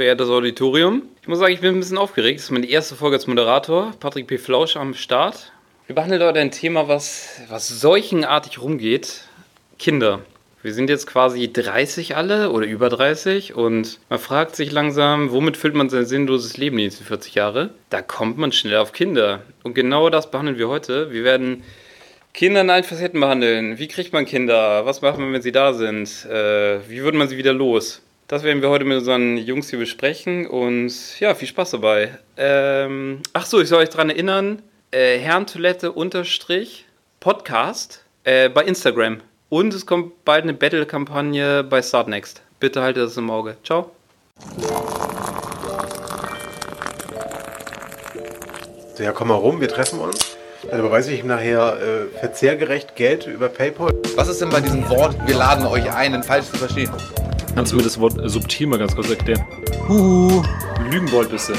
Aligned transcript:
verehrtes 0.00 0.30
Auditorium. 0.30 1.02
Ich 1.20 1.28
muss 1.28 1.40
sagen, 1.40 1.52
ich 1.52 1.60
bin 1.60 1.74
ein 1.74 1.78
bisschen 1.78 1.98
aufgeregt. 1.98 2.38
Das 2.38 2.44
ist 2.44 2.50
meine 2.52 2.64
erste 2.64 2.94
Folge 2.94 3.16
als 3.16 3.26
Moderator. 3.26 3.92
Patrick 4.00 4.28
P. 4.28 4.38
Flausch 4.38 4.78
am 4.78 4.94
Start. 4.94 5.52
Wir 5.88 5.94
behandeln 5.94 6.22
heute 6.22 6.38
ein 6.38 6.50
Thema, 6.50 6.88
was, 6.88 7.38
was 7.50 7.68
seuchenartig 7.68 8.62
rumgeht. 8.62 9.24
Kinder. 9.78 10.20
Wir 10.62 10.72
sind 10.72 10.88
jetzt 10.88 11.06
quasi 11.06 11.52
30 11.52 12.16
alle 12.16 12.50
oder 12.50 12.64
über 12.64 12.88
30 12.88 13.54
und 13.54 14.00
man 14.08 14.18
fragt 14.18 14.56
sich 14.56 14.72
langsam, 14.72 15.32
womit 15.32 15.58
füllt 15.58 15.74
man 15.74 15.90
sein 15.90 16.06
sinnloses 16.06 16.56
Leben 16.56 16.78
die 16.78 16.84
nächsten 16.84 17.04
40 17.04 17.34
Jahre? 17.34 17.68
Da 17.90 18.00
kommt 18.00 18.38
man 18.38 18.52
schnell 18.52 18.78
auf 18.78 18.94
Kinder. 18.94 19.42
Und 19.64 19.74
genau 19.74 20.08
das 20.08 20.30
behandeln 20.30 20.56
wir 20.56 20.70
heute. 20.70 21.12
Wir 21.12 21.24
werden 21.24 21.62
Kinder 22.32 22.62
in 22.62 22.70
allen 22.70 22.84
Facetten 22.84 23.20
behandeln. 23.20 23.78
Wie 23.78 23.88
kriegt 23.88 24.14
man 24.14 24.24
Kinder? 24.24 24.86
Was 24.86 25.02
macht 25.02 25.18
man, 25.18 25.30
wenn 25.34 25.42
sie 25.42 25.52
da 25.52 25.74
sind? 25.74 26.24
Äh, 26.24 26.88
wie 26.88 27.02
wird 27.02 27.14
man 27.14 27.28
sie 27.28 27.36
wieder 27.36 27.52
los? 27.52 28.00
Das 28.30 28.44
werden 28.44 28.62
wir 28.62 28.70
heute 28.70 28.84
mit 28.84 28.96
unseren 28.96 29.36
Jungs 29.38 29.70
hier 29.70 29.80
besprechen 29.80 30.46
und 30.46 31.18
ja, 31.18 31.34
viel 31.34 31.48
Spaß 31.48 31.72
dabei. 31.72 32.16
Ähm, 32.36 33.22
ach 33.32 33.44
so, 33.44 33.60
ich 33.60 33.68
soll 33.68 33.82
euch 33.82 33.88
daran 33.88 34.08
erinnern, 34.08 34.62
äh, 34.92 35.18
Herrentoilette 35.18 35.90
unterstrich 35.90 36.86
Podcast 37.18 38.04
äh, 38.22 38.48
bei 38.48 38.62
Instagram. 38.62 39.16
Und 39.48 39.74
es 39.74 39.84
kommt 39.84 40.24
bald 40.24 40.44
eine 40.44 40.54
Battle-Kampagne 40.54 41.64
bei 41.64 41.82
Startnext. 41.82 42.40
Bitte 42.60 42.82
haltet 42.82 43.02
das 43.02 43.16
im 43.16 43.28
Auge. 43.30 43.56
Ciao. 43.64 43.90
So, 48.94 49.02
ja, 49.02 49.10
komm 49.10 49.26
mal 49.26 49.34
rum, 49.34 49.60
wir 49.60 49.66
treffen 49.66 49.98
uns. 49.98 50.36
Dann 50.70 50.78
überweise 50.78 51.12
ich 51.12 51.18
ihm 51.18 51.26
nachher 51.26 51.80
äh, 51.82 52.18
verzehrgerecht 52.20 52.94
Geld 52.94 53.26
über 53.26 53.48
PayPal. 53.48 53.92
Was 54.14 54.28
ist 54.28 54.40
denn 54.40 54.50
bei 54.50 54.60
diesem 54.60 54.88
Wort, 54.88 55.16
wir 55.26 55.34
laden 55.34 55.66
euch 55.66 55.92
ein, 55.92 56.12
denn 56.12 56.22
falsch 56.22 56.46
zu 56.46 56.58
verstehen? 56.58 56.92
Kannst 57.60 57.72
du 57.72 57.76
mir 57.76 57.82
das 57.82 58.00
Wort 58.00 58.14
subtil 58.24 58.68
mal 58.68 58.78
ganz 58.78 58.94
kurz 58.94 59.10
erklären? 59.10 59.44
Huhu, 59.86 60.42
Lügenbold 60.90 61.28
bist 61.28 61.50
du. 61.50 61.54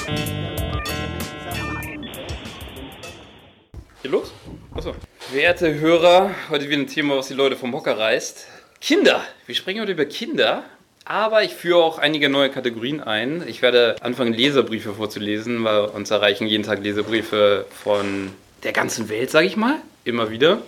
Hier 4.02 4.10
los? 4.10 4.34
Achso. 4.74 4.96
Werte 5.32 5.80
Hörer, 5.80 6.32
heute 6.50 6.68
wieder 6.68 6.82
ein 6.82 6.88
Thema, 6.88 7.18
was 7.18 7.28
die 7.28 7.36
Leute 7.36 7.56
vom 7.56 7.72
Hocker 7.76 8.00
reißt. 8.00 8.48
Kinder. 8.82 9.22
Wir 9.46 9.54
sprechen 9.54 9.80
heute 9.80 9.92
über 9.92 10.06
Kinder. 10.06 10.64
Aber 11.06 11.44
ich 11.44 11.54
führe 11.54 11.84
auch 11.84 12.00
einige 12.00 12.30
neue 12.30 12.50
Kategorien 12.50 13.00
ein. 13.00 13.44
Ich 13.48 13.62
werde 13.62 13.98
anfangen, 14.02 14.34
Leserbriefe 14.34 14.96
vorzulesen, 14.96 15.64
weil 15.64 15.86
uns 15.86 16.10
erreichen 16.10 16.48
jeden 16.48 16.64
Tag 16.64 16.82
Leserbriefe 16.82 17.68
von 17.70 18.32
der 18.64 18.72
ganzen 18.72 19.08
Welt, 19.08 19.30
sage 19.30 19.46
ich 19.46 19.56
mal. 19.56 19.76
Immer 20.04 20.32
wieder. 20.32 20.64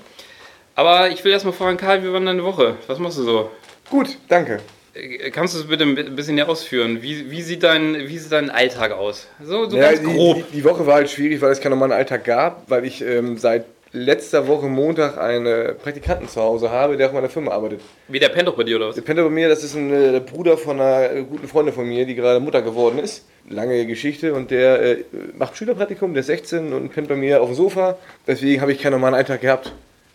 Aber 0.76 1.10
ich 1.10 1.26
will 1.26 1.32
erstmal 1.32 1.56
fragen, 1.56 1.78
Karl, 1.78 2.04
wie 2.04 2.14
war 2.14 2.20
deine 2.20 2.44
Woche? 2.44 2.76
Was 2.86 3.00
machst 3.00 3.18
du 3.18 3.24
so? 3.24 3.52
Gut, 3.90 4.20
danke. 4.28 4.62
Äh, 4.94 5.32
Kannst 5.32 5.56
du 5.56 5.60
es 5.60 5.68
bitte 5.68 5.84
ein 5.84 6.16
bisschen 6.16 6.36
näher 6.36 6.50
ausführen? 6.50 7.02
Wie, 7.02 7.30
wie, 7.32 7.42
sieht, 7.42 7.64
dein, 7.64 8.08
wie 8.08 8.18
sieht 8.18 8.32
dein 8.32 8.50
Alltag 8.50 8.92
aus? 8.92 9.28
So, 9.44 9.70
so 9.70 9.78
Ja, 9.78 9.92
ganz 9.92 10.02
die, 10.02 10.06
grob. 10.06 10.44
Die, 10.52 10.58
die 10.58 10.64
Woche 10.64 10.86
war 10.86 10.96
halt 10.96 11.10
schwierig, 11.10 11.42
weil 11.42 11.52
es 11.52 11.60
keinen 11.60 11.72
normalen 11.72 11.92
Alltag 11.92 12.24
gab, 12.24 12.70
weil 12.70 12.86
ich 12.86 13.02
ähm, 13.02 13.38
seit 13.38 13.66
letzter 13.94 14.48
Woche 14.48 14.66
Montag 14.66 15.20
einen 15.20 15.78
Praktikanten 15.78 16.28
zu 16.28 16.42
Hause 16.42 16.72
habe, 16.72 16.98
der 16.98 17.10
in 17.10 17.14
meiner 17.14 17.30
Firma 17.30 17.52
arbeitet. 17.52 17.82
Wie 18.08 18.20
der 18.20 18.30
pennt 18.30 18.48
doch 18.48 18.56
bei 18.56 18.64
dir 18.64 18.78
oder 18.78 18.90
was? 18.90 18.96
Der 18.96 19.04
pennt 19.04 19.20
bei 19.20 19.30
mir, 19.30 19.48
das 19.48 19.64
ist 19.64 19.76
ein 19.76 19.94
äh, 19.94 20.12
der 20.12 20.20
Bruder 20.20 20.58
von 20.58 20.82
einer 20.82 21.22
guten 21.24 21.48
Freundin 21.48 21.74
von 21.74 21.88
mir, 21.88 22.06
die 22.06 22.16
gerade 22.16 22.40
Mutter 22.40 22.62
geworden 22.62 23.00
ist. 23.00 23.26
Lange 23.50 23.86
Geschichte 23.86 24.34
und 24.34 24.52
der 24.52 24.82
äh, 24.82 25.04
macht 25.38 25.56
Schülerpraktikum, 25.56 26.14
der 26.14 26.22
ist 26.22 26.28
16 26.28 26.74
und 26.74 26.92
pennt 26.92 27.08
bei 27.08 27.16
mir 27.16 27.42
auf 27.42 27.50
dem 27.50 27.56
Sofa. 27.56 27.98
Deswegen 28.26 28.62
habe 28.62 28.72
ich 28.72 28.80
keinen 28.80 28.94
normalen 28.94 29.14
Alltag 29.14 29.42
gehabt. 29.42 29.74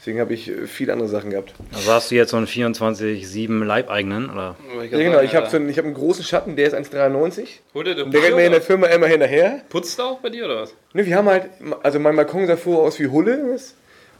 Deswegen 0.08 0.20
habe 0.20 0.32
ich 0.32 0.48
äh, 0.48 0.66
viele 0.66 0.94
andere 0.94 1.06
Sachen 1.06 1.28
gehabt. 1.28 1.52
Also 1.70 1.92
hast 1.92 2.10
du 2.10 2.14
jetzt 2.14 2.30
so 2.30 2.38
einen 2.38 2.46
24-7 2.46 3.62
Leibeigenen? 3.62 4.30
Oder? 4.30 4.56
Ja, 4.74 4.86
genau, 4.86 5.20
ich 5.20 5.34
habe 5.34 5.50
so 5.50 5.58
einen, 5.58 5.68
ich 5.68 5.76
hab 5.76 5.84
einen 5.84 5.92
großen 5.92 6.24
Schatten, 6.24 6.56
der 6.56 6.66
ist 6.66 6.74
1,93. 6.74 7.46
Holt 7.74 7.88
er 7.88 8.06
Und 8.06 8.14
der 8.14 8.22
rennt 8.22 8.36
mir 8.36 8.46
in 8.46 8.52
der 8.52 8.62
Firma 8.62 8.86
immer 8.86 9.06
hinterher. 9.06 9.60
Putzt 9.68 9.98
er 9.98 10.06
auch 10.06 10.20
bei 10.20 10.30
dir 10.30 10.46
oder 10.46 10.62
was? 10.62 10.74
Ne, 10.94 11.04
wir 11.04 11.14
haben 11.14 11.28
halt, 11.28 11.50
also 11.82 11.98
mein 11.98 12.16
Balkon 12.16 12.46
sah 12.46 12.56
vorher 12.56 12.84
aus 12.84 12.98
wie 12.98 13.08
Hulle. 13.08 13.58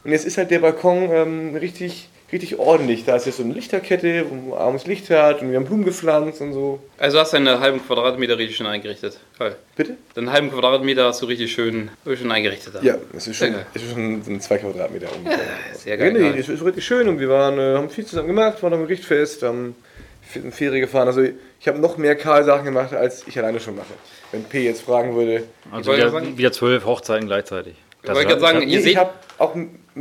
Und 0.05 0.12
jetzt 0.12 0.27
ist 0.27 0.36
halt 0.36 0.50
der 0.50 0.59
Balkon 0.59 1.09
ähm, 1.10 1.56
richtig, 1.56 2.10
richtig 2.33 2.59
ordentlich. 2.59 3.05
Da 3.05 3.16
ist 3.16 3.27
jetzt 3.27 3.37
so 3.39 3.43
eine 3.43 3.55
Lichterkette, 3.55 4.27
wo 4.28 4.34
man 4.50 4.59
abends 4.59 4.87
Licht 4.87 5.09
hat 5.11 5.41
und 5.43 5.50
wir 5.50 5.56
haben 5.56 5.65
Blumen 5.65 5.84
gepflanzt 5.84 6.41
und 6.41 6.53
so. 6.53 6.81
Also 6.99 7.19
hast 7.19 7.33
du 7.33 7.39
einen 7.39 7.61
halben 7.61 7.84
Quadratmeter 7.84 8.37
richtig 8.39 8.56
schön 8.56 8.66
eingerichtet. 8.66 9.19
Toll. 9.37 9.56
Bitte? 9.77 9.97
Den 10.16 10.31
halben 10.33 10.50
Quadratmeter 10.50 11.06
hast 11.06 11.22
du 11.22 11.27
richtig 11.27 11.53
schön, 11.53 11.91
schön 12.05 12.31
eingerichtet. 12.31 12.75
da. 12.75 12.83
Ja, 12.83 12.97
das 13.12 13.27
ist 13.27 13.37
schon, 13.37 13.55
das 13.72 13.83
ist 13.83 13.91
schon 13.93 14.22
so 14.22 14.31
ein 14.31 14.41
zwei 14.41 14.59
Quadratmeter 14.59 15.09
ungefähr. 15.16 15.39
Sehr 15.75 15.97
Ja, 15.97 16.11
geil. 16.11 16.12
nee, 16.12 16.37
das 16.39 16.49
ist 16.49 16.65
richtig 16.65 16.84
schön 16.84 17.09
und 17.09 17.19
wir 17.21 17.28
waren, 17.28 17.59
äh, 17.59 17.77
haben 17.77 17.89
viel 17.91 18.05
zusammen 18.05 18.28
gemacht, 18.28 18.62
waren 18.62 18.75
am 18.75 18.84
Richtfest, 18.84 19.43
haben 19.43 19.75
in 20.34 20.53
Ferien 20.53 20.83
gefahren. 20.83 21.09
Also 21.09 21.22
ich 21.22 21.66
habe 21.69 21.78
noch 21.78 21.97
mehr 21.97 22.15
Karl-Sachen 22.15 22.65
gemacht, 22.66 22.93
als 22.93 23.27
ich 23.27 23.39
alleine 23.39 23.59
schon 23.60 23.77
mache. 23.77 23.87
Wenn 24.33 24.45
P 24.45 24.65
jetzt 24.65 24.83
fragen 24.83 25.15
würde. 25.16 25.45
Also 25.72 25.97
wieder, 25.97 26.37
wieder 26.37 26.53
zwölf 26.53 26.84
Hochzeiten 26.84 27.27
gleichzeitig. 27.27 27.75
Ich 28.03 28.10
wollte 28.10 28.28
gerade 28.28 28.41
sagen, 28.41 28.62
ihr 28.69 28.78
ich 28.78 28.84
seht, 28.84 28.97
habe 28.97 29.10
auch 29.39 29.55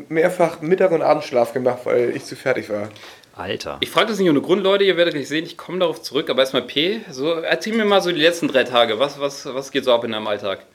mehrfach 0.09 0.61
Mittag- 0.61 0.91
und 0.91 1.01
Abendschlaf 1.01 1.53
gemacht, 1.53 1.79
weil 1.85 2.15
ich 2.15 2.25
zu 2.25 2.35
fertig 2.35 2.69
war. 2.69 2.89
Alter. 3.35 3.77
ich 3.81 3.91
frage 3.91 4.07
das 4.07 4.17
nicht 4.17 4.29
ohne 4.29 4.41
Grund, 4.41 4.63
Leute, 4.63 4.83
ihr 4.83 4.97
werdet 4.97 5.13
gleich 5.13 5.27
sehen, 5.27 5.45
ich 5.45 5.57
komme 5.57 5.77
darauf 5.77 6.01
zurück, 6.01 6.29
aber 6.29 6.41
erstmal 6.41 6.63
P, 6.63 7.01
so, 7.11 7.33
erzähl 7.33 7.75
mir 7.75 7.85
mal 7.85 8.01
so 8.01 8.11
die 8.11 8.19
letzten 8.19 8.47
drei 8.47 8.63
Tage, 8.63 8.97
was, 8.97 9.19
was, 9.19 9.45
was 9.45 9.71
geht 9.71 9.85
so 9.85 9.93
ab 9.93 10.03
in 10.03 10.11
deinem 10.11 10.25
Alltag? 10.25 10.65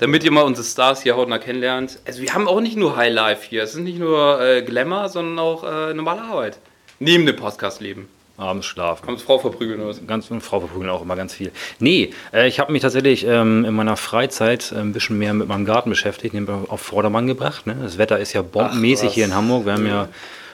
Damit 0.00 0.22
ihr 0.22 0.30
mal 0.30 0.42
unsere 0.42 0.66
Stars 0.66 1.02
hier 1.02 1.16
hautnah 1.16 1.38
kennenlernt. 1.38 1.98
Also 2.04 2.20
wir 2.20 2.34
haben 2.34 2.46
auch 2.46 2.60
nicht 2.60 2.76
nur 2.76 2.96
High 2.96 3.12
Life 3.12 3.48
hier, 3.48 3.62
es 3.62 3.74
ist 3.74 3.80
nicht 3.80 3.98
nur 3.98 4.40
äh, 4.40 4.62
Glamour, 4.62 5.08
sondern 5.08 5.38
auch 5.38 5.64
äh, 5.64 5.94
normale 5.94 6.22
Arbeit. 6.22 6.58
Neben 6.98 7.26
dem 7.26 7.36
Podcast-Leben. 7.36 8.08
Abends 8.36 8.66
schlafen. 8.66 9.06
Kommt 9.06 9.20
Frau 9.20 9.38
verprügeln 9.38 9.80
oder 9.80 9.90
was? 9.90 10.04
Ganz 10.06 10.28
und 10.30 10.40
Frau 10.40 10.58
verprügeln 10.58 10.90
auch 10.90 11.02
immer 11.02 11.14
ganz 11.14 11.34
viel. 11.34 11.52
Nee, 11.78 12.10
äh, 12.32 12.48
ich 12.48 12.58
habe 12.58 12.72
mich 12.72 12.82
tatsächlich 12.82 13.24
ähm, 13.24 13.64
in 13.64 13.74
meiner 13.74 13.96
Freizeit 13.96 14.72
äh, 14.72 14.80
ein 14.80 14.92
bisschen 14.92 15.18
mehr 15.18 15.34
mit 15.34 15.46
meinem 15.46 15.64
Garten 15.64 15.90
beschäftigt, 15.90 16.34
den 16.34 16.48
auf 16.48 16.80
Vordermann 16.80 17.28
gebracht. 17.28 17.66
Ne? 17.66 17.76
Das 17.80 17.96
Wetter 17.96 18.18
ist 18.18 18.32
ja 18.32 18.42
bombenmäßig 18.42 19.12
hier 19.12 19.24
in 19.24 19.34
Hamburg. 19.34 19.66
Wir 19.66 19.74
haben 19.74 19.86
ja 19.86 20.08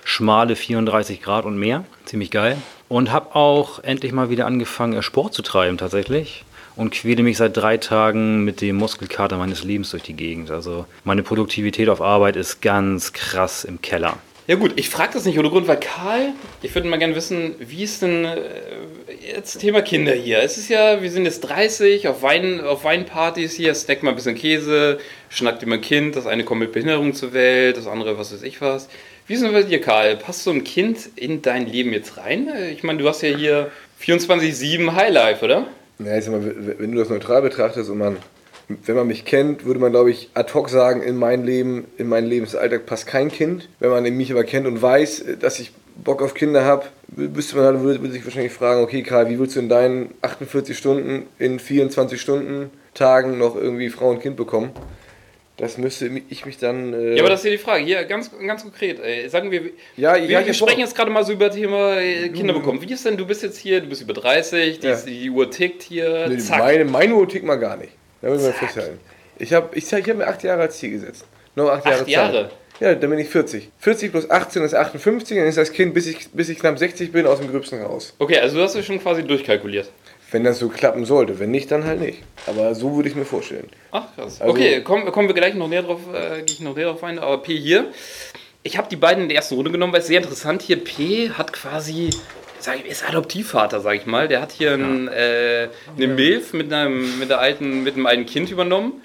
schmale 0.05 0.57
34 0.57 1.23
Grad 1.23 1.47
und 1.47 1.59
mehr. 1.59 1.85
Ziemlich 2.05 2.31
geil. 2.31 2.59
Und 2.89 3.13
habe 3.13 3.35
auch 3.35 3.83
endlich 3.83 4.13
mal 4.13 4.29
wieder 4.29 4.45
angefangen, 4.45 4.93
äh, 4.93 5.03
Sport 5.03 5.33
zu 5.33 5.41
treiben 5.41 5.79
tatsächlich. 5.79 6.45
Und 6.77 6.93
quäle 6.93 7.23
mich 7.23 7.39
seit 7.39 7.57
drei 7.57 7.79
Tagen 7.79 8.45
mit 8.45 8.61
dem 8.61 8.77
Muskelkater 8.77 9.39
meines 9.39 9.65
Lebens 9.65 9.91
durch 9.91 10.03
die 10.03 10.15
Gegend. 10.15 10.51
Also 10.51 10.85
meine 11.05 11.23
Produktivität 11.23 11.89
auf 11.89 12.01
Arbeit 12.03 12.37
ist 12.37 12.61
ganz 12.61 13.13
krass 13.13 13.65
im 13.65 13.81
Keller. 13.81 14.19
Ja 14.51 14.57
gut, 14.57 14.73
ich 14.75 14.91
frage 14.91 15.13
das 15.13 15.27
nicht 15.27 15.39
ohne 15.39 15.49
Grund, 15.49 15.69
weil 15.69 15.79
Karl, 15.79 16.33
ich 16.61 16.75
würde 16.75 16.89
mal 16.89 16.97
gerne 16.97 17.15
wissen, 17.15 17.55
wie 17.61 17.85
ist 17.85 18.03
denn 18.03 18.25
äh, 18.25 18.41
jetzt 19.33 19.61
Thema 19.61 19.81
Kinder 19.81 20.11
hier? 20.11 20.43
Es 20.43 20.59
ist 20.59 20.69
ja, 20.69 21.01
wir 21.01 21.11
sind 21.13 21.25
jetzt 21.25 21.43
30, 21.43 22.09
auf, 22.09 22.25
Wein, 22.25 22.61
auf 22.61 22.83
Weinpartys 22.83 23.55
hier, 23.55 23.73
snackt 23.77 24.03
mal 24.03 24.11
ein 24.11 24.17
bisschen 24.17 24.35
Käse, 24.35 24.99
schnackt 25.29 25.63
immer 25.63 25.77
ein 25.77 25.81
Kind, 25.81 26.17
das 26.17 26.27
eine 26.27 26.43
kommt 26.43 26.63
mit 26.63 26.73
Behinderung 26.73 27.15
zur 27.15 27.33
Welt, 27.33 27.77
das 27.77 27.87
andere 27.87 28.19
was 28.19 28.33
weiß 28.33 28.43
ich 28.43 28.61
was. 28.61 28.89
Wie 29.29 29.35
ist 29.35 29.45
denn 29.45 29.53
bei 29.53 29.63
dir, 29.63 29.81
Karl? 29.81 30.17
Passt 30.17 30.43
so 30.43 30.51
ein 30.51 30.65
Kind 30.65 31.11
in 31.15 31.43
dein 31.43 31.69
Leben 31.69 31.93
jetzt 31.93 32.17
rein? 32.17 32.53
Ich 32.73 32.83
meine, 32.83 32.99
du 32.99 33.09
hast 33.09 33.23
ja 33.23 33.29
hier 33.29 33.71
24-7 34.03 34.97
Highlife, 34.97 35.45
oder? 35.45 35.69
Ja, 36.01 36.19
ich 36.19 36.25
sag 36.25 36.33
mal, 36.33 36.77
wenn 36.77 36.91
du 36.91 36.99
das 36.99 37.09
neutral 37.09 37.43
betrachtest 37.43 37.89
und 37.89 37.99
man, 37.99 38.17
wenn 38.85 38.95
man 38.97 39.07
mich 39.07 39.25
kennt, 39.25 39.65
würde 39.65 39.81
man, 39.81 39.91
glaube 39.93 40.11
ich, 40.11 40.31
ad 40.35 40.53
hoc 40.55 40.69
sagen, 40.69 41.03
in 41.03 41.17
mein 41.17 41.45
Leben, 41.45 41.87
in 41.99 42.09
meinen 42.09 42.27
Lebensalltag 42.27 42.87
passt 42.87 43.07
kein 43.07 43.31
Kind. 43.31 43.69
Wenn 43.79 43.91
man 43.91 44.03
mich 44.17 44.31
aber 44.31 44.45
kennt 44.45 44.67
und 44.67 44.81
weiß, 44.81 45.25
dass 45.41 45.59
ich 45.61 45.73
Bock 46.03 46.23
auf 46.23 46.35
Kinder 46.35 46.65
habe, 46.65 46.87
müsste 47.17 47.57
man 47.57 47.65
halt, 47.67 47.81
würde, 47.81 48.01
würde 48.01 48.13
sich 48.15 48.25
wahrscheinlich 48.25 48.53
fragen, 48.53 48.83
okay, 48.83 49.03
Karl, 49.03 49.29
wie 49.29 49.39
willst 49.39 49.57
du 49.57 49.61
in 49.61 49.69
deinen 49.69 50.15
48 50.23 50.77
Stunden, 50.77 51.27
in 51.39 51.59
24 51.59 52.21
Stunden 52.21 52.71
Tagen 52.95 53.39
noch 53.39 53.55
irgendwie 53.57 53.89
Frau 53.91 54.11
und 54.11 54.21
Kind 54.21 54.37
bekommen? 54.37 54.71
Das 55.57 55.77
müsste 55.77 56.11
ich 56.31 56.47
mich 56.47 56.57
dann. 56.57 56.95
Äh, 56.95 57.17
Ja, 57.17 57.21
aber 57.21 57.29
das 57.29 57.41
ist 57.41 57.45
ja 57.45 57.51
die 57.51 57.59
Frage. 57.59 57.85
Hier, 57.85 58.03
ganz, 58.05 58.31
ganz 58.47 58.63
konkret. 58.63 58.99
Ey, 58.99 59.29
sagen 59.29 59.51
wir, 59.51 59.61
Ja, 59.95 60.15
wir, 60.15 60.23
ja, 60.25 60.47
wir 60.47 60.55
sprechen 60.55 60.77
Bock. 60.77 60.79
jetzt 60.87 60.97
gerade 60.97 61.11
mal 61.11 61.23
so 61.23 61.33
über 61.35 61.51
Thema 61.51 61.99
äh, 62.01 62.31
Kinder 62.31 62.55
bekommen. 62.55 62.81
Wie 62.81 62.91
ist 62.91 63.05
denn, 63.05 63.19
du 63.19 63.27
bist 63.27 63.43
jetzt 63.43 63.59
hier, 63.59 63.83
du 63.83 63.89
bist 63.89 64.01
über 64.01 64.15
30, 64.15 64.79
die, 64.79 64.87
Ja. 64.87 64.97
die 64.97 65.29
Uhr 65.29 65.51
tickt 65.51 65.83
hier, 65.83 66.29
Nee, 66.29 66.39
zack. 66.39 66.61
meine, 66.61 66.87
meine 66.87 67.15
Uhr 67.15 67.29
tickt 67.29 67.45
mal 67.45 67.57
gar 67.57 67.77
nicht. 67.77 67.93
Da 68.23 68.31
will 68.31 68.39
man 68.39 68.53
festhalten. 68.53 68.99
Ich 69.39 69.53
habe 69.53 69.75
ich, 69.77 69.91
ich 69.91 70.09
hab 70.09 70.17
mir 70.17 70.27
acht 70.27 70.43
Jahre 70.43 70.63
als 70.63 70.79
Ziel 70.79 70.91
gesetzt. 70.91 71.25
Noch 71.55 71.71
acht, 71.71 71.85
Jahre. 71.87 72.01
Acht 72.03 72.09
Jahre? 72.09 72.43
Zeit. 72.49 72.51
Ja, 72.81 72.95
dann 72.95 73.11
bin 73.11 73.19
ich 73.19 73.29
40. 73.29 73.69
40 73.79 74.11
plus 74.11 74.31
18 74.31 74.63
ist 74.63 74.75
58, 74.75 75.37
dann 75.37 75.47
ist 75.47 75.59
das 75.59 75.71
Kind, 75.71 75.93
bis 75.93 76.07
ich, 76.07 76.31
bis 76.31 76.49
ich 76.49 76.59
knapp 76.59 76.79
60 76.79 77.13
bin, 77.13 77.27
aus 77.27 77.39
dem 77.39 77.51
Gröbsten 77.51 77.83
raus. 77.83 78.15
Okay, 78.19 78.39
also 78.39 78.57
du 78.57 78.63
hast 78.63 78.75
es 78.75 78.87
schon 78.87 78.99
quasi 79.01 79.23
durchkalkuliert. 79.23 79.91
Wenn 80.31 80.45
das 80.45 80.61
so 80.61 80.69
klappen 80.69 81.05
sollte. 81.05 81.39
Wenn 81.39 81.51
nicht, 81.51 81.71
dann 81.71 81.85
halt 81.85 82.01
nicht. 82.01 82.23
Aber 82.47 82.75
so 82.75 82.97
würde 82.97 83.09
ich 83.11 83.17
mir 83.17 83.25
vorstellen. 83.27 83.69
Ach, 83.91 84.05
krass. 84.15 84.41
Also- 84.41 84.51
okay, 84.53 84.81
kommen, 84.83 85.11
kommen 85.13 85.29
wir 85.29 85.35
gleich 85.35 85.55
noch 85.55 85.69
näher 85.69 85.83
drauf, 85.83 86.01
äh, 86.15 86.37
gehe 86.43 86.55
ich 86.55 86.61
noch 86.61 86.75
näher 86.75 86.87
drauf 86.87 87.05
ein. 87.05 87.19
Aber 87.19 87.43
P 87.43 87.55
hier, 87.59 87.91
ich 88.63 88.79
habe 88.79 88.89
die 88.89 88.97
beiden 88.97 89.25
in 89.25 89.29
der 89.29 89.37
ersten 89.37 89.57
Runde 89.57 89.71
genommen, 89.73 89.93
weil 89.93 90.01
es 90.01 90.07
sehr 90.07 90.21
interessant 90.21 90.63
hier. 90.63 90.83
P 90.83 91.31
hat 91.31 91.53
quasi, 91.53 92.11
sag 92.63 92.81
ich, 92.81 92.87
ist 92.87 93.09
Adoptivvater, 93.09 93.81
sag 93.81 93.97
ich 93.97 94.07
mal. 94.07 94.29
Der 94.29 94.41
hat 94.41 94.53
hier 94.53 94.75
ein, 94.75 95.09
äh, 95.09 95.69
eine 95.97 96.07
Milf 96.09 96.53
mit 96.53 96.73
einem, 96.73 97.19
mit 97.19 97.31
der 97.31 97.41
alten, 97.41 97.83
mit 97.83 97.95
einem 97.95 98.07
alten 98.07 98.27
Kind 98.27 98.51
übernommen. 98.51 99.03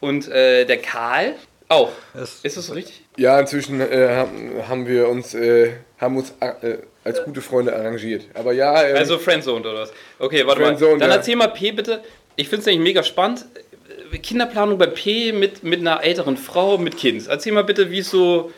Und 0.00 0.28
äh, 0.28 0.64
der 0.64 0.78
Karl 0.78 1.34
auch. 1.68 1.92
Ist 2.14 2.56
das 2.56 2.66
so 2.66 2.74
richtig? 2.74 3.02
Ja, 3.16 3.40
inzwischen 3.40 3.80
äh, 3.80 4.26
haben, 4.68 4.86
wir 4.86 5.08
uns, 5.08 5.34
äh, 5.34 5.72
haben 5.98 6.16
uns 6.16 6.34
äh, 6.40 6.78
als 7.04 7.24
gute 7.24 7.40
Freunde 7.40 7.74
arrangiert. 7.74 8.26
Aber 8.34 8.52
ja, 8.52 8.82
ähm, 8.82 8.96
Also 8.96 9.18
Friendzone 9.18 9.60
oder 9.60 9.80
was? 9.80 9.92
Okay, 10.18 10.46
warte 10.46 10.62
Friendzone, 10.62 10.92
mal. 10.92 10.98
Dann 10.98 11.10
ja. 11.10 11.16
erzähl 11.16 11.36
mal 11.36 11.48
P 11.48 11.72
bitte. 11.72 12.02
Ich 12.36 12.48
finde 12.48 12.60
es 12.60 12.66
nämlich 12.66 12.84
mega 12.84 13.02
spannend. 13.02 13.46
Kinderplanung 14.22 14.78
bei 14.78 14.86
P 14.86 15.32
mit, 15.32 15.64
mit 15.64 15.80
einer 15.80 16.02
älteren 16.02 16.36
Frau 16.36 16.78
mit 16.78 16.96
Kind. 16.96 17.26
Erzähl 17.26 17.52
mal 17.52 17.64
bitte, 17.64 17.90
wie 17.90 18.02
so 18.02 18.52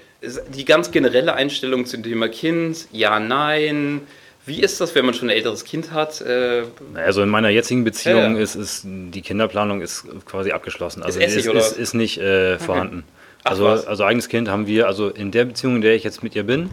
die 0.55 0.65
ganz 0.65 0.91
generelle 0.91 1.35
Einstellung 1.35 1.87
zum 1.87 2.03
Thema 2.03 2.29
Kind? 2.29 2.89
Ja, 2.93 3.21
nein. 3.21 4.03
Wie 4.47 4.61
ist 4.61 4.81
das, 4.81 4.95
wenn 4.95 5.05
man 5.05 5.13
schon 5.15 5.29
ein 5.29 5.37
älteres 5.37 5.65
Kind 5.65 5.93
hat? 5.93 6.21
Äh, 6.21 6.63
Also 6.95 7.23
in 7.23 7.29
meiner 7.29 7.49
jetzigen 7.49 7.83
Beziehung 7.85 8.19
Ja, 8.21 8.33
ja. 8.33 8.39
Ist, 8.39 8.55
ist 8.55 8.83
die 8.87 9.21
Kinderplanung 9.23 9.81
ist 9.81 10.07
quasi 10.25 10.53
abgeschlossen. 10.53 11.03
Also 11.03 11.19
Essig, 11.19 11.41
ist, 11.41 11.49
oder 11.49 11.59
ist, 11.59 11.73
was? 11.73 11.79
ist 11.79 11.95
nicht 11.95 12.19
äh, 12.19 12.59
vorhanden. 12.59 13.05
Ach, 13.43 13.51
also, 13.51 13.65
was? 13.65 13.87
also 13.87 14.05
eigenes 14.05 14.29
Kind 14.29 14.49
haben 14.49 14.67
wir, 14.67 14.87
also 14.87 15.09
in 15.09 15.31
der 15.33 15.45
Beziehung, 15.47 15.77
in 15.77 15.83
der 15.83 15.95
ich 15.95 16.05
jetzt 16.05 16.23
mit 16.23 16.35
ihr 16.37 16.45
bin, 16.45 16.71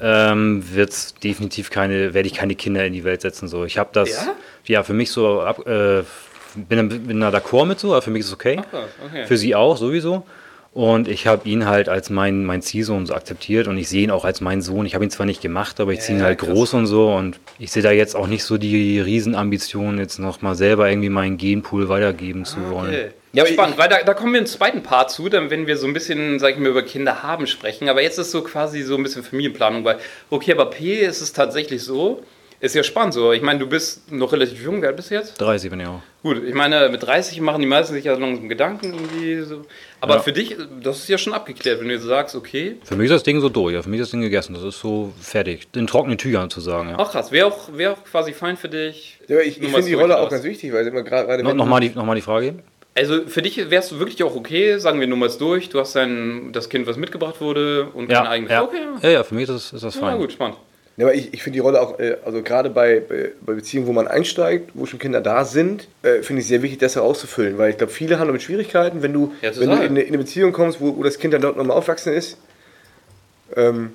ähm, 0.00 0.64
wird's 0.72 1.14
definitiv 1.14 1.70
keine, 1.70 2.14
werde 2.14 2.28
ich 2.28 2.34
keine 2.34 2.54
Kinder 2.54 2.84
in 2.86 2.92
die 2.92 3.04
Welt 3.04 3.20
setzen. 3.20 3.48
So, 3.48 3.64
ich 3.64 3.78
habe 3.78 3.90
das, 3.92 4.10
Ja? 4.10 4.34
ja? 4.66 4.82
für 4.84 4.94
mich 4.94 5.10
so 5.10 5.40
ab, 5.40 5.66
äh, 5.66 6.02
bin, 6.54 6.88
bin 7.06 7.20
da 7.20 7.30
d'accord 7.30 7.66
mit 7.66 7.80
so, 7.80 7.92
aber 7.92 8.02
für 8.02 8.10
mich 8.10 8.20
ist 8.20 8.26
es 8.28 8.34
okay. 8.34 8.60
Ach 8.72 8.78
okay. 9.06 9.26
Für 9.26 9.36
sie 9.36 9.54
auch 9.54 9.76
sowieso. 9.76 10.24
Und 10.74 11.06
ich 11.06 11.26
habe 11.26 11.46
ihn 11.46 11.66
halt 11.66 11.90
als 11.90 12.08
mein, 12.08 12.44
mein 12.44 12.62
Ziehsohn 12.62 13.04
so 13.04 13.14
akzeptiert 13.14 13.68
und 13.68 13.76
ich 13.76 13.90
sehe 13.90 14.04
ihn 14.04 14.10
auch 14.10 14.24
als 14.24 14.40
meinen 14.40 14.62
Sohn. 14.62 14.86
Ich 14.86 14.94
habe 14.94 15.04
ihn 15.04 15.10
zwar 15.10 15.26
nicht 15.26 15.42
gemacht, 15.42 15.78
aber 15.80 15.92
ich 15.92 16.00
ziehe 16.00 16.18
ihn 16.18 16.24
halt 16.24 16.38
krass. 16.38 16.48
groß 16.48 16.74
und 16.74 16.86
so. 16.86 17.12
Und 17.12 17.38
ich 17.58 17.70
sehe 17.70 17.82
da 17.82 17.90
jetzt 17.90 18.16
auch 18.16 18.26
nicht 18.26 18.42
so 18.42 18.56
die 18.56 18.98
Riesenambition, 18.98 19.98
jetzt 19.98 20.18
nochmal 20.18 20.54
selber 20.54 20.88
irgendwie 20.88 21.10
meinen 21.10 21.36
Genpool 21.36 21.90
weitergeben 21.90 22.46
zu 22.46 22.70
wollen. 22.70 22.88
Okay. 22.88 23.10
Ja, 23.34 23.46
spannend, 23.46 23.78
weil 23.78 23.88
da, 23.88 24.02
da 24.02 24.12
kommen 24.12 24.32
wir 24.34 24.40
im 24.40 24.46
zweiten 24.46 24.82
Part 24.82 25.10
zu, 25.10 25.30
dann 25.30 25.48
wenn 25.48 25.66
wir 25.66 25.78
so 25.78 25.86
ein 25.86 25.94
bisschen, 25.94 26.38
sag 26.38 26.54
ich 26.54 26.58
mal, 26.58 26.68
über 26.68 26.82
Kinder 26.82 27.22
haben 27.22 27.46
sprechen. 27.46 27.88
Aber 27.88 28.02
jetzt 28.02 28.18
ist 28.18 28.30
so 28.30 28.42
quasi 28.42 28.82
so 28.82 28.96
ein 28.96 29.02
bisschen 29.02 29.22
Familienplanung, 29.22 29.84
weil, 29.84 29.98
okay, 30.28 30.52
aber 30.52 30.66
P 30.66 30.96
ist 30.96 31.20
es 31.20 31.32
tatsächlich 31.32 31.82
so, 31.82 32.22
ist 32.62 32.74
ja 32.74 32.82
spannend 32.82 33.12
so. 33.12 33.32
Ich 33.32 33.42
meine, 33.42 33.58
du 33.58 33.66
bist 33.66 34.10
noch 34.10 34.32
relativ 34.32 34.62
jung, 34.62 34.80
wer 34.80 34.88
alt 34.88 34.96
bist 34.96 35.10
du 35.10 35.14
jetzt? 35.16 35.38
30 35.38 35.68
bin 35.70 35.80
ich 35.80 35.86
auch. 35.86 36.00
Gut, 36.22 36.42
ich 36.42 36.54
meine, 36.54 36.88
mit 36.88 37.02
30 37.02 37.40
machen 37.40 37.60
die 37.60 37.66
meisten 37.66 37.92
sich 37.92 38.04
ja 38.04 38.14
langsam 38.16 38.48
Gedanken 38.48 38.94
irgendwie 38.94 39.42
so. 39.42 39.62
Aber 40.00 40.14
Ja. 40.14 40.20
für 40.20 40.32
dich, 40.32 40.56
das 40.82 40.98
ist 41.00 41.08
ja 41.08 41.18
schon 41.18 41.32
abgeklärt, 41.34 41.80
wenn 41.80 41.88
du 41.88 41.94
jetzt 41.94 42.04
sagst, 42.04 42.34
okay. 42.36 42.76
Für 42.84 42.96
mich 42.96 43.06
ist 43.06 43.12
das 43.14 43.22
Ding 43.24 43.40
so 43.40 43.48
durch, 43.48 43.74
ja. 43.74 43.82
Für 43.82 43.90
mich 43.90 44.00
ist 44.00 44.06
das 44.06 44.10
Ding 44.12 44.20
gegessen. 44.22 44.54
Das 44.54 44.62
ist 44.62 44.78
so 44.80 45.12
fertig. 45.20 45.66
In 45.74 45.86
trockenen 45.86 46.16
Tüchern 46.18 46.48
zu 46.48 46.60
sagen, 46.60 46.90
ja. 46.90 46.96
Ach 46.98 47.10
krass, 47.10 47.32
wäre 47.32 47.48
auch, 47.48 47.68
wär 47.76 47.92
auch 47.92 48.04
quasi 48.04 48.32
fein 48.32 48.56
für 48.56 48.68
dich. 48.68 49.18
ja, 49.28 49.40
ich, 49.40 49.60
ich 49.60 49.68
finde 49.68 49.82
die 49.86 49.94
Rolle 49.94 50.18
auch 50.18 50.30
ganz 50.30 50.44
wichtig, 50.44 50.72
weil 50.72 50.86
immer 50.86 51.02
gerade 51.02 51.42
No, 51.42 51.52
Nochmal 51.54 51.80
die, 51.80 51.90
noch 51.90 52.04
mal 52.06 52.14
die 52.14 52.20
Frage. 52.22 52.54
Also 52.94 53.26
für 53.26 53.42
dich 53.42 53.70
wärst 53.70 53.90
du 53.90 53.98
wirklich 53.98 54.22
auch 54.22 54.36
okay, 54.36 54.76
sagen 54.78 55.00
wir 55.00 55.06
nur 55.06 55.16
mal 55.18 55.30
durch, 55.38 55.70
du 55.70 55.80
hast 55.80 55.96
dein, 55.96 56.52
das 56.52 56.68
Kind, 56.68 56.86
was 56.86 56.96
mitgebracht 56.98 57.40
wurde 57.40 57.86
und 57.94 58.06
kein 58.08 58.24
Ja, 58.24 58.30
eigenes. 58.30 58.52
ja. 58.52 58.62
Okay, 58.62 58.76
ja, 59.02 59.08
ja, 59.08 59.24
für 59.24 59.34
mich 59.34 59.44
ist 59.44 59.50
das, 59.50 59.72
ist 59.72 59.82
das 59.82 59.94
ja. 59.94 60.00
fein. 60.02 60.10
ja, 60.10 60.16
gut, 60.18 60.32
spannend. 60.32 60.58
Ja, 60.98 61.06
aber 61.06 61.14
ich, 61.14 61.32
ich 61.32 61.42
finde 61.42 61.54
die 61.54 61.60
Rolle 61.60 61.80
auch, 61.80 61.98
äh, 61.98 62.16
also 62.24 62.42
gerade 62.42 62.68
bei, 62.68 63.00
bei, 63.00 63.30
bei 63.40 63.54
Beziehungen, 63.54 63.86
wo 63.86 63.92
man 63.92 64.06
einsteigt, 64.06 64.70
wo 64.74 64.84
schon 64.84 64.98
Kinder 64.98 65.20
da 65.22 65.44
sind, 65.46 65.88
äh, 66.02 66.22
finde 66.22 66.42
ich 66.42 66.48
sehr 66.48 66.60
wichtig, 66.62 66.80
das 66.80 66.96
auszufüllen. 66.98 67.56
Weil 67.56 67.70
ich 67.70 67.78
glaube, 67.78 67.92
viele 67.92 68.18
haben 68.18 68.26
damit 68.26 68.42
Schwierigkeiten, 68.42 69.02
wenn 69.02 69.12
du, 69.14 69.32
Ja, 69.40 69.50
wenn 69.56 69.70
du 69.70 69.76
in, 69.76 69.80
eine- 69.82 70.00
in 70.02 70.08
eine 70.08 70.18
Beziehung 70.18 70.52
kommst, 70.52 70.80
wo, 70.82 70.96
wo 70.96 71.02
das 71.02 71.18
Kind 71.18 71.32
dann 71.32 71.40
dort 71.40 71.56
nochmal 71.56 71.76
aufwachsen 71.78 72.12
ist. 72.12 72.36
Ähm, 73.56 73.92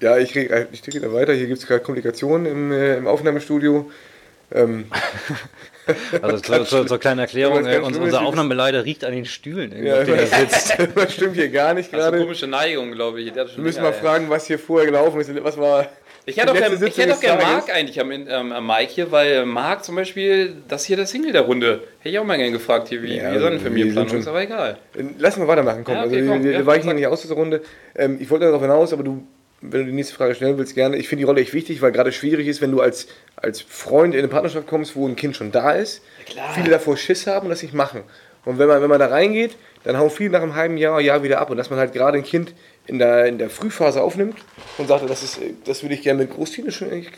ja, 0.00 0.18
ich, 0.18 0.34
reg- 0.34 0.50
äh, 0.50 0.66
ich 0.72 0.82
ticke 0.82 1.00
da 1.00 1.12
weiter. 1.12 1.32
Hier 1.34 1.46
gibt 1.46 1.58
es 1.58 1.66
gerade 1.66 1.82
Komplikationen 1.82 2.46
im, 2.46 2.72
äh, 2.72 2.96
im 2.96 3.06
Aufnahmestudio. 3.06 3.90
Ähm, 4.52 4.86
Also 6.22 6.38
zur, 6.38 6.64
zur, 6.66 6.86
zur 6.86 6.98
kleinen 7.00 7.18
Erklärung, 7.20 7.64
Ja, 7.64 7.72
äh, 7.72 7.78
uns, 7.78 7.98
unser 7.98 8.20
Aufnahmeleiter 8.22 8.84
riecht 8.84 9.04
an 9.04 9.12
den 9.12 9.24
Stühlen, 9.24 9.72
irgendwie, 9.72 9.88
ja, 9.88 9.98
auf 9.98 10.04
denen 10.04 10.18
er 10.18 10.26
sitzt. 10.26 10.76
das 10.94 11.12
stimmt 11.14 11.34
hier 11.34 11.48
gar 11.48 11.74
nicht 11.74 11.90
gerade. 11.90 12.18
komische 12.18 12.46
Neigung, 12.46 12.92
glaube 12.92 13.20
ich. 13.20 13.34
Wir 13.34 13.46
müssen 13.56 13.82
mal 13.82 13.88
ey. 13.92 14.00
fragen, 14.00 14.30
was 14.30 14.46
hier 14.46 14.58
vorher 14.60 14.86
gelaufen 14.86 15.20
ist. 15.20 15.30
Was 15.42 15.56
war. 15.58 15.88
Ich 16.30 16.36
hätte 16.36 16.52
auch 16.52 16.54
gerne 16.54 17.16
gern 17.20 17.38
Marc 17.38 17.74
eigentlich 17.74 18.00
am, 18.00 18.10
ähm, 18.10 18.52
am 18.52 18.66
Mike 18.66 18.92
hier, 18.92 19.10
weil 19.12 19.44
Marc 19.46 19.84
zum 19.84 19.96
Beispiel, 19.96 20.54
das 20.68 20.84
hier 20.84 20.96
der 20.96 21.06
Single 21.06 21.32
der 21.32 21.42
Runde. 21.42 21.82
Hätte 21.98 22.08
ich 22.10 22.18
auch 22.18 22.24
mal 22.24 22.36
gerne 22.36 22.52
gefragt 22.52 22.88
hier, 22.88 23.02
wie, 23.02 23.16
Ja, 23.16 23.34
wie 23.34 23.38
seine 23.38 23.56
wir 23.56 23.60
Familienplanung 23.60 24.08
sind 24.08 24.20
ist, 24.20 24.28
aber 24.28 24.42
egal. 24.42 24.78
Lass 25.18 25.36
mal 25.36 25.48
weitermachen, 25.48 25.84
komm. 25.84 25.94
Ja, 25.94 26.04
okay, 26.04 26.16
also, 26.20 26.32
komm, 26.32 26.44
wir, 26.44 26.52
ja, 26.52 26.58
wir 26.58 26.66
weichen 26.66 26.82
hier 26.82 26.90
sag. 26.90 26.96
nicht 26.96 27.06
aus 27.06 27.22
dieser 27.22 27.34
Runde. 27.34 27.62
Ähm, 27.94 28.18
ich 28.20 28.30
wollte 28.30 28.46
darauf 28.46 28.62
hinaus, 28.62 28.92
aber 28.92 29.02
du, 29.02 29.22
wenn 29.60 29.80
du 29.80 29.86
die 29.86 29.92
nächste 29.92 30.14
Frage 30.14 30.34
stellen 30.34 30.56
willst, 30.56 30.74
gerne. 30.74 30.96
Ich 30.96 31.08
finde 31.08 31.20
die 31.20 31.26
Rolle 31.26 31.40
echt 31.40 31.52
wichtig, 31.52 31.82
weil 31.82 31.92
gerade 31.92 32.12
schwierig 32.12 32.46
ist, 32.46 32.60
wenn 32.60 32.72
du 32.72 32.80
als, 32.80 33.08
als 33.36 33.60
Freund 33.60 34.14
in 34.14 34.20
eine 34.20 34.28
Partnerschaft 34.28 34.66
kommst, 34.66 34.96
wo 34.96 35.06
ein 35.06 35.16
Kind 35.16 35.36
schon 35.36 35.52
da 35.52 35.72
ist. 35.72 36.02
klar. 36.26 36.52
Viele 36.54 36.70
davor 36.70 36.96
Schiss 36.96 37.26
haben 37.26 37.46
und 37.46 37.50
das 37.50 37.62
nicht 37.62 37.74
machen. 37.74 38.02
Und 38.44 38.58
wenn 38.58 38.68
man, 38.68 38.80
wenn 38.80 38.88
man 38.88 38.98
da 38.98 39.06
reingeht, 39.06 39.56
dann 39.84 39.98
hauen 39.98 40.10
viele 40.10 40.30
nach 40.30 40.42
einem 40.42 40.54
halben 40.54 40.76
Jahr, 40.76 41.00
Jahr 41.00 41.22
wieder 41.22 41.40
ab. 41.40 41.50
Und 41.50 41.56
dass 41.56 41.70
man 41.70 41.78
halt 41.78 41.92
gerade 41.92 42.18
ein 42.18 42.24
Kind 42.24 42.54
in 42.90 42.98
der, 42.98 43.26
in 43.26 43.38
der 43.38 43.50
Frühphase 43.50 44.02
aufnimmt 44.02 44.36
und 44.78 44.88
sagt, 44.88 45.08
das, 45.08 45.22
ist, 45.22 45.38
das 45.64 45.82
würde 45.82 45.94
ich 45.94 46.02
gerne 46.02 46.22
mit 46.22 46.34
Großtiere 46.34 46.72
schon 46.72 46.90
echt 46.90 47.12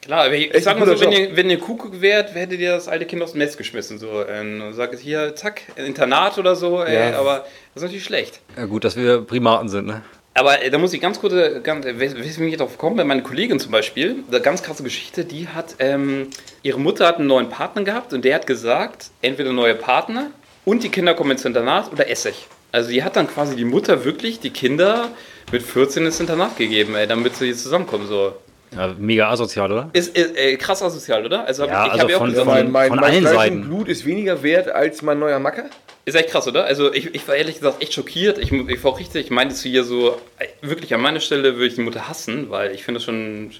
Klar, 0.00 0.24
aber 0.24 0.34
ich, 0.34 0.54
ich 0.54 0.64
sag 0.64 0.78
mal 0.78 0.86
so, 0.86 0.98
wenn 1.02 1.12
ihr, 1.12 1.36
wenn 1.36 1.50
ihr 1.50 1.58
Kuckuck 1.58 2.00
wärt, 2.00 2.34
hättet 2.34 2.60
ihr 2.60 2.70
das 2.70 2.88
alte 2.88 3.04
Kind 3.04 3.20
aus 3.20 3.32
dem 3.32 3.40
Netz 3.40 3.58
geschmissen. 3.58 3.98
So, 3.98 4.24
ähm, 4.26 4.62
und 4.62 4.72
sagt 4.72 4.98
hier, 5.00 5.34
zack, 5.34 5.60
ein 5.76 5.84
Internat 5.84 6.38
oder 6.38 6.56
so, 6.56 6.82
ey, 6.82 7.10
Ja. 7.10 7.18
aber 7.18 7.40
das 7.74 7.76
ist 7.76 7.82
natürlich 7.82 8.04
schlecht. 8.04 8.40
Ja, 8.56 8.64
gut, 8.64 8.84
dass 8.84 8.96
wir 8.96 9.20
Primaten 9.20 9.68
sind, 9.68 9.86
ne? 9.86 10.02
Aber 10.32 10.62
äh, 10.62 10.70
da 10.70 10.78
muss 10.78 10.94
ich 10.94 11.00
ganz 11.02 11.20
kurz, 11.20 11.34
ganz, 11.62 11.84
äh, 11.84 11.98
weswegen 11.98 12.48
ich 12.48 12.56
darauf 12.56 12.78
komme, 12.78 13.04
meine 13.04 13.22
Kollegin 13.22 13.60
zum 13.60 13.72
Beispiel, 13.72 14.24
eine 14.30 14.40
ganz 14.40 14.62
krasse 14.62 14.82
Geschichte, 14.82 15.26
die 15.26 15.48
hat, 15.48 15.74
ähm, 15.78 16.28
ihre 16.62 16.80
Mutter 16.80 17.06
hat 17.06 17.18
einen 17.18 17.26
neuen 17.26 17.50
Partner 17.50 17.82
gehabt 17.82 18.14
und 18.14 18.24
der 18.24 18.36
hat 18.36 18.46
gesagt, 18.46 19.10
entweder 19.20 19.52
neue 19.52 19.74
Partner 19.74 20.30
und 20.64 20.84
die 20.84 20.88
Kinder 20.88 21.12
kommen 21.14 21.32
ins 21.32 21.44
Internat 21.44 21.92
oder 21.92 22.08
Essig. 22.08 22.46
Also 22.72 22.90
die 22.90 23.02
hat 23.02 23.16
dann 23.16 23.26
quasi 23.28 23.56
die 23.56 23.64
Mutter 23.64 24.04
wirklich 24.04 24.40
die 24.40 24.50
Kinder 24.50 25.08
mit 25.52 25.62
14 25.62 26.04
ins 26.04 26.20
Internat 26.20 26.56
gegeben, 26.58 26.94
ey, 26.94 27.06
damit 27.06 27.36
sie 27.36 27.46
jetzt 27.46 27.62
zusammenkommen. 27.62 28.06
So. 28.06 28.34
Ja, 28.76 28.94
mega 28.98 29.30
asozial, 29.30 29.72
oder? 29.72 29.88
Ist, 29.94 30.14
ist 30.16 30.36
äh, 30.36 30.56
krass 30.56 30.82
asozial, 30.82 31.24
oder? 31.24 31.46
Also, 31.46 31.62
hab 31.62 31.70
Ja, 31.70 31.80
ich, 31.86 31.86
ich 31.86 31.92
also 31.92 32.02
hab 32.04 32.10
ja 32.10 32.18
auch 32.18 32.26
gesagt, 32.26 32.46
mein, 32.46 32.70
mein, 32.70 32.88
von 32.90 32.98
allen 32.98 33.26
Seiten. 33.26 33.62
Blut 33.62 33.88
ist 33.88 34.04
weniger 34.04 34.42
wert 34.42 34.68
als 34.68 35.00
mein 35.00 35.18
neuer 35.18 35.38
Macker. 35.38 35.64
Ist 36.04 36.14
echt 36.14 36.28
krass, 36.30 36.46
oder? 36.48 36.64
Also 36.64 36.92
ich, 36.92 37.14
ich 37.14 37.26
war 37.28 37.34
ehrlich 37.36 37.56
gesagt 37.56 37.82
echt 37.82 37.94
schockiert. 37.94 38.38
Ich, 38.38 38.52
ich 38.52 38.84
war 38.84 38.92
auch 38.92 38.98
richtig, 38.98 39.24
ich 39.26 39.30
meinte 39.30 39.54
zu 39.54 39.68
ihr 39.68 39.84
so, 39.84 40.18
wirklich 40.62 40.92
an 40.94 41.00
meiner 41.00 41.20
Stelle 41.20 41.54
würde 41.54 41.66
ich 41.66 41.74
die 41.76 41.80
Mutter 41.82 42.08
hassen, 42.08 42.50
weil 42.50 42.72
ich 42.74 42.84
finde 42.84 42.98
das 42.98 43.04
schon, 43.04 43.50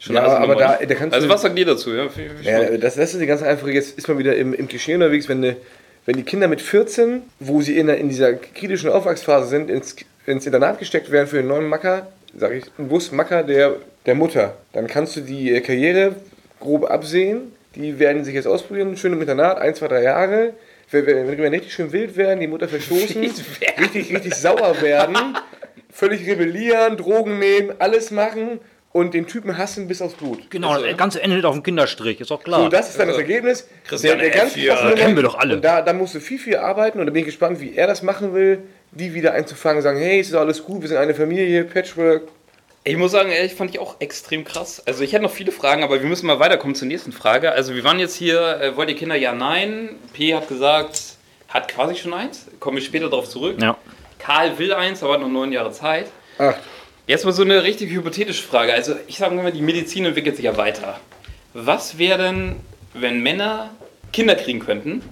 schon 0.00 0.14
Ja, 0.16 0.22
eine 0.24 0.36
aber 0.38 0.54
da- 0.56 0.78
da 0.84 0.94
kannst 0.94 1.14
Also 1.14 1.26
du- 1.28 1.32
was 1.32 1.42
sagt 1.42 1.56
ihr 1.58 1.66
dazu? 1.66 1.90
Ja, 1.92 2.08
Ja, 2.42 2.76
das, 2.76 2.94
das 2.96 3.12
ist 3.14 3.20
die 3.20 3.26
ganz 3.26 3.42
einfache. 3.42 3.70
Jetzt 3.72 3.96
ist 3.98 4.08
man 4.08 4.18
wieder 4.18 4.34
im, 4.36 4.52
im 4.54 4.66
Klischee 4.68 4.94
unterwegs, 4.94 5.28
wenn, 5.28 5.40
ne, 5.40 5.56
wenn 6.06 6.16
die 6.16 6.22
Kinder 6.22 6.48
mit 6.48 6.60
14, 6.60 7.22
wo 7.38 7.60
sie 7.60 7.78
in, 7.78 7.88
in 7.88 8.08
dieser 8.08 8.34
kritischen 8.34 8.90
Aufwachsphase 8.90 9.48
sind, 9.48 9.70
ins, 9.70 9.96
ins 10.26 10.46
Internat 10.46 10.78
gesteckt 10.78 11.10
werden 11.10 11.28
für 11.28 11.38
einen 11.38 11.48
neuen 11.48 11.68
Macker, 11.68 12.08
sage 12.36 12.56
ich, 12.56 12.64
einen 12.78 12.88
Busmacker 12.88 13.42
der, 13.42 13.76
der 14.06 14.14
Mutter, 14.14 14.56
dann 14.72 14.86
kannst 14.86 15.16
du 15.16 15.20
die 15.20 15.52
äh, 15.52 15.60
Karriere 15.60 16.16
grob 16.58 16.90
absehen. 16.90 17.52
Die 17.74 17.98
werden 17.98 18.24
sich 18.24 18.34
jetzt 18.34 18.46
ausprobieren, 18.46 18.96
schön 18.96 19.12
im 19.12 19.20
Internat, 19.20 19.58
ein, 19.58 19.74
zwei, 19.74 19.88
drei 19.88 20.02
Jahre. 20.02 20.54
Wenn 20.90 21.36
die 21.36 21.42
richtig 21.42 21.72
schön 21.72 21.92
wild 21.92 22.16
werden, 22.16 22.40
die 22.40 22.48
Mutter 22.48 22.66
verstoßen, 22.66 23.20
richtig, 23.20 24.12
richtig 24.12 24.34
sauer 24.34 24.82
werden, 24.82 25.36
völlig 25.88 26.26
rebellieren, 26.28 26.96
Drogen 26.96 27.38
nehmen, 27.38 27.72
alles 27.78 28.10
machen 28.10 28.58
und 28.92 29.14
den 29.14 29.26
Typen 29.26 29.56
hassen 29.56 29.86
bis 29.86 30.02
aufs 30.02 30.14
Blut. 30.14 30.50
Genau, 30.50 30.80
das 30.80 30.96
Ganze 30.96 31.22
endet 31.22 31.44
auf 31.44 31.54
dem 31.54 31.62
Kinderstrich, 31.62 32.20
ist 32.20 32.30
doch 32.30 32.42
klar. 32.42 32.62
So, 32.62 32.68
das 32.68 32.90
ist 32.90 32.98
dann 32.98 33.08
das 33.08 33.18
Ergebnis. 33.18 33.68
Christian 33.86 34.18
der, 34.18 34.30
der 34.30 34.36
ganz 34.36 34.52
F. 34.52 34.56
hier. 34.56 34.70
krasse 34.70 34.84
Nummer. 34.84 34.96
Kennen 34.96 35.16
wir 35.16 35.22
doch 35.22 35.38
alle. 35.38 35.54
Und 35.56 35.64
da, 35.64 35.82
da 35.82 35.92
musst 35.92 36.14
du 36.14 36.20
viel, 36.20 36.38
viel 36.38 36.56
arbeiten 36.56 36.98
und 36.98 37.06
da 37.06 37.12
bin 37.12 37.20
ich 37.20 37.26
gespannt, 37.26 37.60
wie 37.60 37.76
er 37.76 37.86
das 37.86 38.02
machen 38.02 38.34
will, 38.34 38.62
die 38.90 39.14
wieder 39.14 39.32
einzufangen, 39.32 39.82
sagen, 39.82 39.98
hey, 39.98 40.18
es 40.18 40.28
ist 40.28 40.34
alles 40.34 40.64
gut, 40.64 40.82
wir 40.82 40.88
sind 40.88 40.98
eine 40.98 41.14
Familie, 41.14 41.64
Patchwork. 41.64 42.22
Ich 42.82 42.96
muss 42.96 43.12
sagen, 43.12 43.30
ehrlich, 43.30 43.54
fand 43.54 43.70
ich 43.70 43.78
auch 43.78 44.00
extrem 44.00 44.42
krass. 44.42 44.82
Also 44.86 45.04
ich 45.04 45.12
hätte 45.12 45.22
noch 45.22 45.30
viele 45.30 45.52
Fragen, 45.52 45.84
aber 45.84 46.00
wir 46.00 46.08
müssen 46.08 46.26
mal 46.26 46.40
weiterkommen 46.40 46.74
zur 46.74 46.88
nächsten 46.88 47.12
Frage. 47.12 47.52
Also 47.52 47.74
wir 47.74 47.84
waren 47.84 48.00
jetzt 48.00 48.16
hier, 48.16 48.58
äh, 48.60 48.76
wollt 48.76 48.88
ihr 48.88 48.96
Kinder? 48.96 49.16
Ja, 49.16 49.32
nein. 49.32 49.90
P 50.14 50.34
hat 50.34 50.48
gesagt, 50.48 50.98
hat 51.48 51.68
quasi 51.68 51.94
schon 51.94 52.14
eins. 52.14 52.46
Kommen 52.58 52.78
wir 52.78 52.82
später 52.82 53.10
darauf 53.10 53.28
zurück. 53.28 53.60
Ja. 53.60 53.76
Karl 54.18 54.58
will 54.58 54.72
eins, 54.72 55.02
aber 55.02 55.14
hat 55.14 55.20
noch 55.20 55.28
neun 55.28 55.52
Jahre 55.52 55.72
Zeit. 55.72 56.06
Ach, 56.38 56.54
Jetzt 57.10 57.24
mal 57.24 57.32
so 57.32 57.42
eine 57.42 57.64
richtig 57.64 57.90
hypothetische 57.90 58.44
Frage. 58.44 58.72
Also 58.72 58.94
ich 59.08 59.18
sage 59.18 59.34
mal, 59.34 59.50
die 59.50 59.62
Medizin 59.62 60.04
entwickelt 60.04 60.36
sich 60.36 60.44
ja 60.44 60.56
weiter. 60.56 61.00
Was 61.54 61.98
wäre 61.98 62.18
denn, 62.22 62.54
wenn 62.94 63.20
Männer 63.20 63.70
Kinder 64.12 64.36
kriegen 64.36 64.60
könnten? 64.60 65.02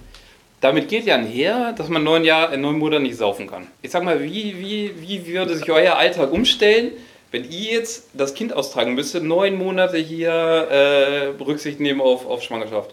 Damit 0.61 0.87
geht 0.87 1.03
ja 1.03 1.15
einher, 1.15 1.73
dass 1.73 1.89
man 1.89 2.05
neun, 2.05 2.23
Jahr, 2.23 2.53
in 2.53 2.61
neun 2.61 2.77
Monaten 2.77 3.03
nicht 3.03 3.17
saufen 3.17 3.47
kann. 3.47 3.67
Ich 3.81 3.91
sag 3.91 4.05
mal, 4.05 4.23
wie, 4.23 4.57
wie, 4.57 4.93
wie 5.01 5.27
würde 5.27 5.57
sich 5.57 5.69
euer 5.69 5.97
Alltag 5.97 6.31
umstellen, 6.31 6.91
wenn 7.31 7.43
ihr 7.43 7.73
jetzt 7.73 8.07
das 8.13 8.33
Kind 8.33 8.53
austragen 8.53 8.93
müsstet, 8.93 9.25
neun 9.25 9.57
Monate 9.57 9.97
hier 9.97 10.31
äh, 10.31 11.43
Rücksicht 11.43 11.81
nehmen 11.81 11.99
auf, 11.99 12.25
auf 12.25 12.41
Schwangerschaft? 12.43 12.91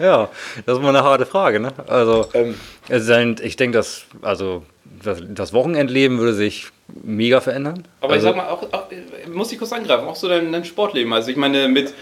Ja, 0.00 0.28
das 0.64 0.76
ist 0.76 0.82
mal 0.84 0.90
eine 0.90 1.02
harte 1.02 1.26
Frage, 1.26 1.58
ne? 1.58 1.72
Also, 1.88 2.28
Ähm. 2.32 2.54
ich 3.42 3.56
denke, 3.56 3.76
dass, 3.76 4.04
also, 4.22 4.62
das, 5.02 5.18
das 5.30 5.52
Wochenendleben 5.52 6.18
würde 6.18 6.34
sich 6.34 6.68
mega 7.02 7.40
verändern. 7.40 7.84
Aber 8.00 8.14
also, 8.14 8.28
ich 8.28 8.34
sag 8.34 8.36
mal, 8.36 8.50
auch, 8.50 8.62
auch 8.72 8.86
muss 9.32 9.52
ich 9.52 9.58
kurz 9.58 9.72
angreifen, 9.72 10.06
auch 10.06 10.16
so 10.16 10.28
dein, 10.28 10.52
dein 10.52 10.64
Sportleben. 10.64 11.12
Also 11.12 11.30
ich 11.30 11.36
meine, 11.36 11.68
mit 11.68 11.92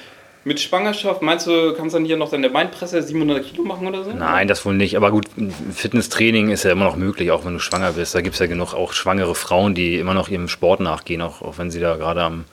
mit 0.44 0.60
Schwangerschaft, 0.60 1.22
meinst 1.22 1.46
du, 1.46 1.72
kannst 1.74 1.94
du 1.94 1.98
dann 1.98 2.06
hier 2.06 2.18
noch 2.18 2.30
deine 2.30 2.50
Beinpresse 2.50 3.02
700 3.02 3.42
Kilo 3.42 3.64
machen 3.64 3.86
oder 3.86 4.04
so? 4.04 4.12
Nein, 4.12 4.46
das 4.46 4.64
wohl 4.66 4.74
nicht. 4.74 4.96
Aber 4.96 5.10
gut, 5.10 5.26
Fitnesstraining 5.72 6.50
ist 6.50 6.64
ja 6.64 6.72
immer 6.72 6.84
noch 6.84 6.96
möglich, 6.96 7.30
auch 7.30 7.44
wenn 7.46 7.54
du 7.54 7.60
schwanger 7.60 7.92
bist. 7.92 8.14
Da 8.14 8.20
gibt 8.20 8.34
es 8.34 8.40
ja 8.40 8.46
genug 8.46 8.74
auch 8.74 8.92
schwangere 8.92 9.34
Frauen, 9.34 9.74
die 9.74 9.98
immer 9.98 10.12
noch 10.12 10.28
ihrem 10.28 10.48
Sport 10.48 10.80
nachgehen, 10.80 11.22
auch, 11.22 11.40
auch 11.40 11.56
wenn 11.56 11.70
sie 11.70 11.80
da 11.80 11.96
gerade 11.96 12.22
am, 12.22 12.44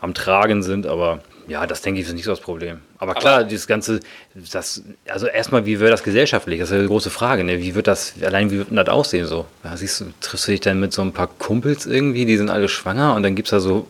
am 0.00 0.14
Tragen 0.14 0.62
sind. 0.62 0.86
Aber 0.86 1.20
ja, 1.48 1.66
das 1.66 1.82
denke 1.82 2.00
ich 2.00 2.06
ist 2.06 2.12
nicht 2.12 2.24
so 2.24 2.30
das 2.30 2.40
Problem. 2.40 2.80
Aber 2.98 3.14
klar, 3.14 3.40
Aber- 3.40 3.44
dieses 3.44 3.66
Ganze, 3.66 4.00
das, 4.52 4.82
also 5.08 5.26
erstmal, 5.26 5.66
wie 5.66 5.80
wird 5.80 5.92
das 5.92 6.02
gesellschaftlich? 6.02 6.60
Das 6.60 6.68
ist 6.68 6.72
ja 6.72 6.78
eine 6.78 6.88
große 6.88 7.10
Frage. 7.10 7.44
Ne? 7.44 7.60
Wie 7.60 7.74
wird 7.74 7.86
das, 7.86 8.14
allein 8.22 8.50
wie 8.50 8.58
wird 8.58 8.68
das 8.70 8.88
aussehen 8.88 9.26
so? 9.26 9.46
Ja, 9.62 9.76
siehst 9.76 10.00
du, 10.00 10.06
triffst 10.20 10.46
du 10.48 10.52
dich 10.52 10.60
dann 10.60 10.80
mit 10.80 10.92
so 10.92 11.02
ein 11.02 11.12
paar 11.12 11.28
Kumpels 11.38 11.86
irgendwie, 11.86 12.24
die 12.24 12.36
sind 12.36 12.50
alle 12.50 12.68
schwanger 12.68 13.14
und 13.14 13.22
dann 13.22 13.34
gibt 13.34 13.48
es 13.48 13.50
da 13.50 13.60
so 13.60 13.86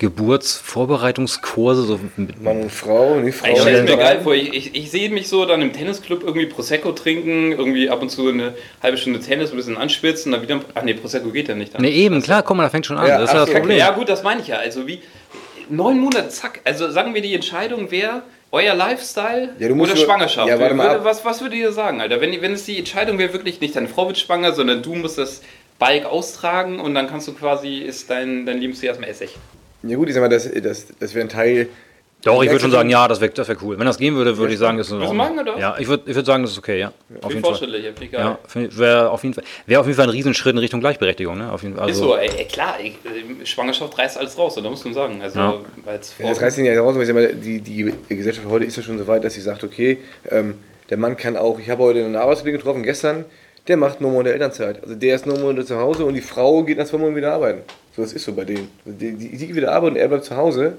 Geburtsvorbereitungskurse, 0.00 1.82
so 1.82 2.00
mit 2.16 2.42
Mann 2.42 2.62
und 2.62 2.72
Frau, 2.72 3.20
die 3.20 3.32
Frau. 3.32 3.52
Ich 3.52 3.60
stelle 3.60 3.82
mir 3.82 3.96
geil 3.98 4.20
vor, 4.22 4.34
ich, 4.34 4.52
ich, 4.54 4.74
ich 4.74 4.90
sehe 4.90 5.10
mich 5.10 5.28
so 5.28 5.44
dann 5.44 5.60
im 5.60 5.74
Tennisclub 5.74 6.22
irgendwie 6.22 6.46
Prosecco 6.46 6.92
trinken, 6.92 7.52
irgendwie 7.52 7.90
ab 7.90 8.00
und 8.00 8.08
zu 8.08 8.28
eine 8.28 8.54
halbe 8.82 8.96
Stunde 8.96 9.20
Tennis, 9.20 9.50
ein 9.50 9.56
bisschen 9.56 9.76
anschwitzen, 9.76 10.32
dann 10.32 10.40
wieder. 10.40 10.60
Ach 10.74 10.82
nee, 10.82 10.94
Prosecco 10.94 11.28
geht 11.30 11.48
ja 11.48 11.54
nicht. 11.54 11.74
Dann. 11.74 11.82
Ne, 11.82 11.90
eben, 11.90 12.22
klar, 12.22 12.42
guck 12.42 12.56
mal, 12.56 12.62
da 12.62 12.70
fängt 12.70 12.86
schon 12.86 12.96
an. 12.96 13.06
Ja, 13.08 13.18
das 13.18 13.30
ist 13.30 13.34
ja 13.34 13.44
das 13.44 13.54
Problem. 13.54 13.76
Ja, 13.76 13.90
gut, 13.90 14.08
das 14.08 14.22
meine 14.22 14.40
ich 14.40 14.48
ja. 14.48 14.56
Also 14.56 14.86
wie 14.86 15.00
neun 15.70 15.98
Monate, 15.98 16.28
zack. 16.28 16.60
Also 16.64 16.90
sagen 16.90 17.14
wir 17.14 17.22
die 17.22 17.34
Entscheidung 17.34 17.90
wäre 17.90 18.22
euer 18.52 18.74
Lifestyle 18.74 19.50
Ja, 19.58 19.68
oder 19.70 19.96
Schwangerschaft. 19.96 20.48
Ja, 20.48 20.58
warte 20.58 20.74
mal 20.74 20.90
Würde- 20.90 21.04
was, 21.04 21.24
was 21.24 21.40
würdet 21.40 21.58
ihr 21.58 21.72
sagen, 21.72 22.00
Alter? 22.00 22.20
Wenn, 22.20 22.40
wenn 22.42 22.52
es 22.52 22.64
die 22.64 22.78
Entscheidung 22.78 23.18
wäre, 23.18 23.32
wirklich 23.32 23.60
nicht 23.60 23.76
deine 23.76 23.88
Frau 23.88 24.06
wird 24.08 24.18
schwanger, 24.18 24.52
sondern 24.52 24.82
du 24.82 24.94
musst 24.94 25.18
das 25.18 25.40
Bike 25.78 26.04
austragen 26.04 26.80
und 26.80 26.94
dann 26.94 27.06
kannst 27.08 27.28
du 27.28 27.32
quasi, 27.32 27.78
ist 27.78 28.10
dein, 28.10 28.44
dein 28.46 28.58
Lebensstil 28.58 28.88
erstmal 28.88 29.08
Essig. 29.08 29.36
Ja 29.82 29.96
gut, 29.96 30.08
ich 30.08 30.14
sag 30.14 30.20
mal, 30.20 30.28
das, 30.28 30.50
das, 30.52 30.86
das 30.98 31.14
wäre 31.14 31.24
ein 31.24 31.30
Teil. 31.30 31.68
Doch, 32.22 32.42
ich 32.42 32.50
würde 32.50 32.60
schon 32.60 32.70
sagen, 32.70 32.90
ja, 32.90 33.08
das 33.08 33.20
wäre 33.20 33.32
das 33.32 33.48
wär 33.48 33.56
cool. 33.62 33.78
Wenn 33.78 33.86
das 33.86 33.96
gehen 33.96 34.14
würde, 34.14 34.36
würde 34.36 34.52
ich 34.52 34.58
sagen, 34.58 34.76
das 34.76 34.88
ist 34.88 34.92
in 34.92 34.98
Ordnung. 34.98 35.16
machen, 35.16 35.38
oder? 35.38 35.58
Ja, 35.58 35.76
ich 35.78 35.88
würde 35.88 36.02
ich 36.10 36.14
würd 36.14 36.26
sagen, 36.26 36.42
das 36.42 36.52
ist 36.52 36.58
okay, 36.58 36.78
ja. 36.78 36.92
Auf 37.22 37.32
Viel 37.32 37.40
jeden 37.42 37.54
Fall. 37.56 38.10
Ja, 38.12 38.38
wäre 38.78 39.10
auf, 39.10 39.22
jeden 39.22 39.34
Fall- 39.34 39.44
wär 39.66 39.80
auf 39.80 39.86
jeden 39.86 39.96
Fall 39.96 40.04
ein 40.06 40.10
Riesenschritt 40.10 40.52
in 40.52 40.58
Richtung 40.58 40.80
Gleichberechtigung. 40.80 41.38
Ne? 41.38 41.50
Auf 41.50 41.62
jeden 41.62 41.76
Fall. 41.76 41.88
Ist 41.88 41.96
Also, 41.96 42.08
so, 42.10 42.16
ey, 42.16 42.28
ey, 42.36 42.44
klar, 42.44 42.74
ey, 42.78 42.88
äh, 42.88 43.46
Schwangerschaft 43.46 43.96
reißt 43.98 44.18
alles 44.18 44.36
raus, 44.36 44.58
oder 44.58 44.68
muss 44.68 44.84
man 44.84 44.92
sagen. 44.92 45.22
Also, 45.22 45.38
Ja. 45.38 45.54
als 45.86 46.12
Frau. 46.12 46.24
Ja, 46.24 46.28
das 46.30 46.42
reißt 46.42 46.58
ihn 46.58 46.66
ja 46.66 46.78
raus, 46.78 46.92
aber 46.94 47.00
ich 47.02 47.06
sag 47.08 47.14
mal, 47.14 47.32
die, 47.34 47.60
die 47.60 47.90
Gesellschaft 48.08 48.46
heute 48.50 48.66
ist 48.66 48.76
ja 48.76 48.82
schon 48.82 48.98
so 48.98 49.06
weit, 49.06 49.24
dass 49.24 49.32
sie 49.34 49.40
sagt, 49.40 49.64
okay, 49.64 49.98
ähm, 50.30 50.54
der 50.90 50.98
Mann 50.98 51.16
kann 51.16 51.38
auch, 51.38 51.58
ich 51.58 51.70
habe 51.70 51.82
heute 51.84 52.04
einen 52.04 52.16
Arbeitskollegen 52.16 52.58
getroffen, 52.60 52.82
gestern, 52.82 53.24
der 53.66 53.76
macht 53.78 54.00
nur 54.02 54.10
Monate 54.10 54.32
Elternzeit. 54.34 54.82
Also 54.82 54.94
der 54.94 55.14
ist 55.14 55.24
nur 55.24 55.38
Monate 55.38 55.64
zu 55.64 55.78
Hause 55.78 56.04
und 56.04 56.14
die 56.14 56.20
Frau 56.20 56.64
geht 56.64 56.76
nach 56.76 56.86
zwei 56.86 56.98
Monaten 56.98 57.16
wieder 57.16 57.32
arbeiten. 57.32 57.62
So, 57.96 58.02
das 58.02 58.12
ist 58.12 58.24
so 58.24 58.32
bei 58.34 58.44
denen. 58.44 58.68
Also 58.84 58.98
Die, 58.98 59.12
die, 59.16 59.36
die 59.36 59.46
geht 59.46 59.54
wieder 59.56 59.72
arbeiten 59.72 59.94
und 59.94 60.00
er 60.00 60.08
bleibt 60.08 60.24
zu 60.24 60.36
Hause. 60.36 60.74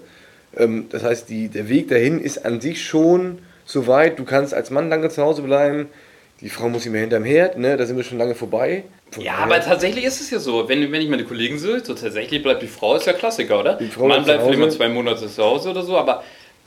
Ähm, 0.58 0.88
das 0.90 1.04
heißt, 1.04 1.30
die, 1.30 1.48
der 1.50 1.70
Weg 1.70 1.88
dahin 1.90 2.20
ist 2.20 2.46
an 2.46 2.62
sich 2.62 2.84
schon 2.86 3.40
so 3.66 3.88
weit, 3.88 4.20
du 4.20 4.26
kannst 4.26 4.54
als 4.54 4.70
Mann 4.70 4.90
lange 4.90 5.10
zu 5.10 5.22
Hause 5.22 5.42
bleiben, 5.44 5.88
die 6.42 6.50
Frau 6.50 6.68
muss 6.70 6.84
nicht 6.84 6.92
mehr 6.92 7.02
hinterm 7.02 7.24
Herd, 7.24 7.58
ne? 7.58 7.78
da 7.78 7.86
sind 7.86 7.98
wir 7.98 8.04
schon 8.04 8.18
lange 8.18 8.36
vorbei. 8.36 8.84
Von 9.12 9.24
Ja, 9.24 9.36
aber 9.36 9.62
tatsächlich 9.62 10.06
ist 10.06 10.22
es 10.22 10.32
ja 10.32 10.40
so. 10.40 10.68
Wenn, 10.68 10.92
wenn 10.92 11.02
ich 11.02 11.10
meine 11.10 11.24
Kollegen 11.24 11.60
sehe, 11.60 11.84
so 11.84 11.94
tatsächlich 11.94 12.42
bleibt 12.42 12.62
die 12.64 12.68
Frau, 12.68 12.96
ist 12.96 13.06
ja 13.06 13.14
Klassiker, 13.14 13.60
oder? 13.60 13.76
Die 13.76 13.88
Frau 13.88 14.08
Man 14.08 14.24
bleibt 14.24 14.42
vielleicht 14.44 14.60
mal 14.60 14.72
zwei 14.72 14.90
Monate 14.90 15.28
zu 15.28 15.44
Hause 15.44 15.70
oder 15.70 15.84
so, 15.84 15.98
aber 15.98 16.24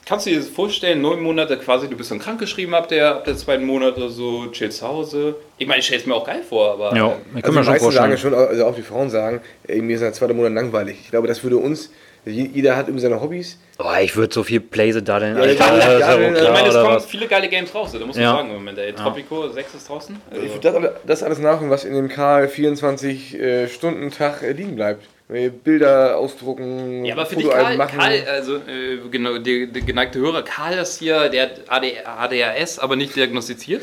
kannst 0.06 0.26
du 0.26 0.30
dir 0.30 0.36
das 0.36 0.48
vorstellen, 0.48 1.00
neun 1.00 1.20
Monate 1.20 1.56
quasi, 1.56 1.88
du 1.88 1.96
bist 1.96 2.10
dann 2.10 2.18
krankgeschrieben 2.18 2.74
ab 2.74 2.88
der, 2.88 3.16
ab 3.16 3.24
der 3.24 3.36
zweiten 3.36 3.64
Monat 3.64 3.96
oder 3.96 4.10
so, 4.10 4.46
chillst 4.52 4.78
zu 4.78 4.86
Hause. 4.88 5.36
Ich 5.58 5.66
meine, 5.66 5.80
ich 5.80 5.86
stelle 5.86 6.02
es 6.02 6.06
mir 6.06 6.14
auch 6.14 6.26
geil 6.26 6.42
vor, 6.48 6.72
aber. 6.72 6.96
ja, 6.96 7.08
äh, 7.08 7.14
ich 7.36 7.44
Also 7.44 7.46
kann 7.46 7.54
mir 7.54 7.60
die 7.60 7.64
schon 7.64 7.72
meisten 7.72 7.90
sagen 7.90 8.10
vorstellen. 8.12 8.34
schon, 8.34 8.48
also 8.48 8.66
auch 8.66 8.74
die 8.76 8.82
Frauen 8.82 9.10
sagen, 9.10 9.40
ey, 9.66 9.80
mir 9.80 9.96
ist 9.96 10.02
nach 10.02 10.12
zwei 10.12 10.28
Monaten 10.28 10.54
langweilig. 10.54 10.98
Ich 11.02 11.10
glaube, 11.10 11.26
das 11.26 11.42
würde 11.42 11.56
uns, 11.56 11.90
jeder 12.26 12.76
hat 12.76 12.86
irgendwie 12.88 13.02
seine 13.02 13.20
Hobbys. 13.20 13.58
Oh, 13.78 13.84
ich 14.00 14.14
würde 14.16 14.32
so 14.32 14.42
viel 14.44 14.60
Playse 14.60 15.02
da 15.02 15.18
denn. 15.18 15.36
Ja, 15.36 15.44
ja, 15.46 15.52
ja, 15.52 15.76
ja 15.98 15.98
ja, 15.98 16.30
ich 16.30 16.50
meine, 16.50 16.68
es 16.68 16.74
kommen 16.74 17.00
viele 17.00 17.26
geile 17.26 17.48
Games 17.48 17.74
raus, 17.74 17.90
da 17.92 17.98
muss 18.06 18.14
man 18.16 18.22
Ja. 18.24 18.32
sagen 18.36 18.50
im 18.50 18.54
Moment. 18.56 18.78
Ey, 18.78 18.92
Tropico 18.92 19.48
6 19.48 19.74
ist 19.74 19.88
draußen. 19.88 20.16
Ich 20.30 20.38
Also, 20.38 20.54
würde 20.62 20.80
das, 20.80 20.92
das 21.06 21.22
alles 21.24 21.38
nachholen, 21.40 21.70
was 21.70 21.84
in 21.84 21.92
dem 21.94 22.08
Karl 22.08 22.46
24-Stunden-Tag 22.46 24.42
äh, 24.42 24.52
liegen 24.52 24.76
bleibt. 24.76 25.06
Wenn 25.28 25.42
wir 25.42 25.50
Bilder 25.50 26.18
ausdrucken, 26.18 27.04
ja, 27.04 27.14
aber 27.14 27.24
für 27.26 27.36
dich, 27.36 27.46
Fotoalben 27.46 27.78
Karl, 27.78 28.20
Karl 28.20 28.28
also 28.28 28.56
äh, 28.56 28.98
genau, 29.10 29.38
der, 29.38 29.66
der 29.66 29.82
geneigte 29.82 30.18
Hörer, 30.18 30.42
Karl 30.42 30.74
ist 30.78 30.98
hier, 30.98 31.28
der 31.30 31.44
hat 31.44 31.60
AD, 31.68 31.94
ADHS, 32.04 32.78
aber 32.78 32.94
nicht 32.96 33.16
diagnostiziert. 33.16 33.80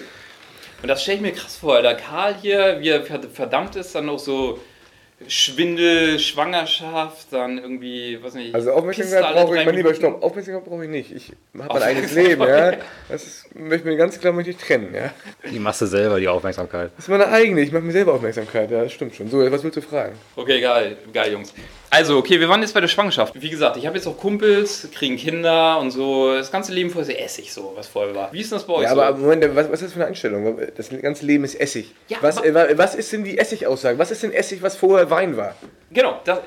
Und 0.84 0.88
das 0.88 1.02
stelle 1.02 1.18
ich 1.18 1.22
mir 1.24 1.32
krass 1.32 1.56
vor, 1.58 1.76
Alter. 1.76 1.96
Karl 1.96 2.36
hier, 2.42 2.78
wie 2.80 2.90
er 2.90 3.04
verd- 3.04 3.26
verdammt 3.34 3.76
ist, 3.76 3.94
dann 3.96 4.08
auch 4.10 4.20
so 4.20 4.60
Schwindel, 5.28 6.20
Schwangerschaft, 6.20 7.28
dann 7.32 7.58
irgendwie, 7.58 8.20
was 8.22 8.34
nicht. 8.34 8.54
Also 8.54 8.72
Aufmerksamkeit 8.72 9.34
brauche 9.34 9.58
ich, 9.58 9.66
mein 9.66 9.76
lieber. 9.76 9.94
Stopp, 9.94 10.24
Aufmerksamkeit 10.24 10.66
brauche 10.66 10.84
ich 10.84 10.90
nicht. 10.90 11.12
Ich 11.12 11.32
habe 11.58 11.74
mein 11.74 11.84
eigenes. 11.84 12.14
Leben, 12.14 12.42
ja. 12.42 12.74
Das 13.10 13.24
ist, 13.24 13.56
möchte 13.56 13.88
mir 13.88 13.98
ganz 13.98 14.20
klar 14.20 14.34
möchte 14.34 14.52
ich 14.52 14.58
trennen, 14.58 14.94
ja. 14.94 15.12
Die 15.50 15.60
machst 15.60 15.82
du 15.82 15.86
selber, 15.86 16.20
die 16.20 16.28
Aufmerksamkeit. 16.28 16.92
Das 16.96 17.06
ist 17.06 17.10
meine 17.10 17.28
eigene, 17.28 17.62
ich 17.62 17.72
mache 17.72 17.84
mir 17.84 17.92
selber 17.92 18.14
Aufmerksamkeit, 18.14 18.72
ja, 18.72 18.84
das 18.84 18.94
stimmt 18.94 19.16
schon. 19.16 19.30
So, 19.30 19.40
was 19.52 19.64
willst 19.64 19.78
du 19.78 19.82
fragen? 19.82 20.16
Okay, 20.36 20.62
geil, 20.62 20.98
geil, 21.14 21.32
Jungs. 21.34 21.54
Also, 21.94 22.18
okay, 22.18 22.40
wir 22.40 22.48
waren 22.48 22.62
jetzt 22.62 22.74
bei 22.74 22.80
der 22.80 22.88
Schwangerschaft. 22.88 23.34
Wie 23.40 23.50
gesagt, 23.50 23.76
ich 23.76 23.86
habe 23.86 23.98
jetzt 23.98 24.08
auch 24.08 24.18
Kumpels, 24.18 24.88
kriegen 24.96 25.18
Kinder 25.18 25.78
und 25.78 25.92
so. 25.92 26.34
Das 26.34 26.50
ganze 26.50 26.72
Leben 26.74 26.90
vorher 26.90 27.14
ist 27.20 27.22
Essig 27.40 27.52
so, 27.52 27.74
was 27.76 27.88
vorher 27.88 28.16
war. 28.16 28.32
Wie 28.32 28.40
ist 28.40 28.50
das 28.52 28.66
bei 28.66 28.74
euch 28.76 28.84
Ja, 28.84 28.96
so? 28.96 29.02
aber 29.02 29.18
Moment, 29.18 29.44
was, 29.56 29.68
was 29.68 29.74
ist 29.74 29.84
das 29.88 29.92
für 29.94 30.00
eine 30.00 30.06
Einstellung? 30.08 30.58
Das 30.78 30.90
ganze 30.90 31.26
Leben 31.26 31.44
ist 31.44 31.56
Essig. 31.60 31.94
Ja, 32.08 32.18
was, 32.22 32.42
äh, 32.42 32.54
wa- 32.54 32.68
was 32.76 32.96
ist 32.96 33.12
denn 33.12 33.26
die 33.26 33.38
Essig-Aussage? 33.38 34.00
Was 34.00 34.10
ist 34.10 34.24
denn 34.24 34.32
Essig, 34.32 34.62
was 34.62 34.78
vorher 34.78 35.10
Wein 35.10 35.36
war? 35.36 35.54
Genau, 35.92 36.22
das 36.24 36.40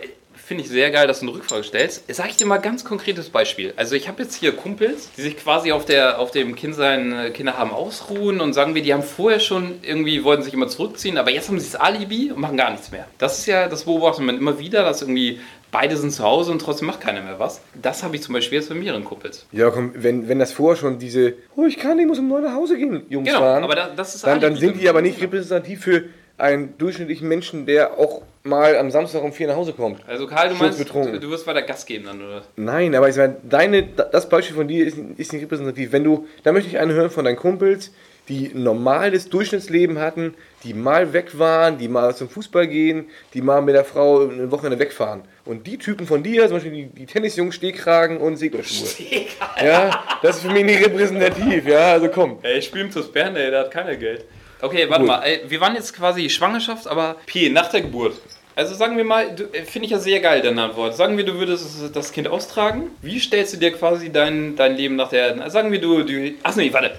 finde 0.45 0.63
ich 0.65 0.69
sehr 0.71 0.91
geil, 0.91 1.07
dass 1.07 1.21
du 1.21 1.27
eine 1.27 1.35
Rückfrage 1.37 1.65
stellst. 1.65 2.05
Sag 2.15 2.29
ich 2.29 2.37
dir 2.37 2.47
mal 2.47 2.57
ein 2.57 2.63
ganz 2.63 2.85
konkretes 2.85 3.31
Beispiel. 3.31 3.73
Also 3.77 3.95
ich 3.97 4.09
habe 4.09 4.23
jetzt 4.23 4.35
hier 4.35 4.53
Kumpels, 4.53 5.11
die 5.17 5.23
sich 5.23 5.37
quasi 5.37 5.73
auf, 5.73 5.85
der, 5.85 6.19
auf 6.19 6.31
dem 6.31 6.55
Kindsein 6.55 7.13
äh, 7.13 7.31
Kinder 7.31 7.57
haben 7.59 7.71
ausruhen 7.71 8.41
und 8.41 8.53
sagen 8.53 8.75
wir, 8.75 8.83
die 8.83 8.93
haben 8.93 9.03
vorher 9.03 9.41
schon 9.41 9.81
irgendwie, 9.83 10.23
wollten 10.25 10.43
sich 10.43 10.53
immer 10.55 10.69
zurückziehen, 10.69 11.19
aber 11.19 11.31
jetzt 11.31 11.49
haben 11.49 11.59
sie 11.59 11.71
das 11.71 11.81
Alibi 11.81 12.31
und 12.33 12.41
machen 12.41 12.57
gar 12.57 12.71
nichts 12.71 12.91
mehr. 12.91 13.07
Das 13.19 13.39
ist 13.39 13.47
ja, 13.47 13.69
das 13.69 13.85
beobachtet 13.85 14.25
man 14.25 14.37
immer 14.37 14.59
wieder, 14.59 14.83
dass 14.85 15.01
irgendwie 15.03 15.41
beide 15.73 15.97
sind 15.97 16.13
zu 16.13 16.23
Hause 16.23 16.53
und 16.53 16.61
trotzdem 16.61 16.87
macht 16.87 17.01
keiner 17.01 17.21
mehr 17.21 17.39
was. 17.41 17.61
Das 17.81 18.03
habe 18.05 18.15
ich 18.15 18.23
zum 18.23 18.33
Beispiel 18.35 18.59
jetzt 18.59 18.69
bei 18.69 18.77
mehreren 18.77 19.05
Kumpels. 19.05 19.47
Ja, 19.51 19.71
komm, 19.71 19.93
wenn, 19.97 20.29
wenn 20.29 20.39
das 20.39 20.53
vorher 20.53 20.77
schon 20.81 20.99
diese, 21.01 21.35
oh, 21.57 21.65
ich 21.65 21.79
kann 21.79 21.97
nicht, 21.97 22.07
muss 22.07 22.19
um 22.21 22.29
neun 22.29 22.45
nach 22.45 22.55
Hause 22.55 22.77
gehen, 22.77 23.03
Jungs 23.09 23.27
Genau, 23.29 23.41
waren, 23.41 23.65
aber 23.65 23.75
da- 23.75 23.89
das 23.97 24.15
ist 24.15 24.25
dann, 24.25 24.41
dann 24.41 24.57
sind 24.57 24.81
die 24.81 24.89
aber 24.89 25.03
nicht 25.03 25.21
repräsentativ 25.21 25.81
für 25.81 26.05
einen 26.39 26.77
durchschnittlichen 26.79 27.29
Menschen, 27.29 27.67
der 27.67 27.99
auch 27.99 28.23
mal 28.43 28.77
am 28.77 28.91
Samstag 28.91 29.23
um 29.23 29.33
vier 29.33 29.47
nach 29.47 29.57
Hause 29.57 29.73
kommt. 29.73 30.07
Also 30.07 30.27
Karl, 30.27 30.51
du 30.51 30.55
meinst, 30.57 30.79
Sturzbetrunken. 30.79 31.21
du, 31.21 31.31
wirst 31.31 31.47
weiter 31.47 31.63
Gas 31.63 31.87
geben 31.87 32.05
dann, 32.07 32.21
oder? 32.23 32.43
Nein, 32.57 32.95
aber 32.95 33.09
ich 33.09 33.17
meine, 33.17 33.37
deine, 33.43 33.83
das 33.85 34.29
Beispiel 34.29 34.57
von 34.57 34.69
dir 34.69 34.87
ist, 34.87 34.99
ist 35.17 35.33
nicht 35.33 35.43
repräsentativ. 35.43 35.93
Wenn 35.93 36.05
du, 36.05 36.27
da 36.43 36.53
möchte 36.53 36.69
ich 36.69 36.79
einen 36.79 36.93
hören 36.93 37.11
von 37.11 37.25
deinen 37.25 37.37
Kumpels, 37.37 37.93
die 38.29 38.51
ein 38.55 38.63
normales 38.63 39.29
Durchschnittsleben 39.29 39.99
hatten, 39.99 40.35
die 40.63 40.75
mal 40.75 41.13
weg 41.13 41.39
waren, 41.39 41.79
die 41.79 41.89
mal 41.89 42.15
zum 42.15 42.29
Fußball 42.29 42.67
gehen, 42.67 43.07
die 43.35 43.43
mal 43.43 43.61
mit 43.61 43.75
der 43.75 43.85
Frau 43.85 44.29
eine 44.29 44.51
Wochenende 44.51 44.79
wegfahren. 44.79 45.23
Und 45.45 45.67
die 45.67 45.77
Typen 45.77 46.07
von 46.07 46.23
dir, 46.23 46.45
zum 46.49 46.57
Beispiel 46.57 46.73
die, 46.73 46.87
die 46.87 47.07
Tennisjungs, 47.07 47.55
Stehkragen 47.55 48.17
und 48.17 48.37
Seglerschuhe. 48.37 48.89
Ja, 49.63 50.05
das 50.23 50.37
ist 50.37 50.43
für 50.43 50.53
mich 50.53 50.65
nicht 50.65 50.85
repräsentativ, 50.85 51.67
ja, 51.67 51.93
also 51.93 52.09
komm. 52.09 52.39
Ey, 52.43 52.59
ich 52.59 52.65
spiele 52.67 52.85
im 52.85 53.13
Bern, 53.13 53.37
ey, 53.37 53.51
der 53.51 53.61
hat 53.61 53.71
keiner 53.71 53.95
Geld. 53.97 54.25
Okay, 54.65 54.89
warte 54.89 55.01
Gut. 55.03 55.09
mal. 55.09 55.41
Wir 55.47 55.61
waren 55.61 55.75
jetzt 55.75 55.95
quasi 55.95 56.29
Schwangerschaft, 56.31 56.87
aber 56.87 57.17
P, 57.27 57.49
nach 57.51 57.69
der 57.71 57.83
Geburt. 57.83 58.15
Also 58.57 58.75
sagen 58.75 58.97
wir 58.97 59.05
mal, 59.05 59.35
du- 59.35 59.45
äh, 59.53 59.65
finde 59.65 59.87
ich 59.87 59.91
ja 59.93 59.99
sehr 59.99 60.21
geil, 60.21 60.41
deine 60.41 60.63
Antwort. 60.63 60.97
Sagen 60.97 61.17
wir, 61.17 61.25
du 61.25 61.35
würdest 61.35 61.67
das 61.93 62.13
Kind 62.13 62.29
austragen. 62.29 62.91
Wie 63.03 63.19
stellst 63.19 63.53
du 63.55 63.57
dir 63.59 63.73
quasi 63.73 64.11
dein, 64.13 64.55
dein 64.57 64.77
Leben 64.77 64.97
nach 64.97 65.09
der... 65.11 65.35
na, 65.35 65.51
Sagen 65.51 65.73
wir, 65.73 65.81
du... 65.81 66.05
du 66.05 66.33
ach 66.43 66.55
nee, 66.57 66.73
warte. 66.73 66.93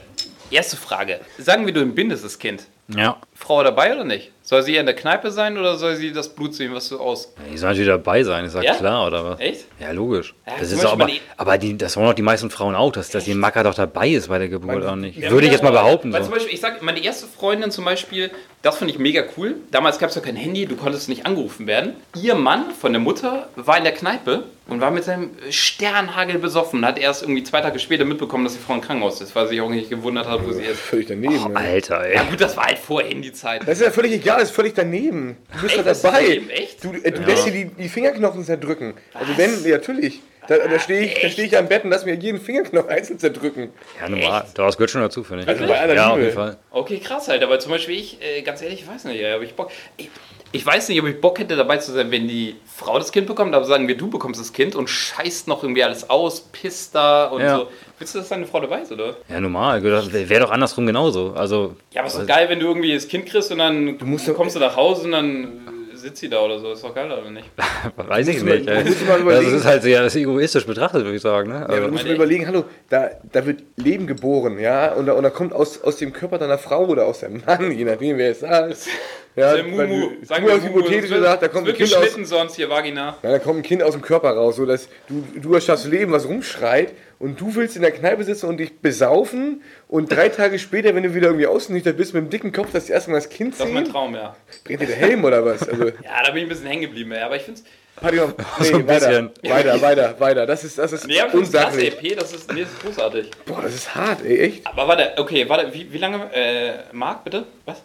Erste 0.51 0.75
Frage. 0.77 1.21
Sagen 1.37 1.65
wir, 1.65 1.73
du 1.73 1.81
entbindest 1.81 2.23
das 2.25 2.37
Kind. 2.39 2.63
Ja. 2.89 3.19
Frau 3.33 3.63
dabei 3.63 3.93
oder 3.95 4.03
nicht? 4.03 4.31
Soll 4.47 4.61
sie 4.61 4.75
eher 4.75 4.81
in 4.81 4.85
der 4.85 4.95
Kneipe 4.95 5.31
sein 5.31 5.57
oder 5.57 5.75
soll 5.75 5.95
sie 5.95 6.11
das 6.13 6.29
Blut 6.29 6.53
sehen, 6.53 6.71
was 6.71 6.87
du 6.89 6.99
aus... 6.99 7.33
Die 7.51 7.57
sollen 7.57 7.71
natürlich 7.71 7.89
dabei 7.89 8.23
sein, 8.23 8.45
ist 8.45 8.53
ja, 8.53 8.61
Ja? 8.61 8.75
klar, 8.75 9.07
oder 9.07 9.25
was? 9.31 9.39
Echt? 9.39 9.65
Ja, 9.79 9.89
logisch. 9.89 10.35
Ja, 10.45 10.53
das 10.59 10.71
ist 10.71 10.83
Beispiel 10.83 11.01
aber, 11.01 11.09
aber 11.37 11.57
die, 11.57 11.75
das 11.75 11.97
wollen 11.97 12.05
doch 12.09 12.13
die 12.13 12.21
meisten 12.21 12.51
Frauen 12.51 12.75
auch, 12.75 12.91
dass, 12.91 13.09
dass 13.09 13.23
die 13.25 13.33
Macker 13.33 13.63
doch 13.63 13.73
dabei 13.73 14.07
ist 14.09 14.27
bei 14.29 14.37
der 14.37 14.47
Geburt 14.47 14.85
auch 14.85 14.95
nicht. 14.95 15.17
Ja, 15.17 15.31
Würde 15.31 15.47
ich 15.47 15.51
jetzt 15.51 15.63
mal 15.63 15.71
behaupten. 15.71 16.13
Weil 16.13 16.21
So. 16.21 16.27
zum 16.29 16.35
Beispiel, 16.35 16.53
ich 16.53 16.61
sag, 16.61 16.79
meine 16.83 17.03
erste 17.03 17.25
Freundin 17.25 17.71
zum 17.71 17.85
Beispiel, 17.85 18.29
das 18.65 18.77
finde 18.77 18.93
ich 18.93 18.99
mega 18.99 19.23
cool. 19.37 19.57
Damals 19.69 19.99
gab 19.99 20.09
es 20.09 20.15
ja 20.15 20.21
kein 20.21 20.35
Handy, 20.35 20.65
du 20.65 20.75
konntest 20.75 21.07
nicht 21.07 21.25
angerufen 21.27 21.67
werden. 21.67 21.93
Ihr 22.19 22.33
Mann 22.33 22.71
von 22.71 22.91
der 22.93 22.99
Mutter 22.99 23.47
war 23.55 23.77
in 23.77 23.83
der 23.83 23.93
Kneipe 23.93 24.45
und 24.67 24.81
war 24.81 24.89
mit 24.89 25.03
seinem 25.03 25.29
Sternhagel 25.51 26.39
besoffen. 26.39 26.83
Hat 26.83 26.97
erst 26.97 27.21
irgendwie 27.21 27.43
zwei 27.43 27.61
Tage 27.61 27.77
später 27.77 28.05
mitbekommen, 28.05 28.43
dass 28.43 28.53
die 28.53 28.59
Frau 28.59 28.73
im 28.73 28.81
Krankenhaus 28.81 29.21
ist, 29.21 29.35
weil 29.35 29.45
sie 29.45 29.51
sich 29.55 29.61
auch 29.61 29.69
nicht 29.69 29.91
gewundert 29.91 30.27
hat, 30.27 30.43
wo 30.43 30.51
sie 30.51 30.63
ist. 30.63 30.79
Völlig 30.79 31.05
daneben. 31.07 31.35
ja. 31.35 31.45
Alter, 31.53 32.01
ey. 32.05 32.15
Ja 32.15 32.23
gut, 32.23 32.41
das 32.41 32.57
war 32.57 32.65
halt 32.65 32.79
vor 32.79 33.03
Handyzeit. 33.03 33.61
Das 33.67 33.79
ist 33.79 33.85
ja 33.85 33.91
völlig 33.91 34.13
egal, 34.13 34.39
das 34.39 34.49
ist 34.49 34.55
völlig 34.55 34.73
daneben. 34.73 35.37
Du 35.53 35.61
bist 35.61 35.75
Echt? 35.75 35.79
da 35.85 35.89
Das 35.89 35.97
ist 35.97 36.03
dabei. 36.03 36.21
daneben, 36.23 36.49
echt? 36.49 36.83
Du, 36.83 36.91
äh, 36.91 37.11
du 37.11 37.21
lässt 37.21 37.45
dir 37.45 37.51
die, 37.51 37.65
die 37.65 37.89
Fingerknochen 37.89 38.43
zerdrücken. 38.43 38.95
Also 39.13 39.37
wenn, 39.37 39.63
ja, 39.63 39.77
natürlich. 39.77 40.21
Da, 40.47 40.57
da 40.57 40.79
stehe 40.79 41.01
ich, 41.05 41.21
da 41.21 41.29
steh 41.29 41.43
ich 41.45 41.57
am 41.57 41.67
Bett 41.67 41.83
und 41.83 41.89
lass 41.91 42.05
mir 42.05 42.15
jeden 42.15 42.39
Fingerknochen 42.39 42.89
einzeln 42.89 43.19
zerdrücken. 43.19 43.71
Ja, 44.01 44.09
normal. 44.09 44.45
Das 44.53 44.77
gehört 44.77 44.91
schon 44.91 45.01
dazu, 45.01 45.23
finde 45.23 45.43
ich. 45.43 45.49
Also 45.49 45.65
bei 45.67 45.79
aller 45.79 45.93
ja, 45.95 46.07
auf 46.09 46.15
Liebe. 46.15 46.25
jeden 46.25 46.35
Fall. 46.37 46.57
Okay, 46.71 46.99
krass 46.99 47.27
halt. 47.27 47.43
Aber 47.43 47.59
zum 47.59 47.71
Beispiel 47.71 47.95
ich, 47.95 48.19
äh, 48.21 48.41
ganz 48.41 48.61
ehrlich, 48.61 48.81
ich 48.81 48.87
weiß 48.87 49.05
nicht, 49.05 49.19
ja, 49.19 49.35
aber 49.35 49.43
ich 49.43 49.53
Bock. 49.55 49.71
Ich, 49.97 50.09
ich 50.51 50.65
weiß 50.65 50.87
nicht, 50.87 51.01
ob 51.01 51.07
ich 51.07 51.19
Bock 51.19 51.37
hätte 51.39 51.55
dabei 51.57 51.77
zu 51.77 51.91
sein, 51.91 52.11
wenn 52.11 52.27
die 52.29 52.55
Frau 52.65 52.97
das 52.97 53.11
Kind 53.11 53.27
bekommt, 53.27 53.53
aber 53.53 53.65
sagen 53.65 53.87
wir, 53.89 53.97
du 53.97 54.09
bekommst 54.09 54.39
das 54.39 54.53
Kind 54.53 54.75
und 54.75 54.89
scheißt 54.89 55.47
noch 55.49 55.63
irgendwie 55.63 55.83
alles 55.83 56.09
aus, 56.09 56.39
pisst 56.51 56.95
da 56.95 57.25
und 57.25 57.41
Ja. 57.41 57.57
so. 57.57 57.67
Willst 57.97 58.13
du, 58.15 58.19
dass 58.19 58.29
deine 58.29 58.45
Frau 58.45 58.59
dabei 58.61 58.79
ist, 58.81 58.91
oder? 58.91 59.15
Ja, 59.29 59.39
normal. 59.41 59.81
Wäre 59.83 60.39
doch 60.41 60.51
andersrum 60.51 60.85
genauso. 60.85 61.33
Also, 61.35 61.75
Ja, 61.91 62.01
aber 62.01 62.07
ist 62.07 62.17
doch 62.17 62.25
geil, 62.27 62.47
wenn 62.49 62.59
du 62.59 62.67
irgendwie 62.67 62.93
das 62.93 63.07
Kind 63.07 63.25
kriegst 63.25 63.51
und 63.51 63.57
dann 63.57 63.97
musst 64.03 64.27
doch- 64.27 64.33
kommst 64.35 64.55
du 64.55 64.59
nach 64.59 64.75
Hause 64.77 65.05
und 65.05 65.11
dann 65.11 65.43
äh, 65.43 65.71
sitzt 66.05 66.21
sie 66.21 66.29
da 66.29 66.39
oder 66.41 66.59
so. 66.59 66.71
Ist 66.71 66.83
doch 66.83 66.93
geil, 66.93 67.11
oder 67.11 67.29
nicht? 67.31 67.49
weiß 67.97 68.27
ich 68.27 68.43
mal- 68.43 68.57
nicht. 68.59 68.69
ey. 68.69 68.83
mal 69.23 69.35
Das 69.43 69.51
ist 69.51 69.65
halt 69.65 69.81
sehr 69.83 70.03
das 70.03 70.15
ist 70.15 70.21
egoistisch 70.21 70.65
betrachtet, 70.65 71.03
würde 71.03 71.15
ich 71.15 71.21
sagen. 71.21 71.49
Ne? 71.49 71.55
Ja, 71.61 71.65
Also, 71.65 71.81
du 71.85 71.91
musst 71.91 72.03
meine 72.03 72.09
mir 72.09 72.15
überlegen, 72.23 72.47
hallo, 72.47 72.65
da, 72.89 73.09
da 73.31 73.45
wird 73.45 73.63
Leben 73.77 74.05
geboren, 74.07 74.59
ja, 74.59 74.93
und 74.93 75.07
da, 75.07 75.13
und 75.13 75.23
da 75.23 75.29
kommt 75.31 75.51
aus, 75.53 75.81
aus 75.81 75.97
dem 75.97 76.13
Körper 76.13 76.37
deiner 76.37 76.57
Frau 76.57 76.85
oder 76.85 77.05
aus 77.05 77.19
deinem 77.21 77.41
Mann, 77.45 77.71
je 77.71 77.83
nachdem, 77.85 78.17
wer 78.17 78.31
es 78.31 78.41
ist. 78.71 78.87
Ja, 79.35 79.53
Der 79.53 79.65
Mumu. 79.65 80.11
Sagen 80.21 80.45
wir 80.47 80.55
Mumu. 80.55 80.67
hypothetisch 80.69 81.09
gesagt, 81.09 81.43
da 81.43 81.47
kommt 81.49 81.67
ein 81.67 81.75
Kind 81.75 81.93
aus, 81.93 81.99
geschnitten 82.01 82.25
sonst 82.25 82.55
hier, 82.55 82.69
Vagina. 82.69 83.17
ja, 83.21 83.31
da 83.31 83.39
kommt 83.39 83.59
ein 83.59 83.63
Kind 83.63 83.83
aus 83.83 83.91
dem 83.91 84.01
Körper 84.01 84.29
raus, 84.31 84.55
so 84.55 84.65
dass 84.65 84.87
du, 85.09 85.25
du 85.41 85.55
hast 85.55 85.67
das 85.67 85.85
Leben, 85.85 86.13
was 86.13 86.25
rumschreit 86.25 86.93
und 87.19 87.39
du 87.39 87.55
willst 87.55 87.75
in 87.75 87.81
der 87.81 87.91
Kneipe 87.91 88.23
sitzen 88.23 88.47
und 88.47 88.57
dich 88.57 88.79
besaufen 88.79 89.61
und 89.87 90.11
drei 90.11 90.29
Tage 90.29 90.59
später, 90.59 90.93
wenn 90.95 91.03
du 91.03 91.13
wieder 91.13 91.27
irgendwie 91.27 91.47
ausnüchtert 91.47 91.97
bist, 91.97 92.13
mit 92.13 92.23
dem 92.23 92.29
dicken 92.29 92.51
Kopf, 92.51 92.69
das 92.73 92.89
erste 92.89 93.11
Mal 93.11 93.17
das 93.17 93.29
Kind 93.29 93.53
Das 93.59 93.67
ist 93.67 93.73
mein 93.73 93.85
sehen, 93.85 93.91
Traum, 93.93 94.13
ja. 94.15 94.35
brennt 94.63 94.81
dir 94.81 94.87
der 94.87 94.95
Helm 94.95 95.23
oder 95.23 95.43
was? 95.45 95.67
Also, 95.67 95.85
Ja, 96.03 96.23
da 96.25 96.31
bin 96.31 96.37
ich 96.37 96.43
ein 96.43 96.49
bisschen 96.49 96.67
hängen 96.67 96.81
geblieben, 96.81 97.11
ey. 97.13 97.21
Aber 97.21 97.35
ich 97.35 97.43
finde 97.43 97.61
es. 97.61 97.65
Party 98.01 98.17
noch, 98.17 98.33
nee, 98.59 98.65
So 98.65 98.75
ein 98.75 98.87
weiter, 98.87 99.07
bisschen. 99.07 99.31
weiter, 99.43 99.81
weiter, 99.81 100.19
weiter, 100.19 100.45
das 100.45 100.63
ist, 100.65 100.77
das 100.77 100.91
ist 100.91 101.07
Nee, 101.07 101.21
unsachlich. 101.31 101.93
EP, 102.03 102.17
das 102.19 102.33
ist, 102.33 102.51
nee, 102.53 102.61
das 102.61 102.71
ist 102.71 102.81
großartig. 102.81 103.31
Boah, 103.45 103.61
das 103.61 103.73
ist 103.73 103.95
hart, 103.95 104.23
ey, 104.25 104.39
echt. 104.39 104.67
Aber 104.67 104.87
warte, 104.87 105.13
okay, 105.17 105.47
warte, 105.47 105.73
wie, 105.73 105.91
wie 105.93 105.97
lange, 105.97 106.29
äh, 106.33 106.73
Marc, 106.91 107.23
bitte? 107.23 107.45
Was? 107.63 107.81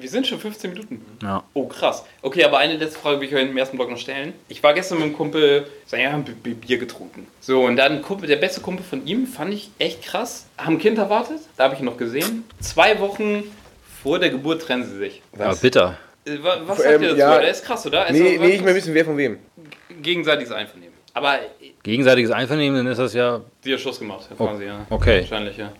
Wir 0.00 0.08
sind 0.08 0.26
schon 0.26 0.38
15 0.40 0.70
Minuten. 0.70 1.04
ja. 1.22 1.42
Oh, 1.54 1.66
krass. 1.66 2.04
Okay, 2.22 2.42
aber 2.44 2.58
eine 2.58 2.76
letzte 2.76 2.98
Frage 2.98 3.20
will 3.20 3.28
ich 3.28 3.34
euch 3.34 3.42
im 3.42 3.56
ersten 3.56 3.76
Blog 3.76 3.90
noch 3.90 3.98
stellen. 3.98 4.32
Ich 4.48 4.62
war 4.62 4.72
gestern 4.74 4.98
mit 4.98 5.06
einem 5.06 5.16
Kumpel, 5.16 5.66
sagen 5.86 6.02
wir, 6.02 6.12
haben 6.12 6.24
Bier 6.24 6.78
getrunken. 6.78 7.26
So, 7.40 7.64
und 7.64 7.76
dann 7.76 7.92
ein 7.96 8.02
Kumpel, 8.02 8.26
der 8.28 8.36
beste 8.36 8.60
Kumpel 8.60 8.84
von 8.84 9.06
ihm, 9.06 9.26
fand 9.26 9.52
ich 9.54 9.70
echt 9.78 10.02
krass. 10.02 10.46
Haben 10.58 10.74
ein 10.74 10.78
Kind 10.78 10.98
erwartet, 10.98 11.40
da 11.56 11.64
habe 11.64 11.74
ich 11.74 11.80
ihn 11.80 11.86
noch 11.86 11.96
gesehen. 11.96 12.44
Zwei 12.60 12.98
Wochen 13.00 13.44
vor 14.02 14.18
der 14.18 14.30
Geburt 14.30 14.62
trennen 14.62 14.84
sie 14.84 14.96
sich. 14.98 15.22
Aber 15.38 15.54
bitter. 15.56 15.98
Äh, 16.24 16.42
wa- 16.42 16.60
Was 16.66 16.78
Ähm, 16.80 16.84
sagt 16.84 17.02
ihr 17.02 17.08
dazu? 17.08 17.18
ja. 17.18 17.38
Der 17.40 17.50
ist 17.50 17.64
krass, 17.64 17.86
oder? 17.86 18.06
Also, 18.06 18.22
Nee, 18.22 18.38
was- 18.38 18.46
nee, 18.46 18.54
ich 18.54 18.64
will 18.64 18.74
wissen, 18.74 18.94
wer 18.94 19.04
von 19.04 19.16
wem. 19.16 19.38
Gegenseitiges 20.02 20.52
Einvernehmen. 20.52 20.94
Aber 21.12 21.34
äh, 21.40 21.72
Gegenseitiges 21.82 22.30
Einvernehmen, 22.30 22.76
dann 22.84 22.86
ist 22.92 22.98
das 22.98 23.14
ja. 23.14 23.40
die 23.64 23.72
hat 23.72 23.80
Schluss 23.80 23.98
gemacht, 23.98 24.28
quasi, 24.36 24.64
ja. 24.64 24.86
okay. 24.90 25.20
Wahrscheinlich, 25.20 25.56
ja. 25.56 25.72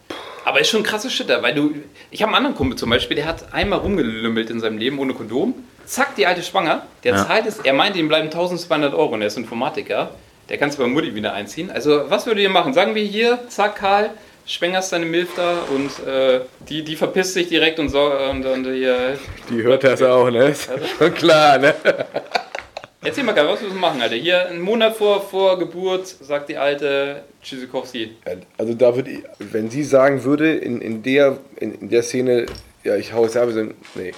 Aber 0.45 0.61
ist 0.61 0.71
schon 0.71 0.81
ein 0.81 0.85
krasser 0.85 1.11
Shitter, 1.11 1.43
weil 1.43 1.55
du. 1.55 1.75
Ich 2.11 2.23
habe 2.23 2.31
einen 2.31 2.37
anderen 2.39 2.57
Kumpel 2.57 2.77
zum 2.79 2.91
Beispiel, 2.91 3.17
der 3.17 3.27
hat 3.27 3.53
einmal 3.53 3.79
rumgelümmelt 3.81 4.51
in 4.51 4.61
seinem 4.61 4.79
Leben 4.79 4.99
ohne 4.99 5.13
Kondom. 5.15 5.55
Zack, 5.87 6.17
die 6.17 6.27
alte 6.27 6.43
schwanger. 6.43 6.87
Der 7.05 7.15
Ja. 7.15 7.27
zahlt 7.27 7.47
es, 7.47 7.59
er 7.59 7.73
meinte, 7.73 7.99
ihm 7.99 8.09
bleiben 8.09 8.31
1200 8.31 8.95
Euro 8.95 9.15
und 9.15 9.21
er 9.21 9.27
ist 9.27 9.37
Informatiker. 9.37 10.11
Der 10.49 10.59
kann 10.59 10.69
es 10.71 10.77
bei 10.77 10.87
Mutti 10.87 11.15
wieder 11.15 11.33
einziehen. 11.33 11.71
Also, 11.71 12.05
was 12.11 12.27
würdet 12.27 12.43
ihr 12.43 12.49
machen? 12.51 12.73
Sagen 12.75 12.95
wir 12.95 13.03
hier, 13.05 13.39
zack, 13.49 13.77
Karl, 13.77 14.11
schwängerst 14.47 14.93
deine 14.93 15.07
Milf 15.07 15.29
da 15.37 15.59
und 15.75 16.07
äh, 16.09 16.41
die, 16.69 16.83
die 16.83 16.97
verpisst 16.97 17.35
sich 17.35 17.49
direkt 17.49 17.79
und 17.79 17.89
so. 17.89 18.01
Und, 18.31 18.45
und 18.47 18.65
hier. 18.65 19.19
Die 19.49 19.63
hört 19.63 19.85
das 19.85 20.03
auch, 20.03 20.31
ne? 20.31 20.47
Ist 20.49 20.69
schon 20.99 21.15
klar, 21.15 21.59
ne? 21.59 21.75
Erzähl 23.03 23.25
mal, 23.25 23.35
was 23.35 23.61
würdest 23.61 23.77
du 23.77 23.81
machen, 23.81 24.03
Alter? 24.03 24.17
Hier, 24.17 24.47
einen 24.49 24.61
Monat 24.61 24.95
vor, 24.95 25.23
vor 25.23 25.59
Geburt, 25.59 26.07
sagt 26.07 26.51
die 26.51 26.59
alte 26.59 27.23
Tschüssikowski. 27.43 28.17
Also 28.59 28.75
da 28.75 28.95
würde 28.95 29.11
ich, 29.11 29.23
wenn 29.39 29.71
sie 29.71 29.85
sagen 29.85 30.23
würde, 30.23 30.53
in, 30.53 30.83
in, 30.83 31.03
der, 31.03 31.39
in, 31.59 31.75
in 31.77 31.89
der 31.89 32.03
Szene, 32.03 32.45
ja, 32.85 32.97
ich 32.97 33.15
hau 33.15 33.25
es 33.25 33.37
ab, 33.39 33.49
so, 33.51 33.63
nee. 33.95 34.13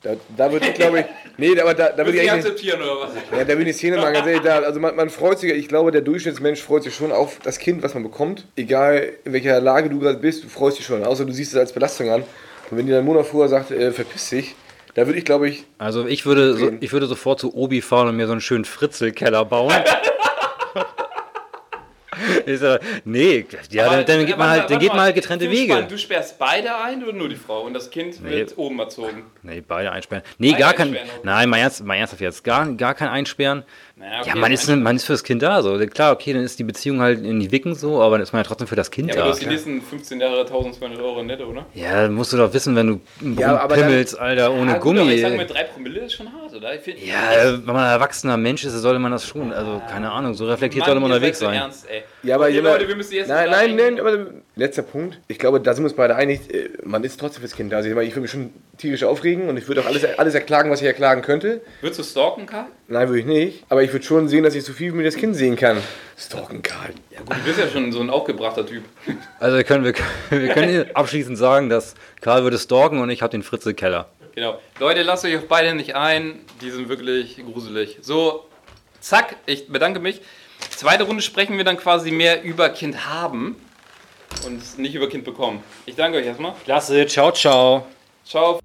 Da, 0.00 0.16
da 0.34 0.50
würde 0.50 0.66
ich, 0.66 0.74
glaube 0.74 1.00
ich, 1.00 1.06
nee, 1.36 1.60
aber 1.60 1.74
da, 1.74 1.90
da 1.90 2.06
würde 2.06 2.20
ich 2.20 2.32
akzeptieren 2.32 2.80
oder 2.80 3.02
was? 3.02 3.10
ja, 3.30 3.44
da 3.44 3.48
würde 3.48 3.60
ich 3.62 3.66
die 3.66 3.72
Szene 3.74 3.98
mal 3.98 4.12
ganz 4.12 4.26
ehrlich, 4.26 4.42
da, 4.42 4.60
also 4.60 4.80
man, 4.80 4.96
man 4.96 5.10
freut 5.10 5.38
sich, 5.38 5.52
ich 5.52 5.68
glaube, 5.68 5.92
der 5.92 6.00
Durchschnittsmensch 6.00 6.60
freut 6.60 6.82
sich 6.84 6.94
schon 6.94 7.12
auf 7.12 7.38
das 7.44 7.58
Kind, 7.58 7.82
was 7.82 7.92
man 7.92 8.02
bekommt. 8.02 8.46
Egal, 8.56 9.12
in 9.24 9.34
welcher 9.34 9.60
Lage 9.60 9.90
du 9.90 10.00
gerade 10.00 10.18
bist, 10.18 10.42
du 10.42 10.48
freust 10.48 10.78
dich 10.78 10.86
schon, 10.86 11.04
außer 11.04 11.26
du 11.26 11.32
siehst 11.32 11.52
es 11.52 11.58
als 11.58 11.72
Belastung 11.72 12.10
an. 12.10 12.22
Und 12.70 12.78
wenn 12.78 12.86
die 12.86 12.92
dann 12.92 13.00
einen 13.00 13.08
Monat 13.08 13.26
vorher 13.26 13.50
sagt, 13.50 13.70
äh, 13.70 13.92
verpiss 13.92 14.30
dich, 14.30 14.56
da 14.94 15.06
würde 15.06 15.18
ich, 15.18 15.24
glaube 15.24 15.48
ich, 15.48 15.64
Also 15.78 16.06
ich 16.06 16.26
würde, 16.26 16.54
so, 16.56 16.70
ich 16.80 16.92
würde 16.92 17.06
sofort 17.06 17.40
zu 17.40 17.54
Obi 17.54 17.80
fahren 17.80 18.08
und 18.08 18.16
mir 18.16 18.26
so 18.26 18.32
einen 18.32 18.40
schönen 18.40 18.64
Fritzelkeller 18.64 19.44
bauen. 19.44 19.72
Ich 22.44 22.60
sag, 22.60 22.82
nee, 23.06 23.46
ja, 23.70 23.86
Aber- 23.86 23.96
dann, 23.96 24.04
dann 24.04 24.26
geht 24.26 24.36
man 24.36 24.48
halt, 24.50 24.62
mal, 24.62 24.68
dann 24.68 24.78
geht 24.80 24.88
man 24.90 25.00
halt 25.00 25.08
mal. 25.14 25.20
getrennte 25.20 25.50
Wege. 25.50 25.68
gespannt, 25.68 25.90
Du 25.90 25.96
sperrst 25.98 26.38
beide 26.38 26.76
ein 26.76 27.02
oder 27.02 27.12
nur 27.14 27.28
die 27.28 27.36
Frau 27.36 27.62
und 27.62 27.72
das 27.72 27.90
Kind 27.90 28.22
Nee. 28.22 28.30
wird 28.30 28.58
oben 28.58 28.78
erzogen? 28.80 29.24
Nee, 29.42 29.62
beide 29.66 29.90
einsperren. 29.90 30.22
Nee, 30.38 30.50
Beide 30.50 30.62
gar 30.62 30.74
kein. 30.74 30.88
einsperren. 30.88 31.10
Nein, 31.24 31.48
mal, 31.48 31.56
ernst, 31.58 31.82
mal 31.84 31.94
ernsthaft 31.96 32.20
jetzt. 32.20 32.44
Gar, 32.44 32.70
gar 32.74 32.94
kein 32.94 33.08
Einsperren. 33.08 33.64
Naja, 34.02 34.20
okay, 34.20 34.28
Ja, 34.30 34.34
man 34.34 34.50
ist, 34.50 34.68
man 34.68 34.96
ist 34.96 35.04
fürs 35.04 35.22
Kind 35.22 35.42
da. 35.42 35.62
So. 35.62 35.78
Klar, 35.86 36.12
okay, 36.12 36.32
dann 36.32 36.42
ist 36.42 36.58
die 36.58 36.64
Beziehung 36.64 37.00
halt 37.00 37.24
in 37.24 37.38
die 37.38 37.52
Wicken 37.52 37.76
so, 37.76 38.02
aber 38.02 38.16
dann 38.16 38.22
ist 38.24 38.32
man 38.32 38.40
ja 38.42 38.48
trotzdem 38.48 38.66
für 38.66 38.74
das 38.74 38.90
Kind 38.90 39.08
Ja, 39.08 39.14
aber 39.14 39.22
du 39.22 39.26
da. 39.28 39.32
hast 39.34 39.42
die 39.42 39.46
nächsten 39.46 39.80
15 39.80 40.20
Jahre 40.20 40.40
1200 40.40 40.98
Euro 41.00 41.22
netto, 41.22 41.44
oder? 41.44 41.66
Ja, 41.72 42.08
musst 42.08 42.32
du 42.32 42.36
doch 42.36 42.52
wissen, 42.52 42.74
wenn 42.74 42.88
du 42.88 43.00
Ja, 43.40 43.64
pimmelst, 43.68 44.18
Alter, 44.18 44.50
ohne 44.52 44.72
Ja, 44.72 44.78
gut, 44.78 44.82
Gummi. 44.82 45.00
aber 45.02 45.12
ich 45.12 45.20
sag 45.22 45.36
mit 45.36 45.54
3 45.54 45.64
Promille 45.64 46.00
ist 46.00 46.14
schon 46.14 46.26
hart, 46.32 46.52
oder? 46.52 46.74
Ich 46.74 46.80
find, 46.80 46.98
ja, 46.98 47.14
wenn 47.52 47.64
man 47.64 47.76
ein 47.84 47.92
erwachsener 47.92 48.36
Mensch 48.36 48.64
ist, 48.64 48.72
sollte 48.72 48.98
man 48.98 49.12
das 49.12 49.24
schon. 49.24 49.52
Also, 49.52 49.80
keine 49.88 50.10
Ahnung, 50.10 50.34
so 50.34 50.46
reflektiert 50.46 50.80
Mann, 50.80 50.86
sollte 50.94 51.00
man 51.00 51.12
unterwegs 51.12 51.38
sein. 51.38 51.54
Ernst, 51.54 51.86
ey. 51.88 52.02
Ja, 52.24 52.34
aber 52.34 52.46
okay, 52.46 52.54
jemand- 52.54 52.74
Leute, 52.78 52.88
wir 52.88 52.96
müssen 52.96 53.14
jetzt 53.14 53.28
Nein, 53.28 53.50
nein, 53.50 53.76
nein, 53.76 54.00
aber 54.00 54.26
letzter 54.56 54.82
Punkt. 54.82 55.20
Ich 55.28 55.38
glaube, 55.38 55.60
da 55.60 55.74
sind 55.74 55.84
wir 55.84 55.88
uns 55.90 55.96
beide 55.96 56.16
einig, 56.16 56.52
äh, 56.52 56.70
man 56.84 57.04
ist 57.04 57.20
trotzdem 57.20 57.40
fürs 57.42 57.54
Kind 57.54 57.72
da. 57.72 57.76
Also 57.76 57.88
ich 57.88 57.94
meine, 57.94 58.06
ich 58.08 58.12
würde 58.14 58.22
mich 58.22 58.30
schon 58.32 58.50
tierisch 58.78 59.04
aufregen 59.04 59.48
und 59.48 59.56
ich 59.56 59.68
würde 59.68 59.80
auch 59.82 59.86
alles, 59.86 60.04
alles 60.18 60.34
erklagen, 60.34 60.70
was 60.72 60.80
ich 60.80 60.86
erklagen 60.88 61.22
könnte. 61.22 61.60
Würdest 61.80 62.00
du 62.00 62.04
stalken, 62.04 62.46
Karl? 62.46 62.66
Nein, 62.92 63.08
würde 63.08 63.20
ich 63.20 63.26
nicht. 63.26 63.64
Aber 63.70 63.82
ich 63.82 63.90
würde 63.90 64.04
schon 64.04 64.28
sehen, 64.28 64.44
dass 64.44 64.54
ich 64.54 64.64
so 64.64 64.74
viel 64.74 64.96
wie 64.98 65.02
das 65.02 65.16
Kind 65.16 65.34
sehen 65.34 65.56
kann. 65.56 65.78
Stalken, 66.18 66.60
Karl. 66.60 66.90
Ja 67.10 67.20
gut, 67.20 67.36
du 67.38 67.42
bist 67.42 67.58
ja 67.58 67.66
schon 67.66 67.90
so 67.90 68.00
ein 68.00 68.10
aufgebrachter 68.10 68.66
Typ. 68.66 68.84
Also, 69.40 69.56
wir 69.56 69.64
können, 69.64 69.84
wir, 69.84 69.94
wir 70.30 70.48
können 70.50 70.68
hier 70.68 70.90
abschließend 70.92 71.38
sagen, 71.38 71.70
dass 71.70 71.94
Karl 72.20 72.42
würde 72.42 72.58
stalken 72.58 73.00
und 73.00 73.08
ich 73.08 73.22
habe 73.22 73.30
den 73.30 73.42
Fritzelkeller. 73.42 74.10
Genau. 74.34 74.60
Leute, 74.78 75.02
lasst 75.02 75.24
euch 75.24 75.38
auf 75.38 75.48
beide 75.48 75.74
nicht 75.74 75.96
ein. 75.96 76.40
Die 76.60 76.70
sind 76.70 76.90
wirklich 76.90 77.42
gruselig. 77.50 77.98
So, 78.02 78.44
zack, 79.00 79.36
ich 79.46 79.68
bedanke 79.68 79.98
mich. 79.98 80.20
Zweite 80.68 81.04
Runde 81.04 81.22
sprechen 81.22 81.56
wir 81.56 81.64
dann 81.64 81.78
quasi 81.78 82.10
mehr 82.10 82.42
über 82.42 82.68
Kind 82.68 83.06
haben 83.06 83.56
und 84.44 84.78
nicht 84.78 84.94
über 84.94 85.08
Kind 85.08 85.24
bekommen. 85.24 85.64
Ich 85.86 85.96
danke 85.96 86.18
euch 86.18 86.26
erstmal. 86.26 86.52
Klasse, 86.64 87.06
ciao, 87.06 87.32
ciao. 87.32 87.86
Ciao. 88.26 88.60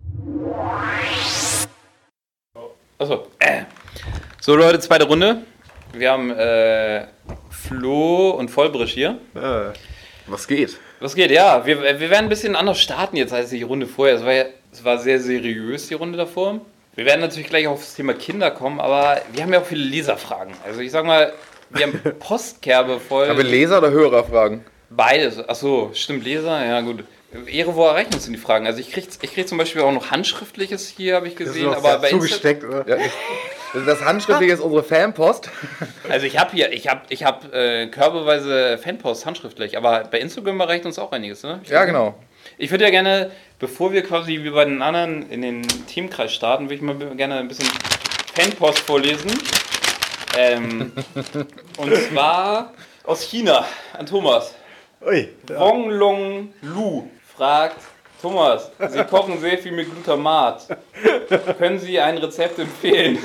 Achso. 2.99 3.27
Äh. 3.39 3.63
So 4.47 4.55
Leute, 4.55 4.79
zweite 4.79 5.03
Runde. 5.03 5.41
Wir 5.91 6.09
haben 6.09 6.31
äh, 6.31 7.05
Flo 7.49 8.29
und 8.29 8.47
Vollbrisch 8.47 8.93
hier. 8.93 9.17
Was 10.25 10.47
geht? 10.47 10.77
Was 11.01 11.15
geht? 11.15 11.31
Ja, 11.31 11.65
wir, 11.65 11.81
wir 11.81 11.99
werden 11.99 12.27
ein 12.27 12.29
bisschen 12.29 12.55
anders 12.55 12.79
starten 12.79 13.17
jetzt 13.17 13.33
als 13.33 13.49
die 13.49 13.63
Runde 13.63 13.87
vorher. 13.87 14.15
Es 14.15 14.23
war, 14.23 14.31
ja, 14.31 14.45
es 14.71 14.85
war 14.85 14.99
sehr 14.99 15.19
seriös, 15.19 15.89
die 15.89 15.95
Runde 15.95 16.17
davor. 16.17 16.61
Wir 16.95 17.03
werden 17.03 17.19
natürlich 17.19 17.49
gleich 17.49 17.67
auf 17.67 17.81
das 17.81 17.95
Thema 17.95 18.13
Kinder 18.13 18.49
kommen, 18.51 18.79
aber 18.79 19.21
wir 19.33 19.43
haben 19.43 19.51
ja 19.51 19.59
auch 19.59 19.65
viele 19.65 19.83
Leserfragen. 19.83 20.53
Also 20.65 20.79
ich 20.79 20.91
sag 20.91 21.03
mal, 21.03 21.33
wir 21.71 21.87
haben 21.87 21.99
Postkerbe 22.19 23.01
voll. 23.01 23.27
Haben 23.27 23.39
wir 23.39 23.43
Leser 23.43 23.79
oder 23.79 23.91
Hörerfragen? 23.91 24.63
Beides. 24.89 25.39
Achso, 25.49 25.91
stimmt, 25.93 26.23
Leser? 26.23 26.65
Ja, 26.65 26.79
gut. 26.79 27.03
Ehre, 27.47 27.75
wo 27.75 27.83
erreichen 27.83 28.13
uns 28.13 28.23
denn 28.23 28.33
die 28.33 28.39
Fragen? 28.39 28.65
Also 28.65 28.79
ich 28.79 28.93
krieg, 28.93 29.09
ich 29.21 29.33
krieg 29.33 29.45
zum 29.45 29.57
Beispiel 29.57 29.81
auch 29.81 29.91
noch 29.91 30.09
Handschriftliches 30.09 30.87
hier, 30.87 31.15
habe 31.15 31.27
ich 31.27 31.35
gesehen, 31.35 31.73
aber 31.73 31.99
bei 31.99 32.11
Insta 32.11 32.25
zugesteckt, 32.25 32.63
oder? 32.63 32.87
Ja. 32.87 32.95
Das, 33.73 33.85
das 33.85 34.05
Handschriftliche 34.05 34.53
ist 34.53 34.59
unsere 34.59 34.83
Fanpost. 34.83 35.49
Also 36.09 36.25
ich 36.25 36.37
habe 36.37 36.51
hier, 36.51 36.71
ich 36.71 36.87
habe 36.87 37.01
ich 37.09 37.23
hab, 37.23 37.53
äh, 37.53 37.87
körbeweise 37.87 38.77
Fanpost 38.77 39.25
handschriftlich, 39.25 39.77
aber 39.77 40.05
bei 40.05 40.19
Instagram 40.19 40.59
erreicht 40.59 40.85
uns 40.85 40.97
auch 40.99 41.11
einiges, 41.11 41.43
ne? 41.43 41.59
Ja, 41.65 41.85
genau. 41.85 42.15
Ich 42.57 42.71
würde 42.71 42.85
ja 42.85 42.89
gerne, 42.89 43.31
bevor 43.59 43.91
wir 43.91 44.03
quasi 44.03 44.43
wie 44.43 44.49
bei 44.49 44.65
den 44.65 44.81
anderen 44.81 45.29
in 45.29 45.41
den 45.41 45.63
Teamkreis 45.87 46.33
starten, 46.33 46.65
würde 46.65 46.75
ich 46.75 46.81
mal 46.81 46.95
gerne 47.15 47.39
ein 47.39 47.47
bisschen 47.47 47.67
Fanpost 48.33 48.79
vorlesen. 48.79 49.31
Ähm, 50.37 50.91
und 51.77 51.95
zwar 51.95 52.73
aus 53.03 53.21
China 53.21 53.65
an 53.93 54.05
Thomas. 54.05 54.53
Ui. 55.05 55.29
Wong 55.47 55.89
Long 55.89 56.53
Lu 56.61 57.09
fragt, 57.35 57.77
Thomas, 58.21 58.71
Sie 58.89 59.03
kochen 59.03 59.39
sehr 59.39 59.57
viel 59.59 59.71
mit 59.71 59.91
Glutamat. 59.91 60.67
Können 61.57 61.79
Sie 61.79 61.99
ein 61.99 62.17
Rezept 62.17 62.57
empfehlen? 62.59 63.19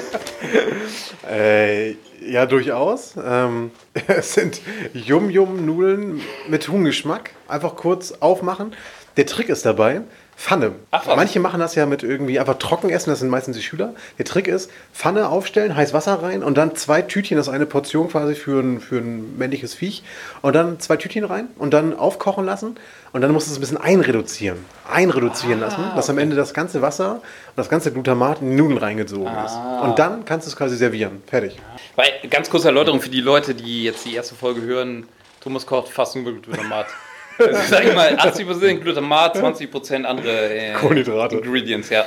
Äh, 1.28 1.94
Ja, 2.20 2.46
durchaus. 2.46 3.14
Ähm, 3.22 3.70
es 4.06 4.34
sind 4.34 4.60
Yum-Yum-Nudeln 4.92 6.20
mit 6.48 6.68
Huhngeschmack. 6.68 7.30
Einfach 7.48 7.74
kurz 7.74 8.12
aufmachen. 8.20 8.74
Der 9.16 9.26
Trick 9.26 9.48
ist 9.48 9.66
dabei, 9.66 10.02
Pfanne. 10.36 10.72
Ach. 10.90 11.06
Manche 11.06 11.40
machen 11.40 11.60
das 11.60 11.74
ja 11.74 11.86
mit 11.86 12.02
irgendwie 12.02 12.40
einfach 12.40 12.58
trocken 12.58 12.90
essen, 12.90 13.10
das 13.10 13.20
sind 13.20 13.28
meistens 13.28 13.56
die 13.56 13.62
Schüler. 13.62 13.94
Der 14.18 14.24
Trick 14.24 14.48
ist, 14.48 14.70
Pfanne 14.92 15.28
aufstellen, 15.28 15.76
heiß 15.76 15.92
Wasser 15.92 16.22
rein 16.22 16.42
und 16.42 16.56
dann 16.58 16.74
zwei 16.74 17.02
Tütchen, 17.02 17.36
das 17.36 17.48
ist 17.48 17.52
eine 17.52 17.66
Portion 17.66 18.08
quasi 18.08 18.34
für 18.34 18.60
ein, 18.60 18.80
für 18.80 18.98
ein 18.98 19.36
männliches 19.38 19.74
Viech. 19.74 20.02
Und 20.40 20.54
dann 20.54 20.80
zwei 20.80 20.96
Tütchen 20.96 21.24
rein 21.24 21.48
und 21.58 21.72
dann 21.72 21.96
aufkochen 21.96 22.44
lassen. 22.44 22.76
Und 23.12 23.20
dann 23.20 23.30
musst 23.32 23.46
du 23.46 23.52
es 23.52 23.58
ein 23.58 23.60
bisschen 23.60 23.76
einreduzieren. 23.76 24.64
Einreduzieren 24.90 25.60
lassen, 25.60 25.84
dass 25.94 26.08
am 26.08 26.18
Ende 26.18 26.34
das 26.34 26.54
ganze 26.54 26.80
Wasser 26.80 27.16
und 27.16 27.22
das 27.56 27.68
ganze 27.68 27.92
Glutamat 27.92 28.40
in 28.40 28.50
die 28.50 28.56
Nudeln 28.56 28.78
reingezogen 28.78 29.32
ist. 29.44 29.56
Und 29.82 29.98
dann 29.98 30.24
kannst 30.24 30.46
du 30.46 30.50
es 30.50 30.56
quasi 30.56 30.76
servieren. 30.76 31.22
Fertig. 31.26 31.58
Weil, 31.94 32.10
ganz 32.30 32.48
kurze 32.48 32.68
Erläuterung 32.68 33.00
für 33.00 33.10
die 33.10 33.20
Leute, 33.20 33.54
die 33.54 33.84
jetzt 33.84 34.06
die 34.06 34.14
erste 34.14 34.34
Folge 34.34 34.62
hören. 34.62 35.06
Thomas 35.40 35.66
kocht 35.66 35.88
fast 35.88 36.16
nur 36.16 36.24
mit 36.24 36.42
Glutamat. 36.42 36.86
Sag 37.68 37.84
ich 37.84 37.94
mal, 37.94 38.14
80% 38.14 38.74
Glutamat, 38.80 39.36
20% 39.36 40.04
andere 40.04 40.54
äh, 40.54 40.72
Kohlenhydrate. 40.74 41.36
Ingredients, 41.36 41.90
ja. 41.90 42.04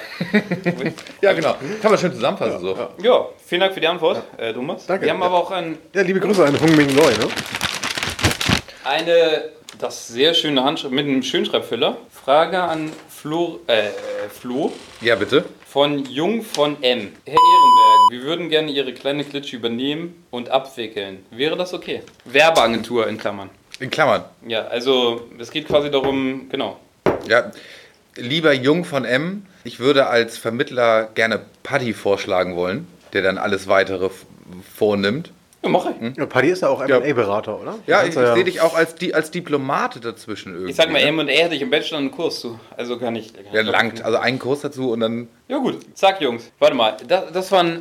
Ja, 1.21 1.33
genau. 1.33 1.55
Kann 1.81 1.91
man 1.91 1.99
schön 1.99 2.13
zusammenfassen 2.13 2.59
so. 2.59 2.77
Ja, 3.01 3.25
vielen 3.45 3.61
Dank 3.61 3.73
für 3.73 3.79
die 3.81 3.87
Antwort, 3.87 4.21
äh, 4.37 4.53
Thomas. 4.53 4.85
Danke. 4.85 5.05
Wir 5.05 5.13
haben 5.13 5.23
aber 5.23 5.35
auch 5.37 5.51
ein, 5.51 5.77
Ja, 5.93 6.01
liebe 6.01 6.19
Grüße 6.19 6.45
an 6.45 6.59
Hung 6.59 6.75
Ming 6.75 6.95
Loi. 6.95 7.11
Ne? 7.11 7.27
eine, 8.83 9.49
das 9.79 10.07
sehr 10.07 10.33
schöne 10.33 10.63
Handschrift 10.63 10.93
mit 10.93 11.05
einem 11.05 11.23
Schönschreibfüller. 11.23 11.97
Frage 12.11 12.61
an 12.61 12.91
Flo, 13.09 13.59
äh, 13.67 13.89
Flo 14.29 14.71
Ja, 15.01 15.15
bitte. 15.15 15.45
von 15.67 16.05
Jung 16.05 16.43
von 16.43 16.77
M. 16.83 17.11
Herr 17.25 17.33
Ehrenberg, 17.33 18.11
wir 18.11 18.21
würden 18.21 18.49
gerne 18.49 18.71
Ihre 18.71 18.93
kleine 18.93 19.23
Klitsche 19.23 19.55
übernehmen 19.55 20.23
und 20.29 20.49
abwickeln. 20.49 21.25
Wäre 21.31 21.57
das 21.57 21.73
okay? 21.73 22.03
Werbeagentur 22.25 23.07
in 23.07 23.17
Klammern. 23.17 23.49
In 23.79 23.89
Klammern. 23.89 24.23
Ja, 24.47 24.67
also 24.67 25.27
es 25.37 25.51
geht 25.51 25.67
quasi 25.67 25.91
darum, 25.91 26.47
genau. 26.49 26.79
Ja, 27.27 27.51
lieber 28.15 28.53
Jung 28.53 28.85
von 28.85 29.03
M, 29.05 29.45
ich 29.63 29.79
würde 29.79 30.07
als 30.07 30.37
Vermittler 30.37 31.09
gerne 31.15 31.41
Paddy 31.63 31.93
vorschlagen 31.93 32.55
wollen, 32.55 32.87
der 33.13 33.21
dann 33.21 33.37
alles 33.37 33.67
weitere 33.67 34.09
vornimmt. 34.75 35.31
Ja, 35.63 35.69
mach 35.69 35.87
ich. 35.89 36.17
Ja, 36.17 36.25
Paddy 36.27 36.49
ist 36.49 36.61
ja 36.61 36.69
auch 36.69 36.87
Ja. 36.87 36.97
M&A-Berater, 36.97 37.59
oder? 37.59 37.79
Ja, 37.87 38.03
ich, 38.03 38.09
ich 38.09 38.13
sehe 38.13 38.43
dich 38.43 38.61
auch 38.61 38.75
als, 38.75 38.95
als 39.13 39.31
Diplomate 39.31 39.99
dazwischen 39.99 40.53
irgendwie. 40.53 40.69
Ich 40.69 40.75
sag 40.77 40.91
mal, 40.91 41.01
ne? 41.01 41.07
M&A 41.07 41.43
hatte 41.43 41.55
ich 41.55 41.61
im 41.63 41.71
Bachelor 41.71 41.97
einen 41.97 42.11
Kurs 42.11 42.39
zu. 42.39 42.59
Also 42.77 42.99
kann 42.99 43.15
ich... 43.15 43.33
Ja, 43.51 43.61
langt. 43.61 44.05
Also 44.05 44.19
einen 44.19 44.37
Kurs 44.37 44.61
dazu 44.61 44.91
und 44.91 44.99
dann. 44.99 45.27
Ja 45.47 45.57
gut, 45.57 45.79
zack 45.95 46.21
Jungs. 46.21 46.51
Warte 46.59 46.75
mal, 46.75 46.95
das, 47.07 47.31
das 47.33 47.51
waren 47.51 47.79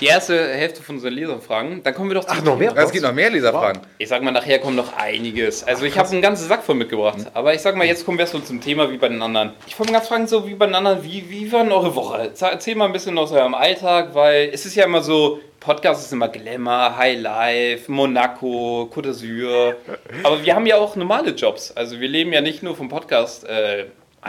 die 0.00 0.06
erste 0.06 0.48
Hälfte 0.54 0.82
von 0.82 0.96
unseren 0.96 1.14
Leserfragen. 1.14 1.82
Dann 1.82 1.94
kommen 1.94 2.10
wir 2.10 2.14
doch 2.14 2.24
zu... 2.24 2.32
Ach, 2.32 2.42
noch 2.42 2.58
mehr? 2.58 2.76
Es 2.76 2.92
gibt 2.92 3.04
noch 3.04 3.12
mehr 3.12 3.30
Leserfragen. 3.30 3.82
Ich 3.98 4.08
sag 4.08 4.22
mal, 4.22 4.30
nachher 4.30 4.58
kommt 4.58 4.76
noch 4.76 4.96
einiges. 4.96 5.64
Also 5.64 5.84
ich 5.84 5.98
habe 5.98 6.08
einen 6.10 6.22
ganzen 6.22 6.48
Sack 6.48 6.62
voll 6.62 6.74
mitgebracht. 6.74 7.18
Aber 7.34 7.54
ich 7.54 7.60
sag 7.60 7.76
mal, 7.76 7.86
jetzt 7.86 8.04
kommen 8.04 8.18
wir 8.18 8.26
so 8.26 8.38
zum 8.38 8.60
Thema 8.60 8.90
wie 8.90 8.98
bei 8.98 9.08
den 9.08 9.22
anderen. 9.22 9.52
Ich 9.66 9.78
wollte 9.78 9.92
mal 9.92 9.98
ganz 9.98 10.08
fragen, 10.08 10.26
so 10.26 10.46
wie 10.46 10.54
bei 10.54 10.66
den 10.66 10.74
anderen, 10.74 11.02
wie, 11.04 11.28
wie 11.30 11.50
war 11.52 11.62
denn 11.62 11.72
eure 11.72 11.94
Woche? 11.94 12.32
Erzähl 12.40 12.74
mal 12.74 12.86
ein 12.86 12.92
bisschen 12.92 13.16
aus 13.18 13.32
eurem 13.32 13.54
Alltag, 13.54 14.14
weil 14.14 14.50
es 14.52 14.66
ist 14.66 14.74
ja 14.74 14.84
immer 14.84 15.02
so, 15.02 15.40
Podcast 15.60 16.04
ist 16.04 16.12
immer 16.12 16.28
Glamour, 16.28 16.96
High 16.96 17.20
Life, 17.20 17.90
Monaco, 17.90 18.90
Côte 18.94 19.08
d'Azur. 19.08 19.74
Aber 20.22 20.44
wir 20.44 20.54
haben 20.54 20.66
ja 20.66 20.76
auch 20.76 20.94
normale 20.96 21.30
Jobs. 21.30 21.72
Also 21.72 21.98
wir 21.98 22.08
leben 22.08 22.32
ja 22.32 22.40
nicht 22.40 22.62
nur 22.62 22.76
vom 22.76 22.88
Podcast 22.88 23.44
äh, 23.48 23.86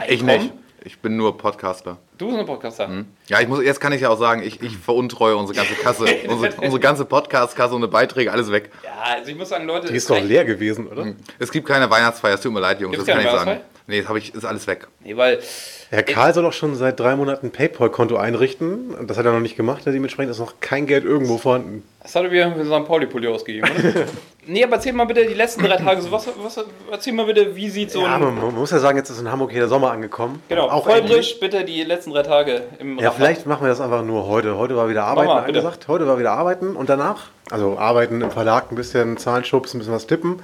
Ich 0.08 0.22
nicht. 0.22 0.50
Ich 0.88 1.00
bin 1.00 1.18
nur 1.18 1.36
Podcaster. 1.36 1.98
Du 2.16 2.28
bist 2.28 2.38
ein 2.38 2.46
Podcaster. 2.46 3.04
Ja, 3.26 3.42
ich 3.42 3.46
muss, 3.46 3.62
jetzt 3.62 3.78
kann 3.78 3.92
ich 3.92 4.00
ja 4.00 4.08
auch 4.08 4.18
sagen, 4.18 4.42
ich, 4.42 4.62
ich 4.62 4.78
veruntreue 4.78 5.36
unsere 5.36 5.58
ganze 5.58 5.74
Kasse, 5.74 6.06
unsere, 6.28 6.54
unsere 6.62 6.80
ganze 6.80 7.04
Podcast-Kasse, 7.04 7.74
unsere 7.74 7.90
Beiträge, 7.90 8.32
alles 8.32 8.50
weg. 8.50 8.70
Ja, 8.82 9.16
also 9.16 9.30
ich 9.30 9.36
muss 9.36 9.50
sagen, 9.50 9.66
Leute... 9.66 9.88
Die 9.88 9.96
ist 9.96 10.08
doch 10.08 10.18
leer 10.18 10.46
gewesen, 10.46 10.86
oder? 10.86 11.12
Es 11.38 11.52
gibt 11.52 11.68
keine 11.68 11.90
Weihnachtsfeier, 11.90 12.36
es 12.36 12.40
tut 12.40 12.54
mir 12.54 12.60
leid, 12.60 12.80
Jungs, 12.80 12.96
Gibt's 12.96 13.06
das 13.06 13.14
kann 13.14 13.22
ich 13.22 13.30
sagen. 13.30 13.60
Nee, 13.90 14.00
das 14.02 14.08
hab 14.10 14.16
ich, 14.16 14.34
ist 14.34 14.44
alles 14.44 14.66
weg. 14.66 14.86
Nee, 15.02 15.16
weil 15.16 15.38
Herr 15.88 16.02
Karl 16.02 16.34
soll 16.34 16.42
doch 16.42 16.52
schon 16.52 16.74
seit 16.74 17.00
drei 17.00 17.16
Monaten 17.16 17.46
ein 17.46 17.50
PayPal-Konto 17.52 18.16
einrichten. 18.18 18.94
Das 19.06 19.16
hat 19.16 19.24
er 19.24 19.32
noch 19.32 19.40
nicht 19.40 19.56
gemacht. 19.56 19.82
Dementsprechend 19.86 20.30
ist 20.30 20.38
noch 20.38 20.60
kein 20.60 20.86
Geld 20.86 21.04
irgendwo 21.04 21.38
vorhanden. 21.38 21.82
Das 22.02 22.14
hat 22.14 22.24
er 22.24 22.30
wieder 22.30 22.52
für 22.52 22.64
St. 22.66 22.86
Pauli-Pulli 22.86 23.26
ausgegeben, 23.28 23.66
oder? 23.70 24.04
nee, 24.46 24.62
aber 24.62 24.74
erzähl 24.74 24.92
mal 24.92 25.06
bitte 25.06 25.24
die 25.26 25.32
letzten 25.32 25.62
drei 25.62 25.76
Tage 25.78 26.02
so. 26.02 26.12
Was, 26.12 26.28
was, 26.42 26.62
erzähl 26.92 27.14
mal 27.14 27.24
bitte, 27.24 27.56
wie 27.56 27.70
sieht 27.70 27.90
so 27.90 28.02
Ja, 28.02 28.16
ein. 28.16 28.20
man, 28.24 28.34
man 28.36 28.54
muss 28.54 28.70
ja 28.70 28.78
sagen, 28.78 28.98
jetzt 28.98 29.08
ist 29.08 29.20
in 29.20 29.30
Hamburg 29.32 29.52
hier 29.52 29.60
der 29.60 29.68
Sommer 29.70 29.90
angekommen. 29.90 30.42
Genau, 30.50 30.68
Auch 30.68 30.84
voll 30.84 30.98
endlich. 30.98 31.16
frisch, 31.16 31.40
bitte 31.40 31.64
die 31.64 31.82
letzten 31.82 32.10
drei 32.10 32.22
Tage 32.24 32.64
im 32.80 32.98
Ja, 32.98 33.04
Rabatt. 33.08 33.14
vielleicht 33.16 33.46
machen 33.46 33.62
wir 33.62 33.68
das 33.70 33.80
einfach 33.80 34.02
nur 34.04 34.26
heute. 34.26 34.58
Heute 34.58 34.76
war 34.76 34.90
wieder 34.90 35.04
Arbeiten 35.04 35.28
mal, 35.28 35.40
bitte. 35.46 35.60
angesagt. 35.60 35.88
Heute 35.88 36.06
war 36.06 36.18
wieder 36.18 36.32
Arbeiten 36.32 36.76
und 36.76 36.90
danach, 36.90 37.28
also 37.50 37.78
arbeiten 37.78 38.20
im 38.20 38.30
Verlag, 38.30 38.70
ein 38.70 38.74
bisschen 38.76 39.16
Zahlenschubs, 39.16 39.72
ein 39.72 39.78
bisschen 39.78 39.94
was 39.94 40.06
tippen. 40.06 40.40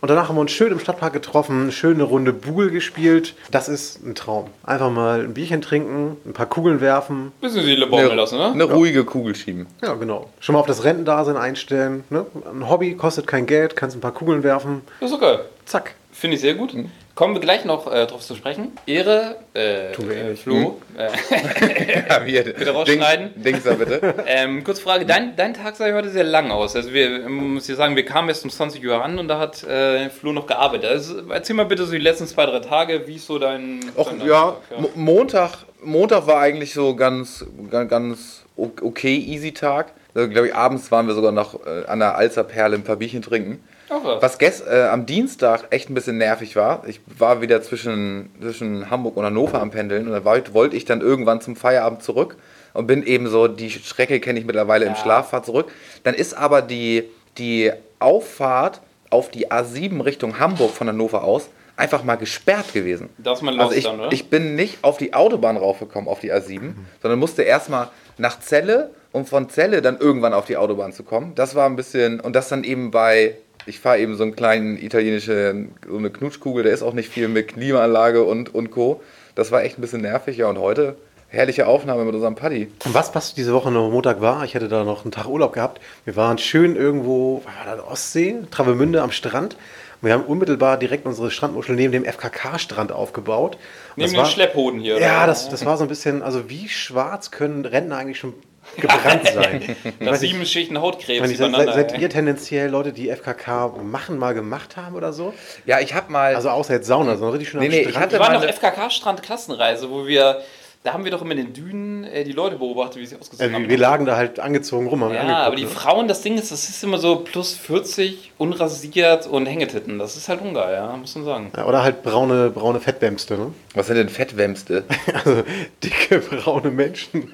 Und 0.00 0.08
danach 0.08 0.28
haben 0.28 0.36
wir 0.36 0.42
uns 0.42 0.52
schön 0.52 0.70
im 0.70 0.78
Stadtpark 0.78 1.12
getroffen, 1.12 1.72
schön 1.72 1.94
eine 1.94 2.04
Runde 2.04 2.32
Bugel 2.32 2.70
gespielt. 2.70 3.34
Das 3.50 3.68
ist 3.68 4.04
ein 4.04 4.14
Traum. 4.14 4.46
Einfach 4.62 4.90
mal 4.90 5.22
ein 5.22 5.34
Bierchen 5.34 5.60
trinken, 5.60 6.16
ein 6.24 6.32
paar 6.32 6.46
Kugeln 6.46 6.80
werfen. 6.80 7.32
Bisschen 7.40 7.64
Seele 7.64 7.86
baumeln 7.86 8.16
lassen, 8.16 8.38
ne? 8.38 8.52
Eine 8.52 8.64
ruhige 8.64 9.04
Kugel 9.04 9.34
schieben. 9.34 9.66
Ja, 9.82 9.94
genau. 9.94 10.30
Schon 10.38 10.52
mal 10.52 10.60
auf 10.60 10.66
das 10.66 10.84
Rentendasein 10.84 11.36
einstellen. 11.36 12.04
Ne? 12.10 12.26
Ein 12.48 12.68
Hobby 12.68 12.94
kostet 12.94 13.26
kein 13.26 13.46
Geld, 13.46 13.74
kannst 13.74 13.96
ein 13.96 14.00
paar 14.00 14.14
Kugeln 14.14 14.44
werfen. 14.44 14.82
Das 15.00 15.10
ist 15.10 15.16
doch 15.16 15.20
geil. 15.20 15.40
Zack. 15.64 15.94
Finde 16.12 16.36
ich 16.36 16.40
sehr 16.40 16.54
gut. 16.54 16.74
Kommen 17.18 17.34
wir 17.34 17.40
gleich 17.40 17.64
noch 17.64 17.92
äh, 17.92 18.06
drauf 18.06 18.20
zu 18.20 18.36
sprechen. 18.36 18.70
Ehre, 18.86 19.38
äh, 19.52 19.90
äh. 19.90 20.36
Flo, 20.36 20.80
äh, 20.96 21.08
Ja, 22.08 22.24
wir, 22.24 22.44
Bitte 22.44 22.70
rausschneiden. 22.70 23.32
Dings, 23.34 23.64
Dings 23.64 23.64
da 23.64 23.72
bitte. 23.74 24.14
ähm, 24.24 24.62
kurze 24.62 24.80
Frage, 24.82 25.04
dein, 25.04 25.34
dein 25.34 25.52
Tag 25.52 25.74
sah 25.74 25.88
ja 25.88 25.96
heute 25.96 26.10
sehr 26.10 26.22
lang 26.22 26.52
aus. 26.52 26.76
Also 26.76 26.92
wir, 26.92 27.24
ähm, 27.24 27.54
muss 27.54 27.68
ich 27.68 27.74
sagen, 27.74 27.96
wir 27.96 28.04
kamen 28.04 28.28
erst 28.28 28.44
um 28.44 28.50
20 28.50 28.86
Uhr 28.86 29.02
an 29.04 29.18
und 29.18 29.26
da 29.26 29.40
hat 29.40 29.64
äh, 29.64 30.10
Flo 30.10 30.30
noch 30.30 30.46
gearbeitet. 30.46 30.88
Also, 30.88 31.28
erzähl 31.30 31.56
mal 31.56 31.66
bitte 31.66 31.86
so 31.86 31.90
die 31.90 31.98
letzten 31.98 32.28
zwei, 32.28 32.46
drei 32.46 32.60
Tage, 32.60 33.08
wie 33.08 33.16
ist 33.16 33.26
so 33.26 33.40
dein... 33.40 33.80
Och, 33.96 34.10
dein 34.16 34.24
ja, 34.24 34.54
Alltag, 34.70 34.80
Mo- 34.80 34.90
Montag, 34.94 35.50
Montag 35.82 36.28
war 36.28 36.38
eigentlich 36.38 36.72
so 36.72 36.94
ganz, 36.94 37.44
ganz, 37.88 38.44
okay, 38.56 39.16
easy 39.16 39.50
Tag. 39.50 39.90
Also, 40.14 40.28
glaube 40.28 40.46
ich, 40.46 40.54
abends 40.54 40.88
waren 40.92 41.08
wir 41.08 41.14
sogar 41.16 41.32
noch 41.32 41.66
äh, 41.66 41.84
an 41.88 41.98
der 41.98 42.14
Alzerperle 42.14 42.76
ein 42.76 42.84
paar 42.84 42.94
Bierchen 42.94 43.22
trinken. 43.22 43.58
Ach 43.90 44.04
was. 44.04 44.22
Was 44.22 44.38
gest, 44.38 44.66
äh, 44.66 44.82
am 44.84 45.06
Dienstag 45.06 45.66
echt 45.70 45.90
ein 45.90 45.94
bisschen 45.94 46.18
nervig 46.18 46.56
war, 46.56 46.82
ich 46.86 47.00
war 47.06 47.40
wieder 47.40 47.62
zwischen, 47.62 48.30
zwischen 48.40 48.90
Hamburg 48.90 49.16
und 49.16 49.24
Hannover 49.24 49.60
am 49.60 49.70
Pendeln 49.70 50.06
und 50.06 50.12
da 50.12 50.24
war, 50.24 50.38
wollte 50.52 50.76
ich 50.76 50.84
dann 50.84 51.00
irgendwann 51.00 51.40
zum 51.40 51.56
Feierabend 51.56 52.02
zurück 52.02 52.36
und 52.74 52.86
bin 52.86 53.02
eben 53.02 53.28
so, 53.28 53.48
die 53.48 53.70
Strecke 53.70 54.20
kenne 54.20 54.38
ich 54.38 54.44
mittlerweile 54.44 54.86
im 54.86 54.94
Schlaf, 54.94 55.30
fahr 55.30 55.42
zurück. 55.42 55.70
Dann 56.04 56.14
ist 56.14 56.34
aber 56.34 56.62
die, 56.62 57.04
die 57.38 57.72
Auffahrt 57.98 58.80
auf 59.10 59.30
die 59.30 59.50
A7 59.50 60.04
Richtung 60.04 60.38
Hamburg 60.38 60.72
von 60.72 60.88
Hannover 60.88 61.24
aus 61.24 61.48
einfach 61.78 62.02
mal 62.02 62.16
gesperrt 62.16 62.72
gewesen. 62.72 63.08
Das 63.18 63.38
ist 63.38 63.42
man 63.42 63.58
Also 63.58 63.70
los 63.70 63.78
ich, 63.78 63.84
dann, 63.84 64.00
oder? 64.00 64.12
ich 64.12 64.28
bin 64.28 64.56
nicht 64.56 64.78
auf 64.82 64.98
die 64.98 65.14
Autobahn 65.14 65.56
raufgekommen, 65.56 66.08
auf 66.08 66.20
die 66.20 66.32
A7, 66.32 66.74
sondern 67.00 67.18
musste 67.18 67.42
erstmal 67.42 67.88
nach 68.18 68.40
Celle, 68.40 68.90
um 69.12 69.24
von 69.24 69.48
Celle 69.48 69.80
dann 69.80 69.98
irgendwann 69.98 70.34
auf 70.34 70.44
die 70.44 70.56
Autobahn 70.56 70.92
zu 70.92 71.04
kommen. 71.04 71.34
Das 71.36 71.54
war 71.54 71.66
ein 71.66 71.76
bisschen, 71.76 72.20
und 72.20 72.34
das 72.34 72.48
dann 72.48 72.64
eben 72.64 72.90
bei, 72.90 73.36
ich 73.68 73.80
fahre 73.80 73.98
eben 73.98 74.16
so 74.16 74.22
einen 74.22 74.34
kleinen 74.34 74.82
italienischen, 74.82 75.72
so 75.86 75.96
eine 75.96 76.10
Knutschkugel, 76.10 76.64
der 76.64 76.72
ist 76.72 76.82
auch 76.82 76.94
nicht 76.94 77.10
viel 77.10 77.28
mit 77.28 77.48
Klimaanlage 77.48 78.24
und, 78.24 78.54
und 78.54 78.70
Co. 78.70 79.00
Das 79.34 79.52
war 79.52 79.62
echt 79.62 79.78
ein 79.78 79.82
bisschen 79.82 80.00
nervig, 80.00 80.36
ja, 80.36 80.48
und 80.48 80.58
heute 80.58 80.96
herrliche 81.28 81.66
Aufnahme 81.66 82.04
mit 82.04 82.14
unserem 82.14 82.34
Paddy. 82.34 82.72
Und 82.84 82.94
was, 82.94 83.14
was 83.14 83.34
diese 83.34 83.52
Woche 83.52 83.70
noch 83.70 83.90
Montag 83.90 84.20
war, 84.20 84.44
ich 84.44 84.54
hatte 84.54 84.68
da 84.68 84.82
noch 84.84 85.04
einen 85.04 85.12
Tag 85.12 85.28
Urlaub 85.28 85.52
gehabt. 85.52 85.80
Wir 86.04 86.16
waren 86.16 86.38
schön 86.38 86.74
irgendwo, 86.74 87.42
war 87.44 87.76
da 87.76 87.82
Ostsee, 87.82 88.36
Travemünde 88.50 89.02
am 89.02 89.12
Strand. 89.12 89.56
Wir 90.00 90.12
haben 90.12 90.24
unmittelbar 90.24 90.78
direkt 90.78 91.06
unsere 91.06 91.30
Strandmuschel 91.30 91.74
neben 91.74 91.92
dem 91.92 92.04
FKK-Strand 92.04 92.92
aufgebaut. 92.92 93.56
Und 93.56 93.60
Neben 93.96 94.02
das 94.04 94.10
den 94.12 94.18
war, 94.18 94.26
Schlepphoden 94.26 94.80
hier. 94.80 94.98
Ja, 95.00 95.18
oder? 95.18 95.26
das, 95.26 95.48
das 95.48 95.66
war 95.66 95.76
so 95.76 95.84
ein 95.84 95.88
bisschen, 95.88 96.22
also 96.22 96.48
wie 96.48 96.68
schwarz 96.68 97.30
können 97.30 97.64
Rentner 97.64 97.96
eigentlich 97.96 98.18
schon 98.18 98.32
gebrannt 98.80 99.28
sein? 99.34 99.62
Ich 99.62 99.68
Das 99.98 100.08
weiß 100.08 100.20
nicht, 100.22 100.30
sieben 100.32 100.46
Schichten 100.46 100.76
ich 100.76 100.80
Hautkrebs 100.80 101.20
meine, 101.20 101.34
seid, 101.36 101.48
übereinander. 101.48 101.72
seid, 101.74 102.00
ihr 102.00 102.10
tendenziell 102.10 102.70
Leute, 102.70 102.92
die 102.92 103.10
FKK 103.10 103.68
machen, 103.82 104.18
mal 104.18 104.34
gemacht 104.34 104.76
haben 104.76 104.94
oder 104.96 105.12
so? 105.12 105.34
Ja, 105.66 105.80
ich 105.80 105.94
habe 105.94 106.10
mal. 106.12 106.34
Also 106.34 106.50
außer 106.50 106.74
jetzt 106.74 106.86
Sauna, 106.86 107.16
sondern 107.16 107.32
richtig 107.32 107.48
schön 107.50 107.60
Nee, 107.60 107.66
am 107.66 107.72
nee, 107.72 107.80
ich 107.80 107.88
Strand. 107.90 108.04
hatte- 108.06 108.12
wir 108.14 108.20
waren 108.20 108.32
meine- 108.34 108.46
noch 108.46 108.52
FKK-Strand-Klassenreise, 108.52 109.90
wo 109.90 110.06
wir, 110.06 110.40
da 110.84 110.92
haben 110.92 111.04
wir 111.04 111.10
doch 111.10 111.22
immer 111.22 111.32
in 111.32 111.38
den 111.38 111.52
Dünen 111.52 111.87
äh, 112.08 112.24
die 112.24 112.32
Leute 112.32 112.56
beobachtet, 112.56 113.00
wie 113.00 113.06
sie 113.06 113.16
ausgesehen 113.16 113.50
Äh, 113.50 113.54
haben. 113.54 113.68
wir, 113.68 113.78
lagen 113.78 114.06
da 114.06 114.16
halt 114.16 114.40
angezogen 114.40 114.86
rum. 114.88 115.04
Haben 115.04 115.14
ja, 115.14 115.20
angeguckt, 115.20 115.46
aber 115.46 115.56
die 115.56 115.62
ne? 115.64 115.68
Frauen, 115.68 116.08
das 116.08 116.22
Ding 116.22 116.36
ist, 116.38 116.50
das 116.50 116.68
ist 116.68 116.82
immer 116.84 116.98
so 116.98 117.16
plus 117.16 117.54
40, 117.54 118.32
unrasiert 118.38 119.26
und 119.26 119.46
Hängetitten. 119.46 119.98
Das 119.98 120.16
ist 120.16 120.28
halt 120.28 120.40
ungeil, 120.40 120.74
ja, 120.74 120.96
muss 120.96 121.14
man 121.14 121.24
sagen. 121.24 121.52
Ja, 121.56 121.66
Oder 121.66 121.82
halt 121.82 122.02
braune, 122.02 122.50
braune 122.50 122.80
Fettbämste, 122.80 123.36
ne? 123.36 123.52
was 123.74 123.86
sind 123.86 123.96
denn 123.96 124.08
Fettwämste? 124.08 124.84
Also 125.14 125.42
dicke 125.84 126.18
braune 126.20 126.70
Menschen. 126.70 127.32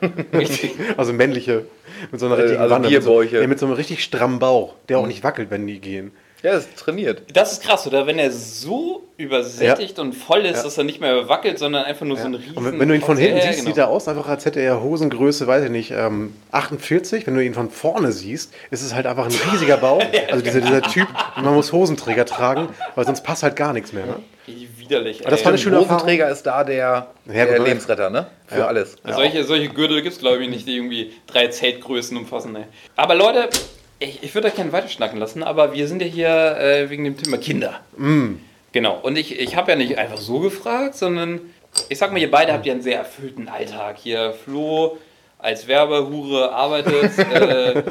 also 0.96 1.12
männliche. 1.12 1.66
Mit 2.10 2.20
so 2.20 2.26
einer 2.26 2.36
Äh, 2.38 2.42
richtigen 2.42 2.60
also 2.62 2.74
Wanne. 2.74 2.90
Mit 2.90 3.02
so, 3.02 3.22
nee, 3.22 3.46
mit 3.46 3.58
so 3.58 3.66
einem 3.66 3.74
richtig 3.74 4.02
strammen 4.02 4.38
Bauch, 4.38 4.74
der 4.88 4.98
auch 4.98 5.06
nicht 5.06 5.22
wackelt, 5.24 5.50
wenn 5.50 5.66
die 5.66 5.80
gehen. 5.80 6.12
Ja, 6.44 6.52
das 6.52 6.66
ist 6.66 6.76
trainiert. 6.76 7.22
Das 7.32 7.52
ist 7.52 7.62
krass, 7.62 7.86
oder? 7.86 8.06
Wenn 8.06 8.18
er 8.18 8.30
so 8.30 9.02
übersättigt 9.16 9.98
und 9.98 10.12
voll 10.12 10.44
ist, 10.44 10.62
dass 10.62 10.76
er 10.76 10.84
nicht 10.84 11.00
mehr 11.00 11.28
wackelt, 11.28 11.58
sondern 11.58 11.84
einfach 11.84 12.04
nur 12.04 12.16
so 12.18 12.24
ein 12.26 12.34
riesen... 12.34 12.56
Und 12.56 12.64
wenn- 12.66 12.78
wenn 12.80 12.88
du 12.88 12.94
ihn 12.94 13.00
von 13.00 13.16
hinten 13.16 13.38
Ja, 13.38 13.44
ja, 13.44 13.48
siehst, 13.52 13.60
genau. 13.60 13.70
sieht 13.74 13.78
er 13.78 13.88
aus, 13.88 14.08
einfach 14.08 14.28
als 14.28 14.44
hätte 14.44 14.60
er 14.60 14.82
Hosengröße, 14.82 15.46
weiß 15.46 15.64
ich 15.64 15.70
nicht, 15.70 15.90
ähm, 15.92 16.36
48. 16.52 17.26
Wenn 17.26 17.34
du 17.34 17.42
ihn 17.42 17.54
von 17.54 17.70
vorne 17.70 18.12
siehst, 18.12 18.52
ist 18.70 18.82
es 18.82 18.92
halt 18.94 19.06
einfach 19.06 19.24
ein 19.26 19.32
riesiger 19.52 19.76
Bauch. 19.78 20.02
Also 20.30 20.44
dieser, 20.44 20.60
dieser 20.60 20.82
Typ, 20.82 21.08
man 21.36 21.54
muss 21.54 21.72
Hosenträger 21.72 22.26
tragen, 22.26 22.68
weil 22.94 23.04
sonst 23.06 23.22
passt 23.22 23.42
halt 23.42 23.56
gar 23.56 23.72
nichts 23.72 23.92
mehr. 23.92 24.04
Ne? 24.04 24.16
Wie 24.46 24.68
widerlich. 24.78 25.20
Aber 25.22 25.30
das 25.30 25.40
ey. 25.40 25.44
fand 25.44 25.56
ich 25.56 25.62
schöne. 25.62 25.78
Hosenträger 25.80 26.28
ist 26.28 26.42
da 26.42 26.62
der, 26.64 27.08
Ja, 27.26 27.32
der 27.46 27.56
gut, 27.58 27.66
Lebensretter, 27.68 28.10
ne? 28.10 28.26
Für 28.46 28.58
Ja. 28.58 28.66
alles. 28.66 28.96
Solche, 29.08 29.44
solche 29.44 29.68
Gürtel 29.70 30.02
gibt 30.02 30.14
es, 30.14 30.20
glaube 30.20 30.42
ich, 30.42 30.50
nicht, 30.50 30.66
die 30.68 30.76
irgendwie 30.76 31.12
drei 31.26 31.46
Zeltgrößen 31.48 32.16
umfassen. 32.16 32.54
Ey. 32.56 32.64
Aber 32.96 33.14
Leute, 33.14 33.48
ich, 34.04 34.22
ich 34.22 34.34
würde 34.34 34.48
euch 34.48 34.54
gerne 34.54 34.72
weiterschnacken 34.72 35.18
lassen, 35.18 35.42
aber 35.42 35.72
wir 35.72 35.88
sind 35.88 36.00
ja 36.02 36.08
hier 36.08 36.56
äh, 36.58 36.90
wegen 36.90 37.04
dem 37.04 37.16
Thema 37.16 37.38
Kinder. 37.38 37.80
Genau. 38.72 38.98
Und 39.02 39.16
ich, 39.16 39.38
ich 39.38 39.56
habe 39.56 39.72
ja 39.72 39.76
nicht 39.76 39.98
einfach 39.98 40.18
so 40.18 40.40
gefragt, 40.40 40.94
sondern 40.94 41.40
ich 41.88 41.98
sag 41.98 42.12
mal, 42.12 42.18
ihr 42.18 42.30
beide 42.30 42.52
habt 42.52 42.66
ja 42.66 42.72
einen 42.72 42.82
sehr 42.82 42.98
erfüllten 42.98 43.48
Alltag. 43.48 43.96
Hier 44.02 44.32
Flo 44.32 44.98
als 45.38 45.68
Werbehure 45.68 46.52
arbeitet, 46.52 47.18
äh, 47.32 47.82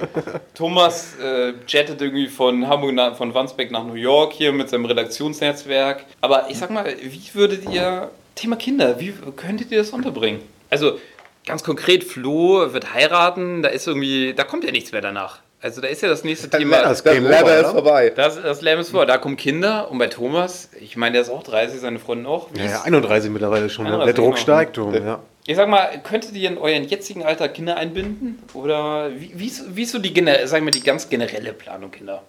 Thomas 0.56 1.16
äh, 1.20 1.54
jettet 1.68 2.02
irgendwie 2.02 2.28
von 2.28 2.68
Hamburg, 2.68 2.94
nach, 2.94 3.16
von 3.16 3.34
Wandsbek 3.34 3.70
nach 3.70 3.86
New 3.86 3.94
York 3.94 4.34
hier 4.34 4.52
mit 4.52 4.70
seinem 4.70 4.86
Redaktionsnetzwerk. 4.86 6.06
Aber 6.20 6.48
ich 6.50 6.58
sag 6.58 6.72
mal, 6.72 6.86
wie 7.00 7.30
würdet 7.34 7.70
ihr, 7.70 8.10
Thema 8.36 8.56
Kinder, 8.56 9.00
wie 9.00 9.14
könntet 9.36 9.72
ihr 9.72 9.78
das 9.78 9.92
unterbringen? 9.92 10.42
Also 10.72 10.98
ganz 11.46 11.64
konkret, 11.64 12.04
Flo 12.04 12.74
wird 12.74 12.94
heiraten, 12.96 13.62
da 13.62 13.70
ist 13.70 13.88
irgendwie, 13.88 14.34
da 14.34 14.44
kommt 14.44 14.64
ja 14.64 14.72
nichts 14.72 14.92
mehr 14.92 15.02
danach. 15.02 15.40
Also 15.64 15.80
da 15.80 15.88
ist 15.88 16.02
ja 16.02 16.10
das 16.10 16.26
nächste 16.26 16.50
Thema. 16.50 16.82
das 16.82 17.02
Das 17.04 17.16
over, 17.18 17.58
ist 17.62 17.72
vorbei. 17.72 18.12
Das, 18.14 18.42
das 18.42 18.60
Lärm 18.62 18.82
ist 18.82 18.90
vor. 18.90 19.06
Da 19.06 19.18
kommen 19.18 19.38
Kinder 19.38 19.90
und 19.90 19.98
bei 19.98 20.08
Thomas, 20.08 20.70
ich 20.78 20.98
meine, 20.98 21.14
der 21.14 21.22
ist 21.22 21.30
auch 21.30 21.42
30, 21.42 21.80
seine 21.80 22.00
Freundin 22.00 22.26
auch. 22.28 22.50
Ja, 22.54 22.66
ja, 22.66 22.76
ist- 22.80 22.86
31 22.86 23.32
mittlerweile 23.32 23.70
schon. 23.70 23.86
Ne? 23.86 23.92
31, 23.94 24.14
Der 24.14 24.22
Druck 24.26 24.34
genau. 24.36 24.44
steigt, 24.44 24.76
du. 24.76 24.92
Ja. 24.92 25.20
Ich 25.46 25.56
sag 25.56 25.70
mal, 25.70 25.88
könntet 26.04 26.34
ihr 26.36 26.50
in 26.50 26.58
euren 26.58 26.84
jetzigen 26.84 27.24
Alter 27.24 27.48
Kinder 27.48 27.78
einbinden? 27.78 28.40
Oder 28.54 29.12
wie, 29.18 29.32
wie, 29.36 29.48
ist, 29.48 29.74
wie 29.74 29.84
ist 29.84 29.94
so 29.94 30.00
die, 30.00 30.14
sagen 30.46 30.66
wir, 30.66 30.72
die 30.72 30.84
ganz 30.84 31.08
generelle 31.08 31.54
Planung 31.54 31.92
Kinder? 31.92 32.24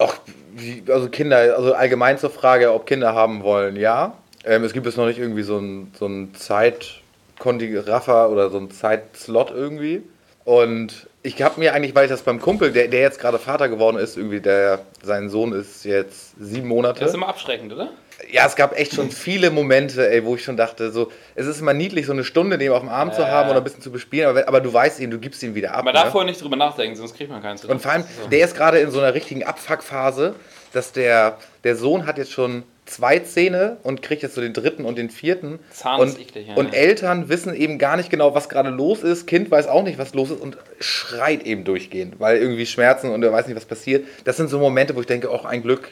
Ach, 0.00 0.18
wie, 0.52 0.82
also 0.88 1.08
Kinder, 1.10 1.36
also 1.56 1.74
allgemein 1.74 2.18
zur 2.18 2.30
Frage, 2.30 2.72
ob 2.72 2.86
Kinder 2.86 3.14
haben 3.14 3.44
wollen, 3.44 3.76
ja. 3.76 4.14
Ähm, 4.44 4.64
es 4.64 4.72
gibt 4.72 4.84
jetzt 4.86 4.96
noch 4.96 5.06
nicht 5.06 5.18
irgendwie 5.20 5.42
so 5.44 5.58
ein, 5.58 5.92
so 5.96 6.06
ein 6.06 6.34
Zeit-Raffer 6.34 8.30
oder 8.30 8.50
so 8.50 8.58
ein 8.58 8.70
Zeitslot 8.72 9.52
irgendwie. 9.52 10.02
Und 10.44 11.07
ich 11.22 11.42
habe 11.42 11.58
mir 11.58 11.74
eigentlich, 11.74 11.94
weil 11.94 12.04
ich 12.04 12.10
das 12.10 12.22
beim 12.22 12.40
Kumpel, 12.40 12.72
der, 12.72 12.88
der 12.88 13.00
jetzt 13.00 13.18
gerade 13.20 13.38
Vater 13.38 13.68
geworden 13.68 13.96
ist, 13.96 14.16
irgendwie, 14.16 14.40
der, 14.40 14.80
sein 15.02 15.28
Sohn 15.28 15.52
ist 15.52 15.84
jetzt 15.84 16.34
sieben 16.40 16.68
Monate. 16.68 17.00
Das 17.00 17.10
ist 17.10 17.14
immer 17.16 17.28
abschreckend, 17.28 17.72
oder? 17.72 17.90
Ja, 18.30 18.46
es 18.46 18.56
gab 18.56 18.76
echt 18.78 18.94
schon 18.94 19.10
viele 19.10 19.50
Momente, 19.50 20.08
ey, 20.10 20.24
wo 20.24 20.34
ich 20.34 20.42
schon 20.44 20.56
dachte, 20.56 20.90
so, 20.90 21.10
es 21.34 21.46
ist 21.46 21.60
immer 21.60 21.72
niedlich, 21.72 22.06
so 22.06 22.12
eine 22.12 22.24
Stunde 22.24 22.58
den 22.58 22.72
auf 22.72 22.80
dem 22.80 22.88
Arm 22.88 23.12
zu 23.12 23.22
Ja. 23.22 23.28
haben 23.28 23.50
oder 23.50 23.58
ein 23.58 23.64
bisschen 23.64 23.82
zu 23.82 23.92
bespielen, 23.92 24.28
aber, 24.28 24.46
aber 24.48 24.60
du 24.60 24.72
weißt 24.72 25.00
ihn, 25.00 25.10
du 25.10 25.18
gibst 25.18 25.42
ihn 25.42 25.54
wieder 25.54 25.74
ab. 25.74 25.84
Man 25.84 25.94
darf 25.94 26.06
ne? 26.06 26.10
vorher 26.10 26.28
nicht 26.28 26.42
drüber 26.42 26.56
nachdenken, 26.56 26.96
sonst 26.96 27.16
kriegt 27.16 27.30
man 27.30 27.42
keins. 27.42 27.64
Und 27.64 27.80
vor 27.80 27.92
allem, 27.92 28.04
der 28.30 28.44
ist 28.44 28.56
gerade 28.56 28.78
in 28.78 28.90
so 28.90 28.98
einer 28.98 29.14
richtigen 29.14 29.44
Abfuckphase, 29.44 30.34
dass 30.72 30.92
der, 30.92 31.38
der 31.64 31.76
Sohn 31.76 32.06
hat 32.06 32.18
jetzt 32.18 32.32
schon 32.32 32.64
zwei 32.88 33.18
Zähne 33.20 33.76
und 33.82 34.02
kriegt 34.02 34.22
jetzt 34.22 34.34
so 34.34 34.40
den 34.40 34.52
dritten 34.52 34.84
und 34.84 34.98
den 34.98 35.10
vierten. 35.10 35.58
Zahn 35.70 36.00
und, 36.00 36.08
ist 36.08 36.20
eklig, 36.20 36.48
ja, 36.48 36.54
und. 36.54 36.74
Eltern 36.74 37.28
wissen 37.28 37.54
eben 37.54 37.78
gar 37.78 37.96
nicht 37.96 38.10
genau, 38.10 38.34
was 38.34 38.48
gerade 38.48 38.70
los 38.70 39.02
ist. 39.02 39.26
Kind 39.26 39.50
weiß 39.50 39.68
auch 39.68 39.82
nicht, 39.82 39.98
was 39.98 40.14
los 40.14 40.30
ist 40.30 40.40
und 40.40 40.56
schreit 40.80 41.44
eben 41.44 41.64
durchgehend, 41.64 42.20
weil 42.20 42.38
irgendwie 42.38 42.66
Schmerzen 42.66 43.10
und 43.10 43.22
er 43.22 43.32
weiß 43.32 43.46
nicht, 43.46 43.56
was 43.56 43.64
passiert. 43.64 44.06
Das 44.24 44.36
sind 44.36 44.48
so 44.48 44.58
Momente, 44.58 44.96
wo 44.96 45.00
ich 45.00 45.06
denke, 45.06 45.30
auch 45.30 45.44
ein 45.44 45.62
Glück 45.62 45.90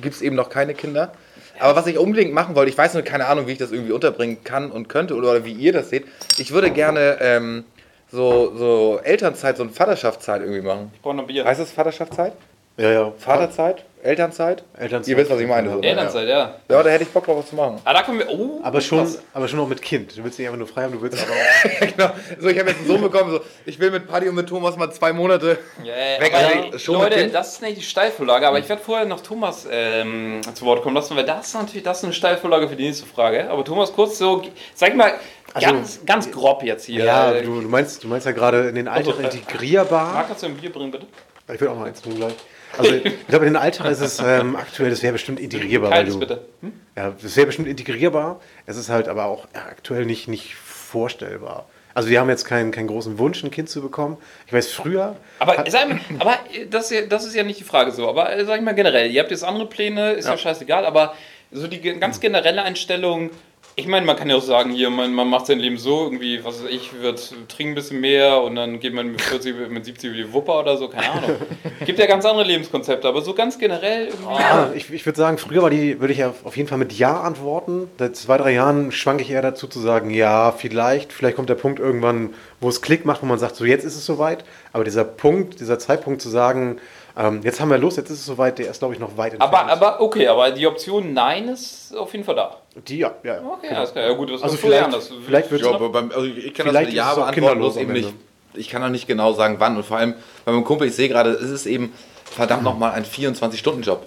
gibt 0.00 0.14
es 0.14 0.22
eben 0.22 0.36
noch 0.36 0.48
keine 0.48 0.74
Kinder. 0.74 1.12
Aber 1.58 1.76
was 1.76 1.86
ich 1.86 1.98
unbedingt 1.98 2.32
machen 2.32 2.54
wollte, 2.56 2.70
ich 2.70 2.78
weiß 2.78 2.94
nur 2.94 3.02
keine 3.02 3.26
Ahnung, 3.26 3.46
wie 3.46 3.52
ich 3.52 3.58
das 3.58 3.70
irgendwie 3.70 3.92
unterbringen 3.92 4.42
kann 4.42 4.70
und 4.70 4.88
könnte 4.88 5.14
oder 5.14 5.44
wie 5.44 5.52
ihr 5.52 5.72
das 5.72 5.90
seht. 5.90 6.04
Ich 6.38 6.50
würde 6.50 6.70
gerne 6.70 7.18
ähm, 7.20 7.64
so, 8.10 8.56
so 8.56 9.00
Elternzeit, 9.02 9.56
so 9.56 9.62
eine 9.62 9.72
Vaterschaftszeit 9.72 10.42
irgendwie 10.42 10.62
machen. 10.62 10.90
Ich 10.94 11.00
brauche 11.00 11.14
noch 11.14 11.26
Bier. 11.26 11.44
Heißt 11.44 11.60
das 11.60 11.70
Vaterschaftszeit? 11.70 12.32
Ja, 12.76 12.90
ja. 12.90 13.12
Vaterzeit? 13.18 13.84
Elternzeit? 14.02 14.64
Elternzeit. 14.78 15.08
Ihr 15.08 15.16
wisst, 15.16 15.30
was 15.30 15.40
ich 15.40 15.46
meine. 15.48 15.70
So, 15.70 15.76
ne? 15.76 15.86
Elternzeit, 15.86 16.28
ja. 16.28 16.56
Ja, 16.68 16.82
da 16.82 16.90
hätte 16.90 17.04
ich 17.04 17.08
Bock 17.10 17.24
drauf, 17.24 17.38
was 17.38 17.48
zu 17.48 17.56
machen. 17.56 17.80
Ah, 17.84 17.94
da 17.94 18.02
kommen 18.02 18.18
wir. 18.18 18.28
Oh, 18.28 18.60
Aber 18.62 18.82
schon, 18.82 18.98
krass. 18.98 19.22
aber 19.32 19.48
schon 19.48 19.58
auch 19.60 19.66
mit 19.68 19.80
Kind. 19.80 20.14
Du 20.18 20.22
willst 20.22 20.38
nicht 20.38 20.46
einfach 20.46 20.58
nur 20.58 20.66
frei 20.66 20.82
haben, 20.82 20.92
du 20.92 21.00
willst 21.00 21.18
aber 21.24 21.32
auch. 21.32 21.80
genau. 21.80 22.10
So, 22.38 22.48
ich 22.48 22.58
habe 22.58 22.68
jetzt 22.68 22.80
einen 22.80 22.88
Sohn 22.88 23.00
bekommen, 23.00 23.30
so, 23.30 23.40
ich 23.64 23.78
will 23.80 23.90
mit 23.90 24.06
Paddy 24.06 24.28
und 24.28 24.34
mit 24.34 24.46
Thomas 24.46 24.76
mal 24.76 24.90
zwei 24.92 25.14
Monate. 25.14 25.56
Ja, 25.82 25.94
Weg, 26.20 26.34
aber, 26.34 26.64
also 26.66 26.78
schon 26.78 26.96
mit 26.96 27.04
Leute, 27.04 27.20
Kind? 27.22 27.34
das 27.34 27.52
ist 27.54 27.62
nicht 27.62 27.78
die 27.78 27.82
Steilvorlage, 27.82 28.46
aber 28.46 28.58
ich 28.58 28.68
werde 28.68 28.82
vorher 28.82 29.06
noch 29.06 29.20
Thomas 29.22 29.66
ähm, 29.70 30.42
zu 30.52 30.66
Wort 30.66 30.82
kommen 30.82 30.96
lassen, 30.96 31.16
weil 31.16 31.24
das 31.24 31.46
ist 31.46 31.54
natürlich 31.54 31.82
das 31.84 31.98
ist 31.98 32.04
eine 32.04 32.12
Steilvorlage 32.12 32.68
für 32.68 32.76
die 32.76 32.84
nächste 32.88 33.06
Frage. 33.06 33.48
Aber 33.48 33.64
Thomas, 33.64 33.90
kurz 33.90 34.18
so, 34.18 34.42
sag 34.74 34.94
mal, 34.96 35.14
Also, 35.54 35.66
ganz, 35.68 36.00
ganz 36.04 36.30
grob 36.30 36.62
jetzt 36.62 36.84
hier. 36.84 37.04
Ja, 37.04 37.32
du, 37.32 37.62
du, 37.62 37.68
meinst, 37.68 38.04
du 38.04 38.08
meinst 38.08 38.26
ja 38.26 38.32
gerade 38.32 38.68
in 38.68 38.74
den 38.74 38.88
Alltag 38.88 39.14
integrierbar. 39.18 40.12
Marc, 40.12 40.26
kannst 40.26 40.42
du 40.42 40.48
ein 40.48 40.56
Bier 40.58 40.70
bringen, 40.70 40.90
bitte? 40.90 41.06
Ich 41.54 41.58
will 41.60 41.68
auch 41.68 41.76
mal 41.76 41.86
eins 41.88 42.04
nehmen 42.04 42.18
gleich. 42.18 42.34
Also 42.78 42.94
ich 42.94 43.26
glaube, 43.28 43.46
in 43.46 43.52
den 43.54 43.62
Alltag 43.62 43.90
ist 43.90 44.00
es 44.00 44.18
ähm, 44.18 44.56
aktuell, 44.56 44.90
das 44.90 45.02
wäre 45.02 45.12
bestimmt 45.12 45.40
integrierbar. 45.40 45.90
Kaltes, 45.90 46.14
du, 46.14 46.20
bitte. 46.20 46.44
Hm? 46.60 46.72
Ja, 46.96 47.14
das 47.20 47.36
wäre 47.36 47.46
bestimmt 47.46 47.68
integrierbar. 47.68 48.40
Es 48.66 48.76
ist 48.76 48.88
halt 48.88 49.08
aber 49.08 49.26
auch 49.26 49.46
ja, 49.54 49.62
aktuell 49.62 50.06
nicht, 50.06 50.28
nicht 50.28 50.54
vorstellbar. 50.54 51.66
Also 51.94 52.08
wir 52.08 52.20
haben 52.20 52.28
jetzt 52.28 52.44
keinen, 52.44 52.72
keinen 52.72 52.88
großen 52.88 53.18
Wunsch, 53.18 53.44
ein 53.44 53.52
Kind 53.52 53.68
zu 53.68 53.80
bekommen. 53.80 54.16
Ich 54.46 54.52
weiß, 54.52 54.72
früher... 54.72 55.16
Aber, 55.38 55.56
hat, 55.56 55.72
mal, 55.72 56.00
aber 56.18 56.38
äh, 56.52 56.66
das, 56.66 56.90
ist 56.90 56.90
ja, 56.90 57.06
das 57.06 57.24
ist 57.24 57.36
ja 57.36 57.44
nicht 57.44 57.60
die 57.60 57.64
Frage 57.64 57.92
so. 57.92 58.08
Aber 58.08 58.32
äh, 58.32 58.44
sag 58.44 58.56
ich 58.58 58.64
mal 58.64 58.74
generell, 58.74 59.10
ihr 59.10 59.20
habt 59.20 59.30
jetzt 59.30 59.44
andere 59.44 59.66
Pläne, 59.66 60.12
ist 60.12 60.24
ja, 60.24 60.32
Ja. 60.32 60.38
scheißegal, 60.38 60.84
aber 60.86 61.14
so 61.52 61.68
die 61.68 61.80
ganz 61.80 62.18
generelle 62.18 62.62
Einstellung, 62.64 63.30
ich 63.76 63.88
meine, 63.88 64.06
man 64.06 64.16
kann 64.16 64.30
ja 64.30 64.36
auch 64.36 64.42
sagen, 64.42 64.70
hier, 64.70 64.88
man, 64.88 65.12
man 65.12 65.28
macht 65.28 65.46
sein 65.46 65.58
Leben 65.58 65.78
so, 65.78 66.04
irgendwie, 66.04 66.44
was 66.44 66.62
weiß 66.62 66.70
ich, 66.70 67.00
wird 67.00 67.34
trinken 67.48 67.72
ein 67.72 67.74
bisschen 67.74 68.00
mehr 68.00 68.40
und 68.40 68.54
dann 68.54 68.78
geht 68.78 68.94
man 68.94 69.10
mit 69.10 69.20
40, 69.20 69.68
mit 69.68 69.84
70 69.84 70.10
über 70.10 70.16
die 70.16 70.32
Wupper 70.32 70.60
oder 70.60 70.76
so, 70.76 70.88
keine 70.88 71.10
Ahnung. 71.10 71.36
Gibt 71.84 71.98
ja 71.98 72.06
ganz 72.06 72.24
andere 72.24 72.44
Lebenskonzepte, 72.44 73.08
aber 73.08 73.20
so 73.22 73.34
ganz 73.34 73.58
generell 73.58 74.06
irgendwie. 74.06 74.40
ja, 74.40 74.70
ich, 74.74 74.92
ich 74.92 75.04
würde 75.04 75.18
sagen, 75.18 75.38
früher 75.38 75.62
war 75.62 75.70
die, 75.70 76.00
würde 76.00 76.12
ich 76.12 76.20
ja 76.20 76.32
auf 76.44 76.56
jeden 76.56 76.68
Fall 76.68 76.78
mit 76.78 76.92
Ja 76.92 77.20
antworten. 77.20 77.90
Seit 77.98 78.14
zwei, 78.14 78.38
drei 78.38 78.52
Jahren 78.52 78.92
schwanke 78.92 79.24
ich 79.24 79.30
eher 79.30 79.42
dazu 79.42 79.66
zu 79.66 79.80
sagen, 79.80 80.10
ja, 80.10 80.52
vielleicht. 80.52 81.12
Vielleicht 81.12 81.34
kommt 81.34 81.48
der 81.48 81.56
Punkt 81.56 81.80
irgendwann, 81.80 82.32
wo 82.60 82.68
es 82.68 82.80
Klick 82.80 83.04
macht, 83.04 83.22
wo 83.22 83.26
man 83.26 83.40
sagt, 83.40 83.56
so 83.56 83.64
jetzt 83.64 83.84
ist 83.84 83.96
es 83.96 84.06
soweit. 84.06 84.44
Aber 84.72 84.84
dieser 84.84 85.04
Punkt, 85.04 85.58
dieser 85.58 85.80
Zeitpunkt 85.80 86.22
zu 86.22 86.28
sagen, 86.28 86.78
ähm, 87.16 87.40
jetzt 87.42 87.60
haben 87.60 87.70
wir 87.70 87.78
Lust, 87.78 87.96
jetzt 87.96 88.10
ist 88.10 88.20
es 88.20 88.26
soweit, 88.26 88.58
der 88.58 88.70
ist, 88.70 88.78
glaube 88.78 88.94
ich, 88.94 89.00
noch 89.00 89.16
weit 89.16 89.34
entfernt. 89.34 89.54
Aber, 89.54 89.72
aber 89.72 90.00
okay, 90.00 90.26
aber 90.26 90.50
die 90.50 90.66
Option 90.66 91.12
Nein 91.12 91.48
ist 91.48 91.96
auf 91.96 92.12
jeden 92.12 92.24
Fall 92.24 92.34
da. 92.34 92.58
Die, 92.88 92.98
ja, 92.98 93.14
ja. 93.22 93.40
Okay, 93.40 93.72
alles 93.74 93.92
klar. 93.92 94.04
Ja 94.04 94.12
gut, 94.14 94.30
das 94.30 94.42
Also 94.42 94.56
vielleicht, 94.56 94.84
anders. 94.84 95.10
vielleicht 95.24 95.50
wird 95.50 95.62
Ja, 95.62 95.76
beim, 95.78 96.10
also 96.10 96.24
ich 96.26 96.52
kann 96.54 96.66
Vielleicht 96.66 96.76
das 96.76 96.84
mit 96.86 96.94
Ja 96.94 97.12
es 97.12 97.18
auch 97.18 97.22
beantworten, 97.22 97.58
bloß 97.58 97.76
eben 97.76 97.92
nicht. 97.92 98.12
Ich 98.54 98.68
kann 98.68 98.82
auch 98.82 98.88
nicht 98.88 99.06
genau 99.06 99.32
sagen, 99.32 99.56
wann. 99.58 99.76
Und 99.76 99.84
vor 99.84 99.96
allem 99.98 100.14
bei 100.44 100.52
meinem 100.52 100.64
Kumpel, 100.64 100.88
ich 100.88 100.94
sehe 100.94 101.08
gerade, 101.08 101.30
es 101.30 101.50
ist 101.50 101.66
eben 101.66 101.92
verdammt 102.24 102.62
nochmal 102.64 102.92
ein 102.92 103.04
24-Stunden-Job. 103.04 104.06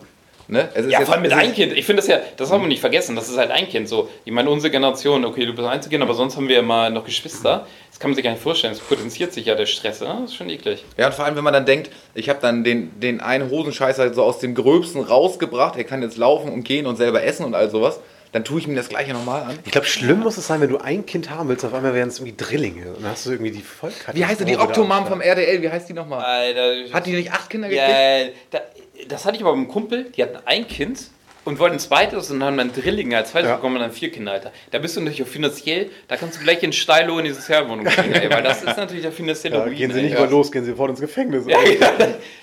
Ne? 0.50 0.70
Es 0.74 0.86
ist 0.86 0.92
Ja, 0.94 1.00
jetzt- 1.00 1.08
vor 1.08 1.16
allem 1.16 1.24
mit 1.24 1.32
es 1.32 1.38
ist- 1.38 1.44
ein 1.44 1.54
Kind. 1.54 1.74
Ich 1.74 1.86
finde 1.86 2.02
das 2.02 2.08
ja, 2.08 2.20
das 2.38 2.52
haben 2.52 2.62
wir 2.62 2.70
nicht 2.70 2.80
vergessen. 2.80 3.18
Das 3.18 3.28
ist 3.28 3.38
halt 3.38 3.52
ein 3.52 3.68
Kind. 3.68 3.90
So, 3.90 4.08
ich 4.24 4.32
meine, 4.32 4.50
unsere 4.50 4.72
Generation, 4.72 5.26
okay, 5.26 5.46
du 5.46 5.54
bist 5.54 5.68
Einzelkind, 5.68 6.02
aber 6.02 6.14
sonst 6.14 6.38
haben 6.38 6.48
wir 6.48 6.60
immer 6.60 6.90
noch 6.90 7.04
Geschwister. 7.04 7.66
Das 7.92 8.00
kann 8.00 8.12
man 8.12 8.16
sich 8.16 8.24
gar 8.24 8.32
nicht 8.32 8.42
vorstellen. 8.44 8.74
Das 8.74 8.82
potenziert 8.82 9.34
sich 9.34 9.46
ja 9.46 9.56
der 9.56 9.66
Stress. 9.66 10.00
Ne? 10.00 10.08
Das 10.22 10.32
ist 10.32 10.36
schon 10.36 10.50
eklig. 10.50 10.86
Ja, 10.98 11.08
und 11.08 11.14
vor 11.14 11.26
allem, 11.26 11.36
wenn 11.36 11.44
man 11.44 11.52
dann 11.54 11.66
denkt, 11.66 11.90
ich 12.16 12.30
habe 12.30 12.40
dann 12.42 12.64
den, 12.64 12.98
den 13.02 13.20
einen 13.20 13.50
Hosenscheißer 13.50 14.14
so 14.14 14.24
aus 14.24 14.40
dem 14.40 14.56
Gröbsten 14.56 15.02
rausgebracht, 15.02 15.76
er 15.78 15.84
kann 15.84 16.02
jetzt 16.02 16.16
laufen 16.16 16.52
und 16.54 16.64
gehen 16.64 16.86
und 16.86 16.96
selber 16.96 17.24
essen 17.24 17.46
und 17.46 17.54
all 17.54 17.70
sowas, 17.70 18.00
dann 18.32 18.44
tue 18.44 18.60
ich 18.60 18.68
mir 18.68 18.76
das 18.76 18.90
gleiche 18.90 19.14
nochmal 19.14 19.44
an. 19.44 19.60
Ich 19.66 19.72
glaube, 19.72 19.88
schlimm 19.88 20.20
muss 20.20 20.38
es 20.38 20.48
sein, 20.48 20.62
wenn 20.62 20.70
du 20.70 20.78
ein 20.80 21.06
Kind 21.06 21.30
haben 21.30 21.50
willst, 21.50 21.64
auf 21.66 21.74
einmal 21.74 21.94
wären 21.94 22.10
es 22.10 22.20
irgendwie 22.20 22.36
Drillinge. 22.38 22.88
Und 22.94 23.04
dann 23.04 23.12
hast 23.12 23.26
du 23.26 23.32
irgendwie 23.32 23.52
die 23.52 23.62
Vollkatastrophe. 23.62 24.18
Wie 24.18 24.26
heißt 24.26 24.42
die 24.42 24.54
da 24.54 24.60
am 24.62 24.68
Octomom 24.68 24.92
Start. 24.92 25.10
vom 25.10 25.22
RDL, 25.22 25.62
wie 25.62 25.70
heißt 25.70 25.90
die 25.90 25.94
nochmal? 25.94 26.24
Alter. 26.24 26.94
Hat 26.94 27.06
die 27.06 27.14
nicht 27.14 27.32
acht 27.32 27.50
Kinder 27.50 27.70
gekriegt? 27.70 27.88
ja, 27.90 28.26
da, 28.52 28.60
das 29.08 29.26
hatte 29.26 29.36
ich 29.38 29.42
aber 29.44 29.56
mit 29.56 29.66
einem 29.66 29.72
Kumpel, 29.74 30.06
die 30.16 30.24
hatten 30.24 30.38
ein 30.46 30.68
Kind 30.68 31.00
und 31.46 31.60
wollten 31.60 31.78
ein 31.78 31.80
zweites 31.80 32.30
und 32.30 32.44
haben 32.44 32.58
dann 32.58 32.74
Drillinge 32.74 33.16
als 33.16 33.32
zweites 33.32 33.48
Ja. 33.50 33.56
bekommen 33.56 33.76
und 33.78 33.82
dann 33.82 33.92
vier 33.94 34.12
Kinder, 34.12 34.34
Alter. 34.34 34.52
Da 34.72 34.80
bist 34.80 34.98
du 34.98 35.00
natürlich 35.00 35.24
auch 35.24 35.28
finanziell, 35.28 35.90
da 36.10 36.18
kannst 36.18 36.38
du 36.40 36.44
gleich 36.44 36.62
in 36.62 36.74
Steilo 36.74 37.18
in 37.20 37.26
diese 37.26 37.42
Fernwohnung 37.42 37.86
gehen, 37.96 38.12
ey, 38.14 38.30
weil 38.30 38.44
das 38.44 38.64
ist 38.64 38.76
natürlich 38.76 39.04
der 39.04 39.14
finanzielle 39.14 39.56
Ja, 39.56 39.64
Ruin, 39.64 39.76
gehen 39.76 39.92
sie 39.92 40.00
ey. 40.00 40.04
nicht 40.06 40.14
ja. 40.16 40.20
mal 40.20 40.30
los, 40.30 40.52
gehen 40.52 40.66
sie 40.66 40.72
sofort 40.72 40.90
ins 40.90 41.00
Gefängnis. 41.00 41.46
Ja, 41.48 41.58
ja, 41.62 41.72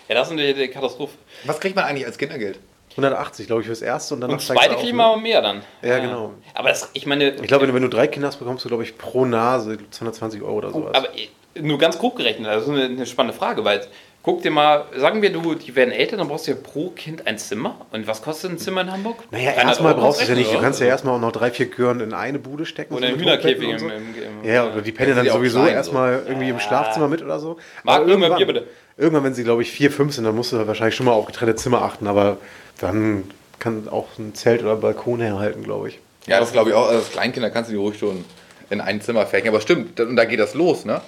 ja, 0.08 0.14
das 0.14 0.28
ist 0.28 0.34
natürlich 0.34 0.56
die 0.56 0.68
Katastrophe. 0.68 1.12
Was 1.44 1.60
kriegt 1.60 1.76
man 1.76 1.84
eigentlich 1.84 2.06
als 2.06 2.16
Kindergeld? 2.16 2.58
180, 2.96 3.46
glaube 3.46 3.62
ich, 3.62 3.66
fürs 3.66 3.82
erste 3.82 4.14
und 4.14 4.20
dann 4.20 4.30
Und 4.30 4.40
zweite 4.40 4.76
kriegen 4.76 4.96
wir 4.96 5.04
aber 5.04 5.16
mehr 5.20 5.42
dann. 5.42 5.62
Ja, 5.82 5.98
genau. 5.98 6.32
Aber 6.54 6.68
das, 6.68 6.90
ich 6.92 7.06
meine, 7.06 7.30
Ich 7.34 7.42
glaube, 7.42 7.62
wenn 7.62 7.68
du, 7.70 7.74
wenn 7.74 7.82
du 7.82 7.88
drei 7.88 8.06
Kinder 8.06 8.28
hast, 8.28 8.36
bekommst 8.38 8.64
du, 8.64 8.68
glaube 8.68 8.82
ich, 8.84 8.96
pro 8.96 9.24
Nase 9.24 9.78
220 9.90 10.42
Euro 10.42 10.54
oder 10.58 10.70
sowas. 10.70 10.94
aber 10.94 11.08
äh, 11.16 11.60
nur 11.60 11.78
ganz 11.78 11.98
grob 11.98 12.16
gerechnet, 12.16 12.46
das 12.48 12.64
ist 12.64 12.68
eine, 12.70 12.84
eine 12.84 13.06
spannende 13.06 13.36
Frage, 13.36 13.64
weil 13.64 13.80
guck 14.22 14.42
dir 14.42 14.50
mal, 14.50 14.86
sagen 14.96 15.20
wir, 15.20 15.30
du, 15.32 15.54
die 15.54 15.76
werden 15.76 15.92
älter, 15.92 16.16
dann 16.16 16.28
brauchst 16.28 16.46
du 16.46 16.52
ja 16.52 16.56
pro 16.56 16.88
Kind 16.90 17.26
ein 17.26 17.36
Zimmer. 17.36 17.76
Und 17.92 18.06
was 18.06 18.22
kostet 18.22 18.52
ein 18.52 18.58
Zimmer 18.58 18.80
in 18.80 18.90
Hamburg? 18.90 19.16
naja, 19.30 19.50
300 19.50 19.66
erstmal 19.68 19.94
brauchst 19.94 20.20
du 20.20 20.22
es 20.22 20.28
ja 20.30 20.34
nicht. 20.34 20.52
Du 20.54 20.60
kannst 20.60 20.80
ja 20.80 20.86
erstmal 20.86 21.14
auch 21.16 21.20
noch 21.20 21.32
drei, 21.32 21.50
vier 21.50 21.66
Gören 21.66 22.00
in 22.00 22.14
eine 22.14 22.38
Bude 22.38 22.64
stecken. 22.64 22.94
Oder 22.94 23.08
so 23.08 23.12
Hochbetten 23.16 23.30
Hühnerkäfig 23.42 23.66
und 23.68 23.72
im, 23.74 23.78
so. 23.80 23.86
im, 23.88 24.42
im 24.42 24.48
Ja, 24.50 24.66
oder 24.72 24.80
die 24.80 24.92
pennen 24.92 25.10
Ja, 25.10 25.16
dann 25.24 25.28
sowieso 25.32 25.58
klein, 25.58 25.72
so. 25.72 25.74
erstmal 25.76 26.22
irgendwie 26.26 26.48
im 26.48 26.58
Schlafzimmer 26.58 27.08
mit 27.08 27.22
oder 27.22 27.38
so. 27.38 27.58
Marc, 27.82 28.02
mal 28.02 28.08
irgendwann- 28.10 28.36
Bier 28.38 28.46
bitte. 28.46 28.66
Irgendwann, 28.96 29.24
wenn 29.24 29.34
sie, 29.34 29.44
glaube 29.44 29.62
ich, 29.62 29.72
vier, 29.72 29.90
fünf 29.90 30.14
sind, 30.14 30.24
dann 30.24 30.36
musst 30.36 30.52
du 30.52 30.58
halt 30.58 30.68
wahrscheinlich 30.68 30.94
schon 30.94 31.06
mal 31.06 31.12
auf 31.12 31.26
getrennte 31.26 31.56
Zimmer 31.56 31.82
achten, 31.82 32.06
aber 32.06 32.38
dann 32.78 33.24
kann 33.58 33.88
auch 33.88 34.06
ein 34.18 34.34
Zelt 34.34 34.62
oder 34.62 34.76
Balkon 34.76 35.20
herhalten, 35.20 35.64
glaube 35.64 35.88
ich. 35.88 35.98
Ja, 36.26 36.40
das 36.40 36.52
glaube 36.52 36.70
ich 36.70 36.76
auch. 36.76 36.86
Also 36.86 36.98
als 36.98 37.10
Kleinkinder 37.10 37.50
kannst 37.50 37.70
du 37.70 37.74
die 37.74 37.78
ruhig 37.78 37.98
schon 37.98 38.24
in 38.70 38.80
ein 38.80 39.00
Zimmer 39.00 39.26
fächen. 39.26 39.48
Aber 39.48 39.60
stimmt, 39.60 39.98
und 40.00 40.16
da 40.16 40.24
geht 40.24 40.40
das 40.40 40.54
los, 40.54 40.84
ne? 40.84 41.00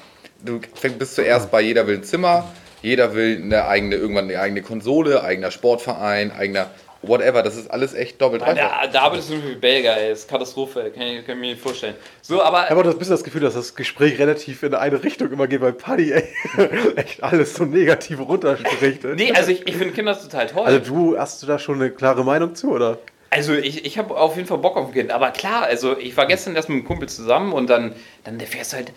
Du 0.44 0.60
bist 0.98 1.14
zuerst 1.14 1.50
bei 1.50 1.60
jeder 1.60 1.86
will 1.86 1.96
ein 1.96 2.04
Zimmer, 2.04 2.52
jeder 2.82 3.14
will 3.14 3.40
eine 3.42 3.66
eigene, 3.66 3.96
irgendwann 3.96 4.24
eine 4.24 4.38
eigene 4.38 4.62
Konsole, 4.62 5.22
eigener 5.22 5.50
Sportverein, 5.50 6.30
eigener 6.30 6.70
whatever. 7.08 7.42
Das 7.42 7.56
ist 7.56 7.70
alles 7.70 7.94
echt 7.94 8.20
doppelt 8.20 8.42
Mann, 8.42 8.56
dreifach. 8.56 8.82
da, 8.82 8.86
da 8.86 9.00
arbeitest 9.02 9.30
du 9.30 9.34
wie 9.44 9.54
Belgier, 9.54 9.96
ey. 9.96 10.10
Das 10.10 10.20
ist 10.20 10.28
Katastrophe, 10.28 10.90
kann 10.94 11.02
ich, 11.02 11.26
kann 11.26 11.36
ich 11.36 11.40
mir 11.40 11.50
nicht 11.52 11.60
vorstellen. 11.60 11.94
So, 12.22 12.42
aber. 12.42 12.64
Ich 12.64 12.70
habe 12.70 12.80
auch 12.80 12.84
das 12.84 12.98
bisschen 12.98 13.14
das 13.14 13.24
Gefühl, 13.24 13.42
dass 13.42 13.54
das 13.54 13.74
Gespräch 13.74 14.18
relativ 14.18 14.62
in 14.62 14.74
eine 14.74 15.02
Richtung 15.02 15.30
immer 15.30 15.46
geht, 15.46 15.60
weil 15.60 15.72
Paddy 15.72 16.12
ey, 16.12 16.24
echt 16.96 17.22
alles 17.22 17.54
so 17.54 17.64
negativ 17.64 18.18
runterspricht. 18.20 19.04
Nee, 19.04 19.32
also 19.32 19.50
ich, 19.50 19.66
ich 19.66 19.76
finde 19.76 19.92
Kinder 19.92 20.18
total 20.20 20.46
toll. 20.46 20.66
Also 20.66 20.78
du 20.78 21.18
hast 21.18 21.42
du 21.42 21.46
da 21.46 21.58
schon 21.58 21.76
eine 21.76 21.90
klare 21.90 22.24
Meinung 22.24 22.54
zu, 22.54 22.72
oder? 22.72 22.98
Also 23.30 23.54
ich, 23.54 23.84
ich 23.84 23.98
habe 23.98 24.16
auf 24.16 24.36
jeden 24.36 24.48
Fall 24.48 24.58
Bock 24.58 24.76
auf 24.76 24.86
ein 24.86 24.92
Kind. 24.92 25.10
Aber 25.10 25.30
klar, 25.30 25.64
also 25.64 25.98
ich 25.98 26.16
war 26.16 26.26
gestern 26.26 26.54
erst 26.56 26.68
mit 26.68 26.76
einem 26.76 26.86
Kumpel 26.86 27.08
zusammen 27.08 27.52
und 27.52 27.68
dann, 27.68 27.94
dann 28.24 28.38
erfährst 28.40 28.72
du 28.72 28.76
halt 28.78 28.92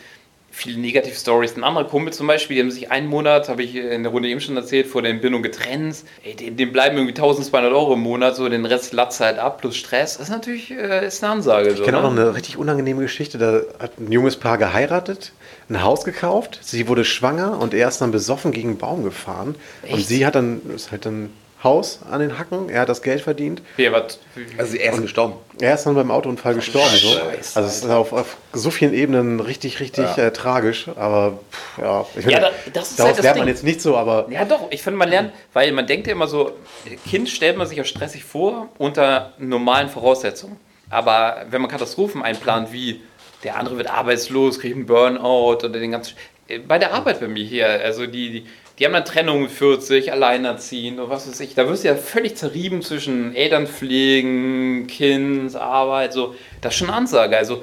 viele 0.60 0.78
negative 0.78 1.16
Stories. 1.16 1.56
Ein 1.56 1.64
anderer 1.64 1.86
Kumpel 1.86 2.12
zum 2.14 2.28
Beispiel, 2.28 2.56
die 2.56 2.62
haben 2.62 2.72
sich 2.72 2.92
einen 2.92 3.08
Monat, 3.08 3.48
habe 3.50 3.64
ich 3.64 3.76
in 3.76 4.04
der 4.04 4.12
Runde 4.12 4.28
eben 4.30 4.42
schon 4.42 4.58
erzählt, 4.58 4.88
vor 4.88 5.02
der 5.02 5.12
Entbindung 5.12 5.42
getrennt. 5.42 6.04
Ey, 6.24 6.36
dem, 6.36 6.58
dem 6.58 6.72
bleiben 6.74 6.98
irgendwie 6.98 7.16
1200 7.16 7.72
Euro 7.72 7.94
im 7.94 8.02
Monat, 8.02 8.36
so 8.36 8.48
den 8.50 8.66
Rest 8.66 8.92
latzt 8.94 9.22
halt 9.22 9.40
ab, 9.40 9.62
plus 9.62 9.78
Stress. 9.78 10.18
Das 10.18 10.28
ist 10.28 10.34
natürlich 10.34 10.72
äh, 10.72 11.08
ist 11.08 11.24
eine 11.24 11.34
Ansage. 11.34 11.72
So, 11.72 11.78
Ich 11.78 11.84
kenne 11.84 11.98
auch 11.98 12.04
ne? 12.04 12.10
noch 12.10 12.26
eine 12.26 12.36
richtig 12.36 12.58
unangenehme 12.58 13.02
Geschichte. 13.02 13.38
Da 13.38 13.62
hat 13.82 14.00
ein 14.00 14.12
junges 14.12 14.36
Paar 14.36 14.58
geheiratet, 14.58 15.32
ein 15.70 15.82
Haus 15.82 16.04
gekauft, 16.04 16.60
sie 16.62 16.88
wurde 16.88 17.06
schwanger 17.06 17.60
und 17.60 17.74
er 17.74 17.88
ist 17.88 18.02
dann 18.02 18.12
besoffen 18.12 18.52
gegen 18.52 18.70
einen 18.70 18.78
Baum 18.78 19.04
gefahren. 19.04 19.56
Und 19.84 19.90
Echt? 19.98 20.08
sie 20.08 20.26
hat 20.26 20.36
dann, 20.36 20.62
ist 20.76 20.92
halt 20.92 21.06
ein 21.08 21.32
Haus 21.64 22.00
an 22.10 22.22
den 22.22 22.40
Hacken, 22.40 22.70
er 22.70 22.82
hat 22.82 22.90
das 22.90 23.02
Geld 23.02 23.22
verdient. 23.22 23.62
Wie, 23.76 23.92
was, 23.92 24.20
Also 24.58 24.78
er 24.78 24.94
ist 24.94 25.02
gestorben. 25.02 25.34
Er 25.60 25.74
ist 25.74 25.86
dann 25.86 25.94
beim 25.96 26.10
Autounfall 26.10 26.56
gestorben. 26.56 26.96
So. 26.96 27.10
Scheiße, 27.12 27.60
Also 27.60 27.70
es 27.70 27.78
ist 27.84 27.90
auf, 27.90 28.14
auf 28.14 28.38
so 28.54 28.72
vielen 28.72 28.94
Ebenen 28.94 29.42
richtig, 29.42 29.82
richtig 29.82 30.16
Ja. 30.16 30.28
äh, 30.28 30.32
tragisch. 30.32 30.88
Aber 30.96 31.40
pff, 31.52 31.78
ja, 31.80 32.06
ich 32.16 32.24
Ja, 32.26 32.32
meine, 32.32 32.42
da- 32.46 32.52
das 32.74 32.92
ist 32.92 33.00
daraus 33.00 33.08
halt 33.10 33.18
das 33.18 33.24
lernt 33.24 33.38
man 33.40 33.48
Ding. 33.48 33.56
jetzt 33.56 33.64
nicht 33.66 33.82
so, 33.82 33.98
aber 33.98 34.28
Ja, 34.30 34.46
doch, 34.46 34.68
ich 34.72 34.82
finde, 34.82 34.98
man 35.00 35.10
lernt, 35.10 35.34
weil 35.52 35.72
man 35.74 35.86
denkt 35.86 36.08
ja 36.08 36.14
immer 36.14 36.28
so, 36.28 36.54
Kind 37.10 37.28
stellt 37.30 37.58
man 37.58 37.68
sich 37.68 37.78
ja 37.78 37.84
stressig 37.84 38.24
vor 38.24 38.70
unter 38.78 39.34
normalen 39.38 39.90
Voraussetzungen. 39.90 40.56
Aber 40.90 41.46
wenn 41.50 41.62
man 41.62 41.70
Katastrophen 41.70 42.24
einplant, 42.24 42.72
wie 42.72 43.02
der 43.44 43.58
andere 43.58 43.78
wird 43.78 43.90
arbeitslos, 43.90 44.60
kriegt 44.60 44.76
einen 44.76 44.86
Burnout 44.86 45.56
oder 45.58 45.70
den 45.70 45.92
ganzen. 45.92 46.16
Sch- 46.50 46.62
Bei 46.68 46.80
der 46.80 46.94
Arbeit 46.94 47.20
bei 47.20 47.28
mir 47.28 47.44
hier, 47.44 47.68
also 47.68 48.08
die, 48.08 48.32
die, 48.32 48.46
die 48.80 48.86
haben 48.86 48.94
dann 48.94 49.04
Trennung 49.04 49.42
mit 49.42 49.52
40, 49.52 50.12
alleinerziehend 50.14 51.00
und 51.00 51.10
was 51.10 51.28
weiß 51.28 51.40
ich. 51.42 51.54
Da 51.54 51.68
wirst 51.68 51.84
du 51.84 51.90
ja 51.90 51.96
völlig 51.96 52.38
zerrieben 52.38 52.82
zwischen 52.82 53.36
Elternpflegen, 53.36 54.88
Kind, 54.88 55.56
Arbeit, 55.56 56.14
so. 56.14 56.34
Das 56.62 56.74
ist 56.74 56.80
schon 56.80 56.88
eine 56.88 56.98
Ansage. 56.98 57.36
Also, 57.38 57.62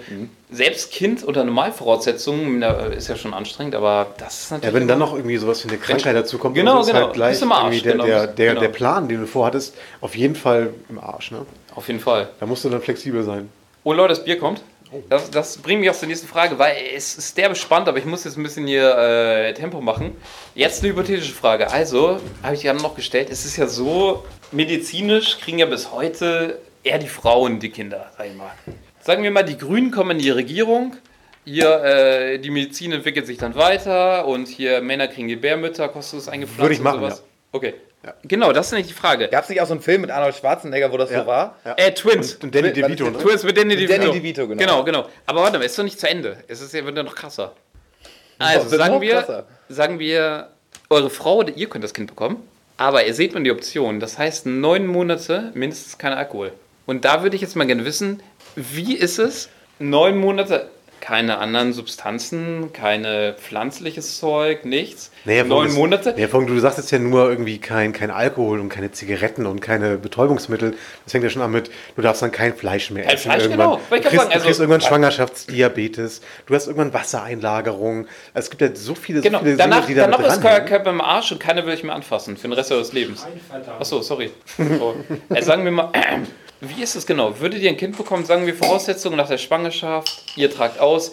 selbst 0.50 0.92
Kind 0.92 1.24
unter 1.24 1.44
Normalvoraussetzungen 1.44 2.62
ist 2.92 3.08
ja 3.08 3.16
schon 3.16 3.32
anstrengend, 3.32 3.74
aber 3.74 4.08
das 4.18 4.42
ist 4.44 4.50
natürlich. 4.50 4.74
ja, 4.74 4.80
wenn 4.80 4.88
dann 4.88 4.98
noch 4.98 5.14
irgendwie 5.14 5.36
sowas 5.38 5.64
wie 5.64 5.68
eine 5.70 5.78
Krankheit 5.78 6.14
dazu 6.14 6.38
kommt, 6.38 6.54
Genau, 6.54 6.72
dann 6.74 6.80
ist 6.82 6.86
genau. 6.88 7.00
halt 7.06 7.14
gleich 7.14 7.42
Arsch, 7.42 7.82
der, 7.82 7.92
genau. 7.92 8.04
der, 8.04 8.26
der, 8.26 8.48
Genau. 8.50 8.60
der 8.60 8.68
Plan, 8.68 9.08
den 9.08 9.20
du 9.20 9.26
vorhattest, 9.26 9.74
auf 10.02 10.14
jeden 10.16 10.34
Fall 10.34 10.70
im 10.88 10.98
Arsch. 10.98 11.30
Ne? 11.30 11.46
Auf 11.74 11.88
jeden 11.88 12.00
Fall. 12.00 12.28
Da 12.40 12.46
musst 12.46 12.64
du 12.64 12.68
dann 12.68 12.82
flexibel 12.82 13.22
sein. 13.22 13.48
Oh 13.84 13.92
Leute, 13.92 14.10
das 14.10 14.24
Bier 14.24 14.38
kommt. 14.38 14.60
Das, 15.08 15.30
das 15.30 15.58
bringt 15.58 15.80
mich 15.80 15.90
auch 15.90 15.94
zur 15.94 16.08
nächsten 16.08 16.26
Frage, 16.26 16.58
weil 16.58 16.74
es 16.94 17.16
ist 17.16 17.36
derbe 17.36 17.54
spannend, 17.54 17.88
aber 17.88 17.98
ich 17.98 18.04
muss 18.04 18.24
jetzt 18.24 18.36
ein 18.36 18.42
bisschen 18.42 18.66
hier 18.66 18.96
äh, 18.96 19.54
Tempo 19.54 19.80
machen. 19.80 20.16
Jetzt 20.54 20.82
eine 20.82 20.92
hypothetische 20.92 21.32
Frage. 21.32 21.70
Also, 21.70 22.20
habe 22.42 22.54
ich 22.54 22.62
gerade 22.62 22.80
noch 22.80 22.94
gestellt, 22.94 23.28
es 23.30 23.44
ist 23.44 23.56
ja 23.56 23.66
so, 23.66 24.24
medizinisch 24.52 25.38
kriegen 25.38 25.58
ja 25.58 25.66
bis 25.66 25.92
heute 25.92 26.58
eher 26.82 26.98
die 26.98 27.08
Frauen 27.08 27.58
die 27.60 27.70
Kinder, 27.70 28.10
sag 28.16 28.26
ich 28.28 28.34
mal. 28.34 28.50
Sagen 29.00 29.22
wir 29.22 29.30
mal, 29.30 29.44
die 29.44 29.58
Grünen 29.58 29.90
kommen 29.90 30.12
in 30.12 30.18
die 30.18 30.30
Regierung, 30.30 30.96
hier, 31.44 31.82
äh, 31.84 32.38
die 32.38 32.50
Medizin 32.50 32.92
entwickelt 32.92 33.26
sich 33.26 33.38
dann 33.38 33.54
weiter 33.54 34.26
und 34.26 34.48
hier 34.48 34.80
Männer 34.80 35.06
kriegen 35.06 35.28
Gebärmütter, 35.28 35.88
kostenlos 35.88 36.28
eingepflanzt 36.28 36.60
Würde 36.60 36.74
ich 36.74 36.80
und 36.80 36.84
machen, 36.84 37.00
sowas. 37.00 37.18
ja. 37.18 37.24
Okay. 37.52 37.74
Genau, 38.24 38.52
das 38.52 38.66
ist 38.66 38.72
nicht 38.72 38.88
die 38.90 38.94
Frage. 38.94 39.28
Gab 39.28 39.44
es 39.44 39.50
nicht 39.50 39.60
auch 39.60 39.66
so 39.66 39.72
einen 39.74 39.82
Film 39.82 40.02
mit 40.02 40.10
Arnold 40.10 40.34
Schwarzenegger, 40.34 40.92
wo 40.92 40.96
das 40.96 41.10
Ja. 41.10 41.20
so 41.22 41.26
war? 41.26 41.56
Ja. 41.64 41.74
Äh, 41.76 41.92
Twins. 41.94 42.34
Und 42.36 42.54
Danny 42.54 42.68
Mit- 42.68 42.76
DeVito, 42.76 43.10
ne? 43.10 43.18
Twins 43.18 43.42
mit 43.44 43.56
Danny 43.56 43.76
DeVito. 43.76 43.92
Danny 43.98 44.12
DeVito, 44.12 44.46
genau. 44.48 44.58
Genau, 44.60 44.84
genau. 44.84 45.08
Aber 45.26 45.42
warte 45.42 45.58
mal, 45.58 45.64
ist 45.64 45.78
doch 45.78 45.84
nicht 45.84 45.98
zu 45.98 46.08
Ende. 46.08 46.36
Es 46.48 46.60
ist 46.60 46.72
ja, 46.74 46.84
wird 46.84 46.96
ja 46.96 47.02
noch 47.02 47.14
krasser. 47.14 47.52
Also 48.38 48.68
sagen 48.76 48.94
noch 48.94 49.00
wir, 49.00 49.14
krasser. 49.16 49.46
sagen 49.68 49.98
wir, 49.98 50.48
eure 50.90 51.10
Frau 51.10 51.36
oder 51.36 51.52
ihr 51.56 51.68
könnt 51.68 51.82
das 51.84 51.94
Kind 51.94 52.08
bekommen, 52.08 52.46
aber 52.76 53.06
ihr 53.06 53.14
seht 53.14 53.32
man 53.34 53.44
die 53.44 53.50
Option. 53.50 53.98
Das 54.00 54.18
heißt, 54.18 54.46
neun 54.46 54.86
Monate 54.86 55.50
mindestens 55.54 55.96
kein 55.98 56.12
Alkohol. 56.12 56.52
Und 56.84 57.04
da 57.04 57.22
würde 57.22 57.34
ich 57.36 57.42
jetzt 57.42 57.56
mal 57.56 57.66
gerne 57.66 57.84
wissen, 57.84 58.22
wie 58.54 58.94
ist 58.94 59.18
es, 59.18 59.48
neun 59.78 60.16
Monate 60.18 60.68
keine 61.06 61.38
anderen 61.38 61.72
Substanzen, 61.72 62.72
keine 62.72 63.34
pflanzliches 63.38 64.18
Zeug, 64.18 64.64
nichts. 64.64 65.12
Naja, 65.24 65.44
neun 65.44 65.66
das- 65.68 65.76
Monate. 65.76 66.14
Ja, 66.16 66.26
Fong, 66.26 66.48
du 66.48 66.58
sagst 66.58 66.78
jetzt 66.78 66.90
ja 66.90 66.98
nur 66.98 67.30
irgendwie 67.30 67.58
kein, 67.58 67.92
kein 67.92 68.10
Alkohol 68.10 68.58
und 68.58 68.70
keine 68.70 68.90
Zigaretten 68.90 69.46
und 69.46 69.60
keine 69.60 69.98
Betäubungsmittel. 69.98 70.72
Das 71.04 71.12
fängt 71.12 71.22
ja 71.22 71.30
schon 71.30 71.42
an 71.42 71.52
mit, 71.52 71.70
du 71.94 72.02
darfst 72.02 72.22
dann 72.22 72.32
kein 72.32 72.56
Fleisch 72.56 72.90
mehr 72.90 73.04
Kein 73.04 73.14
essen. 73.14 73.30
Fleisch, 73.30 73.44
irgendwann. 73.44 73.68
genau. 73.68 73.80
Ich 73.82 73.88
Du 73.88 74.08
kriegst, 74.08 74.16
sagen, 74.16 74.28
du 74.30 74.34
also- 74.34 74.44
kriegst 74.46 74.60
irgendwann 74.60 74.80
Schwangerschaftsdiabetes, 74.80 76.22
du 76.46 76.54
hast 76.56 76.66
irgendwann 76.66 76.92
Wassereinlagerung. 76.92 78.06
Also 78.34 78.46
es 78.46 78.50
gibt 78.50 78.62
ja 78.62 78.74
so 78.74 78.96
viele, 78.96 79.20
Genau, 79.20 79.38
so 79.38 79.44
viele 79.44 79.56
danach, 79.56 79.76
Dinge, 79.86 79.86
die 79.86 79.94
da 79.94 80.08
danach 80.08 80.20
ist. 80.26 80.40
Körper 80.42 80.90
im 80.90 81.00
Arsch 81.00 81.30
und 81.30 81.38
keiner 81.38 81.64
will 81.66 81.74
ich 81.74 81.84
mehr 81.84 81.94
anfassen 81.94 82.36
für 82.36 82.48
den 82.48 82.54
Rest 82.54 82.72
eures 82.72 82.92
Lebens. 82.92 83.24
Achso, 83.78 84.02
sorry. 84.02 84.32
So. 84.58 84.96
Äh, 85.32 85.42
sagen 85.42 85.62
wir 85.64 85.70
mal, 85.70 85.92
wie 86.60 86.82
ist 86.82 86.94
es 86.94 87.06
genau? 87.06 87.38
Würdet 87.40 87.60
ihr 87.62 87.70
ein 87.70 87.76
Kind 87.76 87.96
bekommen, 87.96 88.24
sagen 88.24 88.46
wir 88.46 88.54
Voraussetzungen 88.54 89.16
nach 89.16 89.28
der 89.28 89.38
Schwangerschaft, 89.38 90.24
ihr 90.36 90.50
tragt 90.50 90.78
aus, 90.80 91.12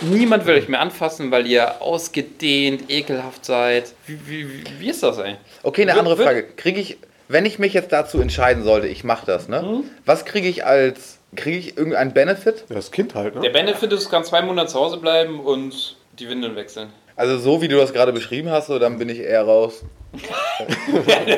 niemand 0.00 0.46
will 0.46 0.54
euch 0.56 0.68
mehr 0.68 0.80
anfassen, 0.80 1.30
weil 1.30 1.46
ihr 1.46 1.80
ausgedehnt, 1.82 2.90
ekelhaft 2.90 3.44
seid. 3.44 3.92
Wie, 4.06 4.18
wie, 4.26 4.50
wie, 4.50 4.64
wie 4.78 4.88
ist 4.88 5.02
das, 5.02 5.18
ey? 5.18 5.36
Okay, 5.62 5.82
eine 5.82 5.98
andere 5.98 6.16
Frage. 6.16 6.44
Kriege 6.56 6.80
ich, 6.80 6.98
wenn 7.28 7.44
ich 7.46 7.58
mich 7.58 7.74
jetzt 7.74 7.92
dazu 7.92 8.20
entscheiden 8.20 8.64
sollte, 8.64 8.88
ich 8.88 9.04
mache 9.04 9.26
das, 9.26 9.48
ne? 9.48 9.62
Mhm. 9.62 9.84
Was 10.04 10.24
kriege 10.24 10.48
ich 10.48 10.64
als, 10.64 11.18
kriege 11.36 11.58
ich 11.58 11.76
irgendeinen 11.76 12.14
Benefit? 12.14 12.64
Ja, 12.68 12.76
das 12.76 12.90
Kind 12.90 13.14
halt, 13.14 13.34
Der 13.34 13.42
ne? 13.42 13.50
Benefit 13.50 13.92
ist, 13.92 14.06
du 14.06 14.10
kannst 14.10 14.30
zwei 14.30 14.42
Monate 14.42 14.68
zu 14.68 14.78
Hause 14.78 14.96
bleiben 14.96 15.40
und 15.40 15.96
die 16.18 16.28
Windeln 16.28 16.56
wechseln. 16.56 16.88
Also 17.18 17.36
so 17.38 17.60
wie 17.60 17.66
du 17.66 17.76
das 17.76 17.92
gerade 17.92 18.12
beschrieben 18.12 18.48
hast, 18.48 18.68
so, 18.68 18.78
dann 18.78 18.96
bin 18.96 19.08
ich 19.08 19.18
eher 19.18 19.42
raus. 19.42 19.82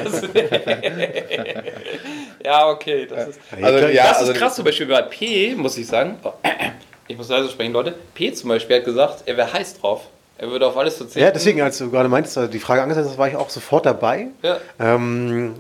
Das- 0.05 0.23
ja, 2.45 2.69
okay, 2.69 3.07
das 3.07 3.29
ist... 3.29 3.41
Also 3.63 3.87
ja, 3.89 4.09
das 4.09 4.19
also 4.19 4.33
ist 4.33 4.39
krass, 4.39 4.57
zum 4.57 4.67
Beispiel 4.67 4.85
bei 4.87 5.01
P, 5.01 5.55
muss 5.55 5.79
ich 5.79 5.87
sagen. 5.87 6.19
Ich 7.09 7.17
muss 7.17 7.31
leise 7.31 7.49
sprechen, 7.49 7.73
Leute. 7.73 7.95
P 8.15 8.31
zum 8.33 8.51
Beispiel 8.51 8.77
hat 8.77 8.85
gesagt, 8.85 9.23
er 9.25 9.39
wäre 9.39 9.51
heiß 9.51 9.81
drauf. 9.81 10.03
Er 10.37 10.51
würde 10.51 10.67
auf 10.67 10.77
alles 10.77 10.99
verzichten. 10.99 11.21
Ja, 11.21 11.31
deswegen, 11.31 11.63
als 11.63 11.79
du 11.79 11.91
gerade 11.91 12.11
meintest, 12.11 12.37
also 12.37 12.51
die 12.53 12.59
Frage 12.61 12.83
angesetzt 12.83 13.09
hast, 13.09 13.19
war 13.19 13.29
ich 13.29 13.37
auch 13.37 13.49
sofort 13.49 13.87
dabei. 13.87 14.27
Ja. 14.43 14.59
Ähm, 14.79 15.55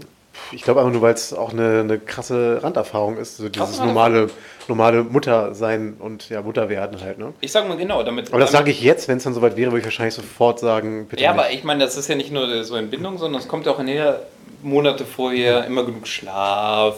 ich 0.52 0.62
glaube 0.62 0.80
einfach 0.80 0.92
nur, 0.92 1.02
weil 1.02 1.14
es 1.14 1.32
auch 1.32 1.52
eine, 1.52 1.80
eine 1.80 1.98
krasse 1.98 2.62
Randerfahrung 2.62 3.16
ist, 3.18 3.36
so 3.36 3.48
dieses 3.48 3.78
normale, 3.78 4.28
normale 4.68 5.04
Mutter 5.04 5.54
sein 5.54 5.96
und 5.98 6.28
ja, 6.28 6.42
Mutter 6.42 6.68
werden 6.68 7.00
halt. 7.00 7.18
Ne? 7.18 7.32
Ich 7.40 7.52
sag 7.52 7.68
mal 7.68 7.76
genau, 7.76 8.02
damit. 8.02 8.28
Aber 8.30 8.40
das 8.40 8.52
sage 8.52 8.70
ich 8.70 8.82
jetzt, 8.82 9.08
wenn 9.08 9.18
es 9.18 9.24
dann 9.24 9.34
soweit 9.34 9.56
wäre, 9.56 9.70
würde 9.70 9.80
ich 9.80 9.84
wahrscheinlich 9.84 10.14
sofort 10.14 10.58
sagen, 10.58 11.06
bitte 11.08 11.22
Ja, 11.22 11.32
nicht. 11.32 11.40
aber 11.40 11.52
ich 11.52 11.64
meine, 11.64 11.84
das 11.84 11.96
ist 11.96 12.08
ja 12.08 12.14
nicht 12.14 12.32
nur 12.32 12.64
so 12.64 12.76
Entbindung, 12.76 13.18
sondern 13.18 13.40
es 13.40 13.48
kommt 13.48 13.66
ja 13.66 13.72
auch 13.72 13.78
in 13.78 13.86
der 13.86 14.22
Monate 14.62 15.04
vorher 15.04 15.64
immer 15.64 15.84
genug 15.84 16.06
Schlaf, 16.06 16.96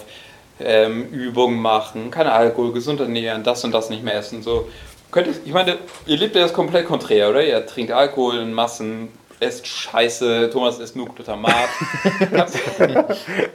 ähm, 0.61 1.09
Übungen 1.09 1.61
machen, 1.61 2.11
kein 2.11 2.27
Alkohol, 2.27 2.73
gesund 2.73 3.01
ernähren, 3.01 3.43
das 3.43 3.65
und 3.65 3.73
das 3.73 3.91
nicht 3.91 4.03
mehr 4.03 4.15
essen. 4.15 4.43
So. 4.43 4.69
Könnt 5.11 5.27
ihr, 5.27 5.35
ich 5.45 5.53
meine, 5.53 5.77
ihr 6.07 6.17
lebt 6.17 6.35
ja 6.35 6.43
das 6.43 6.53
komplett 6.53 6.87
konträr, 6.87 7.31
oder? 7.31 7.45
Ihr 7.45 7.67
trinkt 7.67 7.93
Alkohol 7.93 8.39
in 8.39 8.53
Massen, 8.53 9.09
esst 9.43 9.67
Scheiße, 9.67 10.51
Thomas 10.53 10.79
isst 10.79 10.97
nur 10.97 11.09
Glutamat. 11.09 11.69
kannst, 12.31 12.59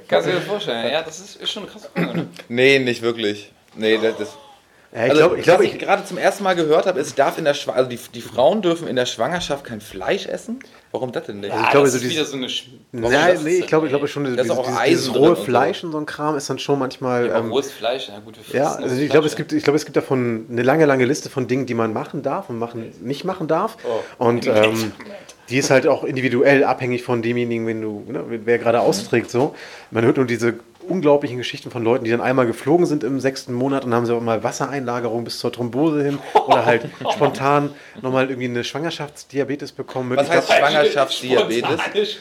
kannst 0.07 0.27
du 0.27 0.31
dir 0.31 0.37
das 0.37 0.45
vorstellen? 0.45 0.91
Ja, 0.91 1.01
das 1.01 1.19
ist, 1.19 1.35
ist 1.41 1.51
schon 1.51 1.63
eine 1.63 1.71
krasse 1.71 1.89
Frage, 1.93 2.17
ne? 2.17 2.27
Nee, 2.49 2.79
nicht 2.79 3.01
wirklich. 3.01 3.51
Nee, 3.75 3.97
das, 3.97 4.17
das 4.17 4.29
ja, 4.93 5.03
ich 5.03 5.09
also, 5.11 5.19
glaube, 5.19 5.37
ich, 5.37 5.43
glaub, 5.43 5.59
was 5.59 5.65
ich, 5.65 5.73
ich 5.73 5.79
gerade 5.79 6.05
zum 6.05 6.17
ersten 6.17 6.43
Mal 6.45 6.55
gehört 6.55 6.85
habe, 6.85 6.99
ist, 6.99 7.19
darf 7.19 7.37
in 7.37 7.43
der 7.43 7.53
Schwa 7.53 7.73
also 7.73 7.89
die, 7.89 7.99
die 8.13 8.21
Frauen 8.21 8.61
dürfen 8.61 8.87
in 8.87 8.95
der 8.95 9.05
Schwangerschaft 9.05 9.65
kein 9.65 9.81
Fleisch 9.81 10.27
essen? 10.27 10.59
Warum 10.91 11.11
das 11.11 11.25
denn 11.25 11.41
nicht? 11.41 11.51
Ah, 11.53 11.69
glaube, 11.71 11.87
das 11.87 11.91
so 11.91 11.97
ist 11.97 12.03
dieses- 12.03 12.15
wieder 12.15 12.25
so 12.25 12.37
eine. 12.37 12.47
Sch- 12.47 12.63
das 12.93 13.43
nee, 13.43 13.57
ich 13.59 13.67
glaube, 13.67 13.87
ich 13.87 13.91
glaube 13.91 14.07
schon, 14.07 14.25
ist 14.25 14.39
dieses, 14.41 14.49
auch 14.49 14.65
dieses, 14.65 14.83
dieses 14.85 15.13
rohe 15.15 15.31
und 15.31 15.35
so. 15.35 15.43
Fleisch 15.43 15.83
und 15.83 15.91
so 15.91 15.97
ein 15.97 16.05
Kram 16.05 16.37
ist 16.37 16.49
dann 16.49 16.57
schon 16.57 16.79
manchmal. 16.79 17.27
Ja, 17.27 17.35
aber 17.35 17.45
ähm, 17.45 17.51
rohes 17.51 17.69
Fleisch, 17.69 18.07
ja 18.07 18.19
gut, 18.19 18.37
wir 18.49 18.59
Ja, 18.59 18.75
also 18.75 18.95
ich 18.95 19.09
glaube, 19.09 19.27
Fleisch, 19.27 19.31
es 19.33 19.35
gibt, 19.35 19.51
ich 19.51 19.63
glaube, 19.63 19.75
es 19.75 19.83
gibt 19.83 19.97
davon 19.97 20.45
eine 20.49 20.63
lange, 20.63 20.85
lange 20.85 21.03
Liste 21.03 21.29
von 21.29 21.47
Dingen, 21.47 21.65
die 21.65 21.73
man 21.73 21.91
machen 21.91 22.23
darf 22.23 22.49
und 22.49 22.57
machen, 22.57 22.93
nicht 23.01 23.25
machen 23.25 23.49
darf. 23.49 23.77
Oh. 23.83 24.25
Und 24.25 24.47
ähm, 24.47 24.93
die 25.49 25.57
ist 25.57 25.69
halt 25.69 25.87
auch 25.87 26.03
individuell 26.03 26.63
abhängig 26.63 27.03
von 27.03 27.21
demjenigen, 27.21 27.65
wenn 27.67 27.81
du, 27.81 28.03
ne, 28.07 28.23
wer 28.45 28.57
gerade 28.57 28.79
austrägt. 28.81 29.29
So. 29.31 29.55
Man 29.91 30.03
hört 30.05 30.17
nur 30.17 30.25
diese 30.25 30.55
unglaublichen 30.89 31.37
Geschichten 31.37 31.69
von 31.69 31.83
Leuten, 31.83 32.05
die 32.05 32.11
dann 32.11 32.21
einmal 32.21 32.47
geflogen 32.47 32.85
sind 32.85 33.03
im 33.03 33.19
sechsten 33.19 33.51
Monat 33.53 33.83
und 33.83 33.93
haben 33.93 34.05
sie 34.05 34.15
auch 34.15 34.21
mal 34.21 34.43
Wassereinlagerung 34.43 35.25
bis 35.25 35.37
zur 35.39 35.51
Thrombose 35.51 36.01
hin 36.01 36.17
oder 36.47 36.65
halt 36.65 36.85
spontan 37.13 37.71
nochmal 38.01 38.29
irgendwie 38.29 38.47
eine 38.47 38.63
Schwangerschaftsdiabetes 38.63 39.73
bekommen. 39.73 40.09
mit- 40.09 40.19
Was 40.19 40.27
ich 40.27 40.31
glaub, 40.31 40.47
heißt 40.49 40.59
Schwangerschaftsdiabetes? 40.59 42.17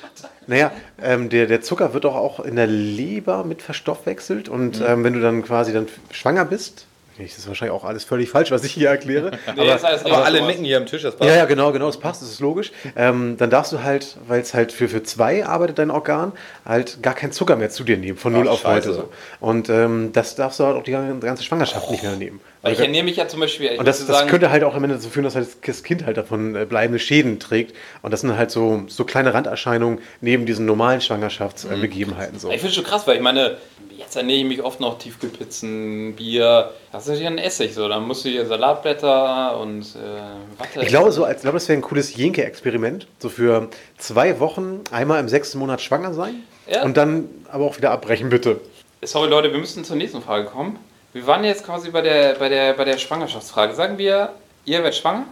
naja, 0.48 0.72
ähm, 1.02 1.28
der, 1.28 1.46
der 1.46 1.60
Zucker 1.60 1.94
wird 1.94 2.04
doch 2.04 2.16
auch 2.16 2.40
in 2.40 2.56
der 2.56 2.66
Leber 2.66 3.44
mit 3.44 3.62
verstoffwechselt 3.62 4.48
und 4.48 4.82
ähm, 4.84 5.04
wenn 5.04 5.12
du 5.12 5.20
dann 5.20 5.44
quasi 5.44 5.72
dann 5.72 5.86
schwanger 6.10 6.44
bist, 6.44 6.86
das 7.18 7.38
ist 7.38 7.48
wahrscheinlich 7.48 7.74
auch 7.74 7.84
alles 7.84 8.04
völlig 8.04 8.30
falsch, 8.30 8.50
was 8.50 8.64
ich 8.64 8.72
hier 8.72 8.88
erkläre. 8.88 9.30
Nee, 9.56 9.66
das 9.66 9.84
heißt, 9.84 10.04
Aber 10.04 10.24
alle 10.24 10.42
nicken 10.42 10.64
hier 10.64 10.76
am 10.76 10.86
Tisch, 10.86 11.02
das 11.02 11.16
passt. 11.16 11.30
Ja, 11.30 11.36
ja, 11.36 11.44
genau, 11.46 11.72
genau, 11.72 11.86
das 11.86 11.98
passt, 11.98 12.20
das 12.20 12.30
ist 12.30 12.40
logisch. 12.40 12.72
Ähm, 12.94 13.36
dann 13.38 13.48
darfst 13.48 13.72
du 13.72 13.82
halt, 13.82 14.16
weil 14.26 14.40
es 14.40 14.54
halt 14.54 14.72
für, 14.72 14.88
für 14.88 15.02
zwei 15.02 15.46
arbeitet 15.46 15.78
dein 15.78 15.90
Organ, 15.90 16.32
halt 16.64 17.02
gar 17.02 17.14
keinen 17.14 17.32
Zucker 17.32 17.56
mehr 17.56 17.70
zu 17.70 17.84
dir 17.84 17.96
nehmen, 17.96 18.18
von 18.18 18.32
null 18.32 18.48
auf 18.48 18.60
scheiße. 18.62 18.88
heute. 18.88 18.94
So. 18.94 19.08
Und 19.40 19.68
ähm, 19.68 20.10
das 20.12 20.34
darfst 20.34 20.60
du 20.60 20.64
halt 20.64 20.76
auch 20.76 20.82
die 20.82 20.92
ganze 20.92 21.42
Schwangerschaft 21.42 21.90
nicht 21.90 22.02
mehr 22.02 22.16
nehmen. 22.16 22.40
Weil 22.62 22.72
ich 22.72 22.80
ernähre 22.80 23.04
mich 23.04 23.16
ja 23.16 23.28
zum 23.28 23.40
Beispiel, 23.40 23.70
Und 23.78 23.86
das, 23.86 23.98
das 23.98 24.08
sagen, 24.08 24.28
könnte 24.28 24.50
halt 24.50 24.64
auch 24.64 24.74
am 24.74 24.82
Ende 24.82 24.96
dazu 24.96 25.08
führen, 25.08 25.24
dass 25.24 25.36
halt 25.36 25.48
das 25.64 25.82
Kind 25.84 26.04
halt 26.04 26.16
davon 26.16 26.56
äh, 26.56 26.64
bleibende 26.64 26.98
Schäden 26.98 27.38
trägt. 27.38 27.74
Und 28.02 28.10
das 28.10 28.22
sind 28.22 28.36
halt 28.36 28.50
so, 28.50 28.82
so 28.88 29.04
kleine 29.04 29.32
Randerscheinungen 29.32 30.00
neben 30.20 30.46
diesen 30.46 30.66
normalen 30.66 31.00
Schwangerschaftsbegebenheiten. 31.00 32.38
So. 32.38 32.48
Ich 32.48 32.56
finde 32.56 32.68
es 32.68 32.74
schon 32.74 32.84
krass, 32.84 33.06
weil 33.06 33.16
ich 33.16 33.22
meine, 33.22 33.56
jetzt 33.96 34.16
ernähre 34.16 34.40
ich 34.40 34.46
mich 34.46 34.62
oft 34.62 34.80
noch 34.80 34.98
Tiefkühlpizzen, 34.98 36.14
Bier. 36.16 36.70
Das 36.92 37.05
ist 37.08 37.20
natürlich 37.20 37.26
ein 37.28 37.38
Essig 37.38 37.74
so. 37.74 37.88
Dann 37.88 38.04
musst 38.06 38.24
du 38.24 38.28
hier 38.28 38.46
Salatblätter 38.46 39.58
und 39.58 39.82
äh, 39.96 40.58
Watte. 40.60 40.80
Ich 40.82 40.88
glaube, 40.88 41.12
so 41.12 41.24
als, 41.24 41.36
ich 41.38 41.42
glaube, 41.42 41.56
das 41.58 41.68
wäre 41.68 41.78
ein 41.78 41.82
cooles 41.82 42.16
Jenke-Experiment. 42.16 43.06
So 43.18 43.28
für 43.28 43.68
zwei 43.98 44.38
Wochen 44.40 44.82
einmal 44.90 45.20
im 45.20 45.28
sechsten 45.28 45.58
Monat 45.58 45.80
schwanger 45.80 46.14
sein 46.14 46.42
Ja. 46.70 46.82
und 46.84 46.96
dann 46.96 47.28
aber 47.50 47.64
auch 47.64 47.76
wieder 47.76 47.90
abbrechen, 47.90 48.28
bitte. 48.28 48.60
Sorry 49.02 49.28
Leute, 49.28 49.52
wir 49.52 49.58
müssen 49.58 49.84
zur 49.84 49.96
nächsten 49.96 50.22
Frage 50.22 50.46
kommen. 50.46 50.78
Wir 51.12 51.26
waren 51.26 51.44
jetzt 51.44 51.64
quasi 51.64 51.90
bei 51.90 52.02
der, 52.02 52.34
bei 52.34 52.48
der, 52.48 52.72
bei 52.74 52.84
der 52.84 52.98
Schwangerschaftsfrage. 52.98 53.74
Sagen 53.74 53.98
wir, 53.98 54.30
ihr 54.64 54.78
werdet 54.78 54.96
schwanger 54.96 55.24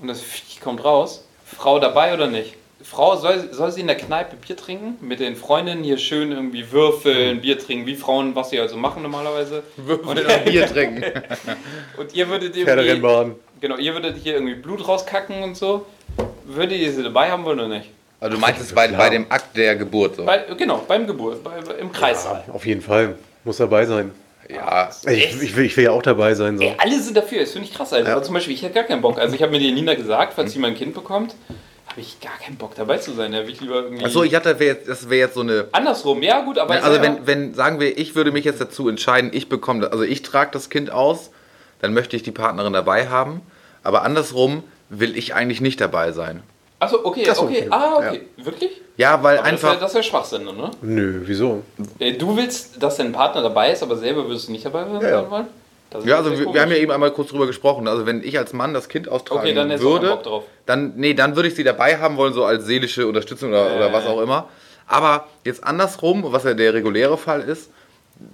und 0.00 0.08
das 0.08 0.20
Viech 0.20 0.60
kommt 0.60 0.84
raus. 0.84 1.24
Frau 1.44 1.78
dabei 1.78 2.14
oder 2.14 2.26
nicht? 2.26 2.54
Frau, 2.84 3.16
soll, 3.16 3.52
soll 3.52 3.70
sie 3.70 3.80
in 3.80 3.86
der 3.86 3.96
Kneipe 3.96 4.36
Bier 4.36 4.56
trinken? 4.56 4.96
Mit 5.00 5.20
den 5.20 5.36
Freundinnen 5.36 5.84
hier 5.84 5.98
schön 5.98 6.32
irgendwie 6.32 6.70
würfeln, 6.72 7.40
Bier 7.40 7.58
trinken, 7.58 7.86
wie 7.86 7.96
Frauen, 7.96 8.34
was 8.34 8.50
sie 8.50 8.58
also 8.58 8.76
machen 8.76 9.02
normalerweise. 9.02 9.62
Und 9.86 10.18
dann 10.18 10.44
Bier 10.44 10.66
trinken. 10.66 11.02
Und 11.96 12.14
ihr 12.14 12.28
würdet 12.28 12.56
irgendwie, 12.56 13.34
genau, 13.60 13.76
ihr 13.76 13.92
würdet 13.94 14.16
hier 14.16 14.34
irgendwie 14.34 14.54
Blut 14.54 14.86
rauskacken 14.86 15.42
und 15.42 15.56
so. 15.56 15.86
Würdet 16.44 16.78
ihr 16.78 16.92
sie 16.92 17.02
dabei 17.02 17.30
haben 17.30 17.44
wollen 17.44 17.60
oder 17.60 17.68
nicht? 17.68 17.90
Also 18.20 18.36
du 18.36 18.40
meinst 18.40 18.60
es 18.60 18.72
bei, 18.72 18.88
bei 18.88 19.10
dem 19.10 19.26
Akt 19.30 19.56
der 19.56 19.76
Geburt 19.76 20.16
so? 20.16 20.24
Bei, 20.24 20.44
genau, 20.56 20.84
beim 20.86 21.06
Geburt, 21.06 21.42
bei, 21.42 21.58
im 21.80 21.90
Kreissaal. 21.90 22.44
Auf 22.52 22.66
jeden 22.66 22.80
Fall. 22.82 23.16
Muss 23.44 23.56
dabei 23.56 23.84
sein. 23.86 24.12
Ja. 24.48 24.90
Ich, 25.06 25.42
ich, 25.42 25.56
will, 25.56 25.64
ich 25.64 25.76
will 25.76 25.84
ja 25.84 25.90
auch 25.92 26.02
dabei 26.02 26.34
sein. 26.34 26.58
So. 26.58 26.64
Ey, 26.64 26.74
alle 26.78 27.00
sind 27.00 27.16
dafür, 27.16 27.40
das 27.40 27.52
finde 27.52 27.68
ich 27.68 27.74
krass. 27.74 27.92
Also 27.92 28.08
Ja. 28.08 28.22
zum 28.22 28.34
Beispiel, 28.34 28.54
ich 28.54 28.62
hätte 28.62 28.74
gar 28.74 28.84
keinen 28.84 29.02
Bock. 29.02 29.18
Also 29.18 29.34
ich 29.34 29.42
habe 29.42 29.52
mir 29.52 29.58
die 29.58 29.72
Nina 29.72 29.94
gesagt, 29.94 30.34
falls 30.34 30.52
sie 30.52 30.58
mein 30.58 30.74
Kind 30.74 30.94
bekommt, 30.94 31.34
habe 31.92 32.00
ich 32.00 32.20
gar 32.20 32.38
keinen 32.38 32.56
Bock 32.56 32.74
dabei 32.74 32.96
zu 32.98 33.12
sein. 33.12 33.32
Da 33.32 33.38
will 33.46 33.50
ich 33.50 33.60
lieber 33.60 33.82
irgendwie. 33.82 34.04
Achso, 34.04 34.22
ich 34.22 34.34
hatte, 34.34 34.54
das 34.86 35.08
wäre 35.10 35.20
jetzt 35.20 35.34
so 35.34 35.40
eine. 35.42 35.68
Andersrum, 35.72 36.22
ja 36.22 36.40
gut, 36.40 36.58
aber 36.58 36.78
ich 36.78 36.82
Also 36.82 36.96
ja, 36.96 37.02
wenn, 37.02 37.26
wenn, 37.26 37.54
sagen 37.54 37.80
wir, 37.80 37.96
ich 37.98 38.14
würde 38.14 38.32
mich 38.32 38.44
jetzt 38.46 38.60
dazu 38.60 38.88
entscheiden, 38.88 39.30
ich 39.32 39.48
bekomme, 39.48 39.92
also 39.92 40.02
ich 40.02 40.22
trage 40.22 40.50
das 40.52 40.70
Kind 40.70 40.90
aus, 40.90 41.30
dann 41.80 41.92
möchte 41.92 42.16
ich 42.16 42.22
die 42.22 42.30
Partnerin 42.32 42.72
dabei 42.72 43.08
haben. 43.08 43.42
Aber 43.82 44.02
andersrum 44.02 44.62
will 44.88 45.16
ich 45.16 45.34
eigentlich 45.34 45.60
nicht 45.60 45.80
dabei 45.80 46.12
sein. 46.12 46.42
Achso, 46.78 46.98
okay, 47.04 47.26
Ach 47.30 47.34
so, 47.36 47.42
okay. 47.42 47.58
okay. 47.58 47.68
Ah, 47.70 47.94
okay. 47.98 48.22
Wirklich? 48.38 48.80
Ja, 48.96 49.22
weil 49.22 49.36
Aber 49.38 49.44
das 49.44 49.52
einfach. 49.52 49.70
wäre 49.72 49.80
das 49.80 49.94
wär 49.94 50.02
Schwachsinn, 50.02 50.44
ne? 50.44 50.70
Nö, 50.80 51.22
wieso? 51.26 51.62
Äh, 51.98 52.14
Du 52.14 52.36
willst, 52.36 52.82
dass 52.82 52.96
dein 52.96 53.12
Partner 53.12 53.42
dabei 53.42 53.70
ist, 53.72 53.82
aber 53.82 53.96
selber 53.96 54.26
würdest 54.26 54.48
du 54.48 54.52
nicht 54.52 54.64
dabei 54.64 54.84
sein 54.84 55.00
Ja, 55.00 55.08
ja. 55.22 55.30
wollen? 55.30 55.46
Das 55.92 56.04
Ja, 56.04 56.16
also 56.16 56.36
wir, 56.36 56.44
komisch. 56.44 56.60
haben 56.60 56.70
ja 56.70 56.76
eben 56.78 56.90
einmal 56.90 57.10
kurz 57.10 57.30
drüber 57.30 57.46
gesprochen. 57.46 57.88
Also 57.88 58.06
wenn 58.06 58.22
ich 58.22 58.38
als 58.38 58.52
Mann 58.52 58.74
das 58.74 58.88
Kind 58.88 59.08
austragen 59.08 59.40
Okay, 59.40 59.54
dann 59.54 59.80
würde, 59.80 60.18
dann 60.66 60.94
nee, 60.96 61.14
dann 61.14 61.36
würde 61.36 61.48
ich 61.48 61.54
sie 61.54 61.64
dabei 61.64 61.98
haben 61.98 62.16
wollen, 62.16 62.32
so 62.32 62.44
als 62.44 62.64
seelische 62.64 63.06
Unterstützung 63.06 63.50
oder, 63.50 63.76
oder 63.76 63.92
was 63.92 64.06
auch 64.06 64.20
immer. 64.20 64.48
Aber 64.86 65.28
jetzt 65.44 65.64
andersrum, 65.64 66.24
was 66.26 66.44
ja 66.44 66.54
der 66.54 66.74
reguläre 66.74 67.16
Fall 67.16 67.40
ist, 67.42 67.70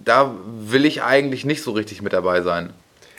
da 0.05 0.35
will 0.45 0.85
ich 0.85 1.03
eigentlich 1.03 1.45
nicht 1.45 1.63
so 1.63 1.73
richtig 1.73 2.03
mit 2.03 2.13
dabei 2.13 2.43
sein. 2.43 2.71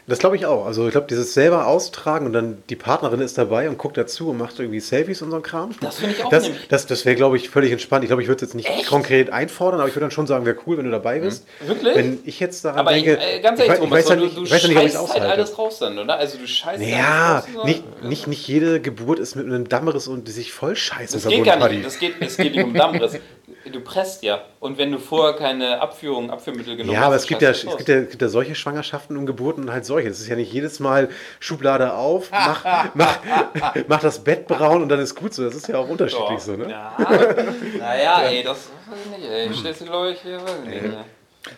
Das 0.10 0.20
glaube 0.20 0.36
ich 0.36 0.45
auch. 0.45 0.66
Also 0.66 0.86
ich 0.86 0.91
glaube, 0.91 1.07
dieses 1.07 1.34
selber 1.34 1.68
austragen 1.68 2.26
und 2.26 2.34
dann 2.34 2.62
die 2.70 2.76
Partnerin 2.76 3.22
ist 3.22 3.38
dabei 3.38 3.70
und 3.70 3.78
guckt 3.78 3.95
dazu 3.95 4.30
und 4.32 4.38
macht 4.38 4.60
irgendwie 4.60 4.80
Selfies 4.80 5.22
und 5.22 5.30
so 5.32 5.38
ein 5.38 5.43
Kram. 5.43 5.70
Das 5.82 5.99
finde 5.99 6.16
ich 6.16 6.24
auch 6.26 6.30
Das, 6.30 6.43
nämlich- 6.43 6.68
das, 6.68 6.88
das 6.88 7.05
wäre, 7.05 7.16
glaube 7.16 7.38
ich, 7.38 7.49
völlig 7.49 7.72
entspannt. 7.72 8.03
Ich 8.03 8.10
glaube, 8.10 8.22
ich 8.22 8.28
würde 8.28 8.38
es 8.43 8.49
jetzt 8.49 8.55
nicht 8.55 8.68
Echt? 8.70 8.88
konkret 8.88 9.32
einfordern, 9.32 9.80
aber 9.80 9.88
ich 9.88 9.95
würde 9.95 10.05
dann 10.05 10.12
schon 10.12 10.28
sagen, 10.28 10.45
wäre 10.45 10.57
cool, 10.66 10.78
wenn 10.78 10.86
du 10.86 10.91
dabei 10.91 11.20
bist. 11.20 11.45
Wirklich? 11.66 11.95
Wenn 11.95 12.20
ich 12.26 12.39
jetzt 12.39 12.66
daran 12.66 12.80
Aber 12.80 12.91
denke, 12.91 13.14
ich, 13.22 13.38
äh, 13.38 13.39
ganz 13.41 13.60
ich, 13.60 13.66
ehrlich, 13.68 13.84
ich 13.84 13.89
Thomas, 13.89 13.99
weiß 13.99 14.10
ja 14.10 14.16
du, 14.16 14.24
nicht, 14.26 14.38
du 14.38 14.43
ich 14.43 14.49
ja 14.49 14.55
nicht, 14.57 14.66
ob 14.66 14.72
ich 14.72 14.76
es 14.76 14.93
scheißt 14.93 14.95
halt 14.95 15.10
aushalte. 15.22 15.32
alles 15.32 15.57
raus 15.57 15.80
dann, 15.80 15.99
oder? 15.99 16.18
Also 16.18 16.38
du 16.38 16.47
scheißt 16.47 16.82
Ja, 16.84 17.43
alles 17.45 17.55
raus. 17.57 17.66
nicht, 17.66 18.03
nicht, 18.03 18.28
nicht 18.28 18.47
jede 18.47 18.80
Geburt 18.82 19.20
ist 19.20 19.36
mit 19.36 19.45
einem 19.45 19.70
Dammriss 19.70 20.07
und 20.07 20.28
sich 20.28 20.51
voll 20.51 20.76
scheiße 20.76 21.18
Das 21.18 21.28
geht 21.28 21.43
gar 21.43 21.70
nicht. 21.70 21.86
Das 21.86 21.99
geht, 21.99 22.16
es 22.20 22.36
geht 22.38 22.55
nicht 22.55 22.64
um 22.66 22.74
Dammriss. 22.74 23.20
Du 23.72 23.82
presst 23.82 24.24
ja. 24.24 24.41
Und 24.60 24.78
wenn 24.78 24.91
du 24.91 24.97
vorher 24.99 25.36
keine 25.36 25.82
Abführung, 25.82 26.32
Abführmittel 26.32 26.76
genommen 26.78 26.93
Ja, 26.93 27.01
hast, 27.01 27.05
aber 27.07 27.16
es 27.18 27.28
gibt 27.28 27.41
ja, 27.41 27.49
scheißt 27.53 27.66
es 27.66 27.72
du 27.72 27.78
gibt, 27.78 27.89
ja, 27.89 27.95
es 27.97 28.10
gibt 28.10 28.22
ja 28.22 28.30
solche 28.30 28.55
Schwangerschaften 28.55 29.18
und 29.18 29.26
Geburten 29.26 29.64
und 29.66 29.72
halt 29.72 29.86
solche. 29.86 29.99
Das 30.08 30.20
ist 30.20 30.28
ja 30.28 30.36
nicht 30.36 30.52
jedes 30.54 30.80
Mal 30.80 31.10
Schublade 31.39 31.93
auf, 31.93 32.32
mach, 32.32 32.64
mach, 32.93 33.20
mach 33.88 34.00
das 34.00 34.24
Bett 34.24 34.47
braun 34.47 34.82
und 34.82 34.89
dann 34.89 35.00
ist 35.00 35.16
gut 35.16 35.34
so. 35.34 35.43
Das 35.45 35.56
ist 35.56 35.68
ja 35.68 35.78
auch 35.78 35.88
unterschiedlich 35.89 36.39
so, 36.39 36.54
ne? 36.56 36.70
Ja, 36.70 36.95
naja, 37.78 38.22
ey, 38.22 38.43
das 38.43 38.70
weiß 38.89 39.00
ich 39.06 39.18
nicht, 39.20 39.30
ey. 39.30 39.54
Stellst 39.54 39.82
du, 39.82 39.86
glaube 39.86 40.12
ich, 40.12 40.22
hier, 40.22 40.41
weiß 40.41 40.56
ich 40.66 40.70
nicht. 40.70 40.84
ne? 40.84 41.06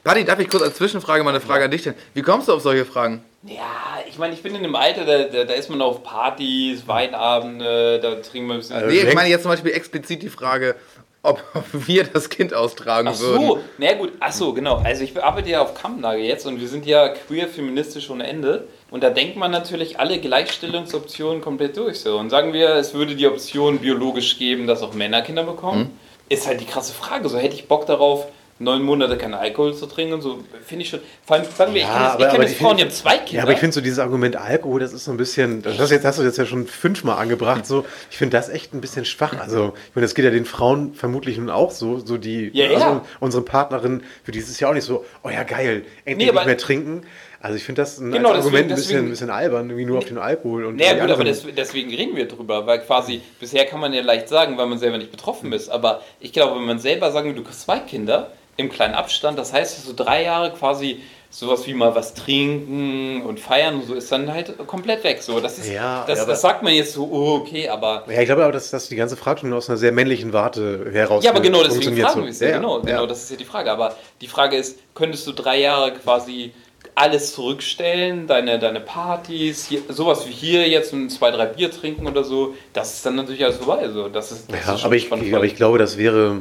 Buddy, 0.04 0.24
darf 0.24 0.40
ich 0.40 0.48
kurz 0.50 0.64
als 0.64 0.76
Zwischenfrage 0.76 1.24
mal 1.24 1.32
eine 1.32 1.42
Frage 1.42 1.66
an 1.66 1.72
dich 1.72 1.82
stellen? 1.82 1.96
Wie 2.14 2.22
kommst 2.22 2.48
du 2.48 2.54
auf 2.54 2.62
solche 2.62 2.86
Fragen? 2.86 3.24
Ja, 3.44 3.64
ich 4.08 4.18
meine, 4.20 4.34
ich 4.36 4.44
bin 4.44 4.54
in 4.54 4.64
einem 4.64 4.76
Alter, 4.76 5.06
da, 5.06 5.24
da, 5.24 5.44
da 5.44 5.54
ist 5.56 5.70
man 5.70 5.82
auf 5.82 6.04
Partys, 6.04 6.88
Weinabende, 6.88 8.00
da 8.00 8.16
trinken 8.16 8.48
wir 8.48 8.54
ein 8.56 8.60
bisschen. 8.60 8.76
Also 8.76 8.88
Nee, 8.88 9.02
ich 9.02 9.16
meine 9.16 9.30
jetzt 9.30 9.42
zum 9.42 9.52
Beispiel 9.52 9.72
explizit 9.72 10.22
die 10.22 10.30
Frage, 10.30 10.76
ob, 11.24 11.42
wir 11.74 12.04
das 12.06 12.30
Kind 12.30 12.54
austragen 12.54 13.08
Ach 13.10 13.20
würden. 13.20 13.42
so, 13.48 13.60
na 13.78 13.86
ja, 13.86 13.94
gut, 13.98 14.12
ach 14.20 14.32
so, 14.32 14.54
genau. 14.54 14.78
Also 14.78 15.04
ich 15.04 15.22
arbeite 15.22 15.50
ja 15.50 15.62
auf 15.62 15.74
Kammlage 15.74 16.22
jetzt 16.22 16.46
und 16.46 16.60
wir 16.60 16.68
sind 16.68 16.86
ja 16.86 17.10
queer 17.10 17.48
feministisch 17.48 18.10
ohne 18.10 18.28
Ende. 18.28 18.68
Und 18.90 19.04
da 19.04 19.10
denkt 19.10 19.38
man 19.38 19.52
natürlich 19.52 20.00
alle 20.00 20.20
Gleichstellungsoptionen 20.20 21.42
komplett 21.42 21.78
durch. 21.78 22.00
So. 22.00 22.18
Und 22.18 22.30
sagen 22.30 22.54
wir, 22.54 22.70
es 22.76 22.94
würde 22.94 23.16
die 23.16 23.28
Option 23.28 23.80
biologisch 23.80 24.38
geben, 24.38 24.68
dass 24.68 24.82
auch 24.82 24.94
Männer 24.94 25.22
Kinder 25.22 25.44
bekommen, 25.44 25.82
Hm? 25.82 25.90
ist 26.30 26.48
halt 26.48 26.62
die 26.62 26.66
krasse 26.66 26.94
Frage. 26.94 27.28
So 27.30 27.38
hätte 27.38 27.56
ich 27.56 27.68
Bock 27.68 27.86
darauf, 27.86 28.28
neun 28.62 28.82
Monate 28.84 29.18
keinen 29.18 29.34
Alkohol 29.34 29.74
zu 29.76 29.86
trinken 29.88 30.14
und 30.14 30.22
so, 30.22 30.40
finde 30.66 30.84
ich 30.84 30.90
schon. 30.90 31.00
Vor 31.26 31.36
allem, 31.38 31.46
sagen 31.56 31.74
wir, 31.74 31.82
ich 31.82 31.88
kenne 31.88 32.04
jetzt, 32.06 32.20
ich 32.22 32.30
kenn 32.30 32.42
jetzt 32.42 32.52
ich 32.52 32.58
Frauen, 32.58 32.78
die 32.78 32.84
haben 32.84 32.92
zwei 32.92 33.18
Kinder. 33.18 33.34
Ja, 33.34 33.44
aber 33.44 33.52
ich 33.54 33.60
finde 33.60 33.74
so 33.74 33.82
dieses 33.82 34.00
Argument 34.00 34.36
Alkohol, 34.36 34.80
das 34.80 34.94
ist 34.94 35.06
so 35.06 35.12
ein 35.12 35.18
bisschen, 35.18 35.62
das 35.62 35.78
hast 35.80 35.90
du 35.90 35.96
jetzt, 35.96 36.06
hast 36.06 36.20
du 36.20 36.24
jetzt 36.24 36.38
ja 36.38 36.46
schon 36.46 36.68
fünfmal 36.68 37.18
angebracht, 37.18 37.66
so. 37.66 37.86
Ich 38.10 38.18
finde 38.18 38.38
das 38.38 38.50
echt 38.50 38.74
ein 38.74 38.82
bisschen 38.82 39.06
schwach. 39.06 39.34
Also, 39.40 39.74
ich 39.90 39.96
meine, 39.96 40.06
das 40.06 40.16
geht 40.16 40.26
ja 40.26 40.32
den 40.32 40.46
Frauen 40.46 40.94
vermutlich 40.94 41.38
nun 41.38 41.50
auch 41.50 41.72
so, 41.72 42.00
so 42.00 42.18
die, 42.18 42.50
Ja, 42.54 42.66
ja. 42.68 42.78
also 42.78 43.02
unsere 43.20 43.44
Partnerin, 43.44 44.04
für 44.24 44.32
die 44.32 44.40
ist 44.40 44.50
es 44.50 44.60
ja 44.60 44.70
auch 44.70 44.74
nicht 44.74 44.86
so, 44.86 45.04
oh 45.24 45.30
ja, 45.30 45.44
geil, 45.44 45.84
endlich 46.06 46.28
Nee, 46.30 46.34
nicht 46.34 46.46
mehr 46.46 46.58
trinken. 46.58 47.04
Also, 47.44 47.56
ich 47.58 47.64
finde 47.64 47.82
das 47.82 47.98
ein 47.98 48.12
Genau, 48.12 48.30
als 48.30 48.46
Argument 48.46 48.70
deswegen- 48.70 48.70
ein 48.70 48.76
bisschen, 48.76 48.78
deswegen- 48.92 49.08
ein 49.08 49.10
bisschen 49.10 49.30
albern, 49.32 49.70
irgendwie 49.72 49.86
nur 49.86 49.98
auf 49.98 50.06
den 50.06 50.20
Alkohol 50.20 50.66
und 50.66 50.76
Naja 50.76 51.02
gut, 51.02 51.10
aber 51.10 51.24
des, 51.24 51.44
deswegen 51.58 51.90
reden 51.90 52.16
wir 52.16 52.28
drüber, 52.28 52.68
weil 52.68 52.82
quasi, 52.82 53.22
bisher 53.40 53.66
kann 53.66 53.80
man 53.80 53.94
ja 53.94 54.04
leicht 54.04 54.30
sagen, 54.30 54.60
weil 54.60 54.68
man 54.68 54.78
selber 54.78 55.00
nicht 55.00 55.10
betroffen 55.12 55.52
ist, 55.52 55.68
aber 55.70 56.02
ich 56.20 56.34
glaube, 56.34 56.58
wenn 56.60 56.68
man 56.68 56.78
selber 56.78 57.12
sagen 57.12 57.30
will, 57.36 57.42
du 57.42 57.50
hast 57.50 57.62
zwei 57.64 57.80
Kinder 57.80 58.32
im 58.58 58.70
kleinen 58.70 58.94
Abstand, 58.94 59.38
das 59.40 59.54
heißt, 59.54 59.86
so 59.86 59.94
drei 59.96 60.24
Jahre 60.24 60.52
quasi 60.52 61.02
sowas 61.32 61.66
wie 61.66 61.74
mal 61.74 61.96
was 61.96 62.14
trinken 62.14 63.22
und 63.24 63.40
feiern 63.40 63.76
und 63.76 63.88
so 63.88 63.94
ist 63.96 64.12
dann 64.12 64.32
halt 64.32 64.54
komplett 64.68 65.04
weg. 65.06 65.24
So, 65.24 65.40
das 65.40 65.58
ist, 65.60 65.72
Ja, 65.72 66.04
das, 66.06 66.26
das 66.26 66.42
sagt 66.42 66.62
man 66.62 66.74
jetzt 66.74 66.94
so, 66.94 67.08
oh, 67.10 67.38
okay, 67.38 67.70
aber 67.70 68.04
Ja, 68.10 68.20
ich 68.20 68.26
glaube 68.26 68.44
aber, 68.44 68.52
dass, 68.52 68.70
dass 68.70 68.90
die 68.90 68.98
ganze 68.98 69.16
Frage 69.16 69.40
schon 69.40 69.54
aus 69.54 69.70
einer 69.70 69.78
sehr 69.78 69.94
männlichen 69.94 70.34
Warte 70.34 70.90
heraus 70.92 71.24
ja, 71.24 71.32
aber 71.32 71.40
genau 71.40 71.64
deswegen 71.64 71.96
fragen 71.98 72.24
wir 72.24 72.30
es 72.32 72.42
ja, 72.42 72.50
Ja, 72.50 72.58
genau, 72.58 72.80
ja. 72.80 72.86
genau, 72.86 73.06
das 73.06 73.24
ist 73.24 73.32
ja 73.32 73.38
die 73.38 73.46
Frage. 73.46 73.72
Aber 73.72 73.96
die 74.20 74.28
Frage 74.28 74.58
ist, 74.58 74.78
könntest 74.94 75.26
du 75.26 75.32
drei 75.32 75.62
Jahre 75.62 75.94
quasi 75.94 76.52
alles 76.96 77.34
zurückstellen, 77.34 78.28
deine, 78.28 78.60
deine 78.60 78.82
Partys, 78.82 79.68
hier, 79.68 79.82
sowas 79.88 80.28
wie 80.28 80.32
hier 80.34 80.68
jetzt 80.68 80.92
ein 80.92 81.10
zwei, 81.10 81.32
drei 81.32 81.46
Bier 81.46 81.72
trinken 81.72 82.08
oder 82.08 82.26
so, 82.26 82.56
das 82.74 82.96
ist 82.96 83.06
dann 83.06 83.16
natürlich 83.16 83.46
alles 83.46 83.56
vorbei. 83.56 83.88
So. 83.88 84.10
Das 84.10 84.34
ist, 84.34 84.52
das 84.52 84.68
Ja, 84.68 84.76
ist 84.76 84.84
aber 84.84 84.96
ich, 84.96 85.10
aber 85.10 85.46
ich 85.46 85.56
glaube, 85.56 85.78
das 85.78 85.98
wäre, 85.98 86.40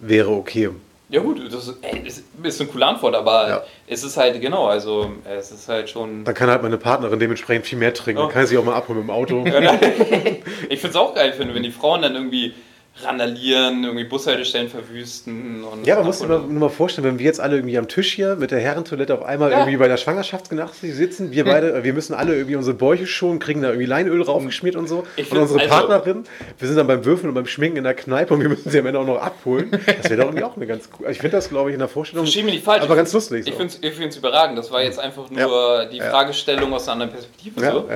wäre 0.00 0.30
okay. 0.30 0.70
Ja 1.12 1.20
gut, 1.20 1.40
das 1.52 1.68
ist, 1.68 1.76
ey, 1.82 2.02
das 2.02 2.22
ist 2.54 2.60
eine 2.60 2.70
coole 2.70 2.86
Antwort, 2.86 3.14
aber 3.14 3.48
Ja. 3.48 3.62
es 3.86 4.02
ist 4.02 4.16
halt, 4.16 4.40
genau, 4.40 4.66
also 4.66 5.12
es 5.24 5.52
ist 5.52 5.68
halt 5.68 5.90
schon... 5.90 6.24
Dann 6.24 6.34
kann 6.34 6.48
halt 6.50 6.62
meine 6.62 6.78
Partnerin 6.78 7.18
dementsprechend 7.18 7.66
viel 7.66 7.78
mehr 7.78 7.92
trinken. 7.92 8.22
Oh. 8.22 8.24
Dann 8.24 8.32
kann 8.32 8.46
sie 8.46 8.56
auch 8.56 8.64
mal 8.64 8.74
abholen 8.74 9.00
mit 9.00 9.08
dem 9.08 9.10
Auto. 9.10 9.44
ich 10.70 10.80
finde 10.80 10.88
es 10.88 10.96
auch 10.96 11.14
geil, 11.14 11.34
wenn 11.36 11.62
die 11.62 11.70
Frauen 11.70 12.00
dann 12.00 12.14
irgendwie 12.14 12.54
randalieren, 13.00 13.84
irgendwie 13.84 14.04
Bushaltestellen 14.04 14.68
verwüsten. 14.68 15.64
Und 15.64 15.86
Ja, 15.86 15.96
du 15.96 16.10
dir 16.10 16.26
mal, 16.28 16.38
nur 16.40 16.60
mal 16.60 16.68
vorstellen, 16.68 17.06
wenn 17.06 17.18
wir 17.18 17.24
jetzt 17.24 17.40
alle 17.40 17.56
irgendwie 17.56 17.78
am 17.78 17.88
Tisch 17.88 18.12
hier 18.12 18.36
mit 18.36 18.50
der 18.50 18.60
Herrentoilette 18.60 19.14
auf 19.14 19.22
einmal 19.22 19.50
Ja. 19.50 19.60
irgendwie 19.60 19.78
bei 19.78 19.88
der 19.88 19.96
Schwangerschaftsgymnastik 19.96 20.92
sitzen, 20.94 21.32
wir 21.32 21.44
beide, 21.44 21.72
äh, 21.72 21.84
wir 21.84 21.94
müssen 21.94 22.14
alle 22.14 22.34
irgendwie 22.34 22.56
unsere 22.56 22.76
Bäuche 22.76 23.06
schonen, 23.06 23.38
kriegen 23.38 23.62
da 23.62 23.68
irgendwie 23.68 23.86
Leinöl 23.86 24.20
raufgeschmiert 24.22 24.76
und 24.76 24.88
so. 24.88 25.04
Ich 25.16 25.32
und 25.32 25.38
unsere 25.38 25.60
also- 25.60 25.70
Partnerin, 25.72 26.24
wir 26.58 26.68
sind 26.68 26.76
dann 26.76 26.86
beim 26.86 27.04
Würfeln 27.04 27.28
und 27.28 27.34
beim 27.34 27.46
Schminken 27.46 27.78
in 27.78 27.84
der 27.84 27.94
Kneipe 27.94 28.34
und 28.34 28.40
wir 28.42 28.50
müssen 28.50 28.70
sie 28.70 28.78
am 28.78 28.86
Ende 28.86 29.00
auch 29.00 29.06
noch 29.06 29.20
abholen. 29.20 29.70
Das 29.70 30.10
wäre 30.10 30.16
doch 30.16 30.26
irgendwie 30.26 30.44
auch 30.44 30.56
eine 30.56 30.66
ganz 30.66 30.88
cool. 30.98 31.10
Ich 31.10 31.18
finde 31.18 31.36
das, 31.36 31.48
glaube 31.48 31.70
ich, 31.70 31.74
in 31.74 31.80
der 31.80 31.88
Vorstellung. 31.88 32.24
Versteh 32.26 32.42
mich 32.42 32.54
nicht 32.54 32.64
falsch. 32.64 32.82
Aber 32.82 32.92
ich 32.94 32.98
ganz 32.98 33.12
lustig. 33.12 33.46
Ich 33.46 33.52
so. 33.52 33.58
finde 33.58 33.74
es 33.88 34.08
ich 34.12 34.16
überragend. 34.16 34.58
Das 34.58 34.70
war 34.70 34.82
jetzt 34.82 34.98
einfach 34.98 35.30
nur 35.30 35.86
die 35.86 36.00
Fragestellung 36.00 36.72
aus 36.74 36.84
einer 36.84 36.92
anderen 36.92 37.12
Perspektive. 37.12 37.60
Ja, 37.62 37.72
so. 37.72 37.88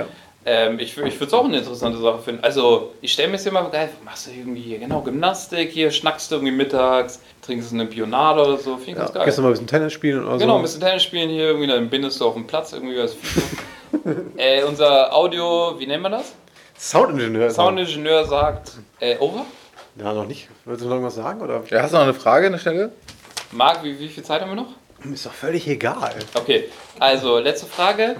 Ähm, 0.49 0.78
ich 0.78 0.97
ich 0.97 0.97
würde 0.97 1.26
es 1.26 1.34
auch 1.34 1.44
eine 1.44 1.59
interessante 1.59 1.99
Sache 1.99 2.20
finden. 2.20 2.44
Also, 2.44 2.92
ich 3.01 3.12
stelle 3.12 3.28
mir 3.28 3.34
jetzt 3.34 3.49
immer 3.49 3.68
geil, 3.68 3.88
machst 4.05 4.28
du 4.28 4.30
irgendwie, 4.30 4.78
genau, 4.78 5.01
Gymnastik, 5.01 5.72
hier 5.72 5.90
schnackst 5.90 6.30
du 6.30 6.36
irgendwie 6.36 6.53
mittags, 6.55 7.18
trinkst 7.42 7.72
eine 7.72 7.84
Bionade 7.86 8.42
oder 8.42 8.57
so. 8.57 8.76
Finde 8.76 8.82
ich 8.82 8.88
ja, 8.90 8.94
ganz 9.03 9.12
geil. 9.12 9.24
gehst 9.24 9.38
du 9.38 9.42
mal 9.42 9.49
ein 9.49 9.53
bisschen 9.55 9.66
Tennis 9.66 9.92
spielen 9.92 10.24
oder 10.24 10.38
Genau, 10.38 10.55
ein 10.55 10.59
so. 10.59 10.62
bisschen 10.62 10.80
Tennis 10.82 11.03
spielen 11.03 11.30
hier, 11.30 11.47
irgendwie, 11.47 11.66
dann 11.66 11.90
bindest 11.90 12.20
du 12.20 12.26
auf 12.26 12.34
dem 12.34 12.47
Platz 12.47 12.72
irgendwie 12.72 12.97
was. 12.97 13.16
äh, 14.36 14.62
unser 14.62 15.12
Audio, 15.12 15.74
wie 15.80 15.86
nennt 15.88 16.05
man 16.05 16.12
das? 16.12 16.32
Soundingenieur. 16.78 17.49
ist 17.49 17.57
Soundingenieur 17.57 18.24
sagt, 18.26 18.72
äh, 19.01 19.16
over? 19.18 19.44
er. 19.99 20.05
Ja, 20.05 20.12
noch 20.12 20.26
nicht. 20.26 20.49
Willst 20.64 20.82
du 20.82 20.86
noch 20.86 20.94
irgendwas 20.94 21.16
sagen? 21.16 21.40
Oder? 21.40 21.64
Ja, 21.70 21.82
hast 21.82 21.92
du 21.92 21.97
noch 21.97 22.05
eine 22.05 22.14
Frage, 22.14 22.47
eine 22.47 22.61
Stelle? 22.61 22.92
Marc, 23.51 23.82
wie, 23.82 23.99
wie 23.99 24.09
viel 24.09 24.22
Zeit 24.22 24.42
haben 24.42 24.51
wir 24.51 24.57
noch? 24.57 24.68
Ist 25.12 25.26
doch 25.26 25.32
völlig 25.32 25.66
egal. 25.66 26.14
Okay, 26.34 26.68
also 27.01 27.38
letzte 27.38 27.66
Frage. 27.66 28.16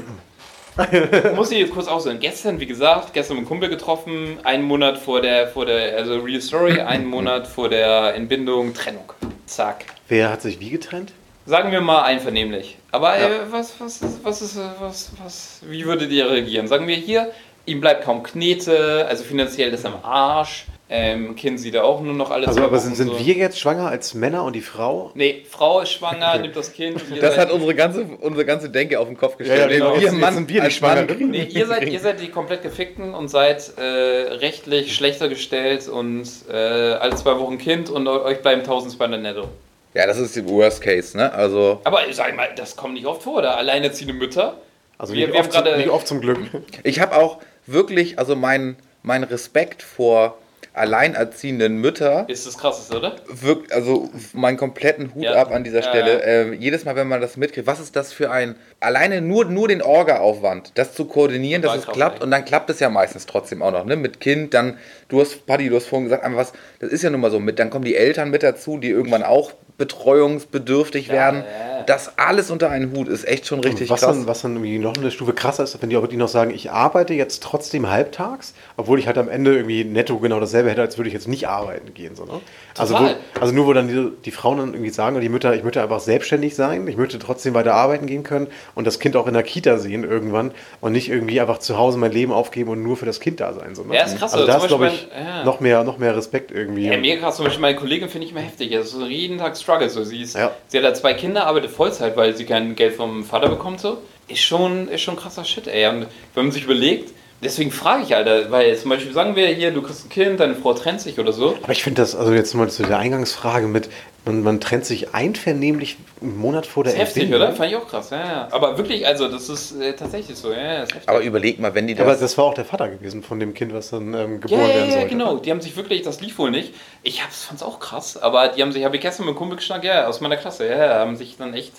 Muss 1.35 1.51
ich 1.51 1.59
jetzt 1.59 1.72
kurz 1.72 1.89
aussehen. 1.89 2.18
Gestern, 2.20 2.61
wie 2.61 2.66
gesagt, 2.66 3.12
gestern 3.14 3.37
mit 3.37 3.43
einem 3.43 3.49
Kumpel 3.49 3.68
getroffen, 3.68 4.39
einen 4.45 4.64
Monat 4.64 4.99
vor 4.99 5.20
der, 5.22 5.49
vor 5.49 5.64
der, 5.66 5.97
also 5.97 6.18
Real 6.18 6.41
Story, 6.41 6.81
einen 6.81 7.07
Monat 7.07 7.47
vor 7.47 7.68
der 7.68 8.14
Entbindung, 8.14 8.74
Trennung. 8.74 9.12
Zack. 9.47 9.87
Wer 10.09 10.31
hat 10.31 10.43
sich 10.43 10.61
wie 10.61 10.70
getrennt? 10.70 11.12
Sagen 11.47 11.70
wir 11.72 11.81
mal 11.81 12.03
einvernehmlich. 12.03 12.77
Aber 12.93 13.18
Ja. 13.18 13.27
äh, 13.29 13.31
was, 13.51 13.74
was, 13.79 14.03
ist, 14.03 14.24
was 14.24 14.43
ist, 14.43 14.57
äh, 14.57 14.62
was, 14.81 15.12
was, 15.22 15.61
wie 15.62 15.85
würdet 15.87 16.11
ihr 16.11 16.29
reagieren? 16.31 16.66
Sagen 16.66 16.87
wir 16.89 16.97
hier, 16.97 17.31
ihm 17.66 17.81
bleibt 17.81 18.05
kaum 18.05 18.22
Knete, 18.22 19.07
also 19.09 19.24
finanziell 19.24 19.72
ist 19.72 19.85
er 19.85 19.95
am 19.95 20.05
Arsch, 20.05 20.66
ähm, 20.89 21.34
Kind 21.34 21.59
sieht 21.59 21.74
er 21.74 21.84
auch 21.84 22.01
nur 22.01 22.14
noch 22.14 22.30
alle 22.30 22.47
Also, 22.47 22.61
zwei 22.61 22.66
aber 22.66 22.76
Wochen 22.76 22.84
sind, 22.84 22.95
sind 22.97 23.09
so. 23.09 23.18
wir 23.18 23.34
jetzt 23.34 23.59
schwanger 23.59 23.89
als 23.89 24.14
Männer 24.14 24.45
und 24.45 24.53
die 24.55 24.61
Frau? 24.61 25.11
Nee, 25.14 25.45
Frau 25.51 25.80
ist 25.80 25.91
schwanger, 25.93 26.39
nimmt 26.39 26.55
das 26.55 26.72
Kind. 26.72 27.01
Das 27.20 27.37
hat 27.37 27.51
unsere 27.51 27.74
ganze, 27.74 28.05
unsere 28.20 28.45
ganze 28.45 28.70
Denke 28.70 29.01
auf 29.01 29.09
den 29.09 29.16
Kopf 29.16 29.37
gestellt. 29.37 29.70
Ja, 29.72 29.76
ja, 29.78 29.91
genau. 29.91 30.01
Wir 30.01 30.12
Mann 30.12 30.34
sind 30.34 30.49
wir 30.49 30.62
die 30.62 30.70
Schwangeren. 30.70 31.30
Nee, 31.30 31.45
ihr 31.51 31.66
seid, 31.66 31.89
ihr 31.89 31.99
seid 32.01 32.20
die 32.20 32.28
komplett 32.28 32.62
gefickten 32.62 33.14
und 33.14 33.28
seid 33.28 33.72
äh, 33.78 33.82
rechtlich 33.82 34.95
schlechter 34.95 35.28
gestellt 35.28 35.89
und 35.89 36.28
äh, 36.49 36.53
alle 36.55 37.16
zwei 37.16 37.37
Wochen 37.39 37.59
Kind 37.59 37.91
und 37.91 38.07
eu- 38.07 38.22
euch 38.24 38.41
bleiben 38.43 38.61
1200 38.61 39.20
netto. 39.20 39.49
Ja, 39.95 40.07
das 40.07 40.18
ist 40.18 40.37
die 40.37 40.47
Worst 40.49 40.82
Case, 40.82 41.16
ne? 41.16 41.32
Also, 41.32 41.80
Aber 41.84 42.01
sag 42.12 42.28
ich 42.28 42.34
mal, 42.37 42.49
das 42.55 42.76
kommt 42.76 42.95
nicht 42.95 43.07
oft 43.07 43.22
vor, 43.22 43.39
oder? 43.39 43.57
Alleinerziehende 43.57 44.12
Mütter. 44.14 44.59
Also 44.99 45.14
Wir- 45.14 45.26
nicht, 45.26 45.34
wir 45.34 45.41
oft, 45.41 45.49
haben 45.49 45.53
zum- 45.55 45.64
gerade- 45.64 45.78
nicht 45.78 45.89
oft 45.91 46.07
zum 46.07 46.20
Glück. 46.20 46.39
ich 46.84 47.01
habe 47.01 47.16
auch 47.16 47.39
wirklich, 47.66 48.18
also 48.18 48.37
mein, 48.37 48.76
mein 49.03 49.24
Respekt 49.24 49.82
vor 49.82 50.39
alleinerziehenden 50.77 51.79
Mütter 51.79 52.24
Ist 52.29 52.47
das 52.47 52.59
krasseste, 52.59 52.97
oder? 52.99 53.16
wirkt, 53.29 53.72
also 53.72 54.11
meinen 54.33 54.57
kompletten 54.57 55.14
Hut 55.14 55.24
Ja. 55.24 55.35
ab 55.35 55.53
an 55.53 55.64
dieser 55.64 55.83
Stelle. 55.83 56.22
Äh, 56.22 56.55
jedes 56.55 56.85
Mal, 56.85 56.97
wenn 56.97 57.09
man 57.09 57.20
das 57.20 57.37
mitkriegt, 57.37 57.66
was 57.66 57.81
ist 57.81 57.97
das 57.97 58.12
für 58.12 58.31
ein, 58.31 58.57
alleine 58.81 59.20
nur, 59.20 59.45
nur 59.47 59.68
den 59.68 59.83
Orga-Aufwand, 59.83 60.72
das 60.74 60.95
zu 60.95 61.07
koordinieren, 61.07 61.62
dass 61.62 61.77
es 61.77 61.87
klappt 61.87 62.18
ey. 62.18 62.24
und 62.24 62.31
dann 62.31 62.45
klappt 62.45 62.70
es 62.70 62.81
ja 62.81 62.89
meistens 62.91 63.27
trotzdem 63.27 63.62
auch 63.62 63.72
noch, 63.72 63.85
ne? 63.85 63.97
Mit 63.97 64.20
Kind, 64.20 64.55
dann, 64.55 64.79
du 65.09 65.21
hast, 65.21 65.47
Paddy, 65.47 65.69
du 65.69 65.77
hast 65.77 65.87
vorhin 65.87 66.05
gesagt, 66.05 66.25
einfach 66.25 66.39
was, 66.39 66.53
das 66.81 66.91
ist 66.91 67.03
ja 67.03 67.11
nun 67.11 67.21
mal 67.21 67.31
so 67.31 67.41
mit, 67.41 67.59
dann 67.59 67.71
kommen 67.71 67.85
die 67.85 67.97
Eltern 67.97 68.31
mit 68.31 68.43
dazu, 68.43 68.79
die 68.79 68.91
irgendwann 68.91 69.23
auch 69.23 69.53
betreuungsbedürftig 69.79 71.09
werden. 71.09 71.45
ja. 71.45 71.83
Das 71.87 72.19
alles 72.19 72.51
unter 72.51 72.71
einen 72.71 72.97
Hut 72.97 73.07
ist 73.07 73.29
echt 73.29 73.47
schon 73.47 73.61
richtig 73.61 73.91
was, 73.91 74.01
krass. 74.01 74.17
dann, 74.17 74.27
was 74.27 74.43
dann 74.43 74.55
irgendwie 74.55 74.79
noch 74.79 74.97
eine 74.97 75.13
Stufe 75.13 75.33
krasser 75.33 75.63
ist, 75.63 75.81
wenn 75.81 75.89
die 75.89 75.97
auch 75.97 76.03
wirklich 76.03 76.19
noch 76.19 76.29
sagen, 76.29 76.51
ich 76.53 76.73
arbeite 76.73 77.15
jetzt 77.15 77.45
trotzdem 77.45 77.89
halbtags, 77.89 78.55
obwohl 78.77 78.99
ich 78.99 79.07
halt 79.07 79.19
am 79.19 79.29
Ende 79.29 79.55
irgendwie 79.55 79.85
netto 79.85 80.19
genau 80.19 80.41
dasselbe 80.41 80.71
hätte, 80.71 80.81
als 80.81 80.99
würde 80.99 81.09
ich 81.09 81.15
jetzt 81.15 81.29
nicht 81.29 81.47
arbeiten 81.47 81.95
gehen. 81.95 82.17
So, 82.17 82.25
ne? 82.25 82.41
Also, 82.79 82.95
wo, 82.99 83.09
also 83.41 83.55
nur, 83.55 83.66
wo 83.66 83.72
dann 83.72 83.89
die, 83.89 84.12
die 84.24 84.31
Frauen 84.31 84.59
dann 84.59 84.72
irgendwie 84.74 84.91
sagen, 84.91 85.20
die 85.20 85.29
Mütter, 85.29 85.55
ich 85.55 85.62
möchte 85.64 85.83
einfach 85.83 86.01
selbstständig 86.01 86.55
sein, 86.55 86.87
ich 86.89 86.97
möchte 86.97 87.18
trotzdem 87.18 87.55
weiter 87.55 87.74
arbeiten 87.74 88.07
gehen 88.07 88.22
können 88.22 88.47
und 88.74 88.87
das 88.87 88.99
Kind 88.99 89.16
auch 89.16 89.27
in 89.27 89.35
der 89.35 89.43
Kita 89.43 89.79
sehen 89.79 90.05
irgendwann 90.05 90.53
und 90.81 90.93
nicht 90.93 91.09
irgendwie 91.09 91.41
einfach 91.41 91.59
zu 91.59 91.77
Hause 91.79 91.99
mein 91.99 92.12
Leben 92.12 92.33
aufgeben 92.33 92.70
und 92.70 92.83
nur 92.83 92.97
für 92.97 93.07
das 93.07 93.20
Kind 93.20 93.41
da 93.41 93.53
sein. 93.53 93.74
So, 93.74 93.83
ne? 93.85 93.95
Ja, 93.95 94.05
ist 94.05 94.18
krass, 94.18 94.33
Also 94.33 94.45
oder 94.45 94.53
da 94.55 94.59
ist, 94.61 94.68
glaube 94.68 94.87
ich, 94.89 95.09
mein- 95.14 95.27
ja. 95.27 95.45
noch, 95.45 95.61
mehr, 95.61 95.85
noch 95.85 95.99
mehr 95.99 96.16
Respekt 96.16 96.51
irgendwie. 96.53 96.87
Ja, 96.87 96.97
mega 96.97 97.20
krass. 97.20 97.37
Zum 97.37 97.45
Beispiel 97.45 97.62
meine 97.62 97.77
Kollegin 97.77 98.09
finde 98.09 98.27
ich 98.27 98.33
immer 98.33 98.41
heftig. 98.43 98.74
Also 98.77 99.01
so 99.01 99.07
jeden 99.07 99.39
Tag 99.39 99.57
Struggle. 99.57 99.89
So. 99.91 100.05
Sie, 100.05 100.22
ist, 100.22 100.37
Ja. 100.37 100.53
sie 100.68 100.79
hat 100.79 100.85
halt 100.85 100.97
zwei 100.97 101.14
Kinder, 101.14 101.47
arbeitet 101.47 101.70
Vollzeit, 101.70 102.16
weil 102.16 102.37
sie 102.37 102.45
kein 102.45 102.74
Geld 102.77 102.95
vom 102.95 103.24
Vater 103.24 103.49
bekommt. 103.49 103.81
So. 103.81 103.99
Ist, 104.29 104.41
schon, 104.41 104.89
ist 104.89 105.03
schon 105.03 105.16
krasser 105.16 105.45
Shit, 105.45 105.68
ey. 105.68 105.87
Und 105.89 106.07
wenn 106.35 106.45
man 106.47 106.53
sich 106.53 106.64
überlegt, 106.64 107.12
deswegen 107.43 107.70
frage 107.70 108.03
ich, 108.05 108.14
Alter, 108.14 108.51
weil 108.51 108.76
zum 108.76 108.91
Beispiel 108.91 109.12
sagen 109.12 109.37
wir 109.37 109.47
hier, 109.49 109.70
du 109.70 109.82
kriegst 109.82 110.07
ein 110.07 110.09
Kind, 110.09 110.41
deine 110.41 110.55
Frau 110.55 110.74
trennt 110.74 111.01
sich 111.01 111.18
oder 111.18 111.32
so. 111.32 111.57
Aber 111.62 111.72
ich 111.72 111.82
finde 111.82 112.03
das, 112.03 112.14
also 112.14 112.32
jetzt 112.32 112.55
mal 112.55 112.68
zu 112.68 112.82
der 112.82 112.99
Eingangsfrage 112.99 113.66
mit, 113.66 113.89
man, 114.24 114.43
man 114.43 114.61
trennt 114.61 114.84
sich 114.84 115.14
einvernehmlich 115.14 115.97
einen 116.20 116.37
Monat 116.37 116.66
vor 116.66 116.82
der 116.82 116.95
Das 116.95 117.11
ist 117.11 117.16
heftig, 117.16 117.32
oder? 117.32 117.53
Fand 117.53 117.70
ich 117.70 117.76
auch 117.76 117.87
krass, 117.87 118.11
ja, 118.11 118.18
ja. 118.18 118.49
Aber 118.51 118.76
wirklich, 118.76 119.07
also 119.07 119.28
das 119.28 119.49
ist 119.49 119.80
äh, 119.80 119.93
tatsächlich 119.93 120.37
so, 120.37 120.51
ja, 120.51 120.59
ja, 120.59 120.82
ist 120.82 120.95
heftig. 120.95 121.09
Aber 121.09 121.20
überleg 121.20 121.61
mal, 121.61 121.74
wenn 121.74 121.87
die 121.87 121.97
Aber 121.99 122.11
das. 122.11 122.20
das 122.20 122.37
war 122.37 122.47
auch 122.47 122.55
der 122.55 122.64
Vater 122.64 122.89
gewesen 122.89 123.22
von 123.22 123.39
dem 123.39 123.55
Kind, 123.55 123.72
was 123.72 123.91
dann 123.91 124.14
ähm, 124.14 124.14
ja, 124.14 124.39
geboren 124.39 124.61
ja, 124.62 124.68
werden 124.68 124.89
ja, 124.89 124.93
sollte. 124.93 125.09
genau. 125.09 125.37
Die 125.39 125.51
haben 125.51 125.61
sich 125.61 125.76
wirklich, 125.76 126.03
das 126.03 126.20
lief 126.20 126.39
wohl 126.39 126.51
nicht. 126.51 126.74
Ich 127.05 127.22
hab's, 127.22 127.45
fand's 127.45 127.62
auch 127.62 127.78
krass, 127.78 128.16
aber 128.16 128.49
die 128.49 128.62
haben 128.62 128.72
sich, 128.72 128.84
habe 128.84 128.97
ich 128.97 129.03
gestern 129.03 129.26
mit 129.26 129.30
einem 129.30 129.39
Kumpel 129.39 129.57
geschnackt, 129.57 129.84
ja, 129.84 130.09
aus 130.09 130.20
meiner 130.20 130.37
Klasse, 130.37 130.66
ja, 130.66 130.76
ja, 130.76 130.99
haben 130.99 131.16
sich 131.16 131.37
dann 131.37 131.55
echt. 131.55 131.72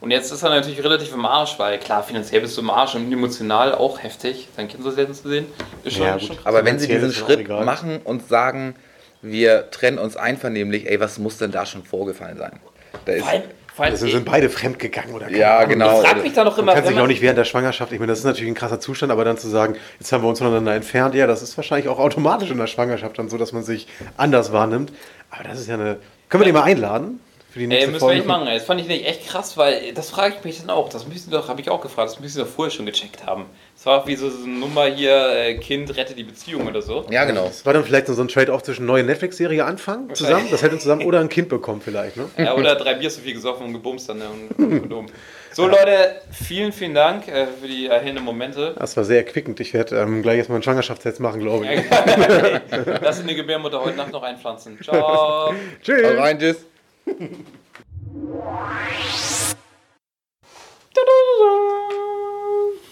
Und 0.00 0.10
jetzt 0.10 0.30
ist 0.30 0.42
er 0.42 0.50
natürlich 0.50 0.82
relativ 0.84 1.12
im 1.14 1.24
Arsch, 1.24 1.58
weil 1.58 1.78
klar, 1.78 2.02
finanziell 2.02 2.40
bist 2.42 2.56
du 2.56 2.60
im 2.60 2.70
Arsch 2.70 2.94
und 2.94 3.10
emotional 3.10 3.74
auch 3.74 4.02
heftig, 4.02 4.48
dein 4.56 4.68
Kind 4.68 4.82
so 4.82 4.90
selten 4.90 5.14
zu 5.14 5.28
sehen. 5.28 5.46
Ist 5.84 5.96
schon, 5.96 6.06
Ja, 6.06 6.18
schon. 6.20 6.36
Aber 6.44 6.64
wenn 6.64 6.78
sie 6.78 6.86
diesen 6.88 7.12
Schritt 7.12 7.48
machen 7.48 8.00
und 8.04 8.28
sagen, 8.28 8.74
wir 9.22 9.70
trennen 9.70 9.98
uns 9.98 10.16
einvernehmlich, 10.16 10.88
ey, 10.88 11.00
was 11.00 11.18
muss 11.18 11.38
denn 11.38 11.50
da 11.50 11.64
schon 11.66 11.82
vorgefallen 11.84 12.36
sein? 12.36 12.60
Da 13.06 13.12
ist, 13.12 13.26
allem, 13.26 13.42
Also 13.78 14.06
sind 14.06 14.24
beide 14.26 14.48
fremdgegangen 14.50 15.14
oder 15.14 15.30
Ja, 15.30 15.58
Ahnung. 15.58 15.70
genau. 15.70 16.02
Ich 16.02 16.08
frag 16.08 16.22
mich 16.22 16.32
da 16.34 16.44
noch 16.44 16.56
Man 16.56 16.64
immer, 16.64 16.74
kann 16.74 16.84
sich 16.86 16.94
man- 16.94 17.04
auch 17.04 17.08
nicht 17.08 17.22
während 17.22 17.38
der 17.38 17.44
Schwangerschaft, 17.44 17.90
ich 17.92 17.98
meine, 17.98 18.12
das 18.12 18.20
ist 18.20 18.24
natürlich 18.24 18.50
ein 18.50 18.54
krasser 18.54 18.78
Zustand, 18.80 19.10
aber 19.12 19.24
dann 19.24 19.38
zu 19.38 19.48
sagen, 19.48 19.76
jetzt 19.98 20.12
haben 20.12 20.22
wir 20.22 20.28
uns 20.28 20.38
voneinander 20.38 20.74
entfernt, 20.74 21.14
ja, 21.14 21.26
das 21.26 21.42
ist 21.42 21.56
wahrscheinlich 21.56 21.88
auch 21.88 21.98
automatisch 21.98 22.50
in 22.50 22.58
der 22.58 22.66
Schwangerschaft 22.68 23.18
dann 23.18 23.28
so, 23.28 23.36
dass 23.38 23.52
man 23.52 23.62
sich 23.64 23.88
anders 24.16 24.52
wahrnimmt. 24.52 24.92
Aber 25.30 25.44
das 25.44 25.58
ist 25.58 25.68
ja 25.68 25.74
eine. 25.74 25.96
Können 26.28 26.42
wir 26.42 26.46
den 26.46 26.54
mal 26.54 26.62
einladen? 26.62 27.20
Für 27.56 27.60
die 27.60 27.64
Ey, 27.64 27.70
nächste 27.70 27.90
müssen 27.92 28.08
wir 28.08 28.14
nicht 28.16 28.26
machen. 28.26 28.44
Das 28.44 28.64
fand 28.64 28.82
ich 28.82 28.86
nicht 28.86 29.06
echt 29.06 29.28
krass, 29.28 29.56
weil 29.56 29.94
das 29.94 30.10
frage 30.10 30.34
ich 30.36 30.44
mich 30.44 30.60
dann 30.60 30.68
auch. 30.68 30.90
Das 30.90 31.08
müssen 31.08 31.30
doch, 31.30 31.48
habe 31.48 31.58
ich 31.62 31.70
auch 31.70 31.80
gefragt, 31.80 32.10
das 32.10 32.20
müssen 32.20 32.36
wir 32.36 32.44
doch 32.44 32.50
vorher 32.50 32.70
schon 32.70 32.84
gecheckt 32.84 33.24
haben. 33.24 33.46
Das 33.74 33.86
war 33.86 34.02
auch 34.02 34.06
wie 34.06 34.14
so, 34.14 34.28
so 34.28 34.44
eine 34.44 34.52
Nummer 34.52 34.84
hier, 34.84 35.30
äh, 35.30 35.54
Kind 35.54 35.96
rette 35.96 36.14
die 36.14 36.24
Beziehung 36.24 36.66
oder 36.66 36.82
so. 36.82 37.06
ja, 37.08 37.24
genau. 37.24 37.46
Das 37.46 37.64
war 37.64 37.72
dann 37.72 37.82
vielleicht 37.82 38.08
so 38.08 38.20
ein 38.20 38.28
Trade-off 38.28 38.62
zwischen 38.62 38.84
neue 38.84 39.04
Netflix-Serie 39.04 39.64
anfangen, 39.64 40.14
zusammen, 40.14 40.48
das 40.50 40.62
hätten 40.62 40.78
zusammen 40.78 41.06
oder 41.06 41.20
ein 41.20 41.30
Kind 41.30 41.48
bekommen 41.48 41.80
vielleicht, 41.80 42.18
ne? 42.18 42.28
Ja, 42.36 42.54
oder 42.54 42.74
drei 42.74 42.92
Bier 42.92 43.08
zu 43.08 43.22
viel 43.22 43.32
gesoffen 43.32 43.68
und 43.68 43.72
gebumst 43.72 44.10
dann 44.10 44.18
ne, 44.18 44.26
und, 44.58 44.92
und. 44.92 45.12
So 45.50 45.66
Leute, 45.66 46.20
vielen, 46.30 46.72
vielen 46.72 46.92
Dank 46.92 47.26
äh, 47.26 47.46
für 47.58 47.68
die 47.68 47.86
erhellenden 47.86 48.22
Momente. 48.22 48.74
Das 48.78 48.98
war 48.98 49.04
sehr 49.04 49.16
erquickend. 49.16 49.60
Ich 49.60 49.72
werde 49.72 49.96
ähm, 49.96 50.20
gleich 50.20 50.36
erstmal 50.36 50.56
einen 50.56 50.62
Schwangerschaftstest 50.62 51.20
machen, 51.20 51.40
glaube 51.40 51.64
ich. 51.64 51.80
Lass 53.00 53.20
in 53.20 53.26
die 53.26 53.34
Gebärmutter 53.34 53.80
heute 53.80 53.96
Nacht 53.96 54.12
noch 54.12 54.22
einpflanzen. 54.22 54.78
Ciao. 54.82 55.54
Tschüss! 55.82 56.18
Rein, 56.18 56.38
tschüss. 56.38 56.66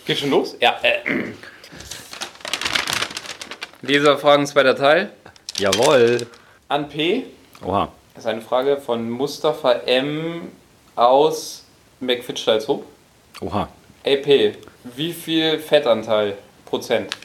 Geht 0.06 0.18
schon 0.18 0.30
los? 0.30 0.56
Ja. 0.60 0.76
Äh. 0.82 1.00
Leserfragen, 3.82 4.46
zweiter 4.46 4.76
Teil. 4.76 5.12
Jawohl. 5.58 6.26
An 6.68 6.88
P. 6.88 7.24
Oha. 7.64 7.88
Das 8.14 8.24
ist 8.24 8.30
eine 8.30 8.40
Frage 8.40 8.76
von 8.76 9.10
Mustafa 9.10 9.72
M. 9.72 10.48
aus 10.94 11.64
McFitschalzhoop. 12.00 12.84
Oha. 13.40 13.68
AP, 14.06 14.56
wie 14.84 15.12
viel 15.12 15.58
Fettanteil? 15.58 16.36
Prozent. 16.66 17.16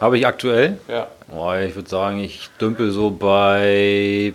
Habe 0.00 0.18
ich 0.18 0.26
aktuell? 0.26 0.78
Ja. 0.88 1.08
Oh, 1.30 1.52
ich 1.54 1.74
würde 1.74 1.88
sagen, 1.88 2.18
ich 2.20 2.48
dümpel 2.60 2.90
so 2.90 3.10
bei 3.10 4.32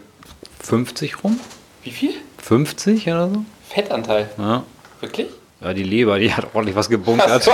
50 0.61 1.23
rum. 1.23 1.39
Wie 1.85 1.91
viel? 1.91 2.13
50 2.39 3.07
oder 3.07 3.29
so? 3.29 3.45
Fettanteil? 3.69 4.27
Ja. 4.39 4.63
Wirklich? 5.01 5.27
Ja, 5.61 5.71
die 5.71 5.83
Leber, 5.83 6.17
die 6.17 6.33
hat 6.33 6.47
ordentlich 6.53 6.75
was 6.75 6.89
gebunkert. 6.89 7.47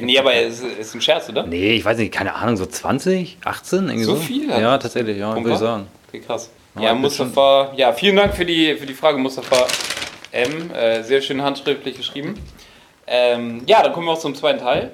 nee, 0.00 0.18
aber 0.18 0.34
es 0.34 0.60
ist, 0.60 0.78
ist 0.78 0.94
ein 0.96 1.00
Scherz, 1.00 1.28
oder? 1.28 1.46
Nee, 1.46 1.74
ich 1.76 1.84
weiß 1.84 1.96
nicht, 1.98 2.12
keine 2.12 2.34
Ahnung, 2.34 2.56
so 2.56 2.66
20, 2.66 3.38
18? 3.44 3.84
Irgendwie 3.84 4.02
So 4.04 4.16
so, 4.16 4.20
viel? 4.20 4.50
Ja, 4.50 4.76
tatsächlich, 4.78 5.16
ja, 5.16 5.34
würde 5.34 5.52
ich 5.52 5.58
sagen. 5.58 5.86
Okay, 6.08 6.20
krass. 6.20 6.50
Ja, 6.74 6.82
Ja, 6.82 6.94
Mustafa, 6.94 7.72
ja, 7.76 7.92
vielen 7.92 8.16
Dank 8.16 8.34
für 8.34 8.44
die, 8.44 8.74
für 8.74 8.84
die 8.86 8.94
Frage, 8.94 9.16
Mustafa 9.18 9.66
M. 10.32 10.70
Äh, 10.72 11.04
sehr 11.04 11.22
schön 11.22 11.40
handschriftlich 11.40 11.96
geschrieben. 11.96 12.34
Ähm, 13.06 13.62
ja, 13.66 13.82
dann 13.82 13.92
kommen 13.92 14.06
wir 14.06 14.12
auch 14.12 14.18
zum 14.18 14.34
zweiten 14.34 14.58
Teil, 14.58 14.90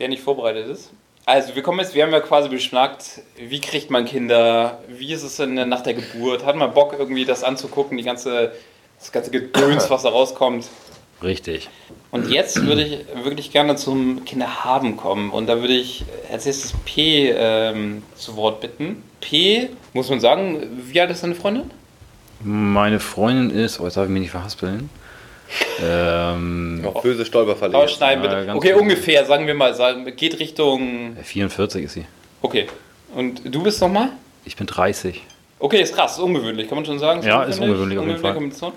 der 0.00 0.08
nicht 0.08 0.22
vorbereitet 0.22 0.66
ist. 0.66 0.90
Also 1.28 1.54
wir 1.54 1.62
kommen 1.62 1.78
jetzt, 1.78 1.94
wir 1.94 2.04
haben 2.04 2.12
ja 2.12 2.20
quasi 2.20 2.48
beschnackt, 2.48 3.20
wie 3.36 3.60
kriegt 3.60 3.90
man 3.90 4.06
Kinder, 4.06 4.78
wie 4.88 5.12
ist 5.12 5.22
es 5.22 5.36
denn 5.36 5.56
nach 5.68 5.82
der 5.82 5.92
Geburt, 5.92 6.46
hat 6.46 6.56
man 6.56 6.72
Bock 6.72 6.96
irgendwie 6.98 7.26
das 7.26 7.44
anzugucken, 7.44 7.98
die 7.98 8.02
ganze, 8.02 8.52
das 8.98 9.12
ganze 9.12 9.30
Gedöns, 9.30 9.90
was 9.90 10.04
da 10.04 10.08
rauskommt. 10.08 10.64
Richtig. 11.22 11.68
Und 12.12 12.30
jetzt 12.30 12.64
würde 12.64 12.82
ich 12.82 13.24
wirklich 13.24 13.50
gerne 13.50 13.76
zum 13.76 14.24
Kinderhaben 14.24 14.96
kommen 14.96 15.28
und 15.28 15.48
da 15.48 15.60
würde 15.60 15.74
ich 15.74 16.06
als 16.32 16.46
erstes 16.46 16.72
P 16.86 17.28
ähm, 17.28 18.04
zu 18.14 18.34
Wort 18.36 18.62
bitten. 18.62 19.02
P, 19.20 19.68
muss 19.92 20.08
man 20.08 20.20
sagen, 20.20 20.62
wie 20.90 20.98
alt 20.98 21.10
ist 21.10 21.24
deine 21.24 21.34
Freundin? 21.34 21.70
Meine 22.42 23.00
Freundin 23.00 23.50
ist, 23.50 23.80
oh, 23.80 23.84
jetzt 23.84 23.98
darf 23.98 24.06
ich 24.06 24.10
mich 24.10 24.22
nicht 24.22 24.30
verhaspeln. 24.30 24.88
Ähm, 25.82 26.82
Noch 26.82 27.02
böse 27.02 27.24
Stolperverleger. 27.24 27.78
Ausschneiden 27.78 28.24
Ja, 28.24 28.30
bitte. 28.30 28.46
ganz 28.46 28.56
Okay, 28.58 28.72
gut. 28.72 28.82
ungefähr, 28.82 29.24
sagen 29.24 29.46
wir 29.46 29.54
mal, 29.54 29.74
geht 30.16 30.38
Richtung, 30.38 31.16
44 31.22 31.84
ist 31.84 31.92
sie. 31.94 32.04
okay. 32.42 32.66
Und 33.14 33.40
du 33.44 33.62
bist 33.62 33.80
nochmal? 33.80 34.10
Ich 34.44 34.54
bin 34.56 34.66
30. 34.66 35.22
Okay, 35.58 35.80
ist 35.80 35.94
krass, 35.94 36.12
ist 36.12 36.18
ungewöhnlich, 36.22 36.68
kann 36.68 36.76
man 36.76 36.84
schon 36.84 36.98
sagen. 36.98 37.22
Ja, 37.22 37.42
ist 37.44 37.58
ungewöhnlich 37.58 37.98
auf 37.98 38.06
jeden 38.06 38.20
Fall. 38.20 38.72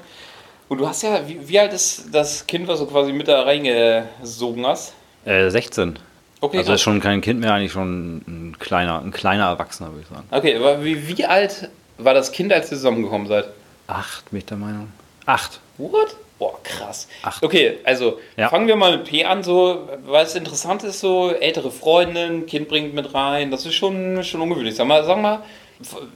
Und 0.70 0.78
du 0.78 0.88
hast 0.88 1.04
ja, 1.04 1.28
wie, 1.28 1.38
wie 1.50 1.60
alt 1.60 1.74
ist 1.74 2.06
das 2.14 2.48
Kind, 2.48 2.66
was 2.70 2.80
du 2.80 2.86
quasi 2.86 3.12
mit 3.12 3.28
da 3.28 3.42
reingesogen 3.42 4.66
hast? 4.66 4.94
Äh, 5.26 5.50
16. 5.50 6.00
Okay, 6.40 6.58
Also 6.60 6.70
krass. 6.70 6.76
ist 6.80 6.82
schon 6.82 7.02
kein 7.02 7.20
Kind 7.20 7.42
mehr, 7.42 7.54
eigentlich 7.54 7.74
schon 7.74 8.18
ein 8.28 8.56
kleiner, 8.58 9.02
ein 9.02 9.12
kleiner 9.12 9.48
Erwachsener, 9.48 9.90
würde 9.92 10.02
ich 10.04 10.08
sagen. 10.08 10.24
okay 10.32 10.56
aber 10.56 10.84
wie, 10.84 11.08
wie 11.10 11.26
alt 11.26 11.70
war 11.98 12.14
das 12.14 12.32
Kind, 12.32 12.54
als 12.54 12.72
ihr 12.72 12.78
zusammengekommen 12.78 13.28
seid? 13.28 13.46
Acht, 13.88 14.30
bin 14.32 14.40
ich 14.40 14.46
der 14.46 14.58
Meinung. 14.58 14.88
Acht. 15.26 15.60
What? 15.78 16.16
Boah, 16.42 16.58
krass. 16.64 17.08
Acht. 17.22 17.44
Okay, 17.44 17.78
also 17.84 18.20
Ja. 18.36 18.50
fangen 18.50 18.66
wir 18.68 18.76
mal 18.76 18.98
mit 18.98 19.06
P 19.08 19.24
an, 19.26 19.44
so, 19.44 19.88
weil 20.08 20.26
es 20.26 20.34
interessant 20.34 20.82
ist, 20.84 21.00
so 21.00 21.30
ältere 21.30 21.70
Freundin, 21.70 22.48
Kind 22.48 22.68
bringt 22.68 22.96
mit 22.96 23.14
rein, 23.14 23.52
das 23.52 23.64
ist 23.68 23.76
schon, 23.76 24.24
schon 24.24 24.42
ungewöhnlich. 24.42 24.74
Sag 24.76 24.88
mal, 24.88 25.04
sag 25.06 25.22
mal, 25.22 25.44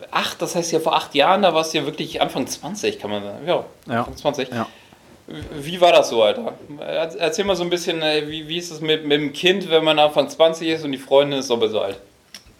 acht, 0.09 0.41
das 0.41 0.55
heißt 0.55 0.71
ja 0.71 0.79
vor 0.79 0.95
acht 0.95 1.13
Jahren, 1.13 1.43
da 1.43 1.53
warst 1.53 1.75
du 1.75 1.77
ja 1.77 1.85
wirklich 1.85 2.21
Anfang 2.23 2.47
20, 2.47 2.97
kann 2.99 3.11
man 3.11 3.21
sagen. 3.23 3.47
Ja, 3.47 3.65
Ja. 3.87 3.99
Anfang 3.99 4.17
20. 4.17 4.49
Ja. 4.49 4.65
Wie 5.27 5.79
war 5.79 5.91
das 5.91 6.09
so, 6.09 6.23
Alter? 6.23 6.53
Er- 6.79 7.15
Erzähl 7.19 7.45
mal 7.45 7.55
so 7.55 7.63
ein 7.63 7.69
bisschen, 7.69 8.01
äh, 8.01 8.23
wie, 8.27 8.47
wie 8.47 8.57
ist 8.57 8.71
es 8.71 8.81
mit, 8.81 9.05
mit 9.05 9.19
dem 9.19 9.31
Kind, 9.31 9.69
wenn 9.69 9.83
man 9.83 9.99
Anfang 9.99 10.27
20 10.27 10.67
ist 10.69 10.83
und 10.83 10.91
die 10.91 10.97
Freundin 10.97 11.37
ist 11.39 11.47
so 11.49 11.55
alt? 11.81 11.99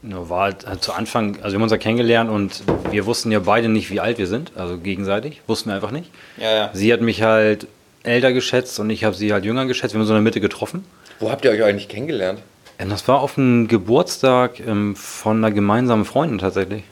War 0.07 0.43
halt, 0.43 0.67
halt 0.67 0.83
zu 0.83 0.93
Anfang, 0.93 1.37
also 1.37 1.49
wir 1.51 1.55
haben 1.55 1.63
uns 1.63 1.71
ja 1.71 1.77
kennengelernt 1.77 2.29
und 2.29 2.63
wir 2.91 3.05
wussten 3.05 3.31
ja 3.31 3.39
beide 3.39 3.69
nicht, 3.69 3.89
wie 3.89 3.99
alt 3.99 4.17
wir 4.17 4.27
sind, 4.27 4.51
also 4.55 4.77
gegenseitig, 4.77 5.41
wussten 5.47 5.69
wir 5.69 5.75
einfach 5.75 5.91
nicht. 5.91 6.11
Ja, 6.37 6.55
ja. 6.55 6.69
Sie 6.73 6.93
hat 6.93 7.01
mich 7.01 7.23
halt 7.23 7.67
älter 8.03 8.33
geschätzt 8.33 8.79
und 8.79 8.89
ich 8.89 9.03
habe 9.03 9.15
sie 9.15 9.33
halt 9.33 9.45
jünger 9.45 9.65
geschätzt. 9.65 9.93
Wir 9.93 9.97
haben 9.97 10.01
uns 10.01 10.09
so 10.09 10.13
in 10.13 10.17
der 10.17 10.23
Mitte 10.23 10.41
getroffen. 10.41 10.85
Wo 11.19 11.31
habt 11.31 11.45
ihr 11.45 11.51
euch 11.51 11.63
eigentlich 11.63 11.87
kennengelernt? 11.87 12.39
Das 12.77 13.07
war 13.07 13.21
auf 13.21 13.37
einem 13.37 13.67
Geburtstag 13.67 14.59
ähm, 14.59 14.95
von 14.95 15.37
einer 15.37 15.51
gemeinsamen 15.51 16.05
Freundin 16.05 16.39
tatsächlich. 16.39 16.83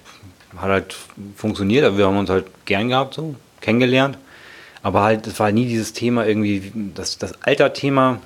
Hat 0.56 0.70
halt 0.70 0.96
funktioniert, 1.36 1.84
aber 1.86 1.98
wir 1.98 2.08
haben 2.08 2.18
uns 2.18 2.30
halt 2.30 2.46
gern 2.66 2.90
gehabt, 2.90 3.16
so, 3.16 3.36
kennengelernt. 3.60 4.18
Aber 4.82 5.02
halt, 5.02 5.28
es 5.28 5.40
war 5.40 5.52
nie 5.52 5.66
dieses 5.66 5.94
Thema 5.94 6.26
irgendwie, 6.26 6.72
das, 6.94 7.18
das 7.18 7.42
Alter-Thema 7.42 8.20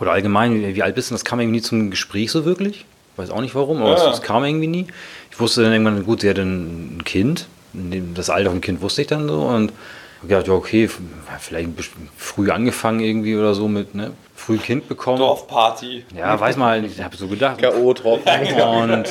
oder 0.00 0.12
allgemein, 0.12 0.54
wie, 0.54 0.74
wie 0.74 0.82
alt 0.82 0.94
bist 0.94 1.10
du, 1.10 1.14
das 1.14 1.24
kam 1.24 1.40
irgendwie 1.40 1.58
nie 1.58 1.62
zum 1.62 1.90
Gespräch 1.90 2.30
so 2.30 2.44
wirklich. 2.44 2.86
Weiß 3.16 3.30
auch 3.30 3.40
nicht 3.40 3.54
warum, 3.54 3.80
aber 3.82 3.96
Ja. 3.96 4.10
es, 4.10 4.16
es 4.18 4.22
kam 4.22 4.44
irgendwie 4.44 4.66
nie. 4.66 4.86
Ich 5.30 5.38
wusste 5.40 5.62
dann 5.62 5.72
irgendwann, 5.72 6.04
gut, 6.04 6.20
sie 6.22 6.30
hatte 6.30 6.42
ein 6.42 7.02
Kind. 7.04 7.46
Das 8.14 8.30
Alter 8.30 8.50
vom 8.50 8.60
Kind 8.60 8.80
wusste 8.82 9.02
ich 9.02 9.08
dann 9.08 9.28
so 9.28 9.42
und 9.42 9.72
hab 10.20 10.28
gedacht, 10.28 10.46
ja, 10.48 10.52
okay, 10.54 10.88
vielleicht 11.40 11.68
früh 12.16 12.50
angefangen 12.50 13.00
irgendwie 13.00 13.36
oder 13.36 13.54
so 13.54 13.68
mit, 13.68 13.94
ne? 13.94 14.12
Früh 14.36 14.58
Kind 14.58 14.88
bekommen. 14.88 15.18
Dorfparty. 15.18 16.04
Ja, 16.16 16.38
weiß 16.38 16.56
man 16.56 16.68
halt, 16.68 16.86
ich 16.86 17.02
habe 17.02 17.16
so 17.16 17.28
gedacht. 17.28 17.58
K.O. 17.58 17.92
drauf. 17.94 18.20
Und 18.26 19.04